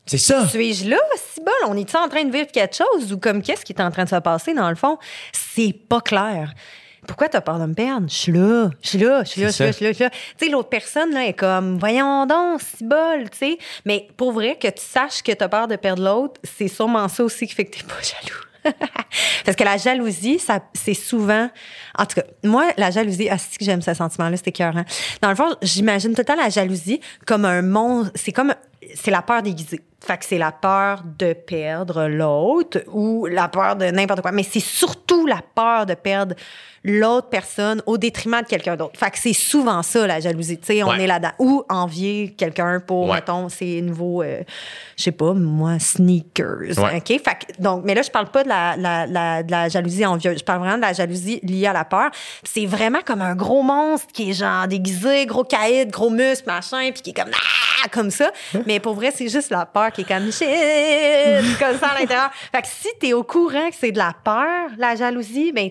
[0.06, 0.48] C'est ça.
[0.48, 1.54] Suis-je là, si bol?
[1.68, 4.04] On est-tu en train de vivre quelque chose ou comme qu'est-ce qui est en train
[4.04, 4.98] de se passer dans le fond?
[5.32, 6.54] C'est pas clair.
[7.08, 8.08] Pourquoi t'as peur de me perdre?
[8.10, 9.92] Je suis là, je suis là, je suis là, je suis là, je suis là,
[9.92, 10.10] je suis là.
[10.10, 13.58] Tu sais, l'autre personne, là, est comme, voyons donc, si bol, tu sais.
[13.86, 17.24] Mais pour vrai, que tu saches que t'as peur de perdre l'autre, c'est sûrement ça
[17.24, 18.51] aussi qui fait que t'es pas jaloux.
[19.46, 21.50] Parce que la jalousie, ça, c'est souvent.
[21.98, 24.86] En tout cas, moi, la jalousie, ah, c'est que j'aime ce sentiment-là, c'est écœurant.
[25.22, 28.12] Dans le fond, j'imagine tout le temps la jalousie comme un monstre.
[28.16, 28.54] C'est comme.
[28.96, 29.82] C'est la peur déguisée.
[30.04, 34.32] Fait que c'est la peur de perdre l'autre ou la peur de n'importe quoi.
[34.32, 36.36] Mais c'est surtout la peur de perdre
[36.84, 38.98] l'autre personne au détriment de quelqu'un d'autre.
[39.00, 40.58] Fait que c'est souvent ça, la jalousie.
[40.58, 41.04] Tu sais, on Ouais.
[41.04, 41.32] est là-dedans.
[41.40, 43.16] Ou envier quelqu'un pour, Ouais.
[43.16, 44.42] mettons, ses nouveaux, euh,
[44.98, 46.78] je sais pas, moi, sneakers.
[46.80, 46.98] Ouais.
[46.98, 47.08] OK?
[47.08, 50.06] Fait que, donc, mais là, je parle pas de la, la, la, de la jalousie
[50.06, 50.40] envieuse.
[50.40, 52.10] Je parle vraiment de la jalousie liée à la peur.
[52.44, 56.90] C'est vraiment comme un gros monstre qui est genre déguisé, gros caïd, gros muscle, machin,
[56.92, 58.32] puis qui est comme, ah, comme ça.
[58.66, 60.48] Mais pour vrai, c'est juste la peur qui est comme, shit,
[61.60, 62.32] comme ça à l'intérieur.
[62.52, 65.70] Fait que si t'es au courant que c'est de la peur, la jalousie, ben,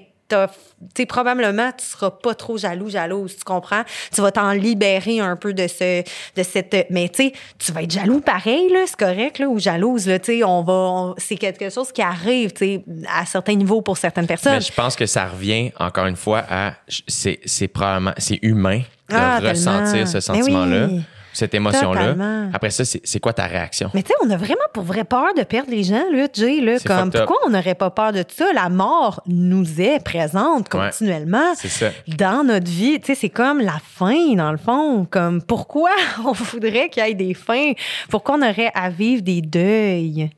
[0.95, 3.83] tu probablement, tu seras pas trop jaloux, jalouse, tu comprends?
[4.15, 6.03] Tu vas t'en libérer un peu de ce,
[6.37, 9.59] de cette, mais tu sais, tu vas être jaloux pareil, là, c'est correct, là, ou
[9.59, 12.85] jalouse, là, tu sais, on va, c'est quelque chose qui arrive, tu sais,
[13.15, 14.55] à certains niveaux pour certaines personnes.
[14.55, 16.75] Mais je pense que ça revient encore une fois à
[17.07, 18.79] c'est c'est probablement c'est humain
[19.09, 20.07] de Ah, ressentir tellement.
[20.07, 21.01] ce Mais sentiment-là, oui.
[21.33, 22.49] Cette émotion-là.
[22.53, 23.91] Après ça, c'est quoi ta réaction?
[23.95, 26.61] Mais tu sais, on a vraiment pour vrai peur de perdre les gens, là, Jay,
[26.61, 28.53] là, comme, pourquoi on n'aurait pas peur de ça?
[28.55, 31.55] La mort nous est présente continuellement.
[31.57, 31.91] C'est ça.
[32.07, 33.01] dans notre vie.
[33.01, 35.07] Tu sais, c'est comme la fin, dans le fond.
[35.11, 35.91] Comme pourquoi
[36.25, 37.73] on voudrait qu'il y ait des fins?
[38.09, 40.31] Pourquoi on aurait à vivre des deuils?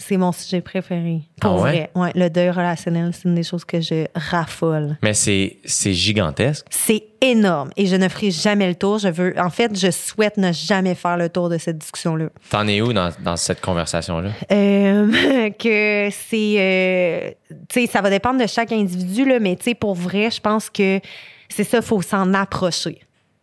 [0.00, 1.22] C'est mon sujet préféré.
[1.40, 1.60] Pour Ah ouais?
[1.60, 1.90] vrai.
[1.96, 4.96] Ouais, le deuil relationnel, c'est une des choses que je raffole.
[5.02, 6.64] Mais c'est c'est gigantesque.
[6.70, 8.98] C'est énorme et je ne ferai jamais le tour.
[8.98, 12.26] Je veux, en fait, je souhaite ne jamais faire le tour de cette discussion-là.
[12.48, 14.30] T'en es où dans, dans cette conversation-là?
[14.52, 17.30] Euh, que c'est, euh,
[17.68, 20.40] tu sais, ça va dépendre de chaque individu là, mais tu sais, pour vrai, je
[20.40, 21.00] pense que
[21.48, 23.00] c'est ça, faut s'en approcher.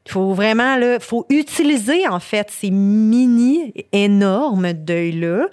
[0.08, 5.48] Il faut vraiment, là, faut utiliser, en fait, ces mini énormes deuils-là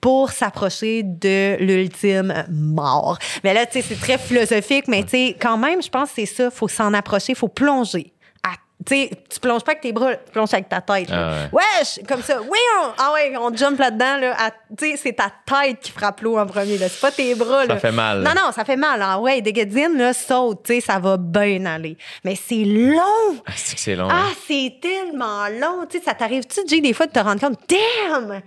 [0.00, 3.18] pour s'approcher de l'ultime mort.
[3.44, 6.14] Mais là, tu sais, c'est très philosophique, mais tu sais, quand même, je pense que
[6.16, 8.12] c'est ça, faut s'en approcher, faut plonger.
[8.44, 8.54] À-
[8.86, 9.08] Tu
[9.42, 11.08] plonges pas avec tes bras, tu plonges avec ta tête.
[11.12, 11.98] Ah Wesh!
[12.08, 12.40] Comme ça.
[12.40, 14.18] Oui, on, ah ouais, on jump là-dedans.
[14.18, 16.78] Là, à- tu sais, c'est ta tête qui frappe l'eau en premier.
[16.78, 16.88] là.
[16.88, 17.66] C'est pas tes bras.
[17.66, 18.22] Ça fait mal.
[18.22, 19.00] Non, non, ça fait mal.
[19.02, 20.62] Ah ouais, des gadines, là, saute.
[20.64, 21.96] Tu sais, ça va bien aller.
[22.24, 23.36] Mais c'est long.
[23.46, 24.08] Ah, c'est long.
[24.10, 24.32] Ah, hein?
[24.46, 25.84] c'est tellement long.
[25.90, 28.40] Tu sais, ça t'arrive-tu, Jay, des fois, de te rendre compte, damn!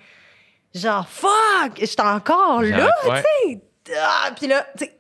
[0.74, 1.74] Genre, fuck!
[1.80, 3.24] J'étais encore là, Genre, ouais.
[3.46, 3.62] tu sais.
[4.00, 4.94] Ah, puis là, tu sais,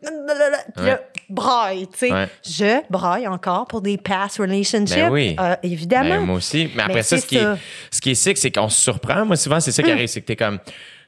[0.76, 1.00] puis là, Ouais.
[1.30, 2.12] braille, tu sais.
[2.12, 2.28] Ouais.
[2.44, 4.96] Je braille encore pour des past relationships.
[4.98, 5.36] Ben oui.
[5.40, 6.10] Euh, évidemment.
[6.18, 6.70] Ben, moi aussi.
[6.76, 7.54] Mais après Mais ça, ce qui, ça.
[7.54, 7.58] Est,
[7.90, 9.24] ce qui est sick, c'est qu'on se surprend.
[9.26, 10.08] Moi, souvent, c'est ça qui arrive.
[10.08, 10.60] C'est que t'es comme,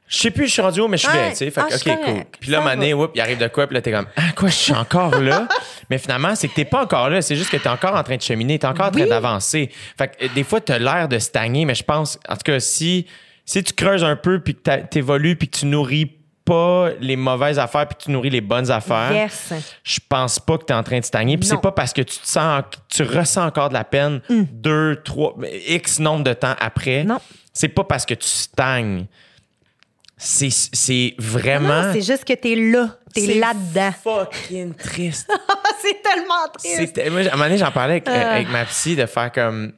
[0.08, 1.52] je sais plus, je suis rendu où, mais je suis bien, tu sais.
[1.52, 2.24] Fait Ah, OK, cool.
[2.40, 3.68] Puis là, mané, whoop, il arrive de quoi?
[3.68, 5.48] Puis là, t'es comme, ah, quoi, je suis encore là?
[5.90, 7.22] mais finalement, c'est que t'es pas encore là.
[7.22, 8.60] C'est juste que t'es encore en train de cheminer.
[8.60, 9.10] T'es encore en train Oui.
[9.10, 9.70] d'avancer.
[9.98, 13.08] Fait que des fois, t'as l'air de stagner, mais je pense, en tout cas, si,
[13.46, 16.12] si tu creuses un peu, puis que t'as- t'évolues, puis que tu nourris
[16.46, 19.54] pas les mauvaises affaires, puis que tu nourris les bonnes affaires, Yes.
[19.84, 21.38] je pense pas que tu es en train de stagner.
[21.38, 25.02] Puis c'est pas parce que tu te sens, tu ressens encore de la peine deux,
[25.06, 25.36] trois,
[25.68, 27.04] X nombre de temps après.
[27.04, 27.08] Mm.
[27.08, 27.20] Non.
[27.54, 29.06] C'est pas parce que tu stagnes.
[30.18, 31.92] C'est, vraiment.
[31.92, 32.98] C'est juste que t'es là.
[33.14, 33.92] T'es là-dedans.
[34.04, 35.30] fucking triste.
[35.82, 36.98] c'est tellement triste.
[36.98, 39.74] À un moment donné, j'en parlais avec, avec ma psy de faire comme.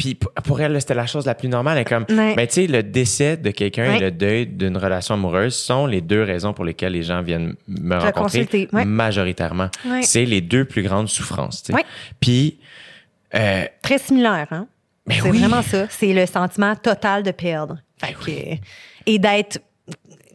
[0.00, 1.76] Puis pour elle, c'était la chose la plus normale.
[1.76, 2.34] Elle comme, Ouais.
[2.34, 3.96] ben, tu sais, le décès de quelqu'un Ouais.
[3.98, 7.54] et le deuil d'une relation amoureuse sont les deux raisons pour lesquelles les gens viennent
[7.68, 8.84] me rencontrer ouais.
[8.86, 9.68] majoritairement.
[10.00, 11.64] C'est les deux plus grandes souffrances.
[12.18, 12.58] Puis,
[13.34, 14.66] euh, Très similaire, hein?
[15.06, 15.38] Ben c'est oui.
[15.38, 15.86] vraiment ça.
[15.90, 17.76] C'est le sentiment total de perdre.
[17.98, 18.56] Fait que-
[19.04, 19.60] et d'être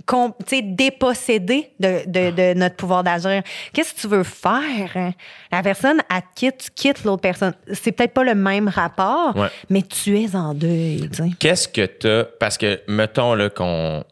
[0.05, 3.41] com- tu sais, dépossédé de, de- de notre pouvoir d'agir.
[3.73, 4.91] Qu'est-ce que tu veux faire?
[4.95, 5.11] hein?
[5.51, 7.53] La personne, elle te quitte, tu quittes l'autre personne.
[7.73, 9.47] C'est peut-être pas le même rapport, Ouais.
[9.69, 11.09] mais tu es en deuil.
[11.11, 12.23] tu qu'est-ce que t'as.
[12.39, 14.03] Parce que, mettons, là, qu'on.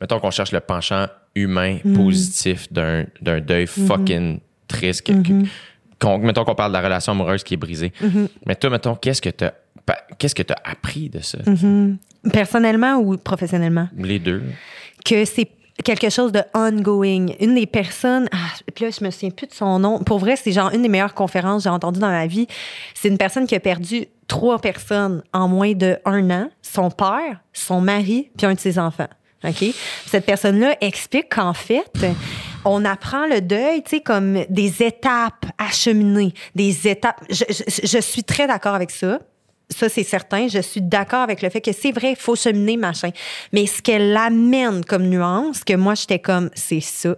[0.00, 1.94] Mettons qu'on cherche le penchant humain Mm.
[1.96, 3.86] positif d'un, d'un deuil Mm-hmm.
[3.86, 5.02] fucking triste.
[5.02, 5.12] que-
[6.00, 7.92] qu'on- mettons qu'on parle de la relation amoureuse qui est brisée.
[8.02, 8.28] Mm-hmm.
[8.46, 9.52] Mais toi, mettons, qu'est-ce que t'as.
[9.86, 11.38] pa- Qu'est-ce que t'as appris de ça?
[11.38, 11.96] Mm-hmm.
[12.32, 13.88] Personnellement ou professionnellement?
[13.96, 14.42] Les deux.
[15.08, 15.48] Que c'est
[15.84, 17.26] quelque chose de ongoing.
[17.40, 18.36] Une des personnes, ah,
[18.74, 19.98] puis là, je me souviens plus de son nom.
[20.00, 22.46] Pour vrai, c'est genre une des meilleures conférences que j'ai entendues dans ma vie.
[22.94, 26.48] C'est une personne qui a perdu trois personnes en moins de un an.
[26.62, 29.08] Son père, son mari, puis un de ses enfants.
[29.44, 29.64] OK?
[30.06, 31.88] Cette personne-là explique qu'en fait,
[32.64, 37.20] on apprend le deuil, tu sais, comme des étapes à cheminer, des étapes.
[37.30, 39.20] Je, je- je suis très d'accord avec ça.
[39.70, 40.48] Ça, c'est certain.
[40.48, 43.10] Je suis d'accord avec le fait que c'est vrai, il faut cheminer, machin.
[43.52, 47.16] Mais ce qu'elle amène comme nuance, que moi, j'étais comme, c'est ça.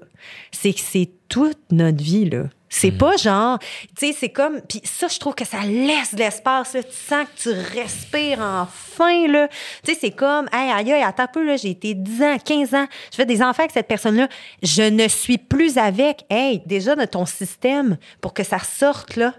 [0.51, 2.45] C'est que c'est toute notre vie, là.
[2.73, 6.21] C'est pas genre, tu sais, c'est comme, puis ça, je trouve que ça laisse de
[6.21, 6.83] l'espace, là.
[6.85, 9.49] Tu sens que tu respires enfin, là.
[9.85, 12.37] Tu sais, c'est comme, hey, aïe, aïe, attends un peu, là, j'ai été 10 ans,
[12.39, 14.29] 15 ans, je fais des enfants avec cette personne-là,
[14.63, 16.25] je ne suis plus avec.
[16.31, 19.35] Hey, déjà, de ton système, pour que ça sorte, là,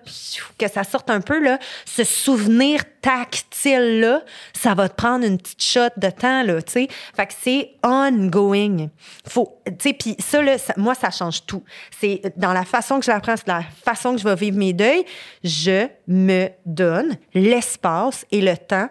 [0.58, 4.22] que ça sorte un peu, là, ce souvenir tactile-là,
[4.54, 6.88] ça va te prendre une petite shot de temps, là, tu sais.
[7.16, 8.90] Fait que c'est ongoing.
[9.28, 11.64] Faut, tu sais, puis ça, là, ça- moi, ça change tout.
[12.00, 15.06] C'est dans la façon que je c'est la façon que je vais vivre mes deuils,
[15.44, 18.90] je me donne l'espace et le temps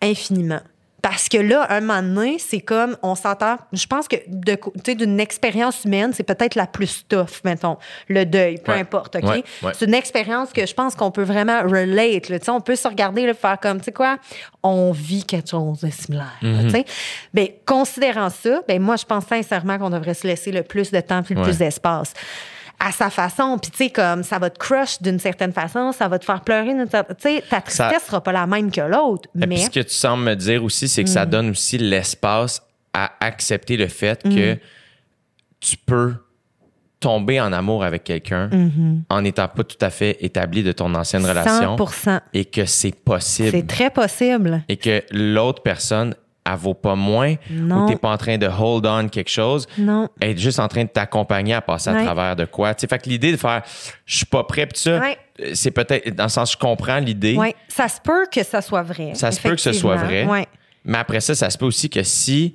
[0.00, 0.60] infiniment.
[1.00, 4.14] Parce que là, un moment donné, c'est comme, on s'entend, je pense que
[4.94, 7.76] d'une expérience humaine, c'est peut-être la plus tough, mettons,
[8.06, 8.78] le deuil, peu Ouais.
[8.78, 9.24] importe, OK?
[9.24, 9.72] Ouais, ouais.
[9.76, 12.28] C'est une expérience que je pense qu'on peut vraiment relate.
[12.28, 12.38] Là.
[12.50, 14.16] On peut se regarder et faire comme, tu sais quoi,
[14.62, 16.38] on vit quelque chose de similaire.
[16.40, 16.84] là, tu sais.
[17.34, 21.00] Ben, considérant ça, ben, moi, je pense sincèrement qu'on devrait se laisser le plus de
[21.00, 22.14] temps puis le plus d'espace.
[22.84, 23.58] À sa façon.
[23.62, 26.40] Puis, tu sais, comme ça va te crush d'une certaine façon, ça va te faire
[26.40, 27.14] pleurer d'une certaine...
[27.16, 29.58] Tu sais, ta Ça- tristesse sera pas la même que l'autre, mais...
[29.58, 31.12] ce que tu sembles me dire aussi, c'est que Mm.
[31.12, 32.60] ça donne aussi l'espace
[32.92, 34.34] à accepter le fait Mm.
[34.34, 34.58] que
[35.60, 36.14] tu peux
[36.98, 39.00] tomber en amour avec quelqu'un Mm-hmm.
[39.10, 42.94] en n'étant pas tout à fait établi de ton ancienne relation 100 et que c'est
[42.94, 44.62] possible C'est très possible.
[44.68, 47.84] et que l'autre personne elle vaut pas moins Non.
[47.84, 50.08] ou t'es pas en train de hold on quelque chose Non.
[50.20, 52.74] elle est juste en train de t'accompagner à passer à travers de quoi?
[52.74, 53.62] Tu sais fait que l'idée de faire
[54.04, 55.16] je suis pas prêt pis ça Ouais.
[55.40, 58.60] euh, c'est peut-être dans le sens je comprends l'idée Oui, ça se peut que ça
[58.60, 59.12] soit vrai.
[59.14, 60.24] ça se peut que ce soit vrai.
[60.24, 60.46] Ouais.
[60.84, 62.54] mais après ça, ça se peut aussi que si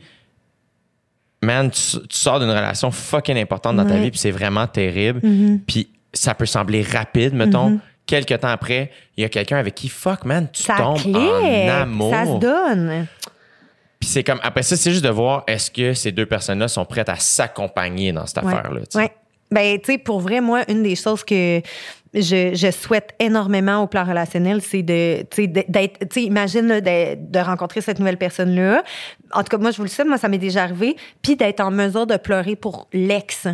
[1.41, 5.19] man, tu, tu sors d'une relation fucking importante dans ta vie, puis c'est vraiment terrible.
[5.23, 5.59] Mhm.
[5.65, 7.79] Puis ça peut sembler rapide, mettons.
[8.07, 11.15] Quelques temps après, il y a quelqu'un avec qui, fuck, man, tu Ça tombes clique,
[11.15, 12.11] en amour.
[12.13, 13.05] ça se donne.
[13.99, 16.85] Puis c'est comme, après ça, c'est juste de voir est-ce que ces deux personnes-là sont
[16.85, 18.53] prêtes à s'accompagner dans cette Ouais.
[18.53, 18.81] affaire-là.
[18.89, 18.97] sais?
[18.99, 19.11] Ouais.
[19.49, 21.61] Ben, tu sais, pour vrai, moi, une des choses que
[22.13, 26.67] je, je souhaite énormément au plan relationnel, c'est de, tu sais, d'être, tu sais, imagine
[26.67, 28.83] là, de, de rencontrer cette nouvelle personne-là.
[29.31, 30.97] En tout cas, moi, je vous le souhaite, moi, ça m'est déjà arrivé.
[31.21, 33.47] Puis d'être en mesure de pleurer pour l'ex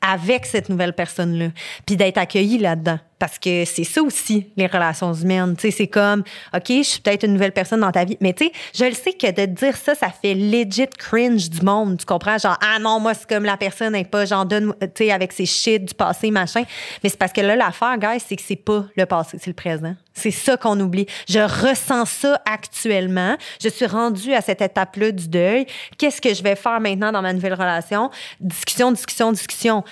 [0.00, 1.48] avec cette nouvelle personne-là.
[1.86, 2.98] Puis d'être accueilli là-dedans.
[3.18, 5.56] Parce que c'est ça aussi, les relations humaines.
[5.56, 6.22] Tu sais, c'est comme,
[6.54, 8.16] OK, je suis peut-être une nouvelle personne dans ta vie.
[8.20, 11.62] Mais tu sais, je le sais que de dire ça, ça fait legit cringe du
[11.62, 11.98] monde.
[11.98, 12.38] Tu comprends?
[12.38, 15.32] Genre, ah non, moi, c'est comme la personne n'est pas, genre, donne, tu sais, avec
[15.32, 16.62] ses shit du passé, machin.
[17.02, 19.54] Mais c'est parce que là, l'affaire, guys, c'est que c'est pas le passé, c'est le
[19.54, 19.94] présent.
[20.14, 21.06] C'est ça qu'on oublie.
[21.28, 23.36] Je ressens ça actuellement.
[23.62, 25.66] Je suis rendue à cette étape-là du deuil.
[25.96, 28.10] Qu'est-ce que je vais faire maintenant dans ma nouvelle relation?
[28.40, 29.84] Discussion, discussion, discussion.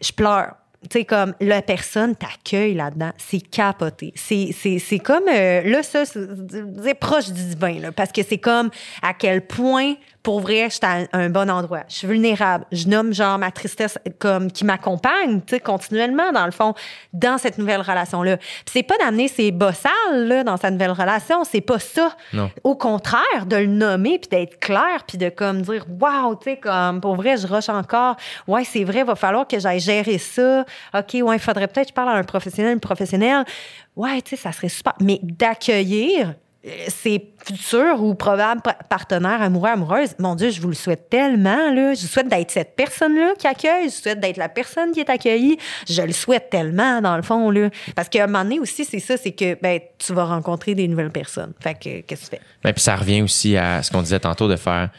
[0.00, 0.54] Je pleure.
[0.88, 3.10] Tu sais, comme la personne t'accueille là-dedans.
[3.18, 4.14] C'est capoté.
[4.16, 8.70] C'est, comme, euh, là, ça, c'est, proche du divin, parce que c'est comme
[9.02, 11.82] à quel point, pour vrai, je suis à un bon endroit.
[11.88, 12.66] Je suis vulnérable.
[12.72, 16.74] Je nomme, genre, ma tristesse comme qui m'accompagne, tu sais, continuellement, dans le fond,
[17.12, 18.36] dans cette nouvelle relation-là.
[18.36, 21.44] Puis c'est pas d'amener ses bossales, là, dans sa nouvelle relation.
[21.44, 22.14] C'est pas ça.
[22.32, 22.50] Non.
[22.64, 26.56] Au contraire, de le nommer, puis d'être clair, puis de comme dire, waouh, tu sais,
[26.58, 28.16] comme, pour vrai, je rush encore.
[28.46, 30.64] Ouais, c'est vrai, va falloir que j'aille gérer ça.
[30.94, 33.44] OK, ouais, il faudrait peut-être que je parle à un professionnel, une professionnelle.
[33.96, 34.94] Ouais, tu sais, ça serait super.
[35.00, 36.34] Mais d'accueillir
[36.88, 41.70] ses futurs ou probables pa- partenaires amoureux, amoureuses, mon Dieu, je vous le souhaite tellement,
[41.72, 41.94] là.
[41.94, 43.84] Je souhaite d'être cette personne-là qui accueille.
[43.88, 45.56] Je souhaite d'être la personne qui est accueillie.
[45.88, 47.70] Je le souhaite tellement, dans le fond, là.
[47.96, 50.86] Parce qu'à un moment donné aussi, c'est ça, c'est que, ben, tu vas rencontrer des
[50.86, 51.54] nouvelles personnes.
[51.60, 52.42] Fait que, qu'est-ce que tu fais?
[52.62, 54.90] Ben, puis ça revient aussi à ce qu'on disait tantôt de faire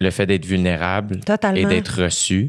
[0.00, 1.56] le fait d'être vulnérable Totalement.
[1.56, 2.48] et d'être reçu.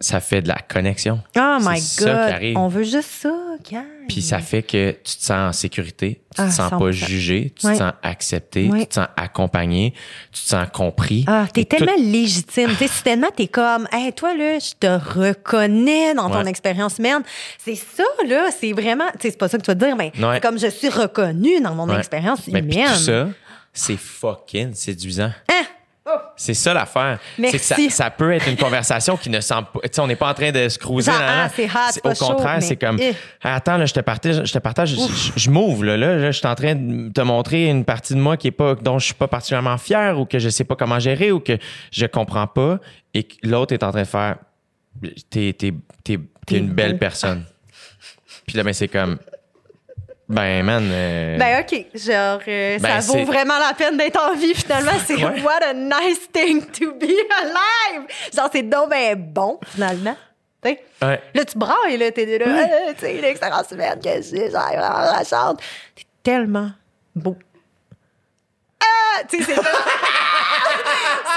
[0.00, 1.20] Ça fait de la connexion.
[1.36, 2.28] Oh my ça God!
[2.28, 2.56] qui arrive.
[2.58, 3.34] On veut juste ça,
[3.70, 3.82] gars.
[4.08, 6.92] Puis ça fait que tu te sens en sécurité, tu Ah, te sens pas 100%.
[6.92, 9.94] jugé, tu te sens accepté, tu te sens accompagné,
[10.32, 11.24] tu te sens compris.
[11.26, 12.70] Ah, t'es Et tout- tellement légitime.
[12.76, 16.48] T'sais, soudainement, t'es comme, hey, toi, là, je te reconnais dans ton Ouais.
[16.50, 17.22] expérience humaine.
[17.58, 19.96] C'est ça, là, c'est vraiment, tu sais, c'est pas ça que tu vas te dire,
[19.96, 20.40] mais Ouais.
[20.40, 21.98] comme je suis reconnue dans mon Ouais.
[21.98, 22.86] expérience Mais humaine.
[22.86, 23.28] tout ça,
[23.72, 25.32] c'est fucking séduisant.
[25.50, 25.64] Hein?
[26.36, 27.18] C'est ça l'affaire.
[27.50, 29.80] C'est que ça, peut être une conversation qui ne semble pas.
[29.82, 31.10] Tu sais, on n'est pas en train de se cruiser.
[31.12, 31.48] Ah,
[31.92, 32.98] c'est Au contraire, c'est comme.
[33.00, 33.12] eh.
[33.42, 36.16] Ah, Attends, là, je te partage, je te partage, je, je- je m'ouvre, là, là,
[36.16, 38.74] là, je suis en train de te montrer une partie de moi qui est pas,
[38.74, 41.58] dont je suis pas particulièrement fier ou que je sais pas comment gérer ou que
[41.92, 42.78] je comprends pas
[43.14, 44.36] et que l'autre est en train de faire.
[45.30, 45.52] T'es,
[46.04, 46.18] T'es
[46.56, 47.44] une belle personne.
[48.46, 49.18] Puis là, ben, c'est comme.
[50.28, 50.90] Ben, man.
[50.92, 51.86] euh, Ben, OK.
[51.94, 54.92] Genre, euh, Ben, ça vaut vraiment la peine d'être en vie, finalement.
[55.06, 55.40] C'est Ouais.
[55.42, 58.06] what a nice thing to be alive.
[58.34, 60.16] Genre, c'est donc ben bon, finalement.
[60.64, 60.82] Ouais.
[61.34, 65.12] Là, tu brailles, là, t'es là, Euh, tu sais, l'expérience humaine que j'ai, genre, vraiment
[65.16, 65.60] la chante.
[65.94, 66.70] T'es tellement
[67.14, 67.36] beau.
[68.82, 69.22] Ah!
[69.30, 69.60] Tu sais, c'est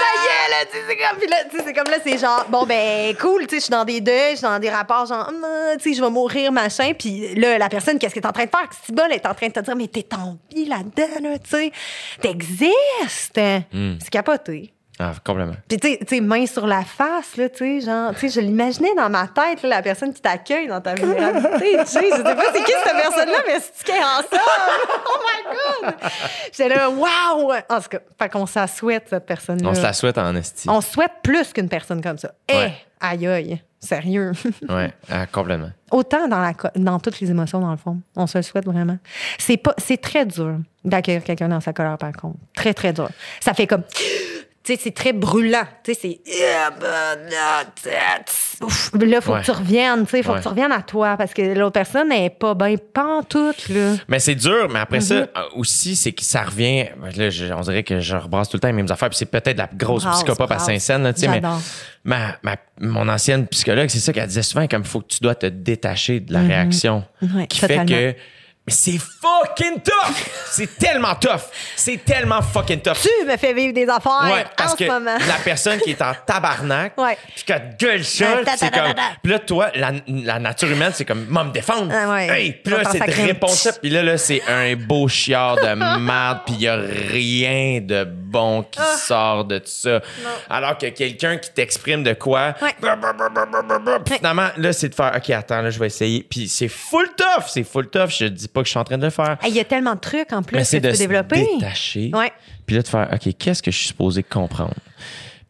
[0.02, 2.18] y est, là, tu sais, c'est comme, puis là, tu sais, c'est comme là, c'est
[2.18, 4.70] genre, bon, ben, cool, tu sais, je suis dans des deuils, je suis dans des
[4.70, 5.44] rapports, genre, Hum,
[5.78, 8.44] tu sais, je vais mourir, machin, puis là, la personne, qu'est-ce qu'elle est en train
[8.44, 8.68] de faire?
[8.84, 10.06] Si elle est en train de te dire, mais t'es
[10.54, 11.72] vie là-dedans, là, tu sais,
[12.20, 13.40] t'existes.
[14.00, 14.72] C'est capoté.
[14.98, 15.54] Ah, complètement.
[15.68, 18.94] Puis, tu sais- main sur la face, là, tu sais, genre, tu sais, je l'imaginais
[18.94, 22.10] dans ma tête, là, la personne qui t'accueille dans ta vulnérabilité, tu sais.
[22.10, 24.42] Je sais pas c'est qui cette personne-là, mais c'est qui ensemble?
[25.06, 25.94] Oh my God!
[26.52, 27.52] J'étais là, wow!
[27.70, 29.68] En tout cas, fait qu'on s'en souhaite, cette personne-là.
[29.70, 30.68] On se la souhaite en esti.
[30.68, 32.32] On souhaite plus qu'une personne comme ça.
[32.48, 32.74] Eh, Ouais.
[33.00, 34.32] aïe aïe, sérieux.
[34.68, 35.70] Ouais, ah, complètement.
[35.90, 37.98] Autant dans, la, dans toutes les émotions, dans le fond.
[38.14, 38.98] On se le souhaite vraiment.
[39.38, 42.36] C'est pas, c'est très dur d'accueillir quelqu'un dans sa colère, par contre.
[42.54, 43.08] Très, très dur.
[43.40, 43.82] Ça fait comme.
[44.64, 45.64] Tu sais, c'est très brûlant.
[45.82, 46.20] Tu sais, c'est.
[48.62, 48.90] Ouf.
[48.94, 49.40] Là, faut Ouais.
[49.40, 50.04] que tu reviennes.
[50.04, 50.38] Tu sais, faut Ouais.
[50.38, 53.94] que tu reviennes à toi parce que l'autre personne n'est pas bien pantoute, là.
[54.08, 55.20] Mais c'est dur, mais après ça, Mhm.
[55.36, 56.86] euh, aussi, c'est que ça revient.
[57.16, 59.26] Là, je- on dirait que je rebrasse tout le temps les mêmes affaires, puis c'est
[59.26, 60.58] peut-être la grosse Brasse, psychopathe à.
[60.60, 61.40] Saint-Saëns, tu sais, mais
[62.04, 65.18] ma, ma- mon ancienne psychologue, c'est ça qu'elle disait souvent, comme il faut que tu
[65.22, 67.04] dois te détacher de la réaction.
[67.20, 67.36] Mhm.
[67.36, 67.86] Ouais, qui totalement.
[67.86, 68.18] fait que.
[68.64, 70.14] Mais c'est fucking tough!
[70.52, 71.50] c'est tellement tough!
[71.74, 72.98] C'est tellement fucking tough!
[73.02, 75.16] Tu me fais vivre des affaires Ouais, parce en que ce moment.
[75.18, 77.18] la personne qui est en tabarnak, Ouais.
[77.34, 77.44] puis
[77.76, 78.34] gueule c'est ta,
[78.70, 78.70] comme.
[78.70, 78.94] ta, ta.
[79.20, 81.92] Puis là, toi, la, la nature humaine, c'est comme, moi, me défendre.
[81.92, 82.28] Ah ouais.
[82.28, 83.72] Hey, puis là, c'est de répondre ça.
[83.72, 88.04] Puis là, là c'est un beau chiard de merde, puis il y a rien de
[88.04, 88.96] bon qui Ah.
[88.96, 90.00] sort de tout ça.
[90.48, 95.12] Alors que quelqu'un qui t'exprime de quoi, brr, brr, puis finalement, là, c'est de faire,
[95.16, 96.22] OK, attends, là, je vais essayer.
[96.22, 98.10] Puis c'est full tough, c'est full tough.
[98.10, 99.38] Je dis pas que je suis en train de le faire.
[99.46, 100.98] Il y a tellement de trucs en plus Mais que c'est tu de peux se
[101.00, 101.46] développer.
[101.58, 102.10] détacher.
[102.14, 102.32] Ouais.
[102.66, 104.74] Puis là, de faire, OK, qu'est-ce que je suis supposé comprendre?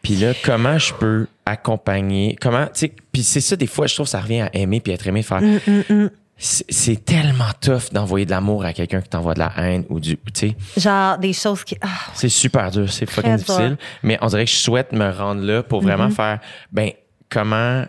[0.02, 3.94] Puis là, comment je peux accompagner, comment, tu sais, puis c'est ça, des fois, je
[3.94, 5.40] trouve que ça revient à aimer puis être aimé, faire.
[5.40, 9.84] Mm, C'est c'est tellement tough d'envoyer de l'amour à quelqu'un qui t'envoie de la haine
[9.90, 10.56] ou du, tu sais.
[10.76, 11.76] Genre des choses qui.
[11.82, 13.44] ah, C'est super dur, c'est fucking dur.
[13.44, 13.76] difficile.
[14.02, 16.14] Mais on dirait que je souhaite me rendre là pour vraiment Mm-hmm.
[16.14, 16.40] faire,
[16.72, 16.90] ben,
[17.28, 17.84] comment,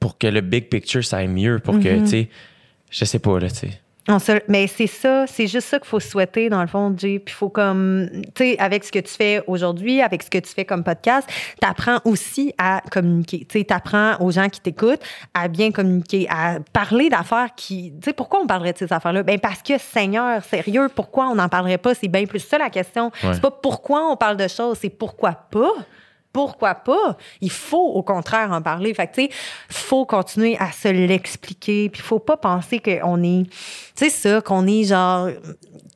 [0.00, 2.04] pour que le big picture, ça aille mieux, pour que, Mm-hmm.
[2.04, 2.28] tu sais,
[2.90, 3.80] je sais pas, là, tu sais.
[4.06, 7.18] On se- mais c'est ça, c'est juste ça qu'il faut souhaiter dans le fond, Jay.
[7.18, 10.36] Puis il faut comme, tu sais, avec ce que tu fais aujourd'hui, avec ce que
[10.36, 11.26] tu fais comme podcast,
[11.58, 13.46] t'apprends aussi à communiquer.
[13.48, 15.00] Tu sais, t'apprends aux gens qui t'écoutent
[15.32, 19.22] à bien communiquer, à parler d'affaires qui, tu sais, pourquoi on parlerait de ces affaires-là?
[19.22, 21.94] Ben parce que Seigneur, sérieux, pourquoi on n'en parlerait pas?
[21.94, 23.10] C'est bien plus ça la question.
[23.22, 23.32] Ouais.
[23.32, 25.72] C'est pas pourquoi on parle de choses, c'est pourquoi pas?
[26.34, 27.16] Pourquoi pas?
[27.40, 28.92] Il faut au contraire en parler.
[28.92, 29.30] Fait que, tu sais,
[29.70, 31.88] faut continuer à se l'expliquer.
[31.88, 33.52] Puis, faut pas penser qu'on est, tu
[33.94, 35.28] sais, ça, qu'on est genre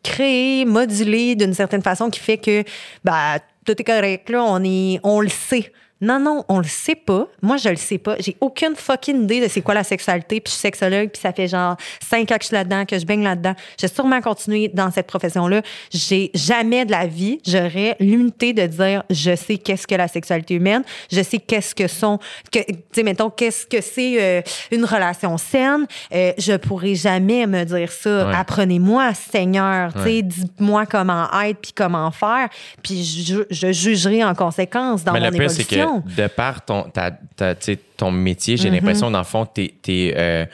[0.05, 2.62] créé, modulé d'une certaine façon qui fait que,
[3.02, 5.73] bah, tout est correct, là, on est, on le sait.
[6.01, 7.27] Non, non, on le sait pas.
[7.43, 8.17] Moi, je le sais pas.
[8.20, 10.41] J'ai aucune fucking idée de c'est quoi la sexualité.
[10.41, 12.99] Puis je suis sexologue, puis ça fait genre cinq ans que je suis là-dedans, que
[12.99, 13.55] je baigne là-dedans.
[13.81, 15.62] Je vais sûrement continuer dans cette profession-là.
[15.91, 20.55] J'ai jamais de la vie, j'aurais l'unité de dire je sais qu'est-ce que la sexualité
[20.55, 22.18] humaine, je sais qu'est-ce que sont,
[22.52, 25.86] que, tu sais, mettons, qu'est-ce que c'est euh, une relation saine.
[26.15, 28.28] Euh, je pourrais jamais me dire ça.
[28.28, 28.35] Ouais.
[28.36, 29.93] Apprenez-moi, Seigneur.
[29.94, 32.49] Tu sais, dites-moi comment être puis comment faire.
[32.83, 35.88] Puis je, je jugerai en conséquence dans Mais mon évolution.
[36.17, 39.75] De par ton, ta, ta- tu sais, ton métier, j'ai l'impression, dans le fond, t'es,
[40.17, 40.44] euh,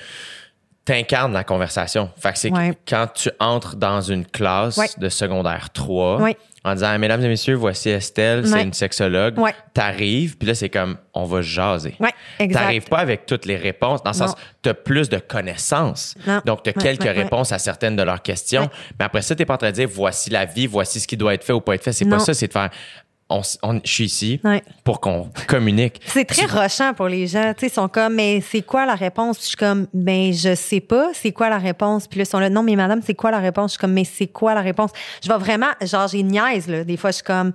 [0.85, 2.11] t'incarnes la conversation.
[2.19, 2.77] Fait que c'est Ouais.
[2.87, 4.89] quand tu entres dans une classe Ouais.
[4.99, 6.37] de secondaire 3, Ouais.
[6.63, 9.35] en disant, Mesdames et messieurs, voici Estelle, c'est une sexologue.
[9.73, 11.97] T'arrives, puis là, c'est comme, on va jaser.
[12.53, 16.15] T'arrives pas avec toutes les réponses, dans le sens, t'as plus de connaissances.
[16.27, 16.43] Non.
[16.45, 18.69] Donc, t'as quelques réponses à certaines de leurs questions.
[18.99, 21.17] Mais après ça, t'es pas en train de dire, voici la vie, voici ce qui
[21.17, 21.93] doit être fait ou pas être fait.
[21.93, 22.69] C'est pas ça, c'est de faire,
[23.31, 24.63] on, on- je suis ici Ouais.
[24.85, 26.01] pour qu'on communique.
[26.07, 27.53] C'est très rushant pour les gens.
[27.55, 29.37] Tu sais, ils sont comme, mais c'est quoi la réponse?
[29.39, 32.07] Puis je suis comme, ben, je sais pas, c'est quoi la réponse?
[32.07, 33.73] Puis là, ils sont là, non, mais madame, c'est quoi la réponse?
[33.73, 34.91] Je suis comme, mais c'est quoi la réponse?
[35.23, 36.85] Je vais vraiment, genre, j'ai une niaise, là.
[36.85, 37.53] Des fois, je suis comme,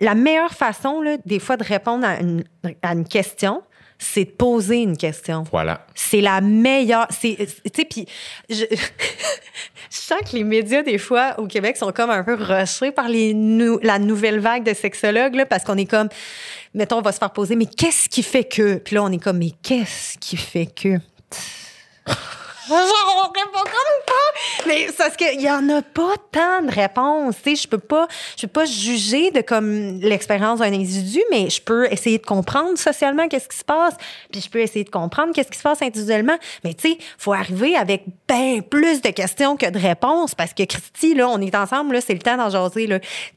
[0.00, 2.44] la meilleure façon, là, des fois, de répondre à une,
[2.82, 3.62] à une question,
[3.98, 5.44] c'est de poser une question.
[5.50, 5.86] Voilà.
[5.94, 7.06] C'est la meilleure.
[7.10, 8.06] C'est, tu sais, puis
[8.50, 8.76] je, je
[9.90, 13.32] sens que les médias, des fois, au Québec, sont comme un peu rushés par les
[13.34, 16.08] nou- la nouvelle vague de sexologues, là, parce qu'on est comme,
[16.74, 18.76] mettons, on va se faire poser, mais qu'est-ce qui fait que?
[18.76, 20.98] Puis là, on est comme, mais qu'est-ce qui fait que?
[22.68, 24.66] Genre, on répond comme pas.
[24.66, 27.36] Mais c'est parce qu'il y en a pas tant de réponses.
[27.42, 31.48] Tu sais, je peux pas, je peux pas juger de comme l'expérience d'un individu, mais
[31.48, 33.94] je peux essayer de comprendre socialement qu'est-ce qui se passe,
[34.30, 36.36] puis je peux essayer de comprendre qu'est-ce qui se passe individuellement.
[36.64, 40.64] Mais tu sais, faut arriver avec ben plus de questions que de réponses parce que
[40.64, 42.88] Christy, là, on est ensemble, là, c'est le temps d'en jaser.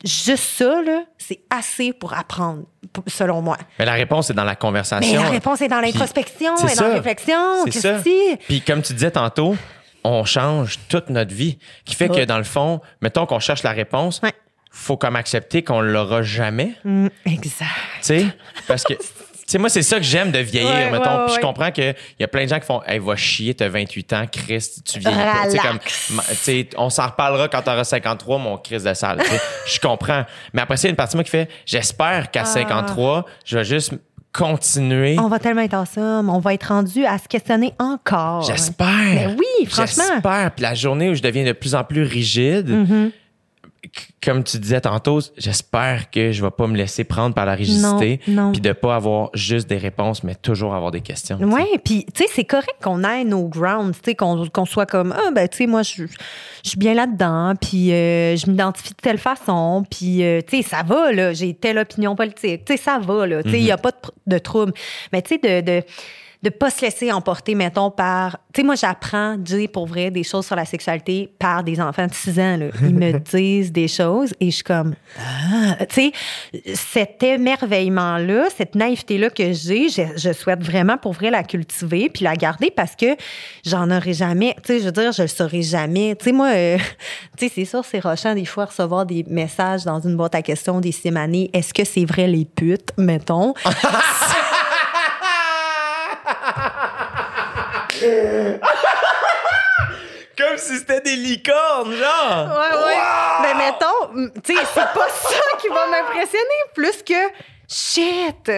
[0.04, 2.64] Juste ça, là, c'est assez pour apprendre,
[3.06, 3.56] selon moi.
[3.78, 5.16] Mais la réponse est dans la conversation.
[5.18, 8.00] Mais la réponse est dans l'introspection, et dans la réflexion, C'est ça.
[8.48, 9.56] Puis comme tu disais tantôt,
[10.04, 11.60] on change toute notre vie.
[11.86, 14.34] Qui fait que dans le fond, mettons qu'on cherche la réponse, Ouais.
[14.72, 16.74] faut comme accepter qu'on l'aura jamais.
[16.84, 17.68] Mm, exact.
[17.98, 18.26] Tu sais,
[18.68, 18.94] parce que.
[19.50, 21.10] Tu sais, moi, c'est ça que j'aime de vieillir, Ouais, mettons.
[21.10, 23.16] ouais, ouais, Puis je comprends qu'il y a plein de gens qui font Hey, va
[23.16, 25.46] chier, t'as 28 ans, Christ, tu vieillis pas.
[25.46, 26.10] Tu sais, comme, Relax.
[26.12, 29.20] ma- tu sais, on s'en reparlera quand t'auras 53, mon Christ de salle.
[29.66, 30.24] Je comprends.
[30.54, 32.28] Mais après ça, il y a une partie de moi qui fait J'espère Ah.
[32.28, 33.94] qu'à 53, je vais juste
[34.32, 35.18] continuer.
[35.20, 38.44] On va tellement être ensemble, on va être rendu à se questionner encore.
[38.44, 38.88] J'espère.
[38.88, 40.04] Mais oui, franchement.
[40.14, 40.52] J'espère.
[40.56, 43.12] Puis la journée où je deviens de plus en plus rigide, Mm-hmm.
[44.24, 48.20] Comme tu disais tantôt, j'espère que je vais pas me laisser prendre par la rigidité.
[48.26, 51.40] Puis de pas avoir juste des réponses, mais toujours avoir des questions.
[51.42, 55.14] Oui, puis tu sais, c'est correct qu'on ait nos grounds, tu sais, qu'on soit comme,
[55.18, 56.06] ah, ben, tu sais, moi, je
[56.64, 60.84] suis bien là-dedans, puis euh, je m'identifie de telle façon, puis, euh, tu sais, ça
[60.84, 63.72] va, là, j'ai telle opinion politique, tu sais, ça va, là, tu sais, il n'y
[63.72, 64.74] a pas de, de trouble.
[65.14, 65.80] Mais tu sais, de.
[65.80, 65.84] de
[66.42, 68.38] de pas se laisser emporter, mettons, par...
[68.54, 72.08] Tu sais, moi, j'apprends, dire pour vrai, des choses sur la sexualité par des enfants
[72.08, 72.58] de 6 ans.
[72.58, 72.68] Là.
[72.82, 74.96] Ils me disent des choses et je suis comme...
[75.20, 75.86] Ah!
[75.86, 76.14] Tu
[76.64, 82.10] sais, cet émerveillement-là, cette naïveté-là que j'ai, je, je souhaite vraiment pour vrai la cultiver
[82.10, 83.18] puis la garder parce que
[83.66, 84.56] j'en aurai jamais...
[84.64, 86.16] Tu sais, je veux dire, je le saurai jamais.
[86.16, 86.78] Tu sais, moi, euh,
[87.38, 90.42] tu sais, c'est sûr, c'est rochant des fois recevoir des messages dans une boîte à
[90.42, 91.50] questions des simanées.
[91.52, 93.54] Est-ce que c'est vrai les putes, mettons?
[100.38, 102.58] Comme si c'était des licornes, genre!
[102.58, 102.98] Ouais, ouais.
[103.42, 107.14] Mais mettons, m- tu sais, c'est pas ça qui va m'impressionner plus que
[107.68, 108.50] shit.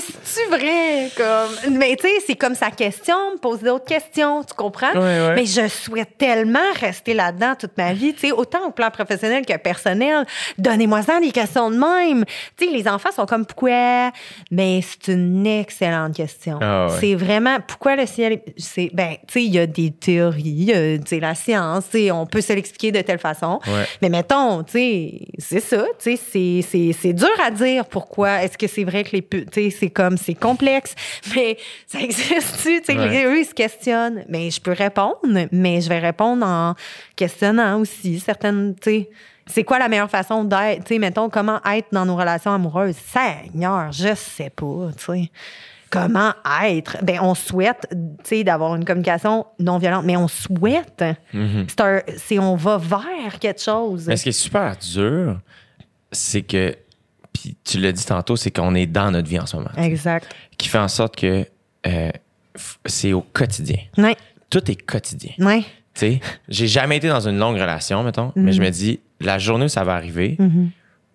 [0.00, 1.08] C'est-tu vrai?
[1.16, 1.74] Comme...
[1.78, 4.92] Mais tu sais, c'est comme sa question, me pose d'autres questions, tu comprends?
[4.94, 5.34] Ouais, ouais.
[5.34, 9.44] Mais je souhaite tellement rester là-dedans toute ma vie, tu sais, autant au plan professionnel
[9.46, 10.24] que personnel.
[10.58, 12.24] Donnez-moi ça des questions de même.
[12.56, 14.10] Tu sais, les enfants sont comme pourquoi?
[14.50, 16.58] Mais c'est une excellente question.
[16.60, 16.96] Ah ouais.
[17.00, 18.32] C'est vraiment pourquoi le ciel.
[18.34, 21.84] est- C'est ben, tu sais, il y a des théories, a, tu sais, la science,
[21.90, 23.60] tu sais, on peut se l'expliquer de telle façon.
[24.00, 28.42] Mais mettons, tu sais, c'est ça, tu sais, c'est- c'est c'est dur à dire pourquoi.
[28.42, 30.94] Est-ce que c'est vrai que les pu- tu sais, c'est comme c'est complexe,
[31.34, 31.56] mais
[31.88, 33.08] ça existe-tu, tu sais, Ouais.
[33.08, 34.24] les- eux ils se questionnent.
[34.28, 35.16] Mais je peux répondre,
[35.50, 36.74] mais je vais répondre en
[37.16, 39.10] questionnant aussi certaines, tu sais.
[39.46, 40.84] C'est quoi la meilleure façon d'être?
[40.84, 42.94] Tu sais, mettons, comment être dans nos relations amoureuses?
[42.94, 45.30] Seigneur, je sais pas, tu sais.
[45.90, 46.32] Comment
[46.64, 46.98] être?
[47.02, 51.04] Ben, on souhaite, tu sais, d'avoir une communication non violente, mais on souhaite.
[51.32, 54.06] C'est un- C'est on va vers quelque chose.
[54.06, 55.40] Mais ce qui est super dur,
[56.12, 56.76] c'est que,
[57.42, 59.70] puis tu l'as dit tantôt, c'est qu'on est dans notre vie en ce moment.
[59.76, 60.28] Exact.
[60.58, 61.46] Qui fait en sorte que
[61.86, 62.10] euh,
[62.86, 63.78] c'est au quotidien.
[63.98, 64.16] Ouais,
[64.50, 65.32] Tout est quotidien.
[65.38, 65.62] ouais.
[65.94, 69.38] Tu sais, j'ai jamais été dans une longue relation, mettons, mais je me dis, la
[69.38, 70.38] journée où ça va arriver,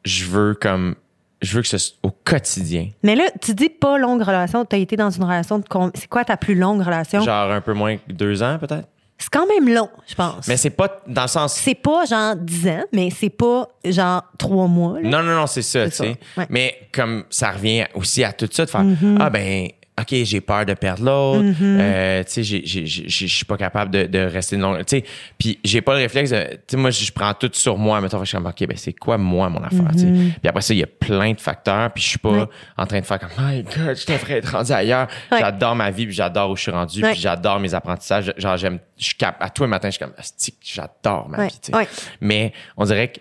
[0.06, 0.94] je veux comme,
[1.42, 2.90] je veux que ce soit au quotidien.
[3.02, 4.66] Mais là, tu dis pas longue relation.
[4.66, 5.66] Tu as été dans une relation de.
[5.96, 7.22] C'est quoi ta plus longue relation?
[7.22, 8.88] Genre un peu moins que deux ans, peut-être?
[9.20, 10.48] C'est quand même long, je pense.
[10.48, 11.54] Mais c'est pas dans le sens.
[11.56, 15.00] C'est pas genre 10 ans, mais c'est pas genre 3 mois.
[15.02, 15.10] là.
[15.10, 16.04] Non, non, non, c'est ça, tu sais.
[16.08, 16.16] ouais.
[16.38, 16.46] Mm-hmm.
[16.50, 18.86] Mais comme ça revient aussi à tout ça, de faire
[19.20, 19.70] Ah, ben,
[20.00, 21.56] OK, j'ai peur de perdre l'autre.
[21.62, 24.78] Euh, tu sais, j'ai- j'ai- j'ai- je suis pas capable de, de rester longue.
[24.86, 25.04] Tu sais,
[25.40, 26.44] puis j'ai pas le réflexe de.
[26.44, 28.00] Tu sais, moi, je prends tout sur moi.
[28.00, 30.06] Mettons, je suis comme, OK, ben, c'est quoi, moi, mon affaire, tu sais.
[30.40, 31.92] Puis après ça, il y a plein de facteurs.
[31.94, 32.30] Puis je suis pas.
[32.30, 32.46] Ouais.
[32.78, 35.08] en train de faire comme, My God, je devrais être rendu ailleurs.
[35.32, 35.40] Ouais.
[35.40, 37.12] J'adore ma vie, puis j'adore où je suis rendu, Ouais.
[37.14, 38.32] puis j'adore mes apprentissages.
[38.38, 38.78] Genre, j'aime.
[39.00, 40.14] Je cap- À tous les matins, je suis comme,
[40.62, 41.76] j'adore ma vie, tu sais.
[41.76, 41.88] ouais.
[42.22, 43.20] Mais on dirait que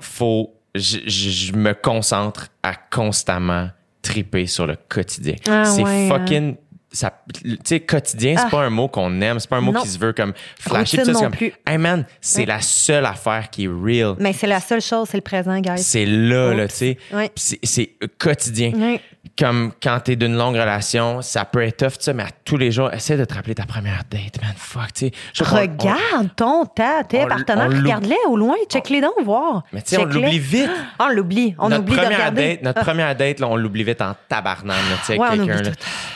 [0.00, 3.70] faut je, je- je me concentre à constamment
[4.04, 5.34] triper sur le quotidien.
[5.48, 6.56] Ah c'est ouais, fucking
[6.92, 8.50] ça tu sais quotidien c'est Ah.
[8.50, 9.82] pas un mot qu'on aime, c'est pas un mot Non.
[9.82, 11.52] qui se veut comme flashy tout ça, comme plus.
[11.66, 12.46] hey man, c'est Ouais.
[12.46, 14.14] la seule affaire qui est real.
[14.20, 15.78] Mais c'est la seule chose, c'est le présent, guys.
[15.82, 16.72] C'est là là, Oups.
[16.72, 16.98] tu sais.
[17.12, 17.32] Ouais.
[17.64, 18.70] C'est quotidien.
[18.76, 19.00] Ouais.
[19.36, 22.56] Comme quand t'es d'une longue relation, ça peut être tough, tu sais, mais à tous
[22.56, 24.52] les jours, essaie de te rappeler ta première date, man.
[24.56, 25.12] Fuck, tu sais.
[25.40, 27.68] On- Regarde ton, ta, tes partenaires.
[27.68, 28.54] Regarde-les au loin.
[28.70, 29.64] Check-les donc, voir.
[29.72, 30.70] Mais tu sais, on l'oublie vite.
[31.00, 31.56] Ah, on l'oublie.
[31.58, 32.48] On notre oublie de première regarder.
[32.54, 32.84] date, notre Ah.
[32.84, 35.62] première date, là, on l'oublie vite en tabarnane, tu sais, Ouais, quelqu'un.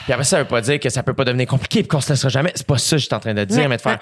[0.05, 2.13] Puis après, ça veut pas dire que ça peut pas devenir compliqué et qu'on se
[2.13, 2.53] laissera jamais.
[2.55, 3.99] C'est pas ça que je suis en train de dire, Ouais, mais de faire ouais.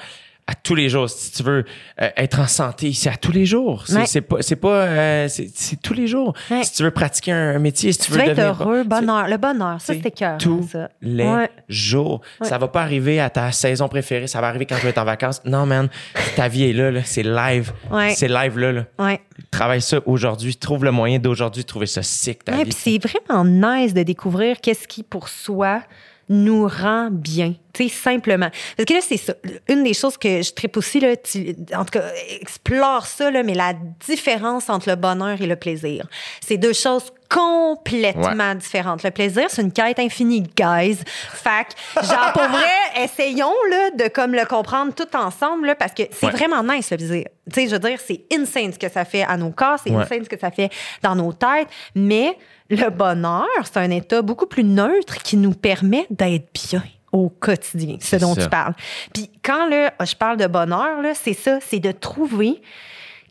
[0.50, 1.10] À tous les jours.
[1.10, 1.66] Si tu veux
[2.02, 3.84] euh, être en santé, c'est à tous les jours.
[3.86, 4.06] C'est Ouais.
[4.06, 6.34] c'est pas, c'est pas, euh, c'est c'est tous les jours.
[6.50, 6.64] Ouais.
[6.64, 9.28] Si tu veux pratiquer un métier, si tu Tu veux être devenir heureux, bonheur.
[9.28, 10.38] Le bonheur, ça, c'était cœur.
[10.38, 10.90] tous ça.
[11.02, 11.50] les Ouais.
[11.68, 12.22] jours.
[12.42, 14.28] Ça va pas arriver à ta saison préférée.
[14.28, 15.42] Ça va arriver quand tu vas être en vacances.
[15.46, 15.90] Non, man.
[16.36, 17.02] Ta vie est là, là.
[17.04, 17.74] C'est live.
[18.16, 18.84] C'est live, là, là.
[19.00, 19.20] Ouais.
[19.52, 20.56] Travaille ça aujourd'hui.
[20.56, 22.64] Trouve le moyen d'aujourd'hui de trouver ça sick, ta vie.
[22.64, 25.82] puis c'est vraiment nice de découvrir qu'est-ce qui, pour soi,
[26.30, 27.54] nous rend bien.
[27.74, 28.50] Tu sais, simplement.
[28.76, 29.34] Parce que là, c'est ça.
[29.70, 32.04] Une des choses que je tripe aussi, là, tu- en tout cas,
[32.42, 33.74] explore ça, là, mais la
[34.06, 36.06] différence entre le bonheur et le plaisir.
[36.42, 39.04] C'est deux choses complètement différentes.
[39.04, 40.98] Le plaisir, c'est une quête infinie, guys.
[41.34, 42.66] Fac, genre, pour vrai,
[43.04, 46.32] essayons, là, de comme le comprendre tout ensemble, là, parce que c'est Ouais.
[46.32, 47.26] vraiment nice, le plaisir.
[47.54, 49.92] Tu sais, je veux dire, c'est insane ce que ça fait à nos corps, c'est
[49.92, 50.04] Ouais.
[50.04, 50.70] insane ce que ça fait
[51.04, 52.38] dans nos têtes, mais
[52.70, 57.98] le bonheur, c'est un état beaucoup plus neutre qui nous permet d'être bien au quotidien,
[58.02, 58.44] ce dont ça.
[58.44, 58.74] tu parles.
[59.14, 62.62] Puis quand là, je parle de bonheur, là, c'est ça, c'est de trouver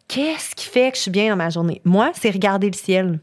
[0.09, 1.81] qu'est-ce qui fait que je suis bien dans ma journée.
[1.85, 3.21] Moi, c'est regarder le ciel.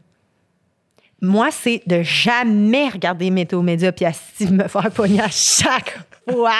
[1.20, 5.98] Moi, c'est de jamais regarder Météo Média puis asti me faire pogner à chaque
[6.30, 6.50] fois.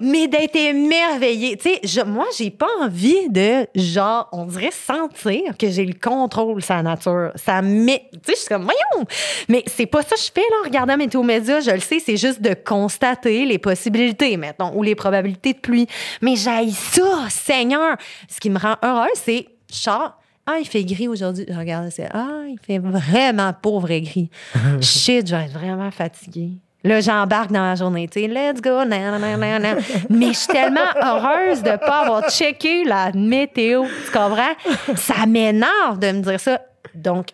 [0.00, 1.56] Mais d'être émerveillée.
[1.56, 5.94] Tu sais, je- moi, j'ai pas envie de, genre, on dirait sentir que j'ai le
[5.94, 7.30] contrôle la nature.
[7.36, 8.04] Ça met.
[8.12, 9.06] Tu sais, je suis comme, voyons.
[9.48, 11.60] Mais c'est pas ça que je fais, là, en regardant Météo Média.
[11.60, 15.86] Je le sais, c'est juste de constater les possibilités, mettons, ou les probabilités de pluie.
[16.22, 17.96] Mais j'aille ça, Seigneur.
[18.28, 20.14] Ce qui me rend heureuse, c'est, genre,
[20.46, 21.44] ah, il fait gris aujourd'hui.
[21.48, 24.30] Je regarde, c'est Ah, il fait vraiment pauvre et gris.
[24.80, 26.52] Shit, je vais être vraiment fatiguée.
[26.84, 29.78] Là, j'embarque dans la journée, tu sais, let's go, nan, nan, nan, nan.
[30.10, 33.84] Mais je suis tellement heureuse de pas avoir checké la météo.
[34.04, 34.54] Tu comprends?
[34.94, 36.60] Ça m'énerve de me dire ça.
[36.94, 37.30] Donc,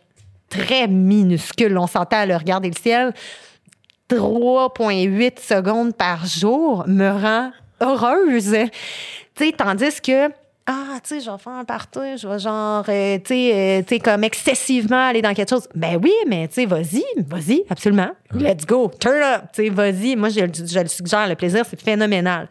[0.49, 1.77] très minuscule.
[1.77, 3.13] On s'entend à le regarder le ciel.
[4.11, 7.51] 3,8 secondes par jour me rend
[7.83, 8.57] heureuse.
[9.35, 10.31] Tu sais, tandis que,
[10.67, 13.83] ah, tu sais, je vais faire un party, je vais genre, euh, tu sais, euh,
[13.83, 15.69] tu sais, comme excessivement aller dans quelque chose.
[15.75, 18.11] Ben oui, mais tu sais, vas-y, vas-y, absolument.
[18.35, 20.17] Let's go, turn up, tu sais, vas-y.
[20.17, 22.49] Moi, je, le- je le suggère, le plaisir, c'est phénoménal.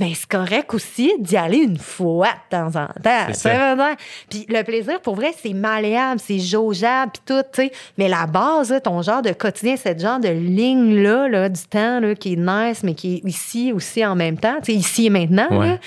[0.00, 3.26] mais c'est correct aussi d'y aller une fois de temps en temps.
[3.28, 3.94] C'est ça.
[4.28, 7.72] Puis le plaisir, pour vrai, c'est malléable, c'est jaugeable, puis tout, tu sais.
[7.98, 12.00] Mais la base, là, ton genre de quotidien, cette genre de ligne-là, là, du temps,
[12.00, 15.06] là, qui est nice, mais qui est ici aussi en même temps, tu sais, ici
[15.06, 15.68] et maintenant, Ouais.
[15.68, 15.78] là,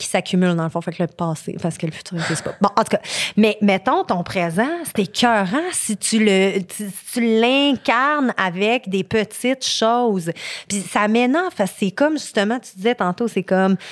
[0.00, 2.54] qui s'accumule dans le fond, fait que le passé, parce que le futur n'existe pas.
[2.60, 3.00] Bon, en tout cas,
[3.36, 9.64] mais mettons ton présent, c'est écœurant si tu le, tu, tu l'incarnes avec des petites
[9.64, 10.32] choses.
[10.68, 13.84] Puis ça m'énerve, c'est comme justement, tu disais tantôt, c'est comme, tu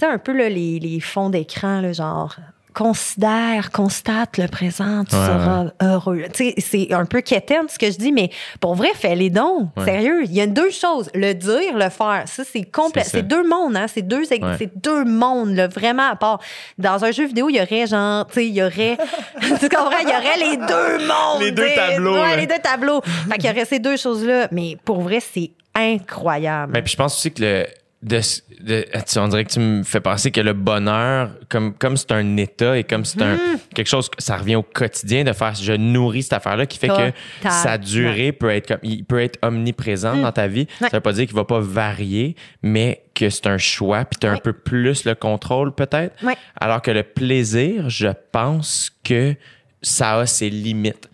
[0.00, 2.36] sais, un peu là, les, les fonds d'écran, genre
[2.74, 6.22] considère, constate le présent, tu Ouais, seras heureux.
[6.58, 9.68] C'est un peu quétaine ce que je dis, mais pour vrai, fais les dons.
[9.76, 9.84] Ouais.
[9.84, 12.22] Sérieux, il y a deux choses, le dire, le faire.
[12.26, 13.04] Ça, c'est complet.
[13.04, 13.86] C'est deux mondes, hein.
[13.92, 14.40] C'est deux, c'est
[14.82, 16.40] deux mondes, là, vraiment à part.
[16.78, 18.96] Dans un jeu vidéo, il y aurait genre, tu sais, il y aurait,
[19.40, 21.40] tu comprends, il y aurait les deux mondes.
[21.40, 23.00] Les deux tableaux, Ouais, les deux tableaux.
[23.02, 24.48] fait qu'il y aurait ces deux choses-là.
[24.52, 26.72] Mais pour vrai, c'est incroyable.
[26.74, 27.66] Mais puis je pense aussi que le.
[28.02, 28.18] De,
[28.62, 32.12] de- tu- on dirait que tu me fais penser que le bonheur, comme comme c'est
[32.12, 33.58] un état et comme c'est un Mm.
[33.74, 35.54] quelque chose, ça revient au quotidien de faire.
[35.54, 37.12] Je nourris cette affaire-là qui fait que
[37.50, 40.66] sa durée peut être comme, il peut être omniprésent dans ta vie.
[40.80, 40.88] Ouais.
[40.88, 44.06] Ça veut pas dire qu'il va pas varier, mais que c'est un choix.
[44.06, 44.40] Puis t'as un Ouais.
[44.40, 46.16] peu plus le contrôle peut-être.
[46.58, 49.34] Alors que le plaisir, je pense que
[49.82, 51.10] ça a ses limites.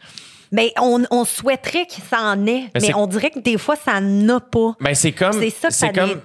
[0.53, 3.75] Mais on, on souhaiterait que ça en ait, mais, c'est- on dirait que des fois,
[3.77, 4.75] ça n'a pas.
[4.81, 5.33] Ben, c'est comme.
[5.33, 6.21] C'est ça que ça comme.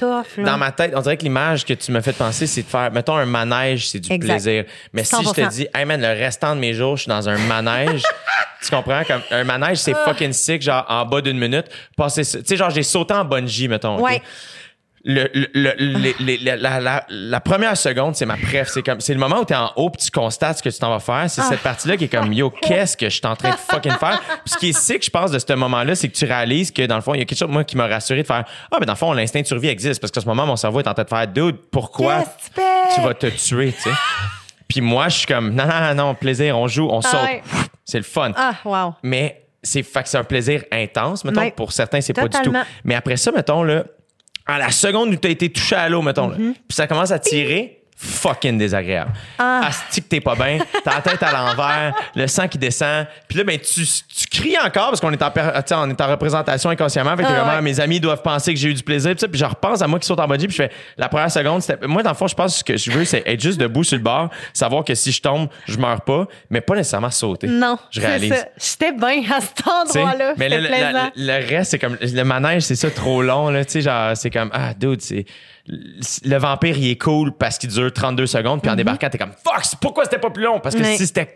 [0.46, 2.92] Dans ma tête, on dirait que l'image que tu m'as fait penser, c'est de faire,
[2.92, 4.34] mettons, un manège, c'est du Exact.
[4.34, 4.66] plaisir.
[4.94, 5.34] Mais si je 100%.
[5.48, 8.04] te dis, hey man, le restant de mes jours, je suis dans un manège,
[8.64, 9.04] tu comprends?
[9.08, 10.06] Comme un manège, c'est Ah.
[10.10, 11.66] fucking sick, genre en bas d'une minute.
[11.98, 14.00] Passer, ça- tu sais, genre, j'ai sauté en bungee, mettons.
[14.00, 14.22] Ouais.
[15.04, 18.68] Le, le- le- les- les- la, la- la- première seconde, c'est ma préf.
[18.72, 20.78] C'est comme, c'est le moment où t'es en haut puis tu constates ce que tu
[20.78, 21.16] t'en vas faire.
[21.24, 21.28] Ah.
[21.28, 23.94] C'est cette partie-là qui est comme, yo, qu'est-ce que je suis en train de fucking
[23.98, 24.22] faire?
[24.46, 26.86] Puis ce qui est sick, je pense, de ce moment-là, c'est que tu réalises que
[26.86, 28.78] dans le fond, il y a quelque chose, moi, qui m'a rassuré de faire, ah,
[28.80, 30.88] mais dans le fond, l'instinct de survie existe parce qu'à ce moment, mon cerveau est
[30.88, 32.24] en train de faire, dude, pourquoi
[32.54, 33.90] tu vas te tuer, tu sais?
[34.68, 37.24] Puis moi, je suis comme, non, non, non, plaisir, on joue, on saute.
[37.24, 37.42] ouais.
[37.86, 38.32] C'est le fun.
[38.38, 38.94] Ah, wow.
[39.02, 41.50] Mais c'est c'est un plaisir intense, mettons.
[41.52, 42.54] Pour certains, c'est pas du tout.
[42.84, 43.84] Mais après ça, mettons, là,
[44.52, 46.54] à la seconde où tu as été touché à l'eau, mettons, là, Mm-hmm.
[46.54, 49.12] puis ça commence à tirer, fucking désagréable.
[49.38, 49.62] Ah.
[49.66, 53.06] Asti que t'es pas bien, t'as la tête à l'envers, le sang qui descend.
[53.28, 55.32] Puis là, ben, tu, tu cries encore parce qu'on est en,
[55.78, 57.16] on est en représentation inconsciemment.
[57.16, 57.62] Fait que Ah, ouais.
[57.62, 59.16] Mes amis doivent penser que j'ai eu du plaisir.
[59.16, 60.48] Puis, je repense à moi qui saute en bungee.
[60.48, 61.86] Puis je fais, la première seconde, c'était.
[61.88, 63.84] Moi, dans le fond, je pense que ce que je veux, c'est être juste debout
[63.84, 67.48] sur le bord, savoir que si je tombe, je meurs pas, mais pas nécessairement sauter.
[67.48, 67.78] Non.
[67.92, 68.46] Je réalise.
[68.58, 70.34] J'étais bien à cet endroit-là.
[70.38, 73.50] mais le, le- le reste, c'est comme le manège, c'est ça trop long.
[73.50, 75.26] Là, tu sais, genre, c'est comme ah, dude, c'est
[75.68, 79.32] le vampire, il est cool parce qu'il dure 32 secondes, puis en débarquant, t'es comme
[79.32, 80.60] fuck, c'est- pourquoi c'était pas plus long?
[80.60, 81.34] Parce que si c'était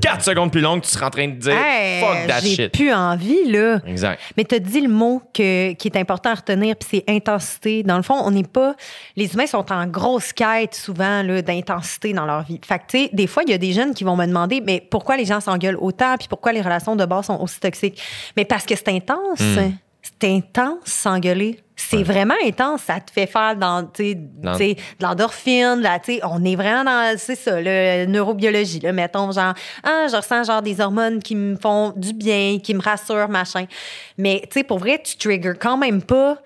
[0.00, 2.72] 4 secondes plus long, tu serais en train de dire Hey, fuck that J'ai shit.
[2.72, 3.78] plus envie, là.
[3.86, 4.20] Exact.
[4.36, 7.82] Mais tu as dit le mot que, qui est important à retenir, puis c'est intensité.
[7.82, 8.74] Dans le fond, on n'est pas.
[9.16, 12.60] Les humains sont en grosse quête souvent d'intensité dans leur vie.
[12.66, 14.60] Fait que, tu sais, des fois, il y a des jeunes qui vont me demander,
[14.60, 18.00] mais pourquoi les gens s'engueulent autant, puis pourquoi les relations de base sont aussi toxiques?
[18.36, 19.40] Mais parce que c'est intense.
[19.40, 19.72] Hmm.
[20.20, 21.60] C'est intense s'engueuler.
[21.88, 22.82] C'est vraiment intense.
[22.82, 25.82] Ça te fait faire dans, tu sais, Dans- tu sais, de l'endorphine.
[26.24, 28.80] On est vraiment dans, c'est ça, le neurobiologie.
[28.80, 32.74] Là, mettons, genre, ah, je ressens genre des hormones qui me font du bien, qui
[32.74, 33.66] me rassurent, machin.
[34.18, 36.38] Mais, tu sais, pour vrai, tu triggers quand même pas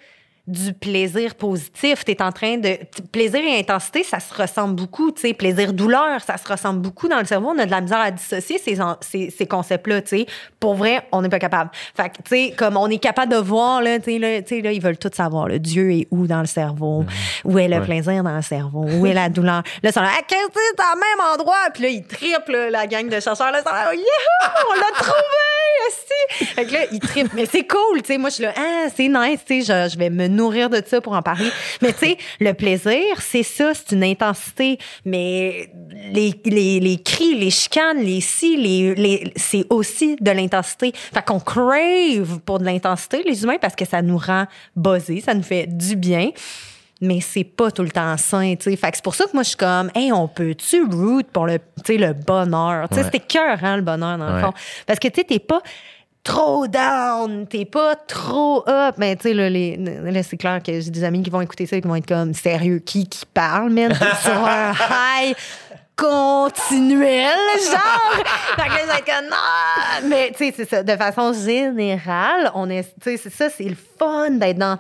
[0.47, 2.05] du plaisir positif.
[2.05, 2.78] Tu es en train de.
[3.12, 5.10] Plaisir et intensité, ça se ressemble beaucoup.
[5.10, 7.52] Tu sais, plaisir-douleur, ça se ressemble beaucoup dans le cerveau.
[7.55, 10.02] On a de la misère à dissocier ces, ces, ces concepts-là.
[10.02, 10.26] Tu sais,
[10.60, 11.70] pour vrai, on n'est pas capable.
[11.97, 14.56] Fait que, tu sais, comme on est capable de voir, là, tu sais, là, tu
[14.56, 15.48] sais, là, ils veulent tout savoir.
[15.48, 17.05] Là, Dieu est où dans le cerveau?
[17.44, 17.84] Où est le Ouais.
[17.84, 18.84] plaisir dans le cerveau?
[18.84, 19.62] Où est la douleur?
[19.82, 21.55] Là, ils sont là, ah, qu'est-ce que c'est le même endroit?
[21.73, 23.50] Puis là, ils triplent, là, la gang de chercheurs.
[23.50, 24.50] Là, ils sont là, Youhou!
[24.70, 25.14] on l'a trouvé!
[26.55, 27.32] Fait que là, ils trippent.
[27.34, 28.18] Mais c'est cool, tu sais.
[28.18, 29.89] Moi, je suis là, ah, c'est nice, tu sais.
[29.89, 31.49] Je, je vais me nourrir de ça pour en parler.
[31.83, 34.79] Mais tu sais, le plaisir, c'est ça, c'est une intensité.
[35.05, 35.71] Mais
[36.13, 40.93] les, les, les cris, les chicanes, les si, les, les, c'est aussi de l'intensité.
[40.95, 44.47] Fait qu'on crave pour de l'intensité, les humains, parce que ça nous rend
[44.77, 46.31] buzzés, ça nous fait du bien.
[47.01, 48.77] Mais c'est pas tout le temps sain, tu sais.
[48.77, 51.45] Fait que c'est pour ça que moi, je suis comme, hey, on peut-tu root pour
[51.47, 52.89] le, le bonheur?
[52.89, 53.07] Tu sais, Ouais.
[53.13, 54.53] c'était cœur, hein, le bonheur, dans le fond.
[54.87, 55.61] Parce que, tu sais, t'es pas
[56.25, 58.97] trop down, t'es pas trop up.
[58.99, 61.77] Mais, tu sais, là, là, c'est clair que j'ai des amis qui vont écouter ça
[61.77, 63.94] et qui vont être comme, sérieux, qui, qui parle, man?
[63.94, 65.36] Sur un high
[65.97, 67.28] continuel,
[67.70, 68.25] genre?
[68.57, 70.09] fait que là, comme, non!
[70.09, 70.83] Mais, tu sais, c'est ça.
[70.83, 74.78] De façon générale, on est, tu sais, c'est ça, c'est le fun d'être dans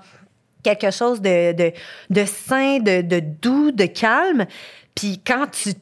[0.62, 1.72] quelque chose de, de,
[2.10, 4.46] de sain, de, de doux, de calme.
[4.94, 5.74] Puis quand tu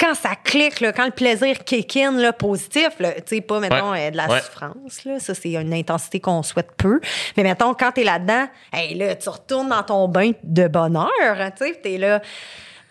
[0.00, 3.60] quand ça clique, là, quand le plaisir kick in, là, positif, là, tu sais, pas,
[3.60, 4.06] mettons, Ouais.
[4.06, 4.40] euh, de la Ouais.
[4.40, 7.00] souffrance, là, ça, c'est une intensité qu'on souhaite peu.
[7.36, 11.50] Mais mettons, quand t'es là-dedans, hey, là, tu retournes dans ton bain de bonheur, hein,
[11.50, 12.20] tu sais, t'es là.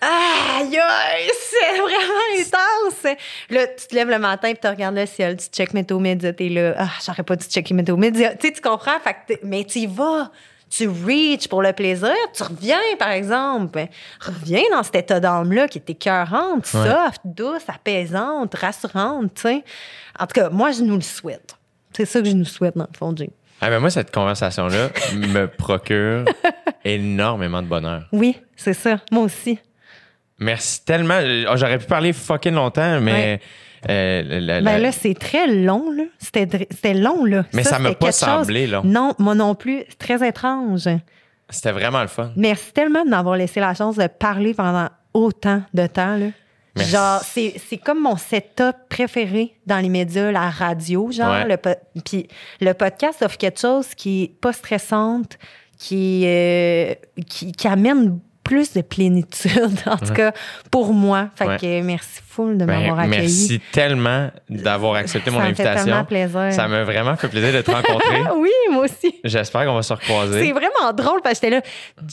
[0.01, 0.79] Aïe,
[1.49, 3.15] c'est vraiment intense.
[3.49, 6.31] Là, tu te lèves le matin, puis tu regardes le ciel, tu checkes Météo Média,
[6.31, 8.33] t'es là, ah, j'aurais pas dû checker Météo Média.
[8.35, 8.97] Tu sais, tu comprends?
[9.03, 10.31] Fait que mais tu y vas.
[10.69, 13.72] Tu reach pour le plaisir, tu reviens, par exemple.
[13.73, 13.88] Ben,
[14.19, 19.64] reviens dans cet état d'âme-là qui est écœurante, soft, douce, apaisante, rassurante, tu sais.
[20.19, 21.56] En tout cas, moi, je nous le souhaite.
[21.95, 23.31] C'est ça que je nous souhaite, dans le fond, Jay.
[23.61, 26.25] Ah, ben moi, cette conversation-là me procure
[26.85, 28.07] énormément de bonheur.
[28.11, 28.99] Oui, c'est ça.
[29.11, 29.59] Moi aussi.
[30.38, 31.19] Merci tellement.
[31.49, 33.41] Oh, J'aurais pu parler fucking longtemps, mais.
[33.88, 36.03] Euh, la- la- Ben là, c'est très long, là.
[36.19, 37.45] C'était long, là.
[37.53, 38.82] Mais ça m'a c'était pas semblé long.
[38.83, 39.83] Non, moi non plus.
[39.90, 40.90] C'est très étrange.
[41.49, 42.32] C'était vraiment le fun.
[42.35, 46.27] Merci tellement de m'avoir laissé la chance de parler pendant autant de temps, là.
[46.75, 46.91] Merci.
[46.91, 51.32] Genre, c'est c'est comme mon setup préféré dans les médias, la radio, genre.
[51.32, 51.48] Ouais.
[51.48, 52.27] Le Puis
[52.61, 55.40] le podcast offre quelque chose qui est pas stressante,
[55.80, 56.93] qui, euh,
[57.27, 60.31] qui, qui amène plus de plénitude, en tout cas,
[60.71, 61.27] pour moi.
[61.35, 61.57] Fait Ouais.
[61.59, 63.21] que merci full de Ben, m'avoir accueilli.
[63.21, 65.85] merci tellement d'avoir accepté mon Ça me fait invitation.
[65.85, 66.51] tellement plaisir.
[66.53, 68.23] Ça m'a vraiment fait plaisir de te rencontrer.
[68.27, 69.19] Ah oui, moi aussi.
[69.23, 70.51] J'espère qu'on va se C'est recroiser.
[70.51, 71.61] vraiment drôle parce que j'étais là,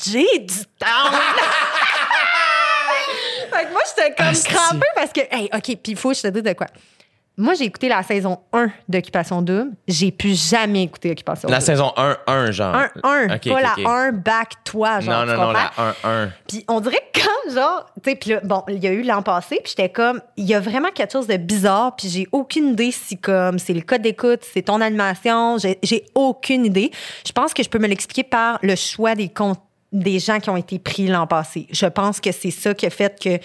[0.05, 1.11] j'ai du temps.
[3.51, 4.53] fait que moi, j'étais comme Asti.
[4.53, 6.67] crampée parce que, hey, OK, puis il faut que je te dise de quoi.
[7.39, 9.73] Moi, j'ai écouté la saison 1 d'Occupation Double.
[9.87, 11.67] J'ai plus jamais écouté Occupation La Double.
[11.67, 12.75] saison 1, 1, genre.
[12.75, 13.87] 1, 1, Ok, pas ok, la ok.
[13.87, 15.27] 1 back toi, genre.
[15.27, 15.95] Non, tu non, non, comprends?
[16.05, 16.33] la 1, 1.
[16.49, 19.03] Puis on dirait que quand, genre, tu sais, puis là, bon, il y a eu
[19.03, 22.27] l'an passé, puis j'étais comme, il y a vraiment quelque chose de bizarre, puis j'ai
[22.33, 26.91] aucune idée si, comme, c'est le code d'écoute, c'est ton animation, j'ai j'ai aucune idée.
[27.27, 29.61] Je pense que je peux me l'expliquer par le choix des comptes
[29.93, 31.67] des gens qui ont été pris l'an passé.
[31.71, 33.39] Je pense que c'est ça qui a fait que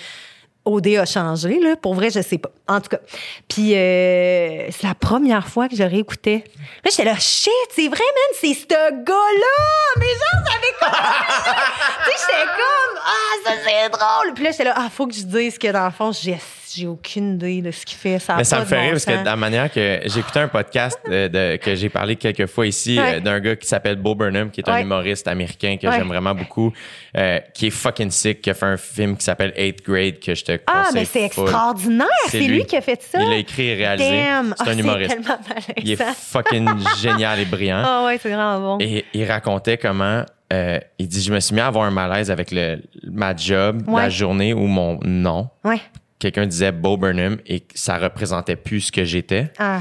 [0.66, 1.76] OD a changé, là.
[1.76, 2.52] Pour vrai, je sais pas.
[2.68, 3.00] En tout cas.
[3.48, 6.44] Puis, euh, c'est la première fois que je réécoutais.
[6.84, 9.98] Là, j'étais là, shit, c'est vrai, man, c'est ce gars-là!
[9.98, 11.02] Mais genre, j'avais compris!
[12.06, 14.34] tu sais, j'étais comme, ah, ça, c'est drôle!
[14.36, 16.38] Puis là, j'étais là, ah, faut que je dise que dans le fond, j'ai,
[16.76, 18.20] j'ai aucune idée de ce qu'il fait.
[18.20, 20.40] Ça Mais ça me fait bon rire parce que de la manière que j'ai écouté
[20.40, 23.16] un podcast de, de- que j'ai parlé quelques fois ici Ouais.
[23.16, 24.82] euh, d'un gars qui s'appelle Bo Burnham, qui est un Ouais.
[24.82, 25.94] humoriste américain que Ouais.
[25.98, 26.72] j'aime vraiment beaucoup,
[27.18, 30.34] euh, qui est fucking sick, qui a fait un film qui s'appelle Eighth Grade que
[30.36, 30.66] je te conseille.
[30.68, 32.08] Ah, mais c'est extraordinaire!
[32.30, 32.66] C'est lui.
[32.66, 33.20] qui a fait ça?
[33.22, 34.10] Il l'a écrit et réalisé.
[34.10, 35.10] C'est Ah, un humoriste.
[35.12, 35.38] tellement
[35.78, 36.70] Il est fucking
[37.02, 37.82] génial et brillant.
[37.86, 38.78] Ah ouais, c'est vraiment bon.
[38.80, 42.30] Et il racontait comment euh, il dit je me suis mis à avoir un malaise
[42.30, 44.02] avec le, ma job Ouais.
[44.04, 45.80] la journée où mon nom Ouais.
[46.22, 49.52] Quelqu'un disait Bo Burnham et que ça représentait plus ce que j'étais.
[49.58, 49.80] Ah,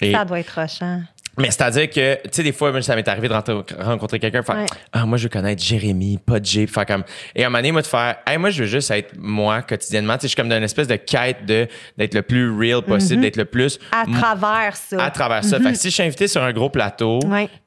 [0.00, 1.02] Et- ça doit être rochant.
[1.38, 4.66] Mais c'est-à-dire que, tu sais, des fois, ça m'est arrivé de rencontrer quelqu'un, faire Ouais.
[4.92, 7.04] Ah, moi, je veux connaître Jérémy, pas Jay, faire comme.
[7.34, 9.62] Et à un moment donné, moi, de faire Hey, moi, je veux juste être moi
[9.62, 10.14] quotidiennement.
[10.14, 12.82] Tu sais, je suis comme dans une espèce de quête de d'être le plus real
[12.82, 13.78] possible, d'être le plus.
[13.92, 15.02] À travers ça.
[15.02, 15.58] à travers ça.
[15.58, 17.18] Fait que si je suis invité sur un gros plateau,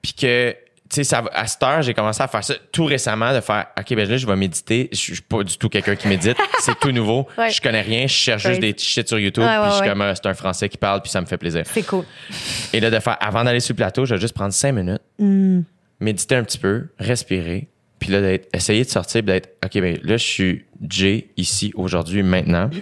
[0.03, 0.55] puis que,
[0.89, 3.95] tu sais, à cette heure, j'ai commencé à faire ça tout récemment, de faire, OK,
[3.95, 4.87] ben là, je vais méditer.
[4.91, 6.37] Je suis pas du tout quelqu'un qui médite.
[6.59, 7.27] C'est tout nouveau.
[7.37, 7.49] Ouais.
[7.49, 8.03] Je connais rien.
[8.07, 10.33] Je cherche juste des shit sur YouTube, Ouais, puis je suis comme, Ah, c'est un
[10.35, 11.63] Français qui parle, puis ça me fait plaisir.
[11.65, 12.03] C'est cool.
[12.71, 15.01] Et là, de faire, avant d'aller sur le plateau, je vais juste prendre cinq minutes,
[15.17, 15.61] Hmm.
[15.99, 17.67] méditer un petit peu, respirer,
[17.99, 21.71] puis là, d'être, essayer de sortir, puis d'être, OK, ben là, je suis Jay ici,
[21.75, 22.69] aujourd'hui, maintenant.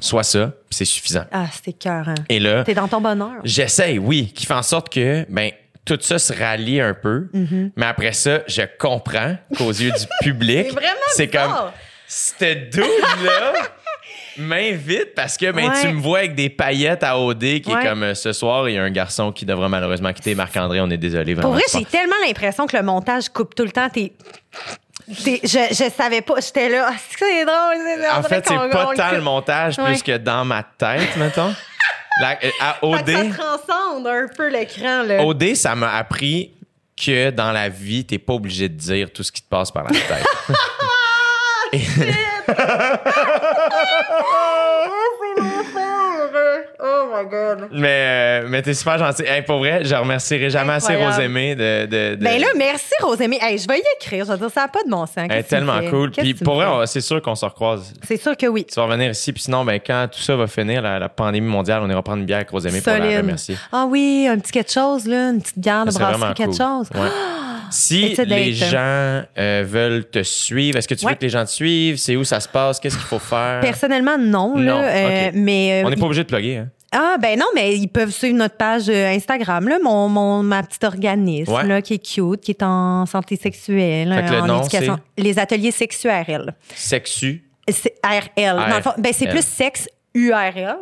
[0.00, 1.24] Soit ça, puis c'est suffisant.
[1.30, 2.08] Ah, c'est cœur.
[2.28, 3.36] Et là, T'es dans ton bonheur.
[3.44, 5.52] j'essaye, oui, qui fait en sorte que, ben,
[5.84, 7.28] tout ça se rallie un peu,
[7.76, 10.68] mais après ça, je comprends qu'aux yeux du public,
[11.14, 11.52] C'est comme,
[12.06, 13.52] cette dude-là
[14.38, 15.80] m'invite parce que ben, Ouais.
[15.80, 17.82] tu me vois avec des paillettes à OD qui Ouais.
[17.82, 20.80] est comme euh, ce soir, il y a un garçon qui devra malheureusement quitter Marc-André,
[20.80, 21.48] on est désolé vraiment.
[21.48, 23.88] Pour vrai, c'est j'ai tellement l'impression que le montage coupe tout le temps.
[23.90, 24.12] T'es.
[25.08, 25.36] je,
[25.70, 26.34] je savais pas.
[26.40, 26.90] J'étais là.
[27.18, 27.76] C'est drôle.
[27.76, 29.84] c'est- on En fait, c'est pas tant le montage Ouais.
[29.86, 31.54] plus que dans ma tête, mettons.
[32.20, 35.02] La- euh, à OD, ça transcende un peu l'écran.
[35.02, 35.22] là.
[35.24, 36.52] OD, ça m'a appris
[36.96, 39.84] que dans la vie, t'es pas obligé de dire tout ce qui te passe par
[39.84, 40.26] la tête.
[41.74, 41.78] Oh
[47.24, 47.68] my god.
[47.72, 49.22] mais euh, mais t'es super gentil.
[49.22, 50.94] Hey, pour vrai, je remercierai jamais assez.
[50.96, 53.38] Rosemée de, de, de- Ben là, merci Rosémie.
[53.40, 54.24] Hey, je vais y écrire.
[54.24, 55.16] Je veux dire, ça n'a pas de bon sens.
[55.16, 56.10] Elle est tellement cool.
[56.10, 57.92] Puis pour vrai, c'est sûr qu'on se recroise.
[58.06, 58.64] C'est sûr que oui.
[58.66, 61.46] Tu vas revenir ici, puis sinon, ben, quand tout ça va finir, la, la pandémie
[61.48, 63.56] mondiale, on ira prendre une bière avec Rosemée pour la remercier.
[63.72, 66.56] Ah oui, un petit quelque chose, là, une petite bière de brasserie, quelque cool.
[66.58, 66.88] chose.
[66.94, 67.08] Ouais.
[67.70, 68.38] Si It's a date.
[68.38, 71.12] les gens euh, veulent te suivre, est-ce que tu Ouais.
[71.12, 71.96] veux que les gens te suivent?
[71.96, 72.78] C'est où ça se passe?
[72.78, 73.60] Qu'est-ce qu'il faut faire?
[73.60, 74.54] Personnellement, non.
[74.58, 76.56] Non, là, euh, mais, euh, On n'est pas obligé de plugger.
[76.58, 76.68] Hein?
[76.92, 80.62] Ah, ben non, mais ils peuvent suivre notre page euh, Instagram, là, mon, mon, ma
[80.62, 81.66] petite organisme, Ouais.
[81.66, 84.98] là, qui est cute, qui est en santé sexuelle, Fait que le en nom, éducation.
[85.16, 86.54] Les ateliers sexuels.
[86.74, 87.44] Sexu
[88.04, 88.56] RL.
[88.68, 90.76] Dans le fond, ben, c'est plus sexe URL.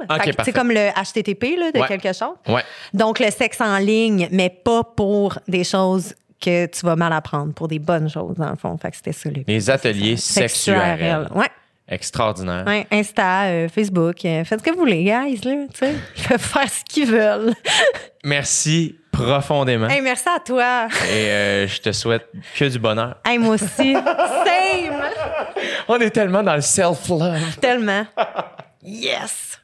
[0.44, 1.86] C'est comme le HTTP là, de Ouais.
[1.86, 2.34] quelque chose.
[2.48, 2.62] Ouais.
[2.92, 7.52] Donc, le sexe en ligne, mais pas pour des choses que tu vas mal apprendre,
[7.52, 8.76] pour des bonnes choses, dans le fond.
[8.78, 9.28] Fait que c'était ça.
[9.28, 11.28] le- Les ateliers sexe URL.
[11.34, 11.46] Ouais.
[11.90, 12.64] Extraordinaire.
[12.66, 15.66] Ouais, Insta, euh, Facebook, euh, faites ce que vous voulez, guys, là.
[16.16, 17.52] Ils peuvent faire ce qu'ils veulent.
[18.22, 19.88] Merci profondément.
[19.88, 20.86] Hey, merci à toi.
[21.10, 23.16] Et euh, je te souhaite que du bonheur.
[23.24, 23.92] Hey, moi aussi.
[23.94, 25.02] Same.
[25.88, 27.56] On est tellement dans le self-love.
[27.60, 28.06] Tellement.
[28.82, 29.59] Yes.